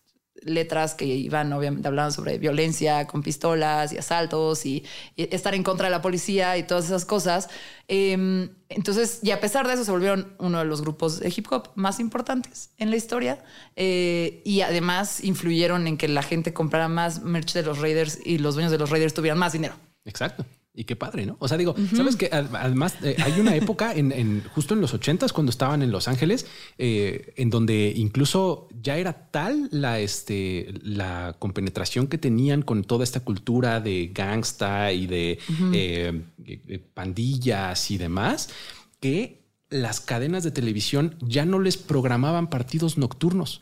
letras 0.45 0.95
que 0.95 1.05
iban, 1.05 1.51
obviamente, 1.53 1.87
hablaban 1.87 2.11
sobre 2.11 2.37
violencia 2.37 3.07
con 3.07 3.23
pistolas 3.23 3.93
y 3.93 3.97
asaltos 3.97 4.65
y, 4.65 4.83
estar 5.15 5.55
en 5.55 5.63
contra 5.63 5.87
de 5.87 5.91
la 5.91 6.01
policía 6.01 6.57
y 6.57 6.63
todas 6.63 6.85
esas 6.85 7.05
cosas. 7.05 7.49
Em, 7.87 8.49
entonces, 8.69 9.19
y 9.21 9.31
a 9.31 9.39
pesar 9.39 9.67
de 9.67 9.73
eso, 9.73 9.83
se 9.83 9.91
volvieron 9.91 10.33
uno 10.39 10.59
de 10.59 10.65
los 10.65 10.81
grupos 10.81 11.19
de 11.19 11.33
hip 11.35 11.47
hop 11.51 11.69
más 11.75 11.99
importantes 11.99 12.71
en 12.77 12.89
la 12.89 12.95
historia 12.95 13.43
eh, 13.75 14.41
y 14.45 14.61
además 14.61 15.23
influyeron 15.23 15.87
en 15.87 15.97
que 15.97 16.07
la 16.07 16.23
gente 16.23 16.53
comprara 16.53 16.87
más 16.87 17.21
merch 17.21 17.53
de 17.53 17.63
los 17.63 17.79
Raiders 17.79 18.19
y 18.23 18.37
los 18.37 18.55
dueños 18.55 18.71
de 18.71 18.77
los 18.77 18.89
Raiders 18.89 19.13
tuvieran 19.13 19.37
más 19.37 19.53
dinero. 19.53 19.75
Exacto. 20.05 20.45
Y 20.75 20.85
qué 20.85 20.95
padre, 20.95 21.27
¿no? 21.27 21.37
O 21.39 21.47
sea, 21.47 21.59
digo, 21.59 21.75
sabes 21.95 22.15
que 22.15 22.29
además 22.31 22.95
eh, 23.03 23.15
hay 23.23 23.39
una 23.39 23.55
época 23.55 23.93
en, 23.93 24.43
justo 24.55 24.73
en 24.73 24.81
los 24.81 24.95
ochentas 24.95 25.31
cuando 25.31 25.51
estaban 25.51 25.83
en 25.83 25.91
Los 25.91 26.07
Ángeles, 26.07 26.47
eh, 26.79 27.31
en 27.37 27.51
donde 27.51 27.93
incluso 27.95 28.69
ya 28.83 28.97
era 28.97 29.13
tal 29.31 29.69
la, 29.71 29.99
este, 29.99 30.73
la 30.83 31.35
compenetración 31.39 32.07
que 32.07 32.17
tenían 32.17 32.61
con 32.61 32.83
toda 32.83 33.03
esta 33.03 33.21
cultura 33.21 33.79
de 33.79 34.11
gangsta 34.13 34.91
y 34.91 35.07
de 35.07 35.39
eh, 35.73 36.83
pandillas 36.93 37.89
y 37.89 37.97
demás, 37.97 38.49
que 38.99 39.41
las 39.69 40.01
cadenas 40.01 40.43
de 40.43 40.51
televisión 40.51 41.15
ya 41.21 41.45
no 41.45 41.59
les 41.59 41.77
programaban 41.77 42.49
partidos 42.49 42.97
nocturnos 42.97 43.61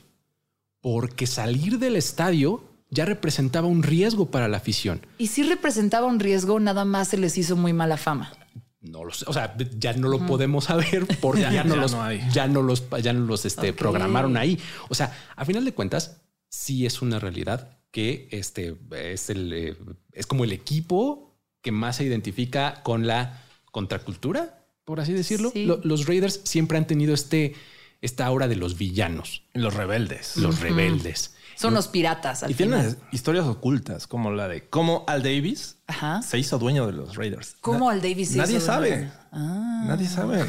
porque 0.82 1.28
salir 1.28 1.78
del 1.80 1.95
estadio 1.95 2.63
ya 2.89 3.05
representaba 3.05 3.67
un 3.67 3.84
riesgo 3.84 4.32
para 4.32 4.47
la 4.47 4.57
afición. 4.57 5.05
Y 5.17 5.28
si 5.28 5.43
representaba 5.43 6.07
un 6.07 6.19
riesgo, 6.19 6.59
nada 6.59 6.84
más 6.84 7.09
se 7.09 7.17
les 7.17 7.38
hizo 7.38 7.55
muy 7.55 7.72
mala 7.72 7.95
fama. 7.95 8.34
No 8.82 9.03
lo 9.05 9.13
sé, 9.13 9.25
o 9.27 9.34
sea, 9.34 9.55
ya 9.77 9.93
no 9.93 10.07
lo 10.09 10.25
podemos 10.25 10.65
saber 10.65 11.05
porque 11.21 11.41
ya, 11.41 11.63
no 11.63 11.75
los, 11.75 11.95
ya 12.34 12.47
no 12.47 12.63
los, 12.63 12.84
ya 13.01 13.13
no 13.13 13.25
los 13.25 13.45
este, 13.45 13.73
programaron 13.73 14.38
ahí. 14.38 14.59
O 14.89 14.95
sea, 14.95 15.15
a 15.36 15.45
final 15.45 15.63
de 15.65 15.73
cuentas, 15.73 16.21
sí 16.49 16.86
es 16.86 17.01
una 17.01 17.19
realidad 17.19 17.77
que 17.91 18.27
este 18.32 18.75
es 18.91 19.29
el 19.29 19.53
eh, 19.53 19.75
es 20.13 20.25
como 20.25 20.43
el 20.43 20.51
equipo 20.51 21.38
que 21.61 21.71
más 21.71 21.97
se 21.97 22.05
identifica 22.05 22.82
con 22.84 23.05
la 23.05 23.43
contracultura, 23.71 24.65
por 24.84 24.99
así 24.99 25.13
decirlo. 25.13 25.51
los 25.53 26.07
Raiders 26.07 26.41
siempre 26.43 26.77
han 26.77 26.88
tenido 26.88 27.13
este 27.13 27.53
esta 28.01 28.25
aura 28.25 28.47
de 28.47 28.55
los 28.55 28.77
villanos, 28.77 29.43
los 29.53 29.75
rebeldes, 29.75 30.38
los 30.38 30.59
rebeldes. 30.59 31.36
Son 31.55 31.75
los 31.75 31.88
piratas. 31.88 32.43
y 32.47 32.55
tienen 32.55 32.97
historias 33.11 33.45
ocultas, 33.45 34.07
como 34.07 34.32
la 34.32 34.47
de 34.47 34.67
cómo 34.67 35.03
Al 35.07 35.21
Davis 35.21 35.77
se 36.23 36.39
hizo 36.39 36.57
dueño 36.57 36.85
de 36.87 36.93
los 36.93 37.15
Raiders. 37.15 37.55
¿Cómo 37.61 37.89
Al 37.89 38.01
Davis 38.01 38.31
se 38.31 38.37
Nadie 38.37 38.59
sabe. 38.59 39.11
Ah. 39.31 39.83
Nadie 39.87 40.07
sabe. 40.07 40.45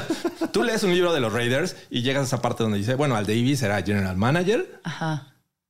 tú 0.52 0.62
lees 0.62 0.82
un 0.82 0.92
libro 0.92 1.12
de 1.12 1.20
los 1.20 1.32
Raiders 1.32 1.76
y 1.90 2.02
llegas 2.02 2.22
a 2.22 2.26
esa 2.26 2.42
parte 2.42 2.62
donde 2.62 2.78
dice, 2.78 2.94
bueno, 2.94 3.16
Al 3.16 3.26
Davis 3.26 3.62
era 3.62 3.82
general 3.82 4.16
manager. 4.16 4.80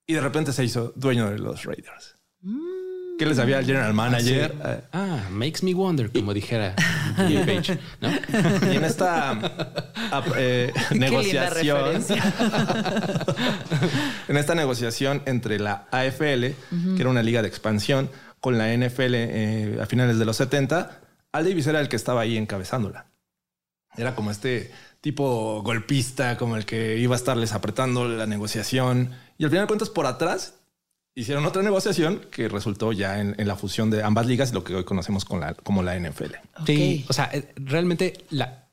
Y 0.07 0.15
de 0.15 0.21
repente 0.21 0.53
se 0.53 0.65
hizo 0.65 0.93
dueño 0.97 1.31
de 1.31 1.39
los 1.39 1.65
Raiders. 1.65 2.17
Mm. 2.41 2.85
¿Qué 3.19 3.27
les 3.27 3.39
había 3.39 3.59
al 3.59 3.65
general 3.65 3.95
manager? 3.95 4.55
Ah, 4.93 5.21
makes 5.31 5.61
me 5.63 5.73
wonder, 5.73 6.11
como 6.11 6.35
dijera 6.35 6.75
Page, 7.17 7.79
¿no? 8.01 8.11
Y 8.73 8.77
en 8.77 8.85
esta 8.85 9.39
eh, 10.37 10.73
negociación, 10.91 12.05
en 14.29 14.37
esta 14.37 14.55
negociación 14.55 15.23
entre 15.27 15.61
la 15.61 15.87
AFL, 15.93 16.23
que 16.97 16.99
era 16.99 17.09
una 17.09 17.23
liga 17.23 17.43
de 17.43 17.49
expansión, 17.49 18.11
con 18.45 18.59
la 18.59 18.77
NFL 18.77 19.15
eh, 19.15 19.79
a 19.81 19.87
finales 19.87 20.19
de 20.19 20.27
los 20.27 20.37
70, 20.37 21.01
Al 21.33 21.45
Davis 21.45 21.67
era 21.67 21.81
el 21.81 21.89
que 21.89 21.97
estaba 21.97 22.21
ahí 22.21 22.37
encabezándola. 22.37 23.07
Era 23.97 24.15
como 24.15 24.31
este 24.31 24.71
tipo 25.01 25.63
golpista, 25.63 26.37
como 26.37 26.59
el 26.59 26.67
que 26.67 26.99
iba 26.99 27.15
a 27.15 27.17
estarles 27.17 27.55
apretando 27.55 28.07
la 28.07 28.27
negociación. 28.27 29.13
Y 29.39 29.45
al 29.45 29.51
final 29.51 29.65
de 29.65 29.69
cuentas, 29.69 29.89
por 29.89 30.05
atrás 30.05 30.57
hicieron 31.15 31.47
otra 31.47 31.63
negociación 31.63 32.27
que 32.31 32.51
resultó 32.51 32.93
ya 32.93 33.19
en, 33.19 33.35
la 33.39 33.57
fusión 33.57 33.89
de 33.89 34.03
ambas 34.03 34.27
ligas, 34.27 34.53
lo 34.53 34.63
que 34.63 34.75
hoy 34.75 34.85
conocemos 34.85 35.25
con 35.25 35.41
la, 35.41 35.55
como 35.55 35.83
la 35.83 35.99
NFL. 35.99 36.35
Sí, 36.67 37.07
o 37.09 37.15
sea, 37.15 37.31
eh, 37.33 37.51
realmente 37.57 38.27
la, 38.29 38.64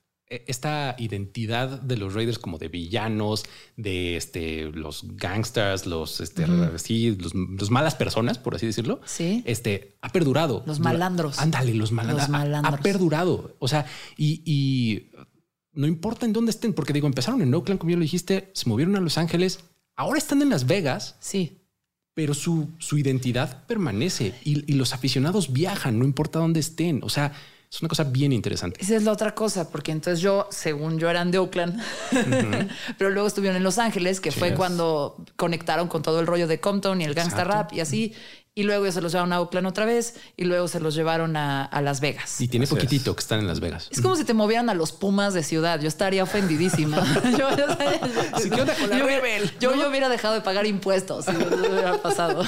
esta 0.47 0.95
identidad 0.97 1.81
de 1.81 1.97
los 1.97 2.13
Raiders 2.13 2.39
como 2.39 2.57
de 2.57 2.67
villanos, 2.67 3.43
de 3.77 4.17
este, 4.17 4.71
los 4.71 5.05
gangsters, 5.15 5.85
los, 5.85 6.21
este, 6.21 6.47
los, 6.47 7.71
malas 7.71 7.95
personas, 7.95 8.37
por 8.37 8.55
así 8.55 8.65
decirlo, 8.65 9.01
sí. 9.05 9.43
este, 9.45 9.97
ha 10.01 10.09
perdurado. 10.09 10.63
Los 10.65 10.79
malandros. 10.79 11.39
Ándale, 11.39 11.73
los, 11.73 11.91
malandros. 11.91 12.29
Ha, 12.29 12.77
perdurado. 12.77 13.55
O 13.59 13.67
sea, 13.67 13.85
y, 14.17 14.41
y 14.45 15.11
no 15.73 15.87
importa 15.87 16.25
en 16.25 16.33
dónde 16.33 16.51
estén, 16.51 16.73
porque 16.73 16.93
digo, 16.93 17.07
empezaron 17.07 17.41
en 17.41 17.53
Oakland, 17.53 17.79
como 17.79 17.91
ya 17.91 17.97
lo 17.97 18.03
dijiste, 18.03 18.51
se 18.53 18.69
movieron 18.69 18.95
a 18.95 18.99
Los 18.99 19.17
Ángeles, 19.17 19.59
ahora 19.95 20.17
están 20.17 20.41
en 20.41 20.49
Las 20.49 20.65
Vegas. 20.65 21.17
Sí 21.19 21.57
pero 22.13 22.33
su, 22.33 22.69
su 22.77 22.97
identidad 22.97 23.65
permanece 23.65 24.33
y, 24.43 24.73
los 24.73 24.93
aficionados 24.93 25.53
viajan, 25.53 25.97
no 25.97 26.05
importa 26.05 26.39
dónde 26.39 26.59
estén. 26.59 27.01
O 27.03 27.09
sea, 27.09 27.33
es 27.71 27.81
una 27.81 27.87
cosa 27.87 28.03
bien 28.03 28.33
interesante. 28.33 28.81
Esa 28.81 28.97
es 28.97 29.03
la 29.03 29.13
otra 29.13 29.33
cosa, 29.33 29.69
porque 29.69 29.93
entonces 29.93 30.19
yo, 30.19 30.47
según 30.51 30.99
yo, 30.99 31.09
eran 31.09 31.31
de 31.31 31.37
Oakland, 31.37 31.81
pero 32.97 33.11
luego 33.11 33.27
estuvieron 33.27 33.55
en 33.55 33.63
Los 33.63 33.77
Ángeles, 33.77 34.19
que 34.19 34.31
fue 34.31 34.53
cuando 34.53 35.15
conectaron 35.37 35.87
con 35.87 36.01
todo 36.01 36.19
el 36.19 36.27
rollo 36.27 36.47
de 36.47 36.59
Compton 36.59 36.99
y 36.99 37.05
el 37.05 37.13
gangsta 37.13 37.45
rap 37.45 37.71
y 37.71 37.79
así 37.79 38.13
y 38.53 38.63
luego 38.63 38.91
se 38.91 38.99
los 38.99 39.13
llevaron 39.13 39.31
a 39.31 39.39
Oakland 39.39 39.65
otra 39.65 39.85
vez 39.85 40.15
y 40.35 40.43
luego 40.43 40.67
se 40.67 40.81
los 40.81 40.93
llevaron 40.93 41.37
a, 41.37 41.69
Las 41.81 42.01
Vegas. 42.01 42.41
Y 42.41 42.49
tiene 42.49 42.67
poquitito 42.67 43.15
que 43.15 43.21
están 43.21 43.39
en 43.39 43.47
Las 43.47 43.61
Vegas. 43.61 43.87
Es 43.91 44.01
como 44.01 44.17
si 44.17 44.25
te 44.25 44.33
movieran 44.33 44.69
a 44.69 44.73
los 44.73 44.91
Pumas 44.91 45.33
de 45.33 45.41
ciudad. 45.41 45.79
Yo 45.79 45.87
estaría 45.87 46.21
ofendidísima. 46.23 47.01
yo, 47.37 47.47
yo, 49.59 49.89
hubiera 49.89 50.09
dejado 50.09 50.33
de 50.33 50.41
pagar 50.41 50.65
impuestos 50.65 51.25
si 51.25 51.31
hubiera 51.31 52.01
pasado. 52.01 52.43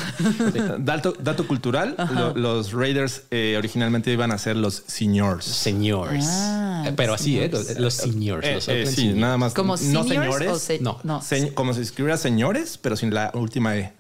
Dato, 0.79 1.13
dato 1.19 1.47
cultural: 1.47 1.95
los 2.35 2.73
Raiders 2.73 3.23
eh, 3.31 3.55
originalmente 3.57 4.11
iban 4.11 4.31
a 4.31 4.37
ser 4.37 4.57
los 4.57 4.83
seniors. 4.85 5.45
Seniors. 5.45 6.25
Ah, 6.27 6.83
eh, 6.87 6.93
Pero 6.95 7.13
así, 7.13 7.39
¿eh? 7.39 7.49
Los 7.77 7.93
seniors. 7.93 8.67
Eh, 8.67 8.85
sí, 8.87 9.13
nada 9.13 9.37
más. 9.37 9.53
Como 9.53 9.77
no 9.77 10.03
señores. 10.03 10.81
no, 10.81 10.99
no. 11.03 11.21
como 11.53 11.73
si 11.73 11.81
escribiera 11.81 12.17
señores, 12.17 12.77
pero 12.77 12.97
sin 12.97 13.13
la 13.13 13.31
última 13.33 13.77
E. 13.77 13.93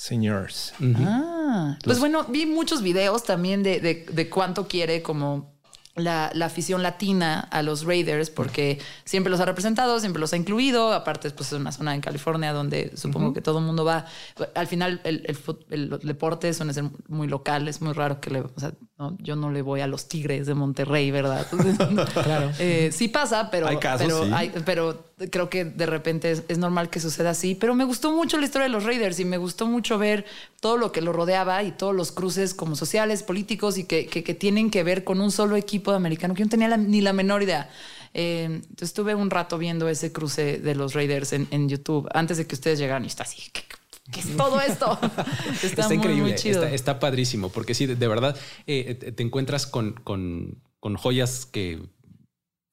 Seniors. 0.00 0.72
Seniors. 0.78 1.04
Ah, 1.06 1.76
pues 1.84 1.98
bueno, 1.98 2.24
vi 2.24 2.46
muchos 2.46 2.80
videos 2.80 3.24
también 3.24 3.62
de, 3.62 3.80
de, 3.80 4.06
de 4.10 4.30
cuánto 4.30 4.66
quiere 4.66 5.02
como 5.02 5.60
la, 5.94 6.32
afición 6.44 6.82
latina 6.82 7.40
a 7.40 7.62
los 7.62 7.84
Raiders 7.84 8.30
porque 8.30 8.78
siempre 9.04 9.30
los 9.30 9.40
ha 9.40 9.44
representado, 9.44 10.00
siempre 10.00 10.18
los 10.20 10.32
ha 10.32 10.36
incluido. 10.36 10.92
Aparte, 10.92 11.30
pues 11.30 11.52
es 11.52 11.58
una 11.58 11.72
zona 11.72 11.94
en 11.94 12.00
California 12.00 12.52
donde 12.52 12.96
supongo 12.96 13.32
que 13.32 13.40
todo 13.40 13.58
el 13.58 13.64
mundo 13.64 13.84
va. 13.84 14.06
Al 14.54 14.66
final, 14.66 15.00
el, 15.04 15.36
el, 15.70 15.98
deporte 16.02 16.52
suele 16.54 16.72
ser 16.72 16.84
muy 17.08 17.28
local. 17.28 17.68
Es 17.68 17.80
muy 17.82 17.92
raro 17.92 18.20
que 18.20 18.30
le. 18.30 18.40
O 18.40 18.52
sea, 18.56 18.72
yo 19.18 19.36
no 19.36 19.50
le 19.50 19.62
voy 19.62 19.80
a 19.80 19.86
los 19.86 20.08
Tigres 20.08 20.46
de 20.46 20.54
Monterrey, 20.54 21.10
¿verdad? 21.10 21.46
claro. 22.24 22.50
Eh, 22.58 22.90
sí 22.92 23.08
pasa, 23.08 23.50
pero. 23.50 23.66
Hay 23.66 23.76
casos, 23.76 24.28
pero, 24.30 24.64
pero 24.64 25.09
creo 25.30 25.50
que 25.50 25.64
de 25.64 25.86
repente 25.86 26.30
es, 26.30 26.58
normal 26.58 26.88
que 26.88 27.00
suceda 27.00 27.30
así. 27.30 27.54
Pero 27.54 27.74
me 27.74 27.84
gustó 27.84 28.12
mucho 28.12 28.38
la 28.38 28.46
historia 28.46 28.64
de 28.64 28.72
los 28.72 28.84
Raiders 28.84 29.20
y 29.20 29.24
me 29.24 29.36
gustó 29.36 29.66
mucho 29.66 29.98
ver 29.98 30.24
todo 30.60 30.76
lo 30.76 30.92
que 30.92 31.00
lo 31.00 31.12
rodeaba 31.12 31.62
y 31.62 31.72
todos 31.72 31.94
los 31.94 32.12
cruces 32.12 32.54
como 32.54 32.76
sociales, 32.76 33.22
políticos 33.22 33.76
y 33.78 33.84
que, 33.84 34.06
que, 34.06 34.22
que 34.24 34.34
tienen 34.34 34.70
que 34.70 34.82
ver 34.82 35.04
con 35.04 35.20
un 35.20 35.30
solo 35.30 35.56
equipo 35.56 35.90
de 35.90 35.98
americano 35.98 36.34
que 36.34 36.40
yo 36.40 36.46
no 36.46 36.50
tenía 36.50 36.76
ni 36.76 37.00
la 37.00 37.12
menor 37.12 37.42
idea. 37.42 37.68
Eh, 38.14 38.44
entonces 38.44 38.88
estuve 38.88 39.14
un 39.14 39.30
rato 39.30 39.58
viendo 39.58 39.88
ese 39.88 40.12
cruce 40.12 40.58
de 40.58 40.74
los 40.74 40.94
Raiders 40.94 41.32
en, 41.32 41.68
YouTube 41.68 42.08
antes 42.12 42.38
de 42.38 42.46
que 42.46 42.54
ustedes 42.54 42.78
llegaran 42.78 43.04
y 43.04 43.08
está 43.08 43.22
así. 43.22 43.50
¿qué 43.52 44.20
es 44.20 44.36
todo 44.36 44.60
esto? 44.60 44.98
está, 45.62 45.92
increíble, 45.94 46.34
Está, 46.72 46.98
padrísimo, 46.98 47.50
porque 47.50 47.74
sí, 47.74 47.86
de, 47.86 48.08
verdad 48.08 48.36
eh, 48.66 48.94
te 48.94 49.22
encuentras 49.22 49.66
con, 49.66 49.92
con, 49.92 50.58
con 50.80 50.96
joyas 50.96 51.46
que 51.46 51.80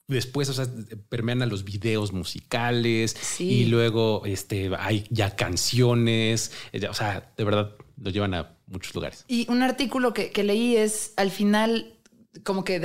después, 0.08 0.50
o 0.50 0.54
sea, 0.54 0.66
permean 1.10 1.42
a 1.42 1.46
los 1.46 1.64
videos 1.64 2.14
musicales 2.14 3.16
y 3.40 3.66
luego 3.66 4.24
este, 4.26 4.72
hay 4.78 5.06
ya 5.10 5.36
canciones, 5.36 6.52
o 6.90 6.94
sea, 6.94 7.32
de 7.36 7.44
verdad 7.44 7.76
lo 7.98 8.10
llevan 8.12 8.34
a 8.34 8.56
muchos 8.68 8.96
lugares. 8.96 9.26
Y 9.28 9.50
un 9.52 9.62
artículo 9.62 10.14
que, 10.14 10.32
leí 10.44 10.78
es, 10.78 11.14
al 11.18 11.32
final, 11.32 12.00
como 12.44 12.64
que 12.64 12.80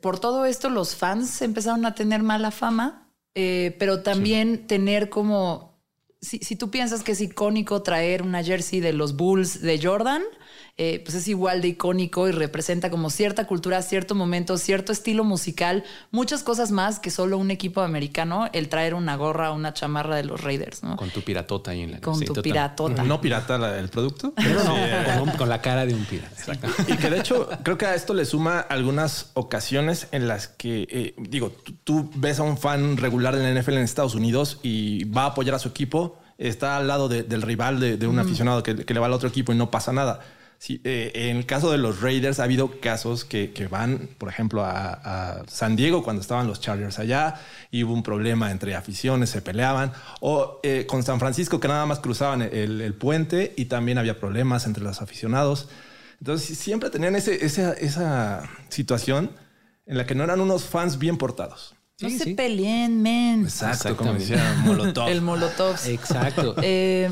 por 0.00 0.18
todo 0.18 0.44
esto 0.44 0.68
los 0.68 0.96
fans 0.96 1.40
empezaron 1.42 1.86
a 1.86 1.94
tener 1.94 2.22
mala 2.22 2.50
fama, 2.50 3.10
eh, 3.34 3.76
pero 3.78 4.02
también 4.02 4.66
tener 4.66 5.08
como, 5.08 5.80
si, 6.20 6.38
si 6.38 6.56
tú 6.56 6.70
piensas 6.70 7.02
que 7.02 7.12
es 7.12 7.20
icónico 7.20 7.82
traer 7.82 8.22
una 8.22 8.42
jersey 8.42 8.80
de 8.80 8.92
los 8.92 9.16
Bulls 9.16 9.62
de 9.62 9.80
Jordan, 9.82 10.22
eh, 10.82 11.02
pues 11.04 11.14
es 11.14 11.28
igual 11.28 11.60
de 11.60 11.68
icónico 11.68 12.26
y 12.26 12.32
representa 12.32 12.88
como 12.88 13.10
cierta 13.10 13.46
cultura, 13.46 13.82
cierto 13.82 14.14
momento, 14.14 14.56
cierto 14.56 14.92
estilo 14.92 15.24
musical, 15.24 15.84
muchas 16.10 16.42
cosas 16.42 16.70
más 16.70 16.98
que 16.98 17.10
solo 17.10 17.36
un 17.36 17.50
equipo 17.50 17.82
americano, 17.82 18.48
el 18.54 18.70
traer 18.70 18.94
una 18.94 19.14
gorra 19.16 19.50
o 19.50 19.54
una 19.54 19.74
chamarra 19.74 20.16
de 20.16 20.24
los 20.24 20.42
Raiders, 20.42 20.82
¿no? 20.82 20.96
Con 20.96 21.10
tu 21.10 21.20
piratota 21.20 21.72
ahí 21.72 21.82
en 21.82 21.92
la 21.92 22.00
Con 22.00 22.18
tu 22.24 22.32
piratota. 22.32 23.02
No 23.02 23.20
pirata 23.20 23.78
el 23.78 23.90
producto. 23.90 24.32
con, 25.36 25.50
la 25.50 25.60
cara 25.60 25.84
de 25.84 25.92
un 25.92 26.04
pirata. 26.06 26.34
Y 26.88 26.96
que 26.96 27.10
de 27.10 27.18
hecho 27.18 27.50
creo 27.62 27.76
que 27.76 27.84
a 27.84 27.94
esto 27.94 28.14
le 28.14 28.24
suma 28.24 28.60
algunas 28.60 29.32
ocasiones 29.34 30.08
en 30.12 30.28
las 30.28 30.48
que, 30.48 30.86
eh, 30.90 31.14
digo, 31.18 31.52
tú, 31.84 32.10
ves 32.14 32.40
a 32.40 32.42
un 32.42 32.56
fan 32.56 32.96
regular 32.96 33.36
de 33.36 33.42
la 33.42 33.60
NFL 33.60 33.74
en 33.74 33.82
Estados 33.82 34.14
Unidos 34.14 34.60
y 34.62 35.04
va 35.04 35.24
a 35.24 35.26
apoyar 35.26 35.56
a 35.56 35.58
su 35.58 35.68
equipo, 35.68 36.18
está 36.38 36.78
al 36.78 36.88
lado 36.88 37.10
del 37.10 37.42
rival 37.42 37.80
de, 37.80 38.06
un 38.06 38.18
aficionado 38.18 38.62
que, 38.62 38.76
que 38.76 38.94
le 38.94 39.00
va 39.00 39.08
al 39.08 39.12
otro 39.12 39.28
equipo 39.28 39.52
y 39.52 39.56
no 39.56 39.70
pasa 39.70 39.92
nada 39.92 40.20
Sí, 40.60 40.78
eh, 40.84 41.10
en 41.14 41.38
el 41.38 41.46
caso 41.46 41.72
de 41.72 41.78
los 41.78 42.02
Raiders 42.02 42.38
ha 42.38 42.44
habido 42.44 42.80
casos 42.80 43.24
que, 43.24 43.66
van, 43.70 44.10
por 44.18 44.28
ejemplo, 44.28 44.62
a, 44.62 45.42
San 45.48 45.74
Diego 45.74 46.02
cuando 46.02 46.20
estaban 46.20 46.46
los 46.46 46.60
Chargers 46.60 46.98
allá 46.98 47.40
y 47.70 47.82
hubo 47.82 47.94
un 47.94 48.02
problema 48.02 48.50
entre 48.50 48.74
aficiones, 48.74 49.30
se 49.30 49.40
peleaban. 49.40 49.90
O 50.20 50.60
eh, 50.62 50.84
con 50.86 51.02
San 51.02 51.18
Francisco 51.18 51.60
que 51.60 51.66
nada 51.66 51.86
más 51.86 52.00
cruzaban 52.00 52.42
el, 52.42 52.92
puente 52.92 53.54
y 53.56 53.64
también 53.64 53.96
había 53.96 54.20
problemas 54.20 54.66
entre 54.66 54.82
los 54.82 55.00
aficionados. 55.00 55.70
Entonces 56.18 56.58
siempre 56.58 56.90
tenían 56.90 57.16
ese, 57.16 57.42
esa, 57.42 58.42
situación 58.68 59.30
en 59.86 59.96
la 59.96 60.04
que 60.04 60.14
no 60.14 60.24
eran 60.24 60.42
unos 60.42 60.64
fans 60.64 60.98
bien 60.98 61.16
portados. 61.16 61.74
No 62.00 62.10
se 62.10 62.34
peleen, 62.34 63.00
men. 63.00 63.44
Exacto, 63.44 63.96
como 63.96 64.12
decía 64.12 64.60
Molotov. 64.62 65.08
el 65.08 65.22
Molotov. 65.22 65.76
Exacto. 65.86 66.54
Eh, 66.62 67.10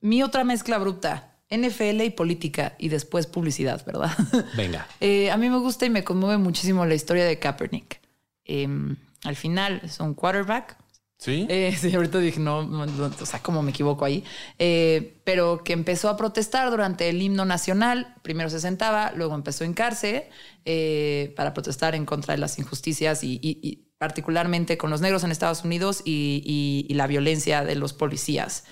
mi 0.00 0.22
otra 0.22 0.44
mezcla 0.44 0.78
bruta 0.78 1.33
NFL 1.56 2.02
y 2.02 2.10
política 2.10 2.74
y 2.78 2.88
después 2.88 3.26
publicidad, 3.26 3.84
¿verdad? 3.86 4.10
Venga. 4.56 4.86
Eh, 5.00 5.30
a 5.30 5.36
mí 5.36 5.48
me 5.50 5.58
gusta 5.58 5.86
y 5.86 5.90
me 5.90 6.04
conmueve 6.04 6.38
muchísimo 6.38 6.84
la 6.86 6.94
historia 6.94 7.24
de 7.24 7.38
Kaepernick. 7.38 8.00
Em, 8.44 8.96
al 9.24 9.36
final 9.36 9.80
es 9.84 10.00
un 10.00 10.14
quarterback. 10.14 10.76
Sí. 11.18 11.46
Eh, 11.48 11.74
sí, 11.80 11.94
ahorita 11.94 12.18
dije, 12.18 12.40
no, 12.40 12.58
o 12.58 13.26
sea, 13.26 13.40
cómo 13.40 13.62
me 13.62 13.70
equivoco 13.70 14.04
ahí. 14.04 14.24
Eh, 14.58 15.16
pero 15.24 15.64
que 15.64 15.72
empezó 15.72 16.08
a 16.08 16.16
protestar 16.16 16.70
durante 16.70 17.08
el 17.08 17.22
himno 17.22 17.44
nacional. 17.44 18.14
Primero 18.22 18.50
se 18.50 18.60
sentaba, 18.60 19.12
luego 19.14 19.34
empezó 19.34 19.64
a 19.64 19.66
hincarse 19.66 20.28
para 21.36 21.52
protestar 21.52 21.94
en 21.94 22.06
contra 22.06 22.32
de 22.32 22.38
las 22.38 22.58
injusticias 22.58 23.20
y, 23.22 23.88
particularmente 23.98 24.76
con 24.76 24.90
los 24.90 25.00
negros 25.00 25.24
en 25.24 25.30
Estados 25.30 25.64
Unidos 25.64 26.02
y 26.04 26.86
la 26.90 27.06
violencia 27.06 27.64
de 27.64 27.74
los 27.74 27.92
policías. 27.92 28.64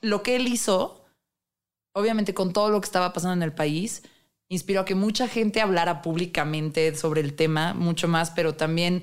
Lo 0.00 0.22
que 0.22 0.36
él 0.36 0.46
hizo 0.46 1.05
obviamente 1.96 2.34
con 2.34 2.52
todo 2.52 2.68
lo 2.68 2.78
que 2.78 2.84
estaba 2.84 3.14
pasando 3.14 3.32
en 3.32 3.42
el 3.42 3.54
país, 3.54 4.02
inspiró 4.50 4.82
a 4.82 4.84
que 4.84 4.94
mucha 4.94 5.28
gente 5.28 5.62
hablara 5.62 6.02
públicamente 6.02 6.94
sobre 6.94 7.22
el 7.22 7.34
tema, 7.34 7.72
mucho 7.72 8.06
más, 8.06 8.30
pero 8.30 8.54
también 8.54 9.02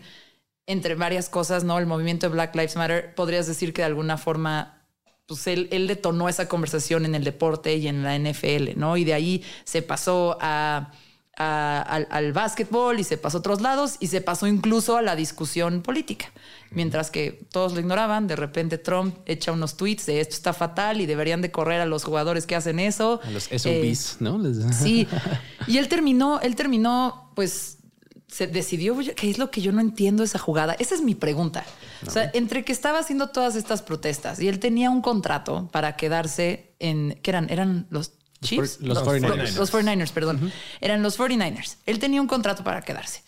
entre 0.67 0.93
varias 0.93 1.27
cosas, 1.27 1.63
¿no? 1.63 1.79
El 1.79 1.87
movimiento 1.87 2.27
de 2.27 2.33
Black 2.33 2.55
Lives 2.55 2.75
Matter, 2.75 3.15
podrías 3.15 3.47
decir 3.47 3.73
que 3.73 3.81
de 3.81 3.87
alguna 3.87 4.19
forma, 4.19 4.85
pues 5.25 5.47
él, 5.47 5.87
detonó 5.87 6.29
esa 6.29 6.47
conversación 6.47 7.05
en 7.05 7.15
el 7.15 7.23
deporte 7.23 7.75
y 7.77 7.87
en 7.87 8.03
la 8.03 8.15
NFL, 8.15 8.77
¿no? 8.77 8.95
Y 8.95 9.05
de 9.05 9.15
ahí 9.15 9.43
se 9.63 9.81
pasó 9.81 10.37
a 10.39 10.91
al, 11.35 12.07
al 12.11 12.33
básquetbol 12.33 12.99
y 12.99 13.03
se 13.03 13.17
pasó 13.17 13.37
a 13.37 13.39
otros 13.39 13.61
lados 13.61 13.95
y 13.99 14.07
se 14.07 14.21
pasó 14.21 14.45
incluso 14.47 14.97
a 14.97 15.01
la 15.01 15.15
discusión 15.15 15.81
política. 15.81 16.31
Mientras 16.71 17.11
que 17.11 17.45
todos 17.51 17.73
lo 17.73 17.79
ignoraban, 17.79 18.27
de 18.27 18.35
repente 18.35 18.77
Trump 18.77 19.17
echa 19.25 19.51
unos 19.51 19.77
tweets 19.77 20.05
de 20.05 20.21
esto 20.21 20.35
está 20.35 20.53
fatal 20.53 21.01
y 21.01 21.05
deberían 21.05 21.41
de 21.41 21.51
correr 21.51 21.81
a 21.81 21.85
los 21.85 22.03
jugadores 22.03 22.45
que 22.45 22.55
hacen 22.55 22.79
eso. 22.79 23.19
A 23.23 23.31
los 23.31 23.43
SOBs, 23.45 24.17
¿no? 24.19 24.41
Sí. 24.73 25.07
Y 25.67 25.77
él 25.77 25.87
terminó, 25.87 26.39
él 26.41 26.55
terminó, 26.55 27.31
pues 27.35 27.77
se 28.27 28.47
decidió, 28.47 28.97
¿qué 29.15 29.29
es 29.29 29.37
lo 29.37 29.51
que 29.51 29.61
yo 29.61 29.71
no 29.71 29.81
entiendo 29.81 30.23
esa 30.23 30.39
jugada? 30.39 30.73
Esa 30.79 30.95
es 30.95 31.01
mi 31.01 31.13
pregunta. 31.13 31.63
O 32.05 32.09
sea, 32.09 32.31
entre 32.33 32.65
que 32.65 32.71
estaba 32.71 32.99
haciendo 32.99 33.29
todas 33.29 33.55
estas 33.55 33.81
protestas 33.81 34.39
y 34.39 34.47
él 34.47 34.59
tenía 34.59 34.89
un 34.89 35.01
contrato 35.01 35.69
para 35.71 35.95
quedarse 35.95 36.73
en, 36.79 37.19
¿qué 37.21 37.31
eran? 37.31 37.49
Eran 37.49 37.85
los 37.91 38.13
Chiefs. 38.43 38.79
Los, 38.81 38.99
49ers. 38.99 39.55
Los 39.55 39.73
49ers, 39.73 40.11
perdón. 40.11 40.51
Eran 40.81 41.01
los 41.01 41.17
49ers. 41.17 41.77
Él 41.85 41.99
tenía 41.99 42.21
un 42.21 42.27
contrato 42.27 42.63
para 42.63 42.81
quedarse 42.81 43.23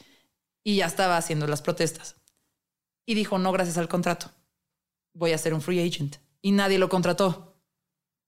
y 0.63 0.77
ya 0.77 0.87
estaba 0.87 1.15
haciendo 1.15 1.47
las 1.47 1.61
protestas. 1.61 2.15
Y 3.05 3.15
dijo, 3.15 3.37
no, 3.37 3.51
gracias 3.51 3.77
al 3.77 3.87
contrato. 3.87 4.31
Voy 5.13 5.31
a 5.31 5.37
ser 5.37 5.53
un 5.53 5.61
free 5.61 5.79
agent. 5.87 6.17
Y 6.41 6.51
nadie 6.51 6.79
lo 6.79 6.89
contrató. 6.89 7.55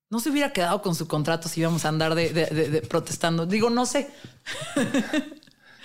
No 0.10 0.20
se 0.20 0.30
hubiera 0.30 0.54
quedado 0.54 0.82
con 0.82 0.96
su 0.96 1.08
contrato 1.08 1.50
si 1.50 1.60
íbamos 1.60 1.84
a 1.84 1.90
andar 1.90 2.16
de, 2.16 2.86
protestando. 2.88 3.46
Digo, 3.46 3.70
no 3.70 3.86
sé. 3.86 4.10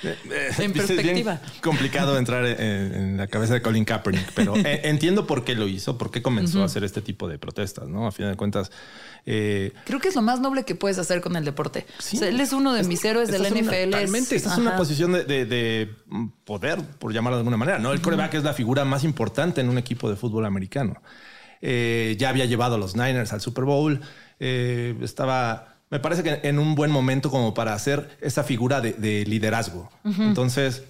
en 0.03 0.73
perspectiva. 0.73 1.41
complicado 1.63 2.19
entrar 2.19 2.45
en, 2.47 3.17
la 3.17 3.27
cabeza 3.27 3.55
de 3.55 3.63
Colin 3.63 3.85
Kaepernick, 3.85 4.33
pero 4.35 4.57
eh, 4.57 4.81
entiendo 4.85 5.27
por 5.27 5.45
qué 5.45 5.55
lo 5.55 5.69
hizo, 5.69 5.99
por 5.99 6.11
qué 6.11 6.23
comenzó 6.23 6.63
a 6.63 6.67
hacer 6.67 6.85
este 6.85 7.03
tipo 7.03 7.29
de 7.29 7.39
protestas, 7.39 7.89
¿no? 7.89 8.07
A 8.07 8.13
fin 8.13 8.29
de 8.29 8.37
cuentas. 8.37 8.71
Eh, 9.27 9.73
Creo 9.85 10.01
que 10.01 10.09
es 10.09 10.15
lo 10.15 10.23
más 10.23 10.41
noble 10.41 10.65
que 10.65 10.75
puedes 10.75 10.99
hacer 10.99 11.21
con 11.21 11.37
el 11.37 11.45
deporte. 11.45 11.87
él 12.21 12.41
es 12.41 12.53
uno 12.53 12.73
de 12.73 12.83
mis 12.85 13.05
héroes 13.05 13.31
del 13.31 13.43
NFL. 13.43 13.93
realmente, 13.93 14.37
esta 14.37 14.53
es 14.53 14.59
una 14.59 14.77
posición 14.77 15.13
de, 15.13 15.89
poder, 16.45 16.81
por 16.99 17.13
llamarlo 17.13 17.37
de 17.37 17.41
alguna 17.41 17.57
manera, 17.57 17.79
¿no? 17.79 17.93
El 17.93 18.01
coreback 18.01 18.35
es 18.35 18.45
la 18.45 18.55
figura 18.55 18.85
más 18.85 19.05
importante 19.05 19.61
en 19.61 19.69
un 19.69 19.79
equipo 19.79 20.11
de 20.11 20.17
fútbol 20.17 20.47
americano. 20.47 21.01
Eh, 21.61 22.17
ya 22.19 22.29
había 22.29 22.45
llevado 22.45 22.75
a 22.75 22.79
los 22.79 22.97
Niners 22.97 23.33
al 23.33 23.41
Super 23.41 23.65
Bowl. 23.65 24.01
estaba 24.41 25.72
me 25.93 26.01
parece 26.01 26.23
que 26.23 26.49
en 26.49 26.59
un 26.59 26.75
buen 26.75 26.91
momento 26.91 27.31
como 27.31 27.53
para 27.53 27.75
hacer 27.75 28.17
esa 28.23 28.45
figura 28.45 28.81
de, 28.81 29.27
liderazgo. 29.27 29.91
Entonces 30.05 30.85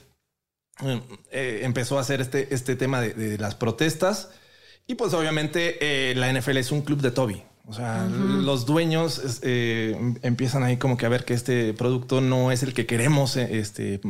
eh, 1.32 1.60
empezó 1.64 1.98
a 1.98 2.02
hacer 2.02 2.20
este, 2.20 2.54
este 2.54 2.76
tema 2.76 3.00
de, 3.00 3.36
las 3.36 3.56
protestas 3.56 4.30
y 4.86 4.94
pues 4.94 5.12
obviamente 5.12 5.78
eh, 5.80 6.14
la 6.14 6.32
NFL 6.32 6.56
es 6.58 6.70
un 6.70 6.82
club 6.82 7.00
de 7.00 7.10
Toby. 7.10 7.42
O 7.66 7.72
sea, 7.72 8.06
los 8.06 8.64
dueños 8.64 9.40
eh, 9.42 10.14
empiezan 10.22 10.62
ahí 10.62 10.76
como 10.76 10.96
que 10.96 11.06
a 11.06 11.08
ver 11.08 11.24
que 11.24 11.34
este 11.34 11.74
producto 11.74 12.20
no 12.20 12.52
es 12.52 12.62
el 12.62 12.72
que 12.72 12.86
queremos 12.86 13.36
este, 13.36 14.00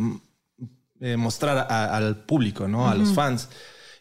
mostrar 1.17 1.73
al 1.73 2.25
público, 2.27 2.69
¿no? 2.69 2.87
A 2.87 2.95
los 2.95 3.15
fans. 3.15 3.49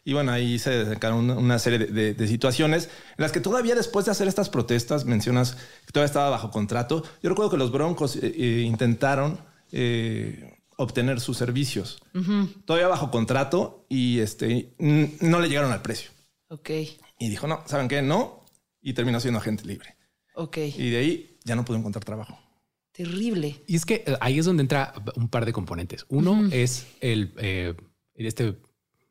Y 0.04 0.14
bueno, 0.14 0.32
ahí 0.32 0.58
se 0.58 0.84
sacaron 0.84 1.30
una 1.30 1.58
serie 1.58 1.78
de, 1.78 2.26
situaciones 2.26 2.86
en 3.16 3.22
las 3.22 3.30
que 3.30 3.40
todavía 3.40 3.74
después 3.74 4.04
de 4.04 4.10
hacer 4.10 4.26
estas 4.26 4.50
protestas, 4.50 5.04
mencionas 5.04 5.56
que 5.86 5.92
todavía 5.92 6.06
estaba 6.06 6.30
bajo 6.30 6.50
contrato. 6.50 7.04
Yo 7.22 7.28
recuerdo 7.28 7.52
que 7.52 7.56
los 7.56 7.70
Broncos 7.70 8.16
eh, 8.16 8.34
eh, 8.36 8.62
intentaron 8.62 9.38
eh, 9.70 10.58
obtener 10.76 11.20
sus 11.20 11.36
servicios 11.36 12.02
todavía 12.64 12.88
bajo 12.88 13.10
contrato 13.10 13.86
y 13.88 14.18
este, 14.18 14.74
no 14.78 15.38
le 15.38 15.48
llegaron 15.48 15.70
al 15.70 15.82
precio. 15.82 16.10
Ok. 16.48 16.70
Y 17.18 17.28
dijo, 17.28 17.46
no, 17.46 17.62
¿saben 17.66 17.86
qué? 17.86 18.02
No. 18.02 18.44
Y 18.80 18.94
terminó 18.94 19.20
siendo 19.20 19.38
agente 19.38 19.64
libre. 19.64 19.96
Ok. 20.34 20.56
Y 20.58 20.90
de 20.90 20.96
ahí 20.96 21.38
ya 21.44 21.54
no 21.54 21.64
pudo 21.64 21.76
encontrar 21.76 22.04
trabajo. 22.04 22.36
Terrible. 22.90 23.62
Y 23.68 23.76
es 23.76 23.86
que 23.86 24.04
ahí 24.20 24.40
es 24.40 24.46
donde 24.46 24.62
entra 24.62 24.92
un 25.14 25.28
par 25.28 25.46
de 25.46 25.52
componentes. 25.52 26.04
Uno 26.08 26.48
es 26.50 26.88
el, 27.00 27.32
este 28.14 28.56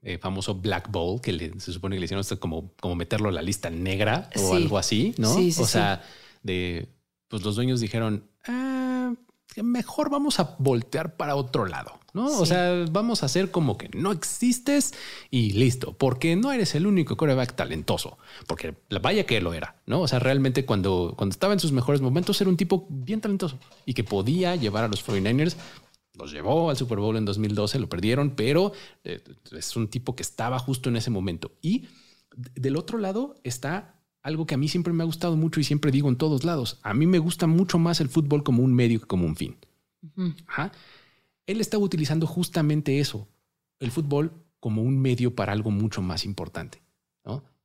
eh, 0.03 0.17
famoso 0.17 0.55
Black 0.55 0.89
Bowl, 0.91 1.21
que 1.21 1.53
se 1.59 1.71
supone 1.71 1.95
que 1.95 1.99
le 1.99 2.05
hicieron 2.05 2.21
esto 2.21 2.39
como, 2.39 2.73
como 2.79 2.95
meterlo 2.95 3.29
a 3.29 3.31
la 3.31 3.41
lista 3.41 3.69
negra 3.69 4.29
o 4.35 4.55
algo 4.55 4.77
así, 4.77 5.13
¿no? 5.17 5.35
Sí, 5.35 5.51
sí, 5.51 5.61
o 5.61 5.65
sea, 5.65 6.03
de 6.43 6.89
pues 7.27 7.43
los 7.43 7.55
dueños 7.55 7.79
dijeron, 7.79 8.27
ah, 8.47 9.13
mejor 9.57 10.09
vamos 10.09 10.39
a 10.39 10.55
voltear 10.59 11.17
para 11.17 11.35
otro 11.35 11.65
lado, 11.65 11.99
¿no? 12.13 12.25
O 12.25 12.45
sea, 12.45 12.85
vamos 12.89 13.23
a 13.23 13.25
hacer 13.25 13.51
como 13.51 13.77
que 13.77 13.89
no 13.93 14.11
existes 14.11 14.93
y 15.29 15.51
listo, 15.51 15.93
porque 15.93 16.35
no 16.35 16.51
eres 16.51 16.73
el 16.75 16.87
único 16.87 17.17
coreback 17.17 17.53
talentoso, 17.55 18.17
porque 18.47 18.75
vaya 19.01 19.25
que 19.25 19.41
lo 19.41 19.53
era, 19.53 19.81
¿no? 19.85 20.01
O 20.01 20.07
sea, 20.07 20.19
realmente 20.19 20.65
cuando, 20.65 21.13
cuando 21.17 21.33
estaba 21.33 21.53
en 21.53 21.59
sus 21.59 21.71
mejores 21.73 22.01
momentos 22.01 22.39
era 22.39 22.49
un 22.49 22.57
tipo 22.57 22.85
bien 22.89 23.21
talentoso 23.21 23.59
y 23.85 23.93
que 23.93 24.03
podía 24.03 24.55
llevar 24.55 24.85
a 24.85 24.87
los 24.87 25.05
49ers 25.05 25.55
los 26.21 26.31
llevó 26.31 26.69
al 26.69 26.77
Super 26.77 26.99
Bowl 26.99 27.17
en 27.17 27.25
2012, 27.25 27.79
lo 27.79 27.89
perdieron, 27.89 28.31
pero 28.35 28.71
eh, 29.03 29.23
es 29.51 29.75
un 29.75 29.87
tipo 29.87 30.15
que 30.15 30.23
estaba 30.23 30.59
justo 30.59 30.89
en 30.89 30.95
ese 30.95 31.09
momento. 31.09 31.53
Y 31.61 31.87
del 32.55 32.77
otro 32.77 32.97
lado 32.97 33.35
está 33.43 34.01
algo 34.21 34.45
que 34.45 34.55
a 34.55 34.57
mí 34.57 34.67
siempre 34.67 34.93
me 34.93 35.03
ha 35.03 35.05
gustado 35.05 35.35
mucho 35.35 35.59
y 35.59 35.63
siempre 35.63 35.91
digo 35.91 36.09
en 36.09 36.15
todos 36.15 36.43
lados. 36.43 36.79
A 36.83 36.93
mí 36.93 37.07
me 37.07 37.19
gusta 37.19 37.47
mucho 37.47 37.79
más 37.79 38.01
el 38.01 38.09
fútbol 38.09 38.43
como 38.43 38.63
un 38.63 38.73
medio 38.73 38.99
que 38.99 39.07
como 39.07 39.25
un 39.25 39.35
fin. 39.35 39.57
Él 41.47 41.59
estaba 41.59 41.83
utilizando 41.83 42.27
justamente 42.27 42.99
eso, 42.99 43.27
el 43.79 43.91
fútbol 43.91 44.31
como 44.59 44.83
un 44.83 44.99
medio 44.99 45.35
para 45.35 45.53
algo 45.53 45.71
mucho 45.71 46.01
más 46.01 46.23
importante. 46.25 46.81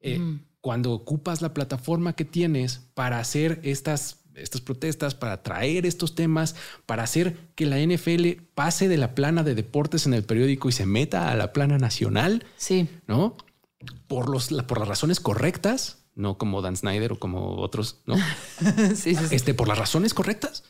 Eh, 0.00 0.20
cuando 0.60 0.92
ocupas 0.92 1.42
la 1.42 1.52
plataforma 1.52 2.14
que 2.14 2.24
tienes 2.24 2.88
para 2.94 3.18
hacer 3.18 3.60
estas, 3.64 4.24
estas 4.36 4.60
protestas, 4.60 5.14
para 5.14 5.42
traer 5.42 5.86
estos 5.86 6.14
temas, 6.14 6.54
para 6.86 7.02
hacer 7.02 7.36
que 7.54 7.66
la 7.66 7.78
NFL 7.78 8.42
pase 8.54 8.88
de 8.88 8.96
la 8.96 9.14
plana 9.14 9.42
de 9.42 9.54
deportes 9.54 10.06
en 10.06 10.14
el 10.14 10.24
periódico 10.24 10.68
y 10.68 10.72
se 10.72 10.86
meta 10.86 11.30
a 11.30 11.36
la 11.36 11.52
plana 11.52 11.78
nacional, 11.78 12.44
sí. 12.56 12.88
¿no? 13.06 13.36
Por, 14.06 14.28
los, 14.28 14.48
por 14.64 14.78
las 14.78 14.88
razones 14.88 15.20
correctas, 15.20 16.04
no 16.14 16.38
como 16.38 16.62
Dan 16.62 16.76
Snyder 16.76 17.12
o 17.12 17.18
como 17.18 17.56
otros, 17.56 18.00
¿no? 18.06 18.16
sí, 18.94 19.14
sí, 19.14 19.24
Este, 19.30 19.54
por 19.54 19.68
las 19.68 19.78
razones 19.78 20.14
correctas. 20.14 20.64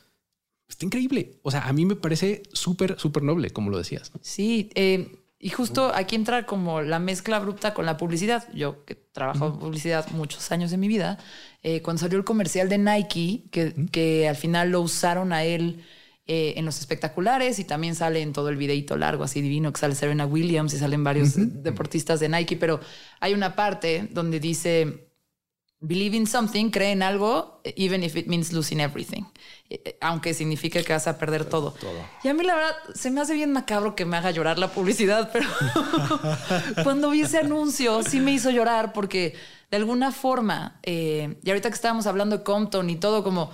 Está 0.69 0.85
increíble. 0.85 1.39
O 1.43 1.51
sea, 1.51 1.69
a 1.69 1.73
mí 1.73 1.87
me 1.87 1.95
parece 1.95 2.43
súper, 2.53 2.99
súper 2.99 3.23
noble, 3.23 3.51
como 3.51 3.71
lo 3.71 3.79
decías. 3.79 4.11
Sí, 4.21 4.71
eh, 4.75 5.17
y 5.47 5.51
justo 5.51 5.93
aquí 5.95 6.17
entra 6.17 6.45
como 6.45 6.83
la 6.83 6.99
mezcla 6.99 7.37
abrupta 7.37 7.73
con 7.73 7.87
la 7.87 7.97
publicidad. 7.97 8.53
Yo 8.53 8.85
que 8.85 8.97
trabajo 8.97 9.47
en 9.47 9.59
publicidad 9.61 10.05
muchos 10.11 10.51
años 10.51 10.73
de 10.73 10.77
mi 10.77 10.89
vida, 10.89 11.19
eh, 11.63 11.83
cuando 11.83 12.01
salió 12.01 12.19
el 12.19 12.25
comercial 12.25 12.69
de 12.69 12.79
Nike, 12.79 13.45
que, 13.53 13.87
que 13.93 14.29
al 14.29 14.35
final 14.35 14.71
lo 14.73 14.81
usaron 14.81 15.33
a 15.33 15.45
él 15.45 15.85
eh, 16.27 16.55
en 16.57 16.65
los 16.65 16.81
espectaculares 16.81 17.61
y 17.61 17.65
también 17.65 17.95
sale 17.95 18.23
en 18.23 18.33
todo 18.33 18.49
el 18.49 18.57
videito 18.57 18.97
largo, 18.97 19.23
así 19.23 19.41
divino, 19.41 19.73
que 19.73 19.79
sale 19.79 19.95
Serena 19.95 20.27
Williams 20.27 20.75
y 20.75 20.79
salen 20.79 21.05
varios 21.05 21.35
deportistas 21.37 22.19
de 22.19 22.29
Nike, 22.29 22.57
pero 22.57 22.81
hay 23.21 23.33
una 23.33 23.55
parte 23.55 24.09
donde 24.11 24.41
dice 24.41 25.06
Believe 25.81 26.17
in 26.17 26.27
something, 26.27 26.71
cree 26.71 26.93
en 26.93 27.03
algo, 27.03 27.61
even 27.77 28.03
if 28.03 28.17
it 28.17 28.27
means 28.27 28.53
losing 28.53 28.81
everything. 28.81 29.25
Eh, 29.69 29.83
eh, 29.85 29.99
aunque 30.01 30.33
signifique 30.33 30.83
que 30.83 30.93
vas 30.93 31.07
a 31.07 31.19
perder 31.19 31.45
todo. 31.45 31.75
Y 32.25 32.29
a 32.29 32.35
mí 32.35 32.45
la 32.45 32.55
verdad 32.55 32.77
se 32.95 33.11
me 33.11 33.21
hace 33.21 33.35
bien 33.35 33.53
macabro 33.53 33.95
que 33.95 34.05
me 34.05 34.17
haga 34.17 34.31
llorar 34.31 34.59
la 34.59 34.69
publicidad, 34.69 35.31
pero 35.35 35.49
cuando 36.83 37.11
vi 37.11 37.23
ese 37.23 37.39
anuncio 37.39 38.03
sí 38.03 38.21
me 38.21 38.33
hizo 38.33 38.51
llorar 38.51 38.93
porque 38.93 39.35
de 39.71 39.77
alguna 39.77 40.13
forma, 40.13 40.79
eh, 40.83 41.37
y 41.43 41.51
ahorita 41.51 41.69
que 41.69 41.75
estábamos 41.75 42.07
hablando 42.07 42.39
de 42.39 42.45
Compton 42.45 42.89
y 42.89 42.97
todo 42.97 43.23
como 43.23 43.51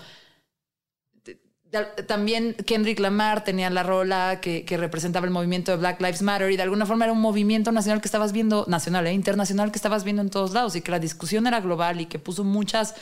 también 2.06 2.54
Kendrick 2.66 2.98
Lamar 3.00 3.44
tenía 3.44 3.70
la 3.70 3.82
rola 3.82 4.40
que, 4.40 4.64
representaba 4.76 5.26
el 5.26 5.32
movimiento 5.32 5.72
de 5.72 5.78
Black 5.78 6.00
Lives 6.00 6.22
Matter 6.22 6.50
y 6.50 6.56
de 6.56 6.62
alguna 6.62 6.86
forma 6.86 7.04
era 7.04 7.12
un 7.12 7.20
movimiento 7.20 7.72
nacional 7.72 8.00
que 8.00 8.08
estabas 8.08 8.32
viendo, 8.32 8.64
nacional 8.68 9.06
e 9.06 9.12
internacional 9.12 9.70
que 9.72 9.78
estabas 9.78 10.04
viendo 10.04 10.22
en 10.22 10.30
todos 10.30 10.52
lados 10.52 10.76
y 10.76 10.82
que 10.82 10.90
la 10.90 10.98
discusión 10.98 11.46
era 11.46 11.60
global 11.60 12.00
y 12.00 12.06
que 12.06 12.18
puso 12.18 12.44
muchas... 12.44 12.94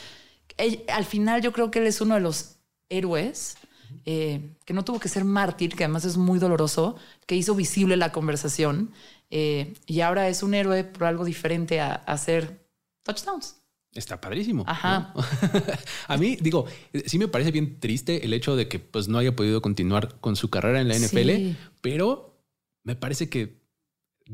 al 0.87 1.05
final 1.05 1.41
yo 1.41 1.51
creo 1.51 1.69
que 1.69 1.79
él 1.79 1.87
es 1.87 2.01
uno 2.01 2.15
de 2.15 2.21
los 2.21 2.57
héroes 2.89 3.57
eh, 4.05 4.55
que 4.65 4.73
no 4.73 4.83
tuvo 4.83 4.99
que 4.99 5.09
ser 5.09 5.25
mártir, 5.25 5.75
que 5.75 5.83
además 5.83 6.05
es 6.05 6.17
muy 6.17 6.39
doloroso, 6.39 6.95
que 7.25 7.35
hizo 7.35 7.55
visible 7.55 7.97
la 7.97 8.11
conversación 8.11 8.91
eh, 9.29 9.73
y 9.85 10.01
ahora 10.01 10.27
es 10.27 10.43
un 10.43 10.53
héroe 10.53 10.83
por 10.83 11.05
algo 11.05 11.25
diferente 11.25 11.79
a 11.79 11.93
hacer 11.93 12.65
touchdowns. 13.03 13.60
Está 13.93 14.21
padrísimo. 14.21 14.63
Ajá. 14.67 15.13
a 16.07 16.17
mí, 16.17 16.37
digo, 16.39 16.65
sí 17.05 17.17
me 17.19 17.27
parece 17.27 17.51
bien 17.51 17.79
triste 17.79 18.25
el 18.25 18.33
hecho 18.33 18.55
de 18.55 18.67
que 18.69 18.79
pues 18.79 19.09
no 19.09 19.17
haya 19.17 19.35
podido 19.35 19.61
continuar 19.61 20.19
con 20.21 20.35
su 20.35 20.49
carrera 20.49 20.79
en 20.79 20.87
la 20.87 20.97
NFL, 20.97 21.57
pero 21.81 22.41
me 22.83 22.95
parece 22.95 23.29
que 23.29 23.61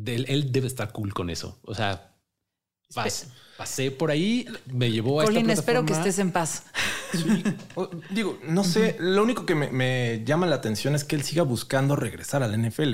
él 0.06 0.52
debe 0.52 0.68
estar 0.68 0.92
cool 0.92 1.14
con 1.14 1.32
eso. 1.32 1.60
O 1.64 1.74
sea, 1.74 2.16
pasé 3.58 3.90
por 3.90 4.12
ahí, 4.12 4.48
me 4.68 4.92
llevó 4.92 5.22
a 5.22 5.26
Colin, 5.26 5.50
espero 5.50 5.86
que 5.86 5.94
estés 5.94 6.20
en 6.20 6.32
paz. 6.32 6.66
digo, 8.12 8.40
no 8.44 8.64
sé, 8.64 8.96
lo 9.00 9.24
único 9.24 9.46
que 9.48 9.56
me, 9.56 10.24
llama 10.24 10.46
la 10.46 10.58
atención 10.58 10.94
es 10.94 11.04
que 11.04 11.16
él 11.16 11.24
siga 11.24 11.42
buscando 11.42 11.96
regresar 11.96 12.44
a 12.44 12.48
la 12.48 12.58
NFL. 12.58 12.94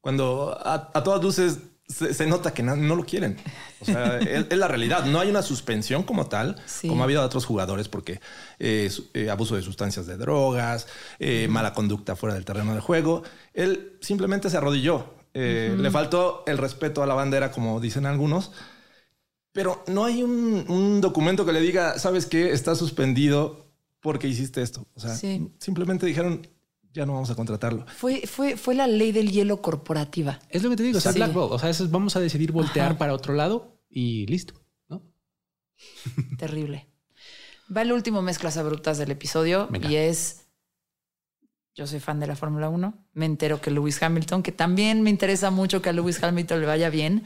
Cuando 0.00 0.58
a, 0.58 0.90
a 0.92 1.04
todas 1.04 1.22
luces 1.22 1.58
se, 1.90 2.26
nota 2.26 2.54
que 2.54 2.62
no, 2.62 2.76
lo 2.76 3.04
quieren. 3.04 3.36
O 3.80 3.84
sea, 3.84 4.18
es, 4.18 4.56
la 4.56 4.68
realidad. 4.68 5.04
No 5.04 5.20
hay 5.20 5.30
una 5.30 5.42
suspensión 5.42 6.02
como 6.02 6.26
tal, 6.26 6.56
como 6.82 7.02
ha 7.02 7.04
habido 7.04 7.22
a 7.22 7.26
otros 7.26 7.44
jugadores, 7.44 7.88
porque 7.88 8.20
eh, 8.58 8.90
eh, 9.14 9.30
abuso 9.30 9.56
de 9.56 9.62
sustancias 9.62 10.06
de 10.06 10.16
drogas, 10.16 10.86
eh, 11.18 11.48
mala 11.48 11.72
conducta 11.72 12.16
fuera 12.16 12.34
del 12.34 12.44
terreno 12.44 12.74
de 12.74 12.80
juego. 12.80 13.22
Él 13.54 13.96
simplemente 14.00 14.50
se 14.50 14.56
arrodilló. 14.56 15.14
Le 15.32 15.90
faltó 15.90 16.42
el 16.46 16.58
respeto 16.58 17.02
a 17.02 17.06
la 17.06 17.14
bandera, 17.14 17.52
como 17.52 17.80
dicen 17.80 18.06
algunos. 18.06 18.52
Pero 19.52 19.82
no 19.88 20.04
hay 20.04 20.22
un, 20.22 20.64
un 20.68 21.00
documento 21.00 21.44
que 21.44 21.52
le 21.52 21.60
diga, 21.60 21.98
sabes 21.98 22.26
que 22.26 22.52
está 22.52 22.74
suspendido 22.74 23.66
porque 24.00 24.28
hiciste 24.28 24.62
esto. 24.62 24.86
O 24.94 25.00
sea, 25.00 25.14
simplemente 25.14 26.06
dijeron, 26.06 26.46
ya 26.92 27.06
no 27.06 27.14
vamos 27.14 27.30
a 27.30 27.34
contratarlo. 27.34 27.86
Fue, 27.86 28.26
fue, 28.26 28.56
fue 28.56 28.74
la 28.74 28.86
ley 28.86 29.12
del 29.12 29.30
hielo 29.30 29.62
corporativa. 29.62 30.40
Es 30.48 30.62
lo 30.62 30.70
que 30.70 30.76
te 30.76 30.82
digo, 30.82 30.98
o 30.98 31.00
sea, 31.00 31.12
O 31.12 31.58
sea, 31.58 31.86
vamos 31.88 32.16
a 32.16 32.20
decidir 32.20 32.52
voltear 32.52 32.98
para 32.98 33.14
otro 33.14 33.34
lado 33.34 33.78
y 33.88 34.26
listo, 34.26 34.54
¿no? 34.88 35.02
Terrible. 36.38 36.88
Va 37.74 37.82
el 37.82 37.92
último 37.92 38.22
mezclas 38.22 38.56
abruptas 38.56 38.98
del 38.98 39.10
episodio 39.12 39.68
y 39.88 39.94
es. 39.96 40.46
Yo 41.76 41.86
soy 41.86 42.00
fan 42.00 42.18
de 42.18 42.26
la 42.26 42.34
Fórmula 42.34 42.68
1. 42.68 43.06
Me 43.12 43.26
entero 43.26 43.60
que 43.60 43.70
Lewis 43.70 44.02
Hamilton, 44.02 44.42
que 44.42 44.50
también 44.50 45.02
me 45.02 45.10
interesa 45.10 45.52
mucho 45.52 45.80
que 45.80 45.88
a 45.88 45.92
Lewis 45.92 46.22
Hamilton 46.22 46.60
le 46.60 46.66
vaya 46.66 46.90
bien. 46.90 47.24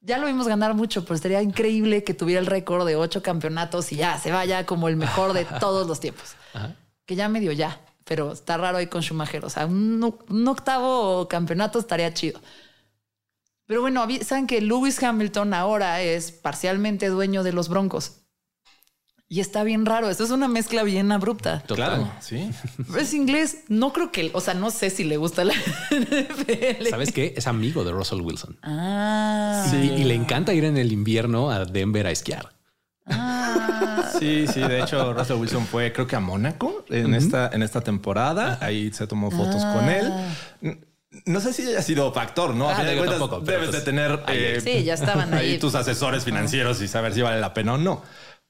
Ya 0.00 0.16
lo 0.18 0.26
vimos 0.26 0.46
ganar 0.46 0.74
mucho, 0.74 1.04
pero 1.04 1.18
sería 1.18 1.42
increíble 1.42 2.04
que 2.04 2.14
tuviera 2.14 2.40
el 2.40 2.46
récord 2.46 2.86
de 2.86 2.94
ocho 2.94 3.22
campeonatos 3.22 3.90
y 3.92 3.96
ya 3.96 4.16
se 4.18 4.30
vaya 4.30 4.64
como 4.64 4.88
el 4.88 4.96
mejor 4.96 5.32
de 5.32 5.44
todos 5.60 5.88
los 5.88 5.98
tiempos. 5.98 6.36
Que 7.04 7.16
ya 7.16 7.28
medio 7.28 7.50
ya 7.50 7.80
pero 8.10 8.32
está 8.32 8.56
raro 8.56 8.78
ahí 8.78 8.88
con 8.88 9.02
Schumacher. 9.02 9.44
O 9.44 9.50
sea, 9.50 9.66
un, 9.66 10.02
octavo 10.48 11.28
campeonato 11.28 11.78
estaría 11.78 12.12
chido. 12.12 12.40
Pero 13.66 13.82
bueno, 13.82 14.04
saben 14.22 14.48
que 14.48 14.60
Lewis 14.60 15.00
Hamilton 15.00 15.54
ahora 15.54 16.02
es 16.02 16.32
parcialmente 16.32 17.06
dueño 17.06 17.44
de 17.44 17.52
los 17.52 17.68
Broncos. 17.68 18.22
Y 19.28 19.38
está 19.38 19.62
bien 19.62 19.86
raro. 19.86 20.10
Esto 20.10 20.24
es 20.24 20.30
una 20.30 20.48
mezcla 20.48 20.82
bien 20.82 21.12
abrupta. 21.12 21.62
Claro, 21.68 22.10
sí. 22.18 22.50
Es 22.98 23.14
inglés. 23.14 23.58
No 23.68 23.92
creo 23.92 24.10
que, 24.10 24.32
o 24.34 24.40
sea, 24.40 24.54
no 24.54 24.72
sé 24.72 24.90
si 24.90 25.04
le 25.04 25.16
gusta 25.16 25.44
la 25.44 25.54
NFL. 25.92 26.88
¿Sabes 26.90 27.12
qué? 27.12 27.34
Es 27.36 27.46
amigo 27.46 27.84
de 27.84 27.92
Russell 27.92 28.22
Wilson. 28.22 28.58
Ah. 28.64 29.68
Sí, 29.70 29.76
y 29.76 30.02
le 30.02 30.16
encanta 30.16 30.52
ir 30.52 30.64
en 30.64 30.76
el 30.76 30.90
invierno 30.90 31.52
a 31.52 31.64
Denver 31.64 32.08
a 32.08 32.10
esquiar. 32.10 32.59
Ah. 33.06 34.10
Sí, 34.18 34.46
sí, 34.46 34.60
de 34.60 34.80
hecho 34.80 35.12
Russell 35.12 35.36
Wilson 35.36 35.66
fue 35.66 35.92
creo 35.92 36.06
que 36.06 36.16
a 36.16 36.20
Mónaco 36.20 36.84
en, 36.90 37.14
esta, 37.14 37.50
en 37.52 37.62
esta 37.62 37.80
temporada, 37.80 38.58
ahí 38.60 38.92
se 38.92 39.06
tomó 39.06 39.30
fotos 39.30 39.64
con 39.64 39.88
él. 39.88 40.12
Ah. 40.12 40.74
No 41.24 41.40
sé 41.40 41.52
si 41.52 41.66
haya 41.66 41.82
sido 41.82 42.12
factor, 42.12 42.54
¿no? 42.54 42.68
Ah, 42.68 42.84
debes 42.84 43.10
de 43.10 43.26
pues, 43.48 43.84
tener 43.84 44.22
eh, 44.28 44.60
sí, 44.62 44.84
ya 44.84 44.94
estaban 44.94 45.34
ahí. 45.34 45.58
tus 45.58 45.74
asesores 45.74 46.24
financieros 46.24 46.80
y 46.82 46.88
saber 46.88 47.14
si 47.14 47.22
vale 47.22 47.40
la 47.40 47.52
pena 47.52 47.74
o 47.74 47.78
no. 47.78 48.02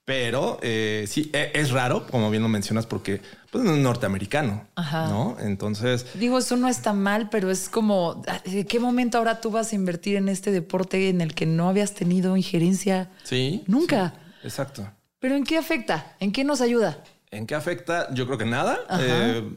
Pero 0.05 0.59
eh, 0.63 1.05
sí, 1.09 1.31
e, 1.33 1.53
es 1.55 1.71
raro, 1.71 2.07
como 2.07 2.31
bien 2.31 2.43
lo 2.43 2.49
mencionas, 2.49 2.85
porque 2.85 3.23
pues, 3.51 3.65
es 3.65 3.71
norteamericano, 3.79 4.67
¿no? 4.77 5.37
Entonces... 5.41 6.05
Digo, 6.15 6.39
eso 6.39 6.57
no 6.57 6.69
está 6.69 6.93
mal, 6.93 7.29
pero 7.31 7.51
es 7.51 7.69
como, 7.69 8.23
¿de 8.45 8.67
qué 8.67 8.81
momento 8.81 9.19
ahora 9.19 9.41
tú 9.41 9.51
vas 9.51 9.73
a 9.73 9.77
invertir 9.77 10.17
en 10.17 10.29
este 10.29 10.51
deporte 10.51 11.09
en 11.09 11.21
el 11.21 11.35
que 11.35 11.47
no 11.47 11.69
habías 11.69 11.95
tenido 11.95 12.37
injerencia? 12.37 13.09
Sí. 13.23 13.63
Nunca. 13.67 14.15
Exacto. 14.43 14.91
¿Pero 15.19 15.37
en 15.37 15.45
qué 15.45 15.59
afecta? 15.59 16.17
¿En 16.19 16.33
qué 16.33 16.45
nos 16.45 16.61
ayuda? 16.61 17.03
¿En 17.33 17.47
qué 17.47 17.55
afecta? 17.55 18.13
Yo 18.13 18.27
creo 18.27 18.39
que 18.39 18.45
nada. 18.45 18.81
Eh, 18.99 19.49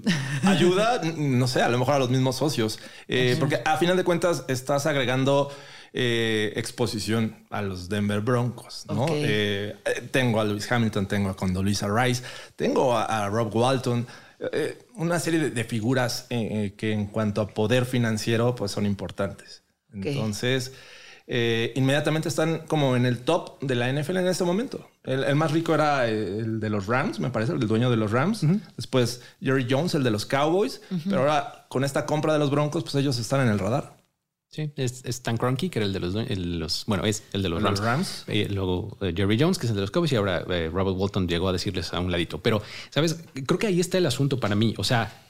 ayuda, 0.44 1.02
no 1.18 1.48
sé, 1.48 1.62
a 1.62 1.70
lo 1.70 1.80
mejor 1.80 1.96
a 1.96 2.00
los 2.00 2.10
mismos 2.10 2.36
socios. 2.36 2.80
Eh, 3.08 3.36
porque 3.40 3.62
a 3.66 3.78
final 3.78 3.98
de 3.98 4.04
cuentas 4.04 4.46
estás 4.48 4.86
agregando 4.86 5.52
eh, 5.92 6.54
exposición 6.56 7.46
a 7.50 7.64
los 7.64 7.90
Denver 7.90 8.20
Broncos. 8.22 8.86
¿no? 8.90 9.08
tengo 10.12 10.40
a 10.40 10.44
Lewis 10.44 10.72
Hamilton, 10.72 11.08
tengo 11.08 11.30
a 11.30 11.36
Condoleezza 11.36 11.88
Rice, 11.88 12.24
tengo 12.56 12.96
a, 12.96 13.28
Rob 13.30 13.56
Walton. 13.56 14.06
una 14.96 15.20
serie 15.20 15.50
de, 15.50 15.64
figuras 15.64 16.28
que 16.30 16.92
en 16.92 17.08
cuanto 17.08 17.42
a 17.42 17.48
poder 17.48 17.86
financiero 17.86 18.54
pues 18.54 18.72
son 18.72 18.86
importantes. 18.86 19.64
Entonces... 19.92 20.74
Eh, 21.26 21.72
inmediatamente 21.76 22.28
están 22.28 22.64
como 22.68 22.98
en 22.98 23.06
el 23.06 23.20
top 23.20 23.62
de 23.62 23.76
la 23.76 23.92
NFL 23.92 24.18
en 24.18 24.28
este 24.28 24.44
momento. 24.44 24.90
El, 25.04 25.36
más 25.36 25.52
rico 25.52 25.74
era 25.74 26.08
el 26.08 26.60
de 26.60 26.70
los 26.70 26.88
Rams, 26.88 27.20
me 27.20 27.30
parece, 27.30 27.54
el 27.54 27.68
dueño 27.68 27.90
de 27.90 27.98
los 27.98 28.12
Rams. 28.12 28.46
Después 28.76 29.22
Jerry 29.42 29.68
Jones, 29.70 29.96
el 29.96 30.04
de 30.04 30.12
los 30.12 30.26
Cowboys. 30.26 30.82
Pero 31.06 31.20
ahora 31.20 31.66
con 31.70 31.84
esta 31.84 32.06
compra 32.06 32.34
de 32.34 32.40
los 32.40 32.52
Broncos, 32.52 32.84
pues 32.84 32.96
ellos 32.96 33.18
están 33.20 33.42
en 33.42 33.50
el 33.50 33.60
radar. 33.60 33.98
Sí, 34.50 34.72
es, 34.76 35.04
Stan 35.06 35.36
Kroenke, 35.36 35.72
que 35.72 35.80
era 35.80 35.88
el 35.88 35.94
de 35.94 36.00
los, 36.00 36.86
bueno, 36.86 37.06
es 37.06 37.24
el 37.34 37.42
de 37.42 37.50
los 37.50 37.80
Rams. 37.80 38.26
Eh, 38.28 38.48
luego 38.52 38.98
eh, 39.02 39.12
Jerry 39.16 39.40
Jones, 39.40 39.58
que 39.58 39.66
es 39.66 39.72
el 39.72 39.76
de 39.76 39.82
los 39.82 39.90
Cowboys, 39.90 40.12
y 40.12 40.16
ahora 40.16 40.42
Robert 40.42 40.96
Walton 40.96 41.28
llegó 41.28 41.50
a 41.50 41.54
decirles 41.54 41.92
a 41.94 42.00
un 42.00 42.12
ladito. 42.12 42.40
Pero, 42.40 42.62
¿sabes? 42.92 43.24
Creo 43.48 43.58
que 43.58 43.68
ahí 43.68 43.80
está 43.80 43.98
el 43.98 44.06
asunto 44.06 44.40
para 44.40 44.56
mí. 44.56 44.76
O 44.78 44.84
sea, 44.84 45.24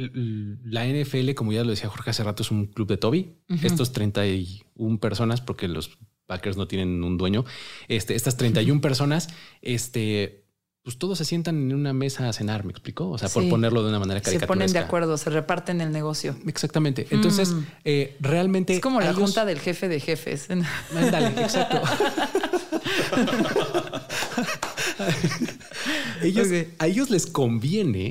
la 0.00 0.86
NFL, 0.86 1.34
como 1.34 1.52
ya 1.52 1.64
lo 1.64 1.70
decía 1.70 1.88
Jorge 1.88 2.10
hace 2.10 2.24
rato, 2.24 2.42
es 2.42 2.50
un 2.50 2.66
club 2.66 2.88
de 2.88 2.96
Toby. 2.96 3.36
Estos 3.62 3.92
31 3.92 4.98
personas, 4.98 5.40
porque 5.40 5.68
los 5.68 5.98
Packers 6.26 6.56
no 6.56 6.66
tienen 6.66 7.02
un 7.04 7.16
dueño. 7.16 7.44
Este, 7.88 8.14
estas 8.14 8.36
31 8.36 8.80
personas, 8.80 9.28
este, 9.62 10.44
pues 10.82 10.98
todos 10.98 11.18
se 11.18 11.24
sientan 11.24 11.56
en 11.56 11.74
una 11.74 11.92
mesa 11.92 12.28
a 12.28 12.32
cenar, 12.32 12.64
¿me 12.64 12.70
explicó? 12.70 13.10
O 13.10 13.18
sea, 13.18 13.28
por 13.28 13.48
ponerlo 13.48 13.82
de 13.82 13.90
una 13.90 13.98
manera 13.98 14.20
caricaturesca. 14.20 14.46
Se 14.46 14.58
ponen 14.58 14.72
de 14.72 14.78
acuerdo, 14.78 15.16
se 15.16 15.30
reparten 15.30 15.80
el 15.80 15.92
negocio. 15.92 16.36
Exactamente. 16.46 17.06
Entonces, 17.10 17.52
mm. 17.52 17.66
eh, 17.84 18.16
realmente... 18.20 18.74
Es 18.74 18.80
como 18.80 19.00
la 19.00 19.14
junta 19.14 19.44
del 19.44 19.60
jefe 19.60 19.88
de 19.88 20.00
jefes. 20.00 20.48
Dale, 20.92 21.28
exacto. 21.40 21.82
ellos, 26.22 26.48
A 26.78 26.86
ellos 26.86 27.10
les 27.10 27.26
conviene 27.26 28.10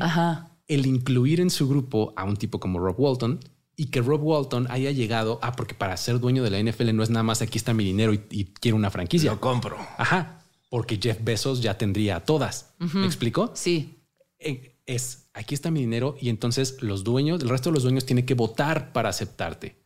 el 0.74 0.86
incluir 0.86 1.40
en 1.40 1.50
su 1.50 1.68
grupo 1.68 2.14
a 2.16 2.24
un 2.24 2.38
tipo 2.38 2.60
como 2.60 2.80
Rob 2.80 3.00
Walton 3.00 3.40
y 3.76 3.86
que 3.88 4.02
Rob 4.02 4.24
Walton 4.24 4.68
haya 4.70 4.92
llegado, 4.92 5.40
ah, 5.42 5.54
porque 5.54 5.74
para 5.74 5.98
ser 5.98 6.20
dueño 6.20 6.44
de 6.44 6.52
la 6.52 6.60
NFL 6.60 6.94
no 6.96 7.04
es 7.04 7.10
nada 7.10 7.24
más 7.24 7.42
aquí 7.42 7.58
está 7.58 7.74
mi 7.74 7.84
dinero 7.84 8.14
y, 8.14 8.46
quiero 8.60 8.78
una 8.78 8.92
franquicia. 8.92 9.32
Lo 9.32 9.40
compro. 9.40 9.78
Ajá, 9.98 10.44
porque 10.70 11.00
Jeff 11.02 11.18
Bezos 11.24 11.62
ya 11.62 11.78
tendría 11.78 12.20
todas. 12.20 12.74
¿Me 12.78 13.06
explico? 13.06 13.52
Sí. 13.56 14.00
Eh, 14.40 14.78
es 14.86 15.30
aquí 15.34 15.56
está 15.56 15.72
mi 15.72 15.80
dinero 15.80 16.16
y 16.20 16.30
entonces 16.30 16.82
los 16.82 17.04
dueños, 17.04 17.42
el 17.42 17.50
resto 17.50 17.70
de 17.70 17.76
los 17.76 17.84
dueños 17.84 18.06
tienen 18.06 18.26
que 18.26 18.34
votar 18.34 18.92
para 18.92 19.10
aceptarte. 19.10 19.78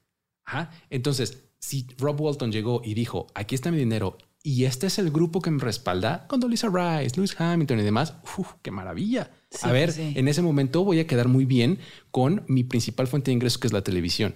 Ajá. 0.43 0.71
Entonces, 0.89 1.43
si 1.59 1.87
Rob 1.97 2.19
Walton 2.19 2.51
llegó 2.51 2.81
y 2.83 2.93
dijo 2.93 3.27
aquí 3.35 3.55
está 3.55 3.71
mi 3.71 3.77
dinero 3.77 4.17
y 4.47 4.63
este 4.63 4.87
es 4.87 4.97
el 4.97 5.11
grupo 5.11 5.41
que 5.41 5.51
me 5.51 5.61
respalda 5.61 6.25
con 6.29 6.39
Lisa 6.49 6.69
Rice, 6.69 7.17
Lewis 7.17 7.35
Hamilton 7.37 7.81
y 7.81 7.83
demás. 7.83 8.13
Uf, 8.37 8.53
qué 8.61 8.71
maravilla. 8.71 9.29
a 9.61 9.73
ver, 9.73 9.93
en 9.97 10.25
ese 10.29 10.41
momento 10.41 10.85
voy 10.85 11.01
a 11.01 11.05
quedar 11.05 11.27
muy 11.27 11.43
bien 11.43 11.79
con 12.11 12.45
mi 12.47 12.63
principal 12.63 13.07
fuente 13.07 13.29
de 13.29 13.33
ingresos, 13.33 13.57
que 13.57 13.67
es 13.67 13.73
la 13.73 13.81
televisión. 13.81 14.35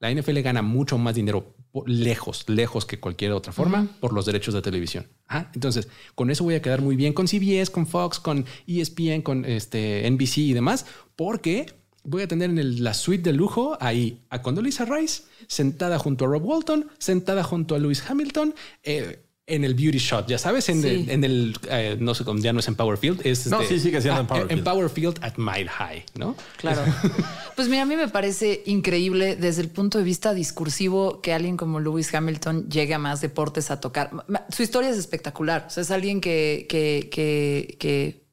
La 0.00 0.12
NFL 0.12 0.40
gana 0.40 0.62
mucho 0.62 0.98
más 0.98 1.14
dinero 1.14 1.54
lejos, 1.86 2.48
lejos 2.48 2.84
que 2.84 2.98
cualquier 2.98 3.30
otra 3.30 3.52
forma 3.52 3.86
por 4.00 4.12
los 4.12 4.26
derechos 4.26 4.54
de 4.54 4.60
televisión. 4.60 5.06
Ah, 5.28 5.48
entonces, 5.54 5.86
con 6.16 6.32
eso 6.32 6.42
voy 6.42 6.56
a 6.56 6.62
quedar 6.62 6.82
muy 6.82 6.96
bien 6.96 7.12
con 7.12 7.28
CBS, 7.28 7.70
con 7.70 7.86
Fox, 7.86 8.18
con 8.18 8.46
ESPN, 8.66 9.22
con 9.22 9.44
este 9.44 10.10
NBC 10.10 10.38
y 10.38 10.52
demás, 10.52 10.84
porque 11.14 11.66
voy 12.02 12.22
a 12.22 12.28
tener 12.28 12.50
en 12.50 12.82
la 12.82 12.92
suite 12.92 13.30
de 13.30 13.36
lujo 13.36 13.78
ahí 13.80 14.20
a 14.30 14.42
Condoleezza 14.42 14.84
Rice 14.84 15.22
sentada 15.46 15.98
junto 15.98 16.24
a 16.24 16.28
Rob 16.28 16.44
Walton, 16.44 16.90
sentada 16.98 17.42
junto 17.42 17.74
a 17.74 17.78
Lewis 17.78 18.02
Hamilton, 18.08 18.54
eh, 18.82 19.23
en 19.46 19.64
el 19.64 19.74
beauty 19.74 19.98
shot, 19.98 20.26
ya 20.26 20.38
sabes, 20.38 20.70
en, 20.70 20.84
el, 20.84 21.58
eh, 21.68 21.96
no 22.00 22.14
sé, 22.14 22.24
ya 22.38 22.52
no 22.54 22.60
es 22.60 22.68
en 22.68 22.76
Power 22.76 22.96
Field, 22.96 23.20
es 23.26 23.46
no, 23.46 23.60
este, 23.60 23.74
sí 23.74 23.80
sigue 23.84 24.00
siendo 24.00 24.22
en 24.22 24.26
Power 24.26 24.46
Field. 24.46 24.58
En 24.58 24.64
Power 24.64 24.88
Field 24.88 25.18
at 25.20 25.34
Mile 25.36 25.68
High, 25.68 26.04
¿no? 26.14 26.34
Claro. 26.56 26.82
pues 27.56 27.68
mira, 27.68 27.82
a 27.82 27.86
mí 27.86 27.94
me 27.94 28.08
parece 28.08 28.62
increíble 28.64 29.36
desde 29.36 29.60
el 29.60 29.68
punto 29.68 29.98
de 29.98 30.04
vista 30.04 30.32
discursivo 30.32 31.20
que 31.20 31.34
alguien 31.34 31.58
como 31.58 31.78
Lewis 31.78 32.14
Hamilton 32.14 32.70
llegue 32.70 32.94
a 32.94 32.98
más 32.98 33.20
deportes 33.20 33.70
a 33.70 33.80
tocar. 33.80 34.10
Su 34.48 34.62
historia 34.62 34.88
es 34.88 34.96
espectacular. 34.96 35.66
O 35.66 35.70
sea, 35.70 35.82
es 35.82 35.90
alguien 35.90 36.22
que, 36.22 36.66
que, 36.68 37.10
que, 37.12 37.76
que 37.78 38.24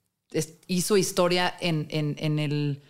hizo 0.68 0.96
historia 0.96 1.54
en, 1.60 1.88
en, 1.90 2.16
en 2.20 2.40
el 2.40 2.82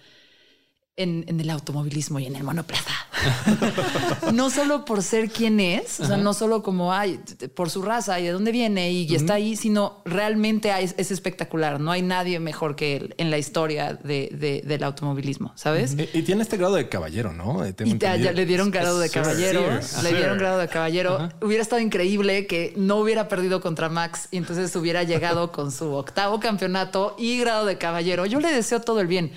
en, 1.01 1.39
el 1.39 1.49
automovilismo 1.49 2.19
y 2.19 2.25
en 2.27 2.35
el 2.35 2.43
monoplaza. 2.43 2.91
no 4.33 4.49
solo 4.49 4.85
por 4.85 5.03
ser 5.03 5.29
quien 5.29 5.59
es, 5.59 5.99
o 5.99 6.05
sea, 6.05 6.17
no 6.17 6.33
solo 6.33 6.63
como, 6.63 6.93
ay, 6.93 7.19
por 7.55 7.69
su 7.69 7.81
raza 7.81 8.19
y 8.19 8.23
de 8.23 8.31
dónde 8.31 8.51
viene 8.51 8.91
y, 8.91 9.13
está 9.15 9.35
ahí, 9.35 9.55
sino 9.55 10.01
realmente 10.05 10.71
es, 10.79 11.11
espectacular. 11.11 11.79
No 11.79 11.91
hay 11.91 12.01
nadie 12.01 12.39
mejor 12.39 12.75
que 12.75 12.97
él 12.97 13.15
en 13.17 13.29
la 13.29 13.37
historia 13.37 13.93
de, 13.93 14.61
del 14.65 14.83
automovilismo, 14.83 15.53
¿sabes? 15.55 15.95
Y, 16.13 16.21
tiene 16.23 16.43
este 16.43 16.57
grado 16.57 16.75
de 16.75 16.87
caballero, 16.87 17.33
¿no? 17.33 17.65
y 17.67 17.97
ya 17.97 18.15
le 18.17 18.45
dieron 18.45 18.71
grado 18.71 18.99
de 18.99 19.09
caballero. 19.09 19.61
Le 20.03 20.13
dieron 20.13 20.37
grado 20.37 20.59
de 20.59 20.67
caballero. 20.67 21.29
Hubiera 21.41 21.61
estado 21.61 21.81
increíble 21.81 22.47
que 22.47 22.73
no 22.75 22.97
hubiera 22.97 23.27
perdido 23.27 23.61
contra 23.61 23.89
Max 23.89 24.27
y 24.31 24.37
entonces 24.37 24.75
hubiera 24.75 25.03
llegado 25.03 25.51
con 25.51 25.71
su 25.71 25.91
octavo 25.93 26.39
campeonato 26.39 27.15
y 27.17 27.39
grado 27.39 27.65
de 27.65 27.77
caballero. 27.77 28.25
Yo 28.25 28.39
le 28.39 28.51
deseo 28.51 28.81
todo 28.81 28.99
el 29.01 29.07
bien. 29.07 29.31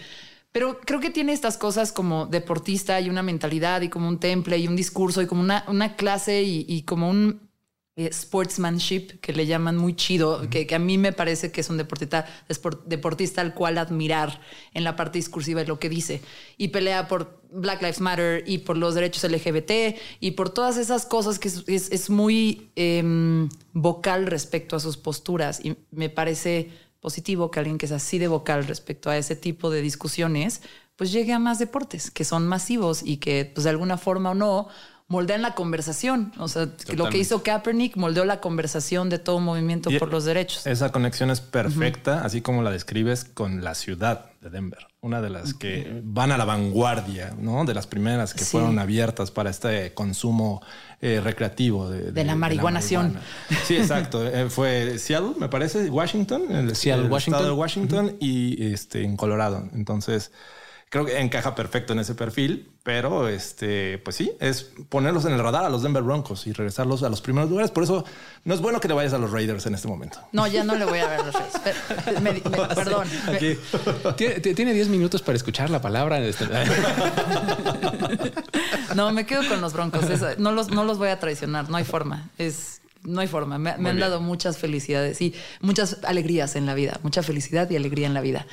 Pero 0.54 0.78
creo 0.78 1.00
que 1.00 1.10
tiene 1.10 1.32
estas 1.32 1.56
cosas 1.58 1.90
como 1.90 2.26
deportista 2.26 3.00
y 3.00 3.10
una 3.10 3.24
mentalidad 3.24 3.80
y 3.80 3.88
como 3.88 4.08
un 4.08 4.20
temple 4.20 4.56
y 4.56 4.68
un 4.68 4.76
discurso 4.76 5.20
y 5.20 5.26
como 5.26 5.40
una, 5.40 5.64
una 5.66 5.96
clase 5.96 6.44
y, 6.44 6.82
como 6.82 7.10
un 7.10 7.50
eh, 7.96 8.08
sportsmanship 8.12 9.18
que 9.20 9.32
le 9.32 9.46
llaman 9.46 9.76
muy 9.76 9.96
chido, 9.96 10.48
que, 10.48 10.72
a 10.72 10.78
mí 10.78 10.96
me 10.96 11.12
parece 11.12 11.50
que 11.50 11.60
es 11.60 11.70
un 11.70 11.76
deportista, 11.76 12.26
deportista 12.86 13.40
al 13.40 13.52
cual 13.52 13.78
admirar 13.78 14.40
en 14.74 14.84
la 14.84 14.94
parte 14.94 15.18
discursiva 15.18 15.60
de 15.62 15.66
lo 15.66 15.80
que 15.80 15.88
dice. 15.88 16.22
Y 16.56 16.68
pelea 16.68 17.08
por 17.08 17.42
Black 17.50 17.82
Lives 17.82 18.00
Matter 18.00 18.44
y 18.46 18.58
por 18.58 18.76
los 18.76 18.94
derechos 18.94 19.28
LGBT 19.28 19.98
y 20.20 20.30
por 20.32 20.50
todas 20.50 20.76
esas 20.76 21.04
cosas 21.04 21.40
que 21.40 21.48
es, 21.48 22.10
muy 22.10 22.70
em, 22.76 23.48
vocal 23.72 24.26
respecto 24.26 24.76
a 24.76 24.80
sus 24.80 24.98
posturas. 24.98 25.64
Y 25.64 25.76
me 25.90 26.10
parece 26.10 26.70
positivo 27.04 27.50
que 27.50 27.60
alguien 27.60 27.76
que 27.76 27.84
es 27.84 27.92
así 27.92 28.18
de 28.18 28.28
vocal 28.28 28.66
respecto 28.66 29.10
a 29.10 29.18
ese 29.18 29.36
tipo 29.36 29.68
de 29.68 29.82
discusiones, 29.82 30.62
pues 30.96 31.12
llegue 31.12 31.34
a 31.34 31.38
más 31.38 31.58
deportes 31.58 32.10
que 32.10 32.24
son 32.24 32.46
masivos 32.48 33.02
y 33.04 33.18
que 33.18 33.50
pues 33.54 33.64
de 33.64 33.70
alguna 33.70 33.98
forma 33.98 34.30
o 34.30 34.34
no 34.34 34.68
moldean 35.06 35.42
la 35.42 35.54
conversación. 35.54 36.32
O 36.38 36.48
sea, 36.48 36.66
lo 36.96 37.10
que 37.10 37.18
hizo 37.18 37.42
Kaepernick 37.42 37.96
moldeó 37.96 38.24
la 38.24 38.40
conversación 38.40 39.10
de 39.10 39.18
todo 39.18 39.38
movimiento 39.38 39.90
por 39.98 40.10
los 40.10 40.24
derechos. 40.24 40.66
Esa 40.66 40.92
conexión 40.92 41.30
es 41.30 41.42
perfecta, 41.42 42.24
así 42.24 42.40
como 42.40 42.62
la 42.62 42.70
describes 42.70 43.24
con 43.24 43.62
la 43.62 43.74
ciudad 43.74 44.30
de 44.40 44.48
Denver, 44.48 44.86
una 45.04 45.20
de 45.20 45.28
las 45.28 45.52
que 45.52 46.00
van 46.02 46.32
a 46.32 46.38
la 46.38 46.46
vanguardia, 46.46 47.34
¿no? 47.38 47.66
De 47.66 47.74
las 47.74 47.86
primeras 47.86 48.32
que 48.32 48.42
fueron 48.42 48.78
abiertas 48.78 49.30
para 49.30 49.50
este 49.50 49.92
consumo 49.92 50.62
eh, 51.02 51.20
recreativo 51.22 51.90
de, 51.90 52.24
la 52.24 52.34
marihuanación. 52.34 53.18
Sí, 53.66 53.76
exacto. 53.76 54.26
Eh, 54.26 54.48
fue 54.48 54.98
Seattle, 54.98 55.34
me 55.38 55.50
parece, 55.50 55.90
Washington, 55.90 56.44
el, 56.50 56.74
Seattle, 56.74 57.08
Washington. 57.08 57.40
Estado 57.40 57.54
de 57.54 57.60
Washington 57.60 58.16
y 58.18 58.72
este, 58.72 59.04
en 59.04 59.18
Colorado. 59.18 59.68
Entonces, 59.74 60.32
creo 60.94 61.04
que 61.06 61.18
encaja 61.18 61.56
perfecto 61.56 61.92
en 61.92 61.98
ese 61.98 62.14
perfil, 62.14 62.70
pero 62.84 63.26
este, 63.26 63.98
pues 63.98 64.14
sí, 64.14 64.30
es 64.38 64.70
ponerlos 64.88 65.24
en 65.24 65.32
el 65.32 65.40
radar 65.40 65.64
a 65.64 65.68
los 65.68 65.82
Denver 65.82 66.04
Broncos 66.04 66.46
y 66.46 66.52
regresarlos 66.52 67.02
a 67.02 67.08
los 67.08 67.20
primeros 67.20 67.50
lugares. 67.50 67.72
Por 67.72 67.82
eso 67.82 68.04
no 68.44 68.54
es 68.54 68.60
bueno 68.60 68.78
que 68.78 68.86
le 68.86 68.94
vayas 68.94 69.12
a 69.12 69.18
los 69.18 69.32
Raiders 69.32 69.66
en 69.66 69.74
este 69.74 69.88
momento. 69.88 70.20
No, 70.30 70.46
ya 70.46 70.62
no 70.62 70.76
le 70.76 70.84
voy 70.84 71.00
a 71.00 71.08
ver 71.08 71.18
a 71.18 71.24
los 71.24 71.34
Raiders. 71.34 72.42
perdón. 72.76 73.08
Tiene 74.54 74.72
10 74.72 74.86
minutos 74.86 75.20
para 75.22 75.34
escuchar 75.34 75.68
la 75.68 75.82
palabra. 75.82 76.24
Este- 76.24 76.46
no, 78.94 79.10
me 79.10 79.26
quedo 79.26 79.48
con 79.48 79.60
los 79.60 79.72
Broncos. 79.72 80.04
no, 80.38 80.52
los, 80.52 80.70
no 80.70 80.84
los 80.84 80.98
voy 80.98 81.08
a 81.08 81.18
traicionar. 81.18 81.68
No 81.70 81.76
hay 81.76 81.84
forma. 81.84 82.30
Es 82.38 82.82
no 83.02 83.20
hay 83.20 83.26
forma. 83.26 83.58
Me, 83.58 83.76
me 83.78 83.90
han 83.90 83.98
dado 83.98 84.20
muchas 84.20 84.58
felicidades 84.58 85.20
y 85.20 85.34
muchas 85.60 86.04
alegrías 86.04 86.54
en 86.54 86.66
la 86.66 86.74
vida, 86.74 87.00
mucha 87.02 87.24
felicidad 87.24 87.68
y 87.68 87.74
alegría 87.74 88.06
en 88.06 88.14
la 88.14 88.20
vida. 88.20 88.46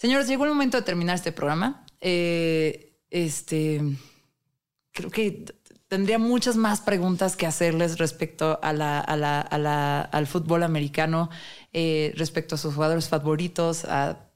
Señores, 0.00 0.28
llegó 0.28 0.44
el 0.44 0.50
momento 0.52 0.78
de 0.78 0.82
terminar 0.82 1.16
este 1.16 1.30
programa. 1.30 1.84
Eh, 2.00 2.96
este, 3.10 3.82
creo 4.92 5.10
que 5.10 5.44
tendría 5.88 6.18
muchas 6.18 6.56
más 6.56 6.80
preguntas 6.80 7.36
que 7.36 7.46
hacerles 7.46 7.98
respecto 7.98 8.58
a 8.62 8.72
la, 8.72 10.08
al 10.10 10.26
fútbol 10.26 10.62
americano, 10.62 11.28
eh, 11.74 12.14
respecto 12.16 12.54
a 12.54 12.58
sus 12.58 12.72
jugadores 12.72 13.10
favoritos, 13.10 13.84
a 13.84 14.30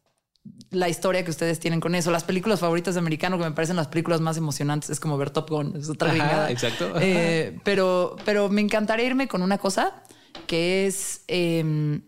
la 0.69 0.91
historia 0.91 1.25
que 1.25 1.31
ustedes 1.31 1.61
tienen 1.61 1.81
con 1.81 1.95
eso, 1.95 2.11
las 2.11 2.25
películas 2.25 2.61
favoritas 2.61 2.93
de 2.97 3.01
americano 3.01 3.39
que 3.39 3.45
me 3.45 3.53
parecen 3.53 3.77
las 3.77 3.89
películas 3.89 4.21
más 4.21 4.37
emocionantes, 4.37 4.91
es 4.91 5.01
como 5.01 5.17
ver 5.17 5.31
Top 5.31 5.49
Gun, 5.49 5.77
es 5.79 5.89
otra 5.89 6.51
Exacto. 6.51 6.93
Eh, 7.01 7.59
pero, 7.65 8.17
pero 8.27 8.51
me 8.51 8.61
encantaría 8.61 9.07
irme 9.07 9.29
con 9.29 9.41
una 9.41 9.57
cosa 9.57 10.03
que 10.47 10.87
es 10.87 11.25
em, 11.27 12.03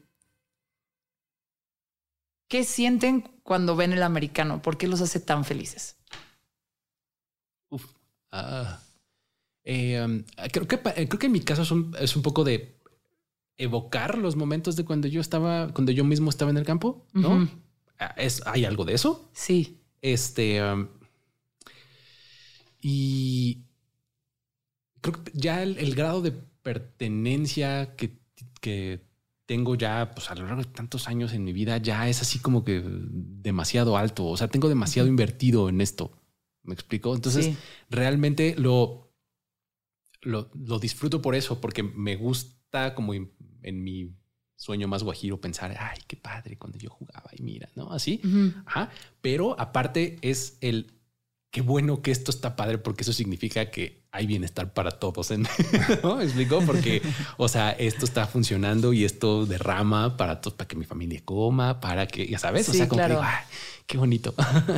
¿qué 2.49 2.63
sienten 2.63 3.36
cuando 3.47 3.77
ven 3.77 3.93
el 3.93 4.03
americano? 4.03 4.61
¿Por 4.61 4.77
qué 4.77 4.89
los 4.89 5.01
hace 5.01 5.21
tan 5.21 5.45
felices? 5.45 5.97
Uf. 7.71 7.87
Ah. 8.33 8.81
Eh, 9.63 10.03
um, 10.05 10.25
creo, 10.53 10.67
que, 10.67 10.75
eh, 10.97 11.09
creo 11.09 11.19
que 11.19 11.27
en 11.27 11.33
mi 11.33 11.41
caso 11.41 11.63
es 11.63 11.71
un, 11.71 11.95
es 11.99 12.17
un, 12.17 12.23
poco 12.23 12.43
de 12.43 12.77
evocar 13.57 14.19
los 14.19 14.35
momentos 14.35 14.75
de 14.75 14.85
cuando 14.85 15.07
yo 15.07 15.21
estaba, 15.21 15.73
cuando 15.73 15.93
yo 15.93 16.05
mismo 16.05 16.29
estaba 16.29 16.51
en 16.51 16.57
el 16.57 16.65
campo, 16.65 17.07
¿no? 17.13 17.49
Ah, 17.99 18.15
es, 18.17 18.43
¿Hay 18.47 18.65
algo 18.65 18.85
de 18.85 18.95
eso? 18.95 19.31
Sí. 19.33 19.81
Este. 20.03 20.63
Um, 20.63 20.89
y 22.81 23.63
creo 25.01 25.25
que 25.25 25.33
ya 25.35 25.63
el, 25.63 25.95
grado 25.95 26.21
de 26.21 26.33
pertenencia 26.33 27.95
que, 27.95 28.19
que 28.61 29.01
tengo 29.47 29.77
ya, 29.77 30.11
pues 30.13 30.31
a 30.31 30.35
lo 30.35 30.45
largo 30.45 30.63
de 30.63 30.69
tantos 30.69 31.09
años 31.09 31.33
en 31.33 31.45
mi 31.45 31.53
vida, 31.53 31.79
ya 31.79 32.09
es 32.09 32.21
así 32.21 32.41
como 32.41 32.65
que 32.65 32.83
demasiado 32.85 33.97
alto. 33.97 34.27
O 34.27 34.37
sea, 34.37 34.49
tengo 34.49 34.69
demasiado 34.69 35.09
invertido 35.09 35.69
en 35.69 35.81
esto. 35.81 36.19
¿Me 36.65 36.75
explico? 36.75 37.15
Entonces, 37.15 37.57
realmente 37.89 38.57
lo, 38.59 39.13
lo, 40.21 40.51
disfruto 40.81 41.23
por 41.23 41.37
eso, 41.37 41.61
porque 41.61 41.85
me 41.85 42.17
gusta 42.17 42.95
como 42.95 43.15
en, 43.15 43.31
mi 43.63 44.13
sueño 44.57 44.89
más 44.89 45.05
guajiro 45.05 45.41
pensar, 45.41 45.77
ay, 45.79 45.99
qué 46.09 46.17
padre 46.17 46.59
cuando 46.59 46.79
yo 46.79 46.91
jugaba 46.91 47.31
y 47.33 47.43
mira, 47.43 47.69
¿no? 47.77 47.93
Así. 47.93 48.21
Ajá. 48.65 48.91
Pero 49.21 49.59
aparte 49.61 50.19
es 50.23 50.59
el 50.61 50.96
qué 51.57 51.63
bueno 51.63 52.03
que 52.03 52.11
esto 52.11 52.31
está 52.31 52.55
padre 52.55 52.77
porque 52.77 53.01
eso 53.01 53.15
significa 53.15 53.71
que 53.71 54.03
hay 54.13 54.27
bienestar 54.27 54.75
para 54.75 54.91
todos. 54.91 55.31
¿No? 56.03 56.17
¿Me 56.17 56.25
explico? 56.25 56.61
Porque, 56.61 57.01
o 57.39 57.49
sea, 57.49 57.71
esto 57.71 58.05
está 58.05 58.27
funcionando 58.27 58.93
y 58.93 59.07
esto 59.07 59.47
derrama 59.47 60.19
para 60.19 60.43
todos, 60.43 60.53
para 60.53 60.69
que 60.69 60.77
mi 60.77 60.85
familia 60.85 61.23
coma, 61.25 61.81
para 61.81 62.09
que, 62.09 62.27
ya 62.27 62.39
sabes, 62.39 62.69
o 62.69 62.75
sea, 62.75 62.87
como 62.87 63.07
que, 63.07 63.17
qué 63.87 63.97
bonito. 63.97 64.35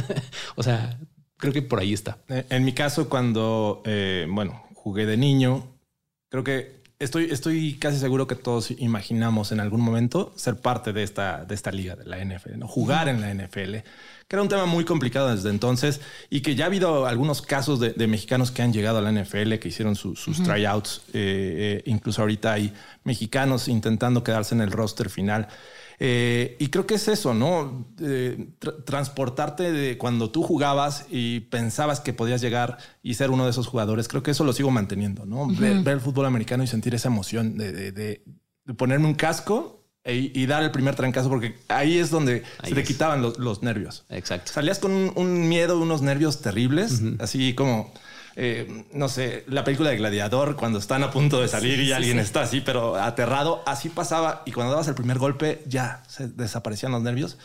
o 0.55 0.63
sea, 0.63 1.01
creo 1.37 1.53
que 1.53 1.63
por 1.63 1.81
ahí 1.81 1.93
está. 1.93 2.19
Eh, 2.29 2.47
en 2.49 2.65
mi 2.65 2.73
caso, 2.73 3.09
cuando, 3.09 3.83
eh, 3.85 4.29
bueno, 4.31 4.63
jugué 4.73 5.05
de 5.05 5.17
niño, 5.17 5.67
creo 6.31 6.45
que 6.45 6.79
estoy, 7.01 7.25
estoy 7.25 7.75
casi 7.75 7.99
seguro 7.99 8.29
que 8.29 8.37
todos 8.37 8.71
imaginamos 8.71 9.51
en 9.51 9.59
algún 9.59 9.81
momento 9.81 10.33
ser 10.37 10.61
parte 10.61 10.93
de 10.93 11.03
esta, 11.03 11.45
de 11.45 11.57
esta 11.57 11.73
liga 11.73 11.97
de 11.97 12.05
la 12.05 12.25
NFL, 12.25 12.57
¿no? 12.59 12.69
jugar 12.69 13.09
en 13.09 13.21
la 13.21 13.35
NFL, 13.35 13.79
que 14.29 14.37
era 14.37 14.43
un 14.43 14.49
tema 14.49 14.67
muy 14.67 14.85
complicado 14.85 15.35
desde 15.35 15.49
entonces 15.49 16.03
y 16.29 16.43
que 16.43 16.55
ya 16.55 16.65
ha 16.65 16.67
habido 16.67 17.07
algunos 17.07 17.41
casos 17.41 17.81
de, 17.81 18.07
mexicanos 18.07 18.51
que 18.51 18.61
han 18.61 18.75
llegado 18.75 18.99
a 18.99 19.01
la 19.01 19.11
NFL, 19.11 19.55
que 19.55 19.69
hicieron 19.69 19.97
sus 19.97 20.43
tryouts. 20.45 21.01
Eh, 21.15 21.83
incluso 21.87 22.21
ahorita 22.21 22.53
hay 22.53 22.73
mexicanos 23.05 23.69
intentando 23.69 24.23
quedarse 24.23 24.55
en 24.55 24.61
el 24.61 24.71
roster 24.71 25.09
final. 25.09 25.49
Eh, 26.01 26.57
y 26.61 26.69
creo 26.69 26.87
que 26.87 26.95
es 26.95 27.09
eso, 27.09 27.35
¿no? 27.35 27.87
Eh, 28.01 28.51
transportarte 28.85 29.73
de 29.73 29.99
cuando 29.99 30.31
tú 30.31 30.43
jugabas 30.43 31.07
y 31.11 31.41
pensabas 31.41 32.01
que 32.01 32.13
podías 32.13 32.41
llegar 32.41 32.79
y 33.03 33.15
ser 33.15 33.31
uno 33.31 33.45
de 33.45 33.51
esos 33.51 33.67
jugadores. 33.67 34.07
Creo 34.09 34.23
que 34.23 34.31
eso 34.31 34.45
lo 34.45 34.53
sigo 34.53 34.71
manteniendo, 34.71 35.27
¿no? 35.27 35.49
ver, 35.49 35.89
el 35.89 36.01
fútbol 36.01 36.27
americano 36.27 36.63
y 36.63 36.67
sentir 36.67 36.95
esa 36.95 37.09
emoción 37.09 37.57
de, 37.57 38.23
ponerme 38.77 39.07
un 39.07 39.15
casco 39.15 39.78
e, 40.05 40.31
y 40.35 40.47
dar 40.47 40.63
el 40.63 40.71
primer 40.71 40.95
trancazo, 40.95 41.29
porque 41.29 41.57
ahí 41.69 41.99
es 41.99 42.11
donde 42.11 42.45
se 42.65 42.75
te 42.75 42.85
quitaban 42.85 43.23
los, 43.23 43.63
nervios. 43.63 44.05
Exacto. 44.09 44.53
Salías 44.53 44.79
con 44.79 45.13
un, 45.15 45.49
miedo, 45.49 45.79
unos 45.79 46.03
nervios 46.03 46.41
terribles, 46.41 47.03
así 47.19 47.55
como 47.55 47.93
eh, 48.41 48.85
no 48.93 49.09
sé, 49.09 49.43
la 49.49 49.65
película 49.65 49.91
de 49.91 49.97
Gladiador, 49.97 50.55
cuando 50.55 50.79
están 50.79 51.03
a 51.03 51.11
punto 51.11 51.41
de 51.41 51.49
salir 51.49 51.81
y 51.81 51.91
alguien 51.91 52.21
está 52.21 52.43
así, 52.43 52.61
pero 52.61 52.95
aterrado, 52.95 53.65
así 53.67 53.89
pasaba. 53.89 54.45
Y 54.47 54.53
cuando 54.53 54.71
dabas 54.71 54.87
el 54.87 54.95
primer 54.95 55.19
golpe, 55.19 55.61
ya 55.67 56.05
se 56.07 56.29
desaparecían 56.29 56.93
los 56.93 57.03
nervios. 57.03 57.37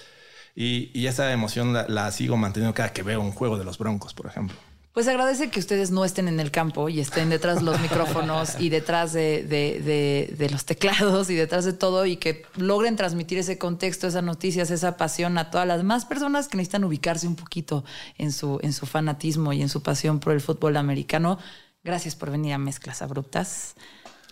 Y, 0.56 1.08
esa 1.08 1.32
emoción 1.34 1.74
la, 1.74 2.12
sigo 2.12 2.38
manteniendo 2.38 2.76
cada 2.76 2.94
que 2.94 3.02
veo 3.02 3.22
un 3.22 3.32
juego 3.32 3.58
de 3.58 3.64
los 3.64 3.80
Broncos, 3.80 4.14
por 4.14 4.28
ejemplo. 4.28 4.56
Pues 4.94 5.08
agradece 5.08 5.50
que 5.50 5.60
ustedes 5.60 5.90
no 5.90 6.06
estén 6.06 6.28
en 6.28 6.40
el 6.40 6.52
campo 6.52 6.88
y 6.88 7.00
estén 7.00 7.32
detrás 7.32 7.58
de 7.58 7.64
los 7.64 7.80
micrófonos 7.82 8.60
y 8.60 8.70
detrás 8.70 9.12
de, 9.12 10.48
los 10.52 10.66
teclados 10.66 11.32
y 11.32 11.36
detrás 11.36 11.66
de 11.66 11.74
todo 11.74 12.06
y 12.06 12.18
que 12.18 12.46
logren 12.58 12.96
transmitir 12.96 13.40
ese 13.40 13.58
contexto, 13.58 14.06
esas 14.06 14.24
noticias, 14.24 14.70
esa 14.70 14.96
pasión 14.96 15.40
a 15.40 15.50
todas 15.50 15.66
las 15.66 15.78
demás 15.78 16.06
personas 16.06 16.48
que 16.48 16.58
necesitan 16.58 16.84
ubicarse 16.84 17.26
un 17.28 17.36
poquito 17.36 17.84
en 18.20 18.32
su, 18.32 18.60
en 18.62 18.72
su 18.72 18.86
fanatismo 18.86 19.52
y 19.52 19.64
en 19.64 19.70
su 19.70 19.82
pasión 19.82 20.20
por 20.20 20.34
el 20.34 20.42
fútbol 20.42 20.78
americano. 20.78 21.40
Gracias 21.84 22.16
por 22.16 22.30
venir 22.30 22.54
a 22.54 22.60
Mezclas 22.60 23.02
Abruptas. 23.02 23.74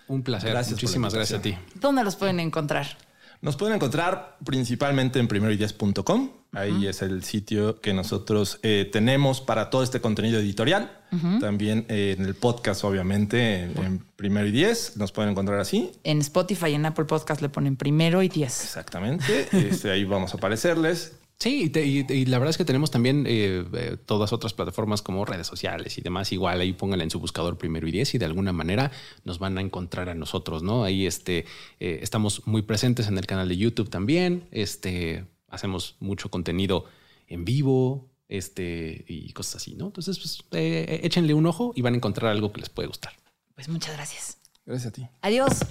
Un 0.08 0.22
placer. 0.22 0.52
Gracias 0.52 0.74
Muchísimas 0.74 1.16
gracias 1.16 1.40
a 1.40 1.42
ti. 1.42 1.58
¿Dónde 1.74 2.04
los 2.04 2.16
pueden 2.16 2.40
encontrar? 2.40 2.98
Nos 3.42 3.56
pueden 3.56 3.76
encontrar 3.76 4.38
principalmente 4.46 5.20
en 5.20 5.28
primeroideas.com. 5.28 6.30
Ahí 6.54 6.86
es 6.86 7.02
el 7.02 7.24
sitio 7.24 7.80
que 7.80 7.94
nosotros 7.94 8.60
eh, 8.62 8.90
tenemos 8.92 9.42
para 9.42 9.70
todo 9.70 9.84
este 9.84 10.02
contenido 10.02 10.40
editorial. 10.40 10.98
También 11.40 11.86
eh, 11.90 12.16
en 12.18 12.26
el 12.26 12.36
podcast, 12.36 12.84
obviamente, 12.84 13.64
en, 13.64 14.00
Primero 14.16 14.48
y 14.48 14.52
Diez. 14.52 14.96
Nos 14.96 15.12
pueden 15.12 15.32
encontrar 15.32 15.60
así. 15.60 15.92
En 16.04 16.20
Spotify 16.20 16.68
y 16.68 16.74
en 16.76 16.86
Apple 16.86 17.06
Podcast 17.06 17.42
le 17.42 17.50
ponen 17.50 17.76
Primero 17.76 18.22
y 18.22 18.30
Diez. 18.30 18.64
Exactamente. 18.64 19.48
Este, 19.52 19.92
ahí 19.92 20.04
vamos 20.06 20.34
a 20.34 20.38
aparecerles. 20.38 21.14
Sí, 21.42 21.72
y, 21.74 22.26
la 22.26 22.38
verdad 22.38 22.52
es 22.52 22.58
que 22.58 22.66
tenemos 22.66 22.92
también 22.92 23.26
eh, 23.28 23.66
eh, 23.74 23.98
todas 24.06 24.32
otras 24.32 24.54
plataformas 24.54 25.02
como 25.02 25.26
redes 25.26 25.48
sociales 25.48 25.98
y 25.98 26.02
demás. 26.02 26.32
Igual 26.32 26.62
ahí 26.62 26.72
pónganle 26.72 27.04
en 27.04 27.10
su 27.10 27.20
buscador 27.20 27.58
primero 27.58 27.88
y 27.88 27.92
diez 27.92 28.14
y 28.14 28.20
de 28.20 28.26
alguna 28.26 28.54
manera 28.54 28.92
nos 29.24 29.40
van 29.40 29.58
a 29.58 29.62
encontrar 29.62 30.08
a 30.10 30.14
nosotros, 30.14 30.62
¿no? 30.62 30.84
Ahí 30.84 31.08
este, 31.08 31.46
eh, 31.80 31.98
estamos 32.04 32.46
muy 32.46 32.62
presentes 32.62 33.08
en 33.08 33.18
el 33.18 33.26
canal 33.26 33.50
de 33.50 33.58
YouTube 33.58 33.90
también. 33.90 34.48
Este, 34.52 35.26
hacemos 35.48 35.96
mucho 36.00 36.30
contenido 36.30 36.86
en 37.26 37.44
vivo 37.44 38.12
este, 38.30 39.04
y 39.08 39.34
cosas 39.34 39.56
así, 39.56 39.74
¿no? 39.74 39.88
Entonces, 39.88 40.20
pues 40.20 40.44
échenle 40.52 41.34
un 41.34 41.48
ojo 41.48 41.74
y 41.76 41.82
van 41.82 41.96
a 41.96 41.98
encontrar 41.98 42.30
algo 42.30 42.54
que 42.54 42.60
les 42.60 42.70
puede 42.70 42.88
gustar. 42.88 43.14
Pues 43.56 43.68
muchas 43.68 43.96
gracias. 43.96 44.38
Gracias 44.64 44.90
a 44.90 44.94
ti. 44.94 45.08
Adiós. 45.22 45.66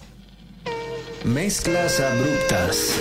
Mezclas 1.25 2.01
abruptas 2.01 3.01